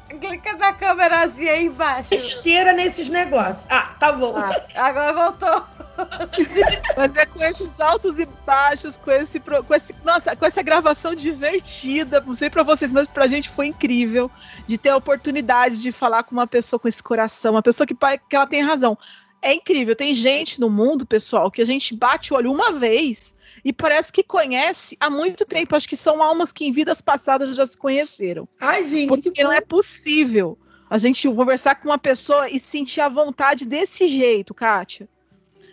Clica 0.08 0.54
na 0.54 0.72
câmerazinha 0.72 1.52
aí 1.52 1.66
embaixo. 1.66 2.12
Esteira 2.12 2.72
nesses 2.72 3.08
negócios. 3.08 3.66
Ah, 3.70 3.94
tá 4.00 4.10
bom. 4.10 4.34
Ah, 4.36 4.60
agora 4.74 5.12
voltou. 5.12 5.69
Mas 6.96 7.16
é 7.16 7.26
com 7.26 7.42
esses 7.42 7.80
altos 7.80 8.18
e 8.18 8.24
baixos, 8.24 8.96
com 8.96 9.10
esse, 9.10 9.40
com 9.40 9.74
esse, 9.74 9.94
nossa, 10.04 10.34
com 10.34 10.44
essa 10.44 10.62
gravação 10.62 11.14
divertida, 11.14 12.20
não 12.20 12.34
sei 12.34 12.50
para 12.50 12.62
vocês, 12.62 12.90
mas 12.92 13.08
pra 13.08 13.26
gente 13.26 13.48
foi 13.48 13.66
incrível 13.66 14.30
de 14.66 14.78
ter 14.78 14.90
a 14.90 14.96
oportunidade 14.96 15.80
de 15.80 15.92
falar 15.92 16.22
com 16.22 16.32
uma 16.32 16.46
pessoa 16.46 16.78
com 16.78 16.88
esse 16.88 17.02
coração, 17.02 17.52
uma 17.52 17.62
pessoa 17.62 17.86
que, 17.86 17.94
que 17.94 18.36
ela 18.36 18.46
tem 18.46 18.62
razão. 18.62 18.96
É 19.42 19.54
incrível, 19.54 19.96
tem 19.96 20.14
gente 20.14 20.60
no 20.60 20.68
mundo, 20.68 21.06
pessoal, 21.06 21.50
que 21.50 21.62
a 21.62 21.64
gente 21.64 21.94
bate 21.94 22.32
o 22.32 22.36
olho 22.36 22.52
uma 22.52 22.72
vez 22.72 23.34
e 23.64 23.72
parece 23.72 24.12
que 24.12 24.22
conhece 24.22 24.96
há 25.00 25.08
muito 25.08 25.44
tempo. 25.44 25.74
Acho 25.74 25.88
que 25.88 25.96
são 25.96 26.22
almas 26.22 26.52
que 26.52 26.66
em 26.66 26.72
vidas 26.72 27.00
passadas 27.00 27.56
já 27.56 27.66
se 27.66 27.76
conheceram. 27.76 28.48
Ai, 28.60 28.84
gente. 28.84 29.08
Porque 29.08 29.42
não 29.42 29.52
é 29.52 29.60
possível 29.60 30.58
a 30.88 30.98
gente 30.98 31.28
conversar 31.28 31.76
com 31.76 31.88
uma 31.88 31.98
pessoa 31.98 32.50
e 32.50 32.58
sentir 32.58 33.00
a 33.00 33.08
vontade 33.08 33.64
desse 33.64 34.06
jeito, 34.06 34.52
Kátia. 34.52 35.08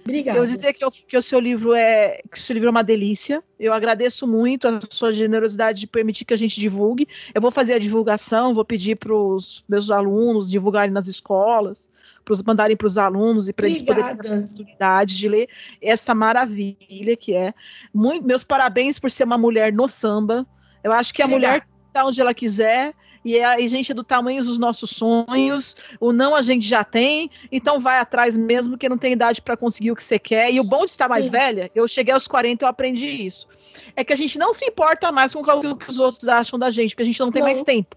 Obrigada. 0.07 0.39
Eu 0.39 0.45
dizer 0.45 0.73
que, 0.73 0.83
eu, 0.83 0.89
que 0.89 1.17
o 1.17 1.21
seu 1.21 1.39
livro 1.39 1.73
é 1.73 2.21
que 2.31 2.37
o 2.37 2.41
seu 2.41 2.53
livro 2.53 2.67
é 2.67 2.71
uma 2.71 2.83
delícia. 2.83 3.43
Eu 3.59 3.73
agradeço 3.73 4.25
muito 4.25 4.67
a 4.67 4.79
sua 4.89 5.11
generosidade 5.11 5.81
de 5.81 5.87
permitir 5.87 6.23
que 6.25 6.33
a 6.33 6.37
gente 6.37 6.59
divulgue. 6.59 7.07
Eu 7.33 7.41
vou 7.41 7.51
fazer 7.51 7.73
a 7.73 7.79
divulgação, 7.79 8.53
vou 8.53 8.63
pedir 8.63 8.95
para 8.95 9.13
os 9.13 9.63
meus 9.67 9.91
alunos 9.91 10.49
divulgarem 10.49 10.91
nas 10.91 11.07
escolas, 11.07 11.89
para 12.23 12.35
mandarem 12.45 12.77
para 12.77 12.87
os 12.87 12.97
alunos 12.97 13.49
e 13.49 13.53
para 13.53 13.67
eles 13.67 13.81
poderem 13.81 14.15
ter 14.15 14.31
a 14.31 14.35
oportunidade 14.35 15.17
de 15.17 15.27
ler 15.27 15.49
essa 15.81 16.15
maravilha 16.15 17.15
que 17.17 17.33
é. 17.33 17.53
Muito, 17.93 18.25
meus 18.25 18.43
parabéns 18.43 18.97
por 18.97 19.11
ser 19.11 19.25
uma 19.25 19.37
mulher 19.37 19.73
no 19.73 19.87
samba. 19.87 20.47
Eu 20.83 20.93
acho 20.93 21.13
que 21.13 21.21
a 21.21 21.25
Obrigada. 21.25 21.53
mulher 21.53 21.65
está 21.87 22.05
onde 22.05 22.21
ela 22.21 22.33
quiser 22.33 22.93
e 23.27 23.43
a 23.43 23.67
gente 23.67 23.91
é 23.91 23.95
do 23.95 24.03
tamanho 24.03 24.43
dos 24.43 24.57
nossos 24.57 24.91
sonhos, 24.91 25.75
o 25.99 26.13
não 26.13 26.33
a 26.33 26.41
gente 26.41 26.65
já 26.65 26.83
tem, 26.83 27.29
então 27.51 27.79
vai 27.79 27.99
atrás 27.99 28.37
mesmo 28.37 28.77
que 28.77 28.87
não 28.87 28.97
tem 28.97 29.13
idade 29.13 29.41
para 29.41 29.57
conseguir 29.57 29.91
o 29.91 29.95
que 29.95 30.03
você 30.03 30.17
quer. 30.17 30.53
E 30.53 30.59
o 30.59 30.63
bom 30.63 30.85
de 30.85 30.91
estar 30.91 31.09
mais 31.09 31.25
Sim. 31.25 31.31
velha, 31.31 31.71
eu 31.75 31.87
cheguei 31.87 32.13
aos 32.13 32.27
40 32.27 32.63
eu 32.63 32.69
aprendi 32.69 33.07
isso. 33.07 33.47
É 33.95 34.03
que 34.03 34.13
a 34.13 34.15
gente 34.15 34.39
não 34.39 34.53
se 34.53 34.65
importa 34.65 35.11
mais 35.11 35.33
com 35.33 35.41
o 35.41 35.75
que 35.75 35.89
os 35.89 35.99
outros 35.99 36.27
acham 36.27 36.57
da 36.57 36.69
gente, 36.69 36.91
porque 36.91 37.03
a 37.03 37.05
gente 37.05 37.19
não 37.19 37.31
tem 37.31 37.41
não. 37.41 37.49
mais 37.49 37.61
tempo. 37.61 37.95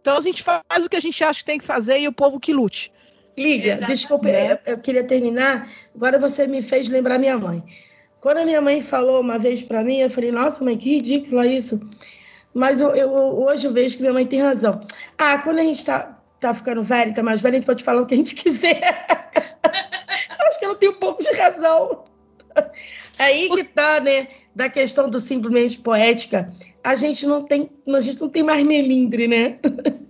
Então 0.00 0.18
a 0.18 0.20
gente 0.20 0.42
faz 0.42 0.84
o 0.84 0.88
que 0.88 0.96
a 0.96 1.00
gente 1.00 1.24
acha 1.24 1.40
que 1.40 1.46
tem 1.46 1.58
que 1.58 1.64
fazer 1.64 1.98
e 1.98 2.06
o 2.06 2.12
povo 2.12 2.38
que 2.38 2.52
lute. 2.52 2.92
Liga, 3.36 3.76
desculpa, 3.86 4.28
eu, 4.28 4.58
eu 4.66 4.78
queria 4.78 5.04
terminar. 5.04 5.70
Agora 5.94 6.18
você 6.18 6.46
me 6.46 6.62
fez 6.62 6.88
lembrar 6.88 7.18
minha 7.18 7.36
mãe. 7.36 7.62
Quando 8.20 8.38
a 8.38 8.44
minha 8.44 8.60
mãe 8.60 8.80
falou 8.80 9.20
uma 9.20 9.38
vez 9.38 9.62
para 9.62 9.84
mim, 9.84 9.98
eu 9.98 10.10
falei, 10.10 10.32
nossa, 10.32 10.62
mãe, 10.64 10.76
que 10.76 10.96
ridículo 10.96 11.40
é 11.42 11.46
isso. 11.46 11.80
Mas 12.56 12.80
eu, 12.80 12.96
eu, 12.96 13.10
hoje 13.12 13.66
eu 13.66 13.72
vejo 13.72 13.96
que 13.96 14.00
minha 14.00 14.14
mãe 14.14 14.24
tem 14.24 14.40
razão. 14.40 14.80
Ah, 15.18 15.36
quando 15.36 15.58
a 15.58 15.62
gente 15.62 15.84
tá, 15.84 16.18
tá 16.40 16.54
ficando 16.54 16.82
velho, 16.82 17.12
tá 17.12 17.22
mais 17.22 17.42
velho, 17.42 17.56
a 17.56 17.58
gente 17.58 17.66
pode 17.66 17.84
falar 17.84 18.00
o 18.00 18.06
que 18.06 18.14
a 18.14 18.16
gente 18.16 18.34
quiser. 18.34 18.80
Acho 20.40 20.58
que 20.58 20.64
ela 20.64 20.74
tem 20.74 20.88
um 20.88 20.94
pouco 20.94 21.22
de 21.22 21.30
razão. 21.32 22.04
Aí 23.18 23.50
que 23.50 23.62
tá, 23.62 24.00
né? 24.00 24.28
Da 24.54 24.70
questão 24.70 25.10
do 25.10 25.20
simplesmente 25.20 25.78
poética, 25.80 26.50
a 26.82 26.96
gente 26.96 27.26
não 27.26 27.42
tem, 27.42 27.68
a 27.94 28.00
gente 28.00 28.22
não 28.22 28.30
tem 28.30 28.42
mais 28.42 28.64
melindre, 28.64 29.28
né? 29.28 29.58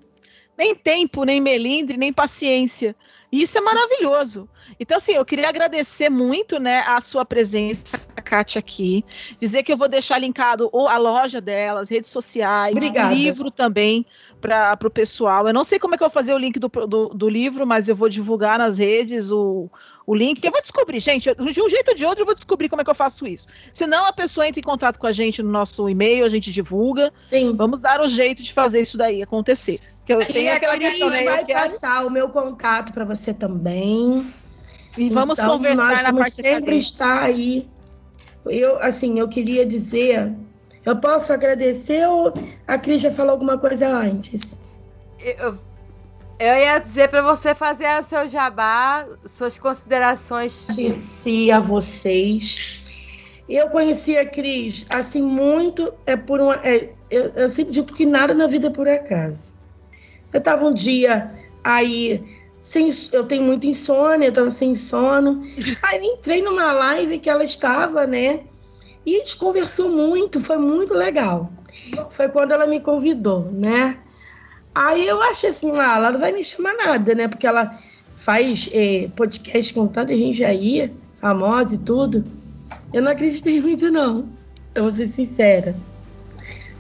Nem 0.57 0.73
tempo, 0.73 1.25
nem 1.25 1.39
melindre, 1.39 1.99
nem 1.99 2.13
paciência. 2.13 2.97
E 3.31 3.43
isso 3.43 3.59
é 3.59 3.61
maravilhoso. 3.61 4.49
Então, 4.79 4.97
assim, 4.97 5.13
eu 5.13 5.25
queria 5.25 5.49
agradecer 5.49 6.09
muito, 6.09 6.59
né, 6.59 6.79
a 6.87 6.99
sua 7.01 7.27
presença, 7.27 8.01
Kátia, 8.27 8.59
aqui. 8.59 9.05
Dizer 9.39 9.63
que 9.63 9.73
eu 9.73 9.77
vou 9.77 9.89
deixar 9.89 10.19
linkado 10.19 10.69
a 10.73 10.99
loja 10.99 11.41
delas, 11.41 11.89
redes 11.89 12.11
sociais, 12.11 12.75
Obrigada. 12.75 13.15
livro 13.15 13.51
também 13.51 14.05
para 14.41 14.77
o 14.85 14.91
pessoal. 14.91 15.47
Eu 15.47 15.55
não 15.55 15.63
sei 15.63 15.79
como 15.79 15.95
é 15.95 15.99
que 15.99 16.03
eu 16.03 16.09
vou 16.09 16.13
fazer 16.13 16.35
o 16.35 16.39
link 16.39 16.59
do, 16.59 16.69
do, 16.69 17.09
do, 17.09 17.29
livro, 17.29 17.65
mas 17.67 17.89
eu 17.89 17.95
vou 17.95 18.09
divulgar 18.09 18.59
nas 18.59 18.79
redes 18.79 19.31
o, 19.31 19.71
o 20.05 20.15
link. 20.15 20.45
Eu 20.45 20.51
vou 20.51 20.61
descobrir, 20.61 20.99
gente. 20.99 21.33
De 21.33 21.63
um 21.63 21.69
jeito 21.69 21.89
ou 21.89 21.95
de 21.95 22.05
outro, 22.05 22.23
eu 22.23 22.27
vou 22.27 22.35
descobrir 22.35 22.69
como 22.69 22.83
é 22.83 22.85
que 22.85 22.91
eu 22.91 22.95
faço 22.95 23.27
isso. 23.27 23.47
Se 23.73 23.87
não, 23.87 24.05
a 24.07 24.13
pessoa 24.13 24.47
entra 24.47 24.59
em 24.59 24.65
contato 24.65 24.99
com 24.99 25.07
a 25.07 25.13
gente 25.13 25.43
no 25.43 25.51
nosso 25.51 25.89
e-mail, 25.89 26.25
a 26.25 26.29
gente 26.29 26.51
divulga. 26.51 27.13
Sim. 27.19 27.55
Vamos 27.57 27.81
dar 27.81 28.01
o 28.01 28.09
jeito 28.09 28.43
de 28.43 28.53
fazer 28.53 28.81
isso 28.81 28.99
daí 28.99 29.23
acontecer. 29.23 29.81
Que 30.05 30.13
eu 30.13 30.25
tenho 30.27 30.53
aquela 30.53 30.79
questão, 30.79 31.11
né? 31.11 31.25
vai 31.25 31.45
passar 31.45 32.07
o 32.07 32.11
meu 32.11 32.29
contato 32.29 32.93
para 32.93 33.05
você 33.05 33.33
também. 33.33 34.25
E 34.97 35.11
vamos 35.11 35.39
então, 35.39 35.57
conversar 35.57 35.91
nós 35.91 36.03
na 36.03 36.13
parte 36.13 36.37
sempre 36.37 36.79
estar 36.79 37.25
aí. 37.25 37.69
Eu, 38.51 38.81
assim, 38.81 39.19
eu 39.19 39.29
queria 39.29 39.67
dizer, 39.67 40.33
eu 40.85 40.97
posso 40.97 41.33
agradecer 41.33 42.07
ou 42.07 42.33
a 42.67 42.79
Cris 42.79 43.03
já 43.03 43.11
falou 43.11 43.33
alguma 43.33 43.59
coisa 43.59 43.89
antes? 43.89 44.61
Eu, 45.19 45.59
eu 46.39 46.55
ia 46.55 46.79
dizer 46.79 47.09
para 47.09 47.23
você 47.23 47.55
fazer 47.55 47.87
o 47.99 48.03
seu 48.03 48.29
jabá, 48.29 49.07
suas 49.25 49.59
considerações. 49.59 50.65
Agradeci 50.69 51.51
a 51.51 51.61
vocês. 51.61 52.87
Eu 53.49 53.71
conheci 53.71 54.17
a 54.17 54.27
Cris, 54.27 54.85
assim, 54.91 55.23
muito 55.23 55.93
é 56.05 56.17
por 56.17 56.41
uma. 56.41 56.57
É, 56.65 56.91
eu, 57.11 57.27
eu 57.31 57.49
sempre 57.49 57.73
digo 57.73 57.87
que 57.87 58.05
nada 58.05 58.35
na 58.35 58.47
vida 58.47 58.67
é 58.67 58.71
por 58.71 58.89
acaso. 58.89 59.55
Eu 60.33 60.39
estava 60.39 60.67
um 60.67 60.75
dia 60.75 61.33
aí, 61.63 62.23
sem, 62.67 62.93
eu 63.13 63.25
tenho 63.25 63.45
muita 63.45 63.69
insônia, 63.69 64.29
estava 64.29 64.51
sem 64.51 64.75
sono. 64.75 65.47
Aí 65.85 66.05
entrei 66.05 66.43
numa 66.43 66.73
live 66.73 67.21
que 67.21 67.31
ela 67.31 67.45
estava, 67.45 68.09
né? 68.09 68.41
E 69.07 69.15
a 69.15 69.19
gente 69.21 69.37
conversou 69.37 69.89
muito, 69.89 70.41
foi 70.41 70.59
muito 70.59 70.93
legal. 70.93 71.51
Foi 72.11 72.29
quando 72.29 72.51
ela 72.51 72.67
me 72.67 72.81
convidou, 72.81 73.53
né? 73.53 73.97
Aí 74.75 75.07
eu 75.07 75.23
achei 75.23 75.51
assim, 75.51 75.71
ah, 75.79 75.95
ela 75.97 76.11
não 76.11 76.19
vai 76.19 76.33
me 76.33 76.43
chamar 76.43 76.75
nada, 76.75 77.15
né? 77.15 77.29
Porque 77.29 77.47
ela 77.47 77.79
faz 78.17 78.69
é, 78.73 79.09
podcast 79.15 79.73
com 79.73 79.87
tanta 79.87 80.13
gente 80.19 80.43
aí, 80.43 80.93
famosa 81.21 81.77
e 81.77 81.79
tudo. 81.79 82.25
Eu 82.93 83.01
não 83.01 83.13
acreditei 83.13 83.61
muito, 83.61 83.93
não. 83.93 84.29
Eu 84.75 84.83
vou 84.83 84.93
ser 84.93 85.07
sincera. 85.07 85.77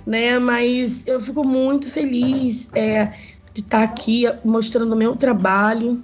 Né? 0.05 0.37
Mas 0.41 1.07
eu 1.07 1.21
fico 1.21 1.47
muito 1.47 1.89
feliz. 1.89 2.69
É, 2.75 3.13
de 3.57 3.62
estar 3.62 3.83
aqui 3.83 4.24
mostrando 4.45 4.93
o 4.93 4.97
meu 4.97 5.16
trabalho. 5.16 6.03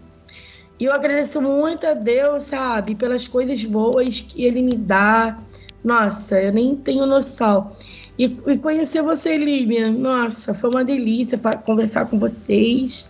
E 0.81 0.87
eu 0.87 0.93
agradeço 0.93 1.43
muito 1.43 1.87
a 1.87 1.93
Deus, 1.93 2.45
sabe, 2.45 2.95
pelas 2.95 3.29
coisas 3.29 3.63
boas 3.63 4.21
que 4.21 4.43
Ele 4.43 4.63
me 4.63 4.75
dá. 4.75 5.39
Nossa, 5.85 6.41
eu 6.41 6.51
nem 6.51 6.75
tenho 6.75 7.05
noção. 7.05 7.73
E, 8.19 8.25
e 8.25 8.57
conhecer 8.57 9.03
você, 9.03 9.37
Lívia, 9.37 9.91
nossa, 9.91 10.55
foi 10.55 10.71
uma 10.71 10.83
delícia 10.83 11.39
conversar 11.39 12.07
com 12.07 12.19
vocês. 12.19 13.07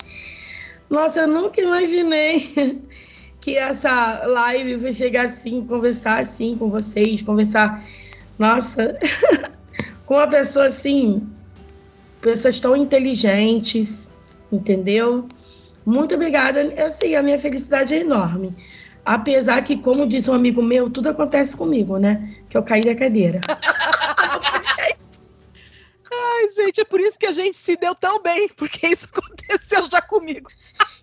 Nossa, 0.90 1.20
eu 1.20 1.28
nunca 1.28 1.60
imaginei 1.60 2.82
que 3.40 3.56
essa 3.56 4.26
live 4.26 4.76
vai 4.76 4.92
chegar 4.92 5.26
assim, 5.26 5.64
conversar 5.64 6.20
assim 6.20 6.56
com 6.58 6.68
vocês, 6.68 7.22
conversar, 7.22 7.80
nossa, 8.36 8.98
com 10.04 10.14
uma 10.14 10.26
pessoa 10.26 10.66
assim, 10.66 11.28
pessoas 12.20 12.58
tão 12.58 12.76
inteligentes, 12.76 14.11
entendeu? 14.52 15.26
Muito 15.84 16.14
obrigada. 16.14 16.60
Assim, 16.86 17.14
a 17.14 17.22
minha 17.22 17.38
felicidade 17.38 17.94
é 17.94 17.98
enorme. 17.98 18.54
Apesar 19.04 19.62
que, 19.62 19.76
como 19.76 20.06
disse 20.06 20.30
um 20.30 20.34
amigo 20.34 20.62
meu, 20.62 20.88
tudo 20.88 21.08
acontece 21.08 21.56
comigo, 21.56 21.98
né? 21.98 22.36
Que 22.48 22.56
eu 22.56 22.62
caí 22.62 22.82
da 22.82 22.94
cadeira. 22.94 23.40
Ai, 26.14 26.50
gente, 26.50 26.80
é 26.80 26.84
por 26.84 27.00
isso 27.00 27.18
que 27.18 27.26
a 27.26 27.32
gente 27.32 27.56
se 27.56 27.74
deu 27.76 27.94
tão 27.94 28.22
bem, 28.22 28.48
porque 28.56 28.86
isso 28.86 29.08
aconteceu 29.12 29.88
já 29.90 30.00
comigo. 30.00 30.50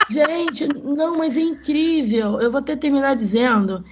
Gente, 0.09 0.67
não, 0.67 1.17
mas 1.17 1.35
é 1.35 1.41
incrível. 1.41 2.39
Eu 2.39 2.51
vou 2.51 2.59
até 2.59 2.75
terminar 2.75 3.15
dizendo. 3.15 3.83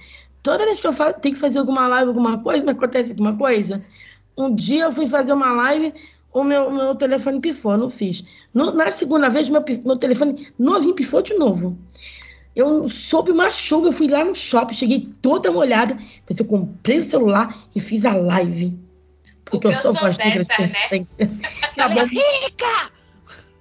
Toda 0.42 0.64
vez 0.64 0.80
que 0.80 0.86
eu 0.86 0.92
faço, 0.92 1.20
tenho 1.20 1.34
que 1.34 1.40
fazer 1.40 1.58
alguma 1.58 1.86
live, 1.88 2.08
alguma 2.08 2.42
coisa, 2.42 2.64
me 2.64 2.70
acontece 2.70 3.10
alguma 3.10 3.36
coisa. 3.36 3.84
Um 4.36 4.54
dia 4.54 4.84
eu 4.84 4.92
fui 4.92 5.08
fazer 5.08 5.32
uma 5.32 5.52
live, 5.52 5.92
o 6.32 6.44
meu, 6.44 6.70
meu 6.70 6.94
telefone 6.94 7.40
pifou, 7.40 7.72
eu 7.72 7.78
não 7.78 7.88
fiz. 7.88 8.24
No, 8.52 8.72
na 8.72 8.90
segunda 8.90 9.28
vez, 9.28 9.48
meu, 9.48 9.64
meu 9.84 9.96
telefone 9.96 10.48
novinho 10.58 10.94
pifou 10.94 11.22
de 11.22 11.34
novo. 11.34 11.78
Eu 12.54 12.88
soube 12.88 13.30
uma 13.30 13.52
chuva, 13.52 13.88
eu 13.88 13.92
fui 13.92 14.08
lá 14.08 14.24
no 14.24 14.34
shopping, 14.34 14.74
cheguei 14.74 15.08
toda 15.22 15.52
molhada, 15.52 15.96
mas 16.28 16.38
eu 16.38 16.44
comprei 16.44 16.98
o 16.98 17.04
celular 17.04 17.56
e 17.74 17.80
fiz 17.80 18.04
a 18.04 18.14
live. 18.14 18.76
Porque, 19.44 19.68
porque 19.68 19.68
eu 19.68 19.80
sou 19.80 19.94
voz 19.94 20.16
dessa, 20.16 20.62
né? 20.62 21.06
Tá 21.76 21.88
bom. 21.88 22.04
Rica! 22.06 22.90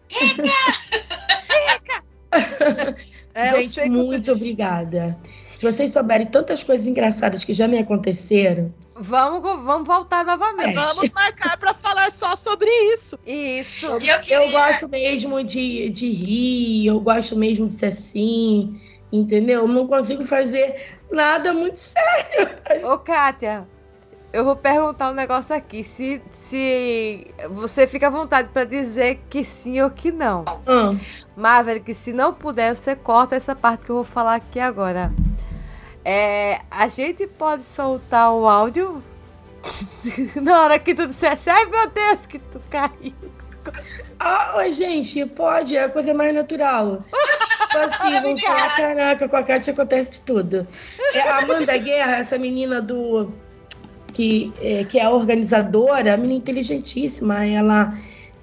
Rica! 0.10 0.44
Rica! 2.32 2.98
É, 3.38 3.62
Gente, 3.62 3.88
muito 3.88 4.32
obrigada. 4.32 5.16
Se 5.58 5.66
vocês 5.66 5.92
souberem 5.92 6.28
tantas 6.28 6.64
coisas 6.64 6.86
engraçadas 6.86 7.44
que 7.44 7.52
já 7.52 7.68
me 7.68 7.80
aconteceram, 7.80 8.72
Vamos, 9.00 9.42
vamos 9.62 9.88
voltar 9.88 10.26
novamente. 10.26 10.74
Vamos 10.74 11.12
marcar 11.12 11.56
para 11.58 11.74
falar 11.74 12.12
só 12.12 12.36
sobre 12.36 12.68
isso. 12.94 13.18
Isso. 13.26 13.86
Eu, 13.86 14.00
eu, 14.00 14.20
queria... 14.22 14.44
eu, 14.44 14.52
gosto 14.52 14.90
mesmo 14.90 15.44
de, 15.44 15.90
de 15.90 16.10
rir, 16.10 16.88
eu 16.88 17.00
gosto 17.00 17.36
mesmo 17.36 17.68
de 17.68 17.74
ser 17.74 17.88
assim, 17.88 18.82
entendeu? 19.12 19.62
Eu 19.62 19.68
não 19.68 19.88
consigo 19.88 20.24
fazer 20.24 20.98
nada 21.12 21.54
muito 21.54 21.78
sério. 21.78 22.92
Ô, 22.92 22.98
Kátia, 22.98 23.68
eu 24.34 24.44
vou 24.44 24.56
perguntar 24.56 25.12
um 25.12 25.14
negócio 25.14 25.56
aqui. 25.56 25.84
Se, 25.84 26.20
se 26.32 27.28
você 27.52 27.86
fica 27.88 28.08
à 28.08 28.10
vontade 28.10 28.50
para 28.50 28.64
dizer 28.64 29.20
que 29.30 29.46
sim 29.46 29.80
ou 29.80 29.92
que 29.92 30.12
não. 30.12 30.44
Hum. 30.68 31.00
Maverick, 31.36 31.94
se 31.94 32.12
não 32.14 32.34
puder, 32.34 32.76
você 32.76 32.96
corta 32.96 33.36
essa 33.36 33.56
parte 33.56 33.86
que 33.86 33.92
eu 33.92 33.98
vou 33.98 34.04
falar 34.04 34.36
aqui 34.36 34.60
agora. 34.60 35.14
É, 36.10 36.62
a 36.72 36.88
gente 36.88 37.28
pode 37.28 37.66
soltar 37.66 38.32
o 38.32 38.48
áudio 38.48 39.04
na 40.42 40.62
hora 40.62 40.80
que 40.80 40.96
tu 40.96 41.06
disser, 41.06 41.38
ai 41.48 41.66
meu 41.66 41.90
Deus, 41.90 42.26
que 42.26 42.40
tu 42.40 42.62
caiu. 42.70 43.14
Ah, 44.18 44.54
oi, 44.56 44.72
gente, 44.72 45.26
pode, 45.26 45.76
é 45.76 45.84
a 45.84 45.90
coisa 45.90 46.14
mais 46.14 46.34
natural. 46.34 47.04
Assim, 47.76 48.22
vamos 48.22 48.42
falar, 48.42 48.78
caraca, 48.78 49.28
com 49.28 49.36
a 49.36 49.44
Kátia 49.44 49.74
acontece 49.74 50.22
tudo. 50.22 50.66
É 51.14 51.20
a 51.20 51.40
Amanda 51.40 51.76
Guerra, 51.76 52.20
essa 52.20 52.38
menina 52.38 52.82
do. 52.82 53.30
Que 54.14 54.54
é, 54.62 54.86
que 54.86 54.98
é 54.98 55.04
a 55.04 55.10
organizadora, 55.10 56.14
a 56.14 56.18
menina 56.18 56.40
inteligentíssima, 56.40 57.46
ela, 57.46 57.94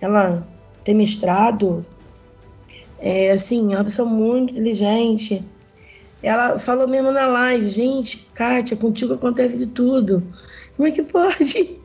ela 0.02 0.46
tem 0.84 0.94
mestrado, 0.94 1.84
é, 2.98 3.30
assim, 3.30 3.72
é 3.72 3.78
uma 3.78 3.84
pessoa 3.84 4.06
muito 4.06 4.52
inteligente. 4.52 5.42
Ela 6.26 6.58
falou 6.58 6.88
mesmo 6.88 7.10
na 7.10 7.26
live, 7.26 7.68
gente, 7.68 8.28
Kátia, 8.34 8.76
contigo 8.76 9.14
acontece 9.14 9.58
de 9.58 9.66
tudo. 9.66 10.22
Como 10.76 10.88
é 10.88 10.90
que 10.90 11.02
pode? 11.02 11.78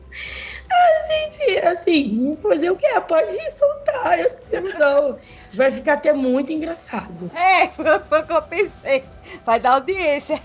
Ah, 0.72 1.02
gente, 1.08 1.58
assim, 1.66 2.38
fazer 2.40 2.70
o 2.70 2.76
que? 2.76 2.86
Pode 3.00 3.50
soltar. 3.50 4.20
Eu, 4.52 4.62
não, 4.78 5.18
vai 5.52 5.72
ficar 5.72 5.94
até 5.94 6.12
muito 6.12 6.52
engraçado. 6.52 7.28
É, 7.34 7.66
foi 7.68 8.20
o 8.20 8.26
que 8.26 8.32
eu 8.32 8.42
pensei. 8.42 9.02
Vai 9.44 9.58
dar 9.58 9.72
audiência. 9.72 10.40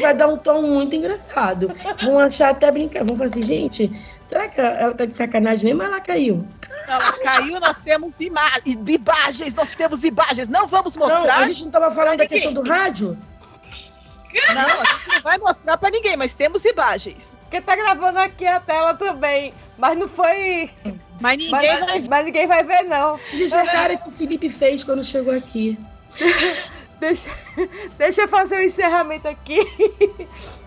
Vai 0.00 0.14
dar 0.14 0.26
um 0.26 0.36
tom 0.36 0.62
muito 0.62 0.96
engraçado. 0.96 1.72
Vão 2.02 2.18
achar 2.18 2.50
até 2.50 2.72
brincar. 2.72 3.04
Vão 3.04 3.16
falar 3.16 3.30
assim, 3.30 3.42
gente, 3.42 3.90
será 4.26 4.48
que 4.48 4.60
ela 4.60 4.94
tá 4.94 5.04
de 5.04 5.16
sacanagem 5.16 5.66
mesmo? 5.66 5.82
Ela 5.82 6.00
caiu. 6.00 6.44
Ela 6.88 7.12
caiu, 7.12 7.60
nós 7.60 7.78
temos 7.78 8.20
imagens, 8.20 9.54
nós 9.54 9.68
temos 9.76 10.02
imagens. 10.02 10.48
Não 10.48 10.66
vamos 10.66 10.96
mostrar. 10.96 11.22
Não, 11.22 11.30
a 11.30 11.46
gente 11.46 11.64
não 11.64 11.70
tava 11.70 11.94
falando 11.94 12.18
da 12.18 12.26
questão 12.26 12.52
do 12.52 12.62
rádio? 12.62 13.16
Não, 14.54 14.80
a 14.80 14.84
gente 14.84 15.08
não 15.08 15.22
vai 15.22 15.38
mostrar 15.38 15.76
pra 15.78 15.90
ninguém, 15.90 16.16
mas 16.16 16.34
temos 16.34 16.64
imagens. 16.64 17.38
Porque 17.42 17.60
tá 17.60 17.74
gravando 17.74 18.18
aqui 18.18 18.46
a 18.46 18.60
tela 18.60 18.94
também. 18.94 19.54
Mas 19.78 19.96
não 19.96 20.08
foi. 20.08 20.70
Mas 21.20 21.38
ninguém, 21.38 21.50
mas, 21.50 21.86
vai... 21.86 22.00
mas 22.08 22.24
ninguém 22.24 22.46
vai 22.46 22.62
ver, 22.62 22.82
não. 22.82 23.18
Gente, 23.32 23.54
a 23.54 23.64
cara 23.64 23.96
que 23.96 24.08
o 24.08 24.12
Felipe 24.12 24.48
fez 24.48 24.84
quando 24.84 25.02
chegou 25.02 25.34
aqui. 25.34 25.78
Deixa, 27.00 27.30
deixa 27.96 28.22
eu 28.22 28.28
fazer 28.28 28.56
o 28.56 28.62
encerramento 28.62 29.28
aqui. 29.28 29.60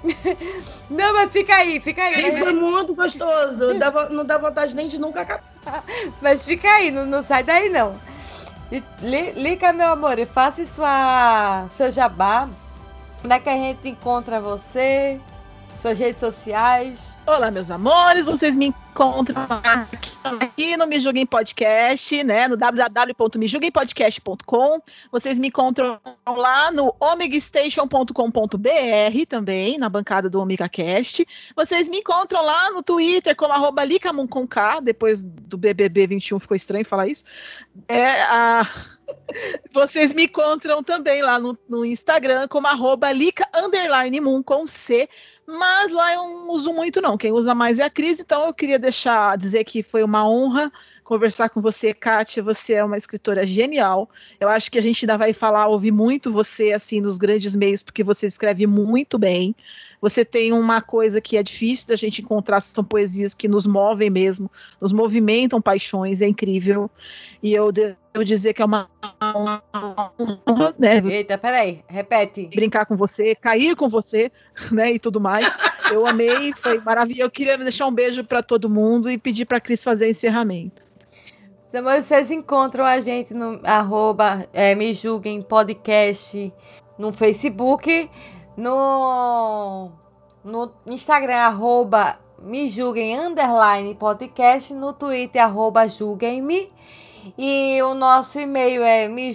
Não, 0.89 1.13
mas 1.13 1.29
fica 1.29 1.55
aí, 1.55 1.79
fica 1.81 2.01
aí. 2.01 2.29
Isso 2.29 2.37
foi 2.37 2.53
muito 2.53 2.95
gostoso. 2.95 3.73
Dá, 3.77 4.09
não 4.09 4.23
dá 4.23 4.37
vontade 4.37 4.73
nem 4.73 4.87
de 4.87 4.97
nunca 4.97 5.21
acabar. 5.21 5.43
Mas 6.21 6.43
fica 6.43 6.67
aí, 6.69 6.89
não, 6.89 7.05
não 7.05 7.21
sai 7.21 7.43
daí 7.43 7.69
não. 7.69 7.99
Lica, 9.35 9.73
meu 9.73 9.89
amor, 9.89 10.17
e 10.17 10.25
faça 10.25 10.65
sua, 10.65 11.67
seu 11.69 11.91
jabá. 11.91 12.47
Onde 13.23 13.35
é 13.35 13.39
que 13.39 13.49
a 13.49 13.55
gente 13.55 13.87
encontra 13.87 14.41
você? 14.41 15.21
Suas 15.77 15.99
redes 15.99 16.19
sociais. 16.19 17.15
Olá, 17.25 17.49
meus 17.51 17.71
amores. 17.71 18.25
Vocês 18.25 18.57
me 18.57 18.67
encontram 18.67 19.47
aqui 20.39 20.75
no 20.75 20.85
Me 20.87 20.99
Julguem 20.99 21.25
Podcast, 21.25 22.21
né? 22.23 22.45
No 22.47 22.57
www.mejulguempodcast.com. 22.57 24.81
Vocês 25.11 25.37
me 25.37 25.49
encontram 25.49 25.99
lá 26.27 26.71
no 26.71 26.95
omegastation.com.br 26.99 29.25
também, 29.27 29.77
na 29.77 29.87
bancada 29.87 30.27
do 30.29 30.39
OmegaCast. 30.39 31.27
Vocês 31.55 31.87
me 31.89 31.99
encontram 31.99 32.43
lá 32.43 32.71
no 32.71 32.81
Twitter 32.81 33.35
como 33.35 33.53
arroba. 33.53 33.83
Depois 34.83 35.21
do 35.23 35.57
BBB 35.57 36.07
21 36.07 36.39
ficou 36.39 36.55
estranho 36.55 36.85
falar 36.85 37.07
isso. 37.07 37.23
É 37.87 38.23
a... 38.23 38.67
Vocês 39.73 40.13
me 40.13 40.25
encontram 40.25 40.83
também 40.83 41.21
lá 41.21 41.39
no, 41.39 41.57
no 41.67 41.85
Instagram 41.85 42.47
como 42.47 42.67
arroba 42.67 43.11
lica 43.11 43.47
moon 44.21 44.43
com 44.43 44.67
C 44.67 45.07
mas 45.51 45.91
lá 45.91 46.13
eu 46.13 46.23
não 46.23 46.49
uso 46.51 46.71
muito 46.71 47.01
não. 47.01 47.17
Quem 47.17 47.33
usa 47.33 47.53
mais 47.53 47.77
é 47.77 47.83
a 47.83 47.89
Cris, 47.89 48.21
então 48.21 48.45
eu 48.45 48.53
queria 48.53 48.79
deixar 48.79 49.37
dizer 49.37 49.65
que 49.65 49.83
foi 49.83 50.01
uma 50.01 50.27
honra 50.27 50.71
conversar 51.03 51.49
com 51.49 51.61
você, 51.61 51.93
Kátia. 51.93 52.41
Você 52.41 52.73
é 52.73 52.83
uma 52.83 52.95
escritora 52.95 53.45
genial. 53.45 54.09
Eu 54.39 54.47
acho 54.47 54.71
que 54.71 54.79
a 54.79 54.81
gente 54.81 55.03
ainda 55.03 55.17
vai 55.17 55.33
falar, 55.33 55.67
ouvir 55.67 55.91
muito 55.91 56.31
você 56.31 56.71
assim 56.71 57.01
nos 57.01 57.17
grandes 57.17 57.53
meios, 57.53 57.83
porque 57.83 58.03
você 58.03 58.27
escreve 58.27 58.65
muito 58.65 59.19
bem. 59.19 59.53
Você 60.01 60.25
tem 60.25 60.51
uma 60.51 60.81
coisa 60.81 61.21
que 61.21 61.37
é 61.37 61.43
difícil 61.43 61.87
da 61.87 61.95
gente 61.95 62.23
encontrar, 62.23 62.59
são 62.59 62.83
poesias 62.83 63.35
que 63.35 63.47
nos 63.47 63.67
movem 63.67 64.09
mesmo, 64.09 64.49
nos 64.81 64.91
movimentam 64.91 65.61
paixões, 65.61 66.23
é 66.23 66.27
incrível. 66.27 66.89
E 67.43 67.53
eu 67.53 67.71
devo 67.71 68.25
dizer 68.25 68.53
que 68.53 68.63
é 68.63 68.65
uma. 68.65 68.89
uma, 69.35 69.63
uma 70.47 70.75
né? 70.79 71.03
Eita, 71.05 71.37
peraí, 71.37 71.83
repete. 71.87 72.47
Brincar 72.47 72.87
com 72.87 72.97
você, 72.97 73.35
cair 73.35 73.75
com 73.75 73.87
você, 73.87 74.31
né? 74.71 74.93
E 74.93 74.99
tudo 74.99 75.21
mais. 75.21 75.47
Eu 75.91 76.07
amei, 76.07 76.51
foi 76.55 76.79
maravilhoso. 76.79 77.27
Eu 77.27 77.31
queria 77.31 77.57
deixar 77.57 77.85
um 77.85 77.93
beijo 77.93 78.23
para 78.23 78.41
todo 78.41 78.67
mundo 78.67 79.09
e 79.09 79.19
pedir 79.19 79.45
para 79.45 79.61
Cris 79.61 79.83
fazer 79.83 80.07
o 80.07 80.09
encerramento. 80.09 80.81
Vocês 81.71 82.31
encontram 82.31 82.85
a 82.85 82.99
gente 82.99 83.33
no 83.33 83.61
arroba 83.63 84.45
é, 84.51 84.75
Me 84.75 84.93
Julguem 84.93 85.41
Podcast 85.41 86.51
no 86.97 87.13
Facebook, 87.13 88.09
no, 88.57 89.91
no 90.43 90.71
Instagram, 90.87 91.37
arroba 91.37 92.19
me 92.41 92.67
julguem 92.67 93.17
underline 93.17 93.93
podcast, 93.95 94.73
no 94.73 94.93
Twitter, 94.93 95.43
arroba 95.43 95.87
julguem-me. 95.87 96.71
E 97.37 97.79
o 97.83 97.93
nosso 97.93 98.39
e-mail 98.39 98.81
é 98.83 99.07
me 99.07 99.31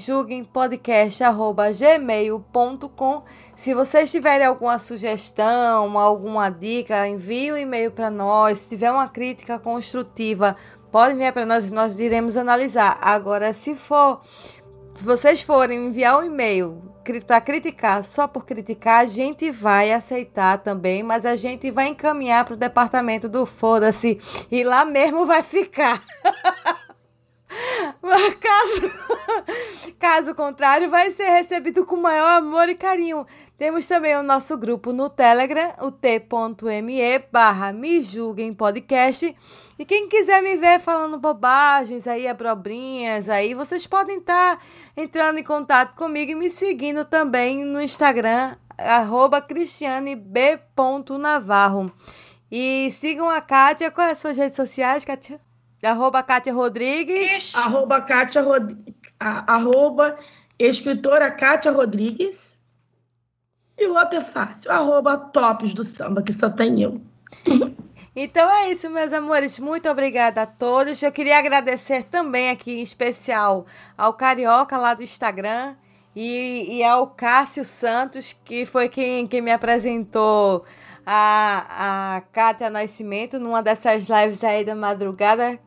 gmail.com. 1.78 3.22
Se 3.55 3.72
vocês 3.74 4.10
tiverem 4.10 4.44
alguma 4.47 4.78
sugestão, 4.80 5.97
alguma 5.97 6.51
dica, 6.51 7.06
envie 7.06 7.52
um 7.52 7.56
e-mail 7.56 7.93
para 7.93 8.10
nós. 8.10 8.59
Se 8.59 8.70
tiver 8.70 8.90
uma 8.90 9.06
crítica 9.09 9.56
construtiva, 9.59 10.56
pode 10.90 11.14
enviar 11.14 11.32
para 11.32 11.47
nós 11.47 11.70
e 11.70 11.74
nós 11.74 12.01
iremos 12.01 12.36
analisar. 12.36 12.98
Agora, 13.01 13.52
se 13.52 13.76
for 13.76 14.20
se 14.97 15.05
vocês 15.05 15.43
forem 15.43 15.86
enviar 15.86 16.18
um 16.18 16.24
e-mail 16.24 16.82
para 17.27 17.40
criticar 17.40 18.02
só 18.02 18.27
por 18.27 18.44
criticar, 18.44 19.02
a 19.02 19.06
gente 19.06 19.51
vai 19.51 19.93
aceitar 19.93 20.59
também, 20.59 21.02
mas 21.02 21.24
a 21.24 21.36
gente 21.36 21.70
vai 21.70 21.89
encaminhar 21.89 22.44
para 22.44 22.55
o 22.55 22.56
departamento 22.56 23.28
do 23.28 23.47
foda-se 23.47 24.18
e 24.51 24.64
lá 24.64 24.85
mesmo 24.85 25.24
vai 25.24 25.43
ficar. 25.43 26.02
caso, 28.40 28.90
caso 29.98 30.34
contrário, 30.34 30.90
vai 30.90 31.10
ser 31.10 31.28
recebido 31.30 31.84
com 31.84 31.96
maior 31.96 32.38
amor 32.38 32.68
e 32.68 32.74
carinho. 32.74 33.26
Temos 33.58 33.88
também 33.88 34.16
o 34.16 34.22
nosso 34.22 34.56
grupo 34.58 34.92
no 34.92 35.08
Telegram, 35.08 35.72
o 35.80 35.90
t.me 35.90 37.18
barra 37.32 37.72
me 37.72 38.02
julguem 38.02 38.52
podcast. 38.52 39.34
E 39.78 39.84
quem 39.84 40.08
quiser 40.08 40.42
me 40.42 40.56
ver 40.56 40.80
falando 40.80 41.18
bobagens 41.18 42.06
aí, 42.06 42.28
abrobrinhas 42.28 43.28
aí, 43.28 43.52
vocês 43.54 43.86
podem 43.86 44.18
estar 44.18 44.56
tá 44.56 44.62
entrando 44.96 45.38
em 45.38 45.44
contato 45.44 45.94
comigo 45.94 46.32
e 46.32 46.34
me 46.34 46.50
seguindo 46.50 47.04
também 47.04 47.64
no 47.64 47.80
Instagram, 47.80 48.56
arroba 48.76 49.40
cristianeb.navarro. 49.40 51.92
E 52.50 52.90
sigam 52.92 53.28
a 53.28 53.40
Kátia, 53.40 53.90
quais 53.90 54.12
as 54.12 54.18
suas 54.18 54.36
redes 54.36 54.56
sociais, 54.56 55.04
Kátia? 55.04 55.45
Arroba 55.82 56.22
Kátia 56.22 56.52
Rodrigues. 56.52 57.54
Arroba 57.54 58.00
Kátia 58.00 58.42
Rodrigues. 58.42 58.94
Arroba 59.18 60.18
escritora 60.58 61.30
Kátia 61.30 61.70
Rodrigues. 61.70 62.56
E 63.78 63.86
o 63.86 63.94
outro 63.94 64.18
é 64.18 64.24
fácil, 64.24 64.70
arroba 64.72 65.18
tops 65.18 65.74
do 65.74 65.84
samba, 65.84 66.22
que 66.22 66.32
só 66.32 66.48
tem 66.48 66.82
eu. 66.82 67.00
Então 68.18 68.50
é 68.50 68.72
isso, 68.72 68.88
meus 68.88 69.12
amores. 69.12 69.58
Muito 69.58 69.90
obrigada 69.90 70.40
a 70.40 70.46
todos. 70.46 71.02
Eu 71.02 71.12
queria 71.12 71.38
agradecer 71.38 72.04
também 72.04 72.48
aqui, 72.48 72.72
em 72.72 72.82
especial, 72.82 73.66
ao 73.94 74.14
Carioca 74.14 74.78
lá 74.78 74.94
do 74.94 75.02
Instagram 75.02 75.76
e, 76.14 76.78
e 76.78 76.82
ao 76.82 77.08
Cássio 77.08 77.62
Santos, 77.62 78.34
que 78.42 78.64
foi 78.64 78.88
quem, 78.88 79.26
quem 79.26 79.42
me 79.42 79.52
apresentou 79.52 80.64
a, 81.06 82.16
a 82.16 82.20
Kátia 82.32 82.68
Nascimento 82.68 83.38
numa 83.38 83.62
dessas 83.62 84.08
lives 84.08 84.42
aí 84.42 84.64
da 84.64 84.74
madrugada. 84.74 85.58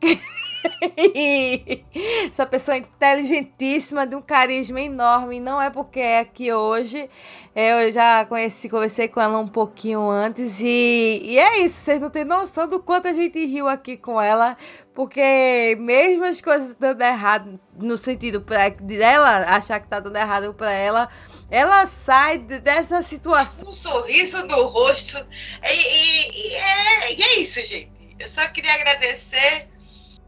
Essa 2.30 2.44
pessoa 2.44 2.76
inteligentíssima, 2.76 4.06
de 4.06 4.14
um 4.14 4.20
carisma 4.20 4.80
enorme. 4.80 5.40
Não 5.40 5.60
é 5.60 5.70
porque 5.70 6.00
é 6.00 6.20
aqui 6.20 6.52
hoje. 6.52 7.08
Eu 7.54 7.90
já 7.90 8.24
conheci, 8.26 8.68
conversei 8.68 9.08
com 9.08 9.20
ela 9.20 9.38
um 9.38 9.48
pouquinho 9.48 10.08
antes. 10.10 10.60
E, 10.60 11.20
e 11.24 11.38
é 11.38 11.60
isso. 11.64 11.76
Vocês 11.76 12.00
não 12.00 12.10
têm 12.10 12.24
noção 12.24 12.68
do 12.68 12.78
quanto 12.78 13.08
a 13.08 13.12
gente 13.14 13.42
riu 13.46 13.66
aqui 13.66 13.96
com 13.96 14.20
ela. 14.20 14.56
Porque 14.94 15.76
mesmo 15.80 16.24
as 16.24 16.42
coisas 16.42 16.76
dando 16.76 17.00
errado, 17.00 17.58
no 17.78 17.96
sentido 17.96 18.44
dela 18.82 19.46
achar 19.48 19.80
que 19.80 19.88
tá 19.88 19.98
dando 19.98 20.16
errado 20.16 20.52
pra 20.52 20.70
ela, 20.70 21.08
ela 21.50 21.86
sai 21.86 22.38
dessa 22.38 23.02
situação. 23.02 23.68
Um 23.68 23.72
sorriso 23.72 24.46
no 24.46 24.66
rosto. 24.66 25.26
E, 25.64 25.72
e, 25.72 26.48
e, 26.48 26.54
é, 26.54 27.12
e 27.14 27.22
é 27.22 27.40
isso, 27.40 27.60
gente. 27.66 27.90
Eu 28.18 28.28
só 28.28 28.46
queria 28.48 28.74
agradecer 28.74 29.68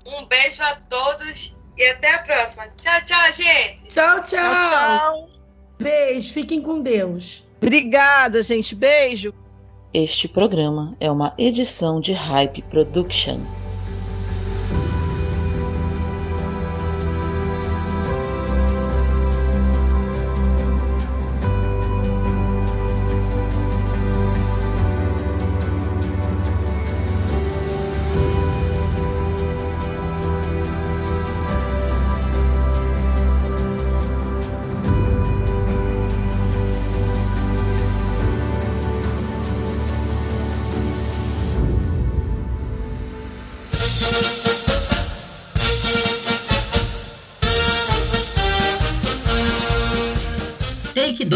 um 0.04 0.26
beijo 0.26 0.62
a 0.62 0.76
todos 0.76 1.54
e 1.76 1.84
até 1.86 2.14
a 2.14 2.18
próxima. 2.20 2.68
Tchau, 2.76 3.00
tchau, 3.04 3.32
gente. 3.32 3.86
Tchau, 3.88 4.16
tchau. 4.22 4.24
tchau, 4.24 4.70
tchau. 4.70 5.28
Beijo, 5.78 6.32
fiquem 6.32 6.60
com 6.60 6.80
Deus. 6.80 7.44
Obrigada, 7.60 8.42
gente. 8.42 8.74
Beijo. 8.74 9.32
Este 9.94 10.26
programa 10.26 10.96
é 10.98 11.10
uma 11.10 11.34
edição 11.36 12.00
de 12.00 12.12
Hype 12.12 12.62
Productions. 12.62 13.81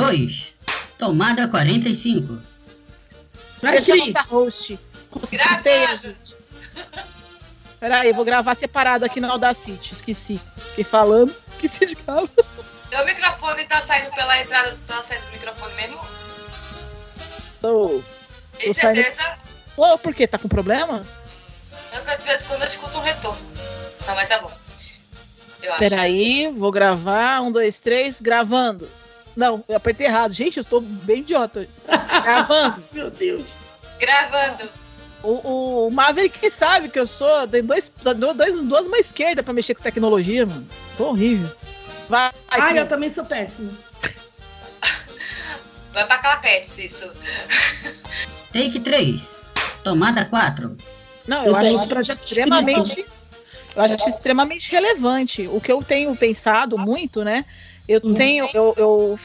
2. 0.07 0.55
Tomada 0.99 1.49
45. 1.49 2.39
Vai, 3.63 3.83
Cris. 3.83 4.15
host. 4.31 4.79
Hostei 5.11 5.39
a 5.41 5.47
Gravando. 5.59 5.99
gente. 6.03 6.37
Peraí, 7.81 8.13
vou 8.13 8.25
gravar 8.25 8.55
separado 8.55 9.05
aqui 9.05 9.21
no 9.21 9.31
Audacity. 9.31 9.93
Esqueci. 9.95 10.41
Fiquei 10.71 10.85
falando. 10.85 11.35
Esqueci 11.53 11.87
de 11.87 11.95
gravar. 11.95 12.29
Seu 12.91 13.05
microfone 13.05 13.65
tá 13.67 13.83
saindo 13.83 14.11
pela 14.15 14.41
entrada, 14.41 14.79
pela 14.87 15.03
saída 15.05 15.25
do 15.27 15.33
microfone 15.33 15.75
mesmo? 15.75 16.01
Tô. 17.61 18.03
Tem 18.59 18.69
Tô 18.73 18.81
saindo- 18.81 18.97
certeza? 19.03 19.37
Ô, 19.77 19.99
por 19.99 20.15
quê? 20.15 20.27
Tá 20.27 20.39
com 20.39 20.49
problema? 20.49 21.05
Eu, 21.93 22.17
de 22.17 22.23
vez 22.23 22.43
em 22.43 22.47
quando 22.47 22.63
eu 22.63 22.69
escuto 22.69 22.99
um 22.99 23.03
retorno. 23.03 23.41
Não, 24.07 24.15
mas 24.15 24.29
tá 24.29 24.39
bom. 24.41 24.53
Eu 25.63 25.71
acho. 25.73 25.79
Peraí, 25.79 26.49
vou 26.57 26.71
gravar. 26.71 27.43
Um, 27.43 27.51
dois, 27.53 27.81
três, 27.81 28.21
gravando. 28.21 28.89
Não, 29.37 29.63
eu 29.69 29.77
apertei 29.77 30.07
errado. 30.07 30.33
Gente, 30.33 30.57
eu 30.57 30.63
estou 30.63 30.81
bem 30.81 31.19
idiota. 31.19 31.69
Gravando. 32.23 32.83
Meu 32.91 33.11
Deus. 33.11 33.59
Gravando. 34.01 34.71
O, 35.23 35.87
o 35.87 35.91
Maverick 35.91 36.51
sabe 36.51 36.89
que 36.89 36.99
eu 36.99 37.07
sou. 37.07 37.47
Tem 37.47 37.63
dois, 37.63 37.93
dois, 38.03 38.57
duas 38.57 38.87
mãos 38.87 39.01
esquerdas 39.01 39.45
pra 39.45 39.53
mexer 39.53 39.75
com 39.75 39.83
tecnologia, 39.83 40.47
mano. 40.47 40.67
Sou 40.97 41.11
horrível. 41.11 41.51
Vai, 42.09 42.33
Ai, 42.49 42.79
eu 42.79 42.89
também 42.89 43.11
sou 43.11 43.25
péssima. 43.25 43.73
Vai 45.93 46.07
pra 46.07 46.19
Clapetes, 46.19 46.79
isso. 46.79 47.11
Take 48.53 48.81
3. 48.81 49.37
Tomada 49.83 50.25
4. 50.25 50.77
Não, 51.27 51.45
eu, 51.45 51.49
Eu, 51.49 51.57
acho 51.57 51.75
esse 51.75 51.89
projeto 51.89 52.25
extremamente. 52.25 53.07
Eu 53.75 53.83
acho 53.83 54.09
extremamente 54.09 54.71
relevante. 54.71 55.47
O 55.49 55.61
que 55.61 55.71
eu 55.71 55.83
tenho 55.83 56.15
pensado 56.17 56.79
muito, 56.79 57.23
né? 57.25 57.45
Eu 57.89 58.01
Uhum. 58.03 58.15
tenho. 58.15 58.49
Eu, 58.53 58.75
eu. 58.77 59.19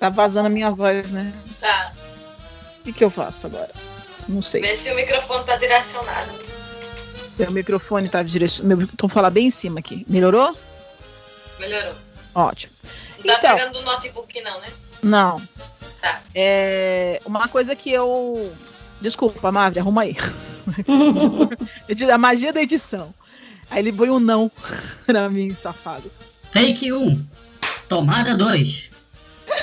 Tá 0.00 0.08
vazando 0.08 0.46
a 0.46 0.50
minha 0.50 0.70
voz, 0.70 1.10
né? 1.10 1.32
Tá. 1.60 1.92
O 2.80 2.84
que, 2.84 2.92
que 2.92 3.04
eu 3.04 3.10
faço 3.10 3.46
agora? 3.46 3.70
Não 4.28 4.40
sei. 4.42 4.60
Vê 4.62 4.76
se 4.76 4.90
o 4.90 4.94
microfone 4.94 5.44
tá 5.44 5.56
direcionado. 5.56 6.32
Meu 7.38 7.50
microfone 7.50 8.08
tá 8.08 8.22
direcionado. 8.22 8.88
Tô 8.96 9.08
falar 9.08 9.30
bem 9.30 9.46
em 9.46 9.50
cima 9.50 9.80
aqui. 9.80 10.04
Melhorou? 10.08 10.56
Melhorou. 11.58 11.94
Ótimo. 12.34 12.72
Não 13.24 13.34
tá 13.34 13.38
Então. 13.40 13.56
pegando 13.56 13.72
do 13.74 13.82
notebook, 13.82 14.40
não, 14.40 14.60
né? 14.60 14.68
Não. 15.02 15.42
Tá. 16.00 16.20
É. 16.34 17.20
Uma 17.24 17.48
coisa 17.48 17.74
que 17.74 17.90
eu. 17.92 18.52
Desculpa, 19.00 19.50
Mavre, 19.52 19.80
arruma 19.80 20.02
aí. 20.02 20.16
A 22.12 22.18
magia 22.18 22.52
da 22.52 22.62
edição. 22.62 23.12
Aí 23.70 23.80
ele 23.80 23.92
põe 23.92 24.10
um 24.10 24.20
não 24.20 24.50
pra 25.06 25.28
mim, 25.28 25.54
safado. 25.54 26.10
Take 26.52 26.92
1. 26.92 27.20
Tomada 27.88 28.36
2. 28.36 28.90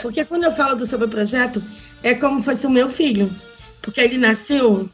Porque 0.02 0.26
quando 0.26 0.44
eu 0.46 0.52
falo 0.52 0.76
do 0.76 0.86
sobre 0.86 1.08
projeto, 1.08 1.64
é 2.04 2.14
como 2.16 2.40
se 2.40 2.46
fosse 2.46 2.66
o 2.68 2.70
meu 2.70 2.90
filho. 2.90 3.34
Porque 3.82 4.02
ele 4.02 4.18
nasceu. 4.18 4.90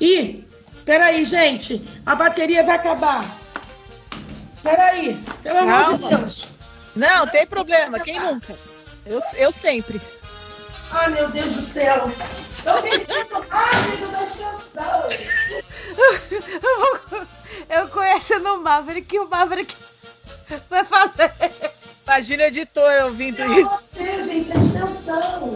Ih, 0.00 0.44
peraí, 0.84 1.24
gente. 1.24 1.80
A 2.04 2.14
bateria 2.14 2.62
vai 2.64 2.76
acabar. 2.76 3.36
Peraí, 4.62 5.16
pelo 5.42 5.58
amor 5.58 5.96
de. 5.96 6.08
Deus. 6.08 6.46
Não, 6.94 7.26
tem 7.28 7.46
problema. 7.46 8.00
Quem 8.00 8.18
nunca? 8.18 8.56
Eu, 9.04 9.20
eu 9.34 9.52
sempre. 9.52 10.00
Ai, 10.90 11.10
meu 11.12 11.28
Deus 11.30 11.52
do 11.52 11.64
céu. 11.64 12.10
Eu 12.64 12.82
me 12.82 12.90
sinto 12.92 13.44
rápido 13.48 14.10
da 14.10 14.24
estação. 14.24 15.10
Eu, 16.62 16.80
vou- 17.10 17.26
eu 17.68 17.88
conhecendo 17.88 18.54
o 18.54 18.60
Maverick, 18.62 19.18
o 19.18 19.28
Maverick 19.28 19.74
vai 20.68 20.84
fazer. 20.84 21.32
Imagina 22.06 22.44
o 22.44 22.46
editor 22.46 23.04
ouvindo 23.04 23.44
isso. 23.52 23.84
É, 23.96 24.22
gente, 24.22 24.52
a 24.52 24.60
extensão. 24.60 25.52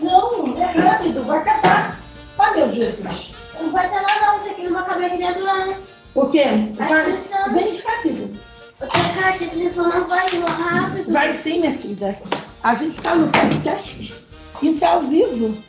Não, 0.00 0.56
é 0.58 0.64
rápido, 0.64 1.22
vai 1.24 1.38
acabar. 1.38 2.00
Ai, 2.38 2.56
meu 2.56 2.70
Jesus. 2.70 3.34
Não 3.60 3.70
vai 3.72 3.88
ter 3.88 4.00
nada 4.00 4.20
não, 4.26 4.38
isso 4.38 4.50
aqui 4.50 4.62
não 4.62 4.72
vai 4.72 4.84
caber 4.84 5.06
aqui 5.06 5.18
dentro 5.18 5.44
não. 5.44 5.76
O 6.14 6.26
quê? 6.26 6.44
A 6.78 6.84
Vai, 6.84 7.52
vem 7.54 7.78
rápido. 7.78 8.40
Cara, 8.78 9.26
a 9.28 9.34
extensão 9.34 9.88
não 9.88 10.06
vai 10.06 10.26
ir 10.28 10.40
rápido. 10.44 11.12
Vai 11.12 11.34
sim, 11.34 11.60
minha 11.60 11.72
filha. 11.72 12.20
A 12.62 12.74
gente 12.74 13.00
tá 13.00 13.14
no 13.14 13.28
podcast. 13.28 14.14
Isso 14.62 14.84
é 14.84 14.86
ao 14.86 15.02
vivo. 15.02 15.62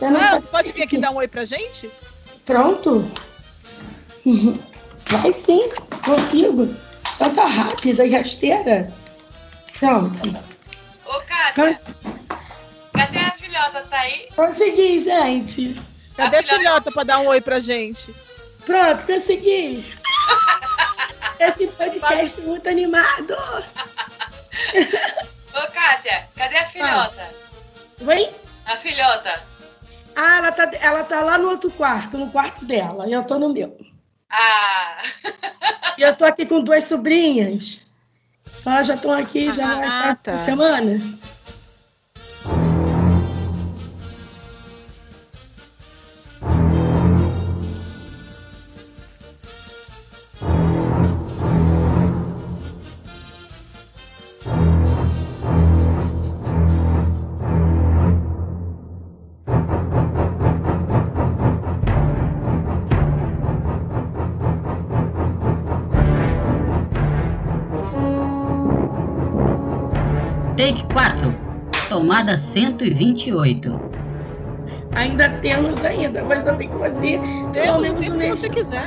Não 0.00 0.20
Ah, 0.20 0.40
pode 0.40 0.72
vir 0.72 0.82
aqui 0.82 0.98
dar 0.98 1.10
um 1.10 1.16
oi 1.16 1.28
pra 1.28 1.44
gente? 1.44 1.90
Pronto? 2.44 3.08
Vai 5.06 5.32
sim, 5.32 5.68
consigo. 6.04 6.74
Passa 7.22 7.44
rápida 7.44 8.04
e 8.04 8.16
rasteira. 8.16 8.92
Pronto. 9.78 10.28
Ô, 11.06 11.20
Kátia, 11.20 11.80
cadê 12.92 13.18
a 13.18 13.30
filhota? 13.32 13.86
Tá 13.88 13.98
aí? 14.00 14.28
Consegui, 14.34 14.98
gente. 14.98 15.80
Cadê 16.16 16.38
a 16.38 16.40
A 16.40 16.42
filhota- 16.42 16.58
filhota 16.58 16.90
pra 16.90 17.04
dar 17.04 17.18
um 17.20 17.28
oi 17.28 17.40
pra 17.40 17.60
gente? 17.60 18.12
Pronto, 18.66 19.04
consegui. 19.06 19.84
Esse 21.38 21.68
podcast 21.68 22.40
é 22.40 22.44
muito 22.44 22.68
animado. 22.68 23.34
Ô, 25.54 25.72
Kátia, 25.72 26.28
cadê 26.36 26.56
a 26.58 26.68
filhota? 26.70 27.30
Oi? 28.00 28.30
A 28.66 28.76
filhota. 28.78 29.42
Ah, 30.16 30.38
ela 30.38 30.50
tá, 30.52 30.70
ela 30.80 31.04
tá 31.04 31.20
lá 31.20 31.38
no 31.38 31.50
outro 31.50 31.70
quarto, 31.70 32.18
no 32.18 32.28
quarto 32.32 32.64
dela. 32.64 33.06
E 33.08 33.12
eu 33.12 33.22
tô 33.24 33.38
no 33.38 33.48
meu. 33.52 33.76
Ah, 34.32 35.02
E 35.98 36.02
eu 36.02 36.16
tô 36.16 36.24
aqui 36.24 36.46
com 36.46 36.62
duas 36.62 36.84
sobrinhas. 36.84 37.82
Só 38.62 38.82
já 38.82 38.94
estão 38.94 39.12
aqui, 39.12 39.52
já 39.52 40.10
Ah, 40.10 40.16
tá. 40.16 40.38
semana. 40.38 41.18
Take 70.62 70.84
4. 70.94 71.34
Tomada 71.88 72.36
128. 72.36 73.80
Ainda 74.94 75.28
temos 75.40 75.84
ainda, 75.84 76.22
mas 76.22 76.46
eu 76.46 76.56
tenho 76.56 76.70
que 76.70 76.78
fazer 76.78 77.18
pelo 77.52 77.52
Temos 77.52 77.76
o 77.76 77.80
menos 77.80 78.00
tempo 78.00 78.14
um 78.14 78.18
que 78.20 78.28
você 78.28 78.48
quiser. 78.48 78.86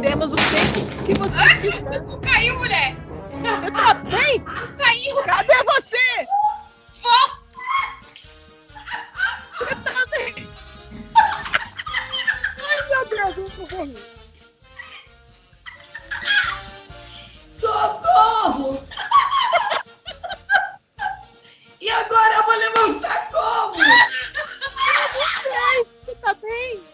Temos 0.00 0.32
o 0.32 0.36
tempo 0.36 1.04
que 1.04 1.12
você 1.18 1.54
quiser. 1.60 2.00
tu 2.04 2.18
caiu, 2.20 2.58
mulher. 2.58 2.96
Você 3.42 3.70
tá 3.72 3.92
bem? 3.92 4.42
Caiu. 4.78 5.16
Cadê 5.16 5.64
você? 5.64 6.26
Fó. 7.02 7.38
Você 9.58 9.74
tá 9.74 10.06
bem? 10.12 10.48
Ai, 12.58 12.88
meu 12.88 13.06
Deus, 13.06 13.36
eu 13.36 13.66
vou 13.66 13.78
morrer. 13.78 14.20
Socorro! 17.48 18.82
Agora 21.92 22.34
eu 22.34 22.42
vou 22.44 22.56
levantar 22.56 23.30
como? 23.30 23.74
Você 26.04 26.14
tá 26.16 26.34
bem? 26.34 26.89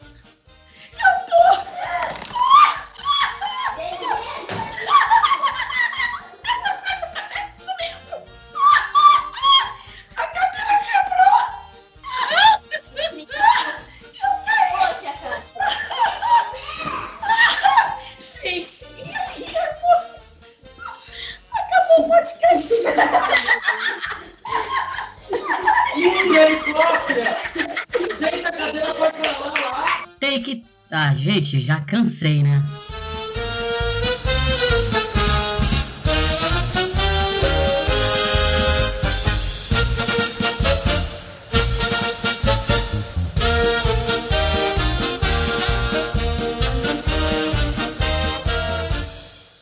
Take. 30.26 30.64
Ah, 30.90 31.14
gente, 31.14 31.60
já 31.60 31.80
cansei, 31.80 32.42
né? 32.42 32.60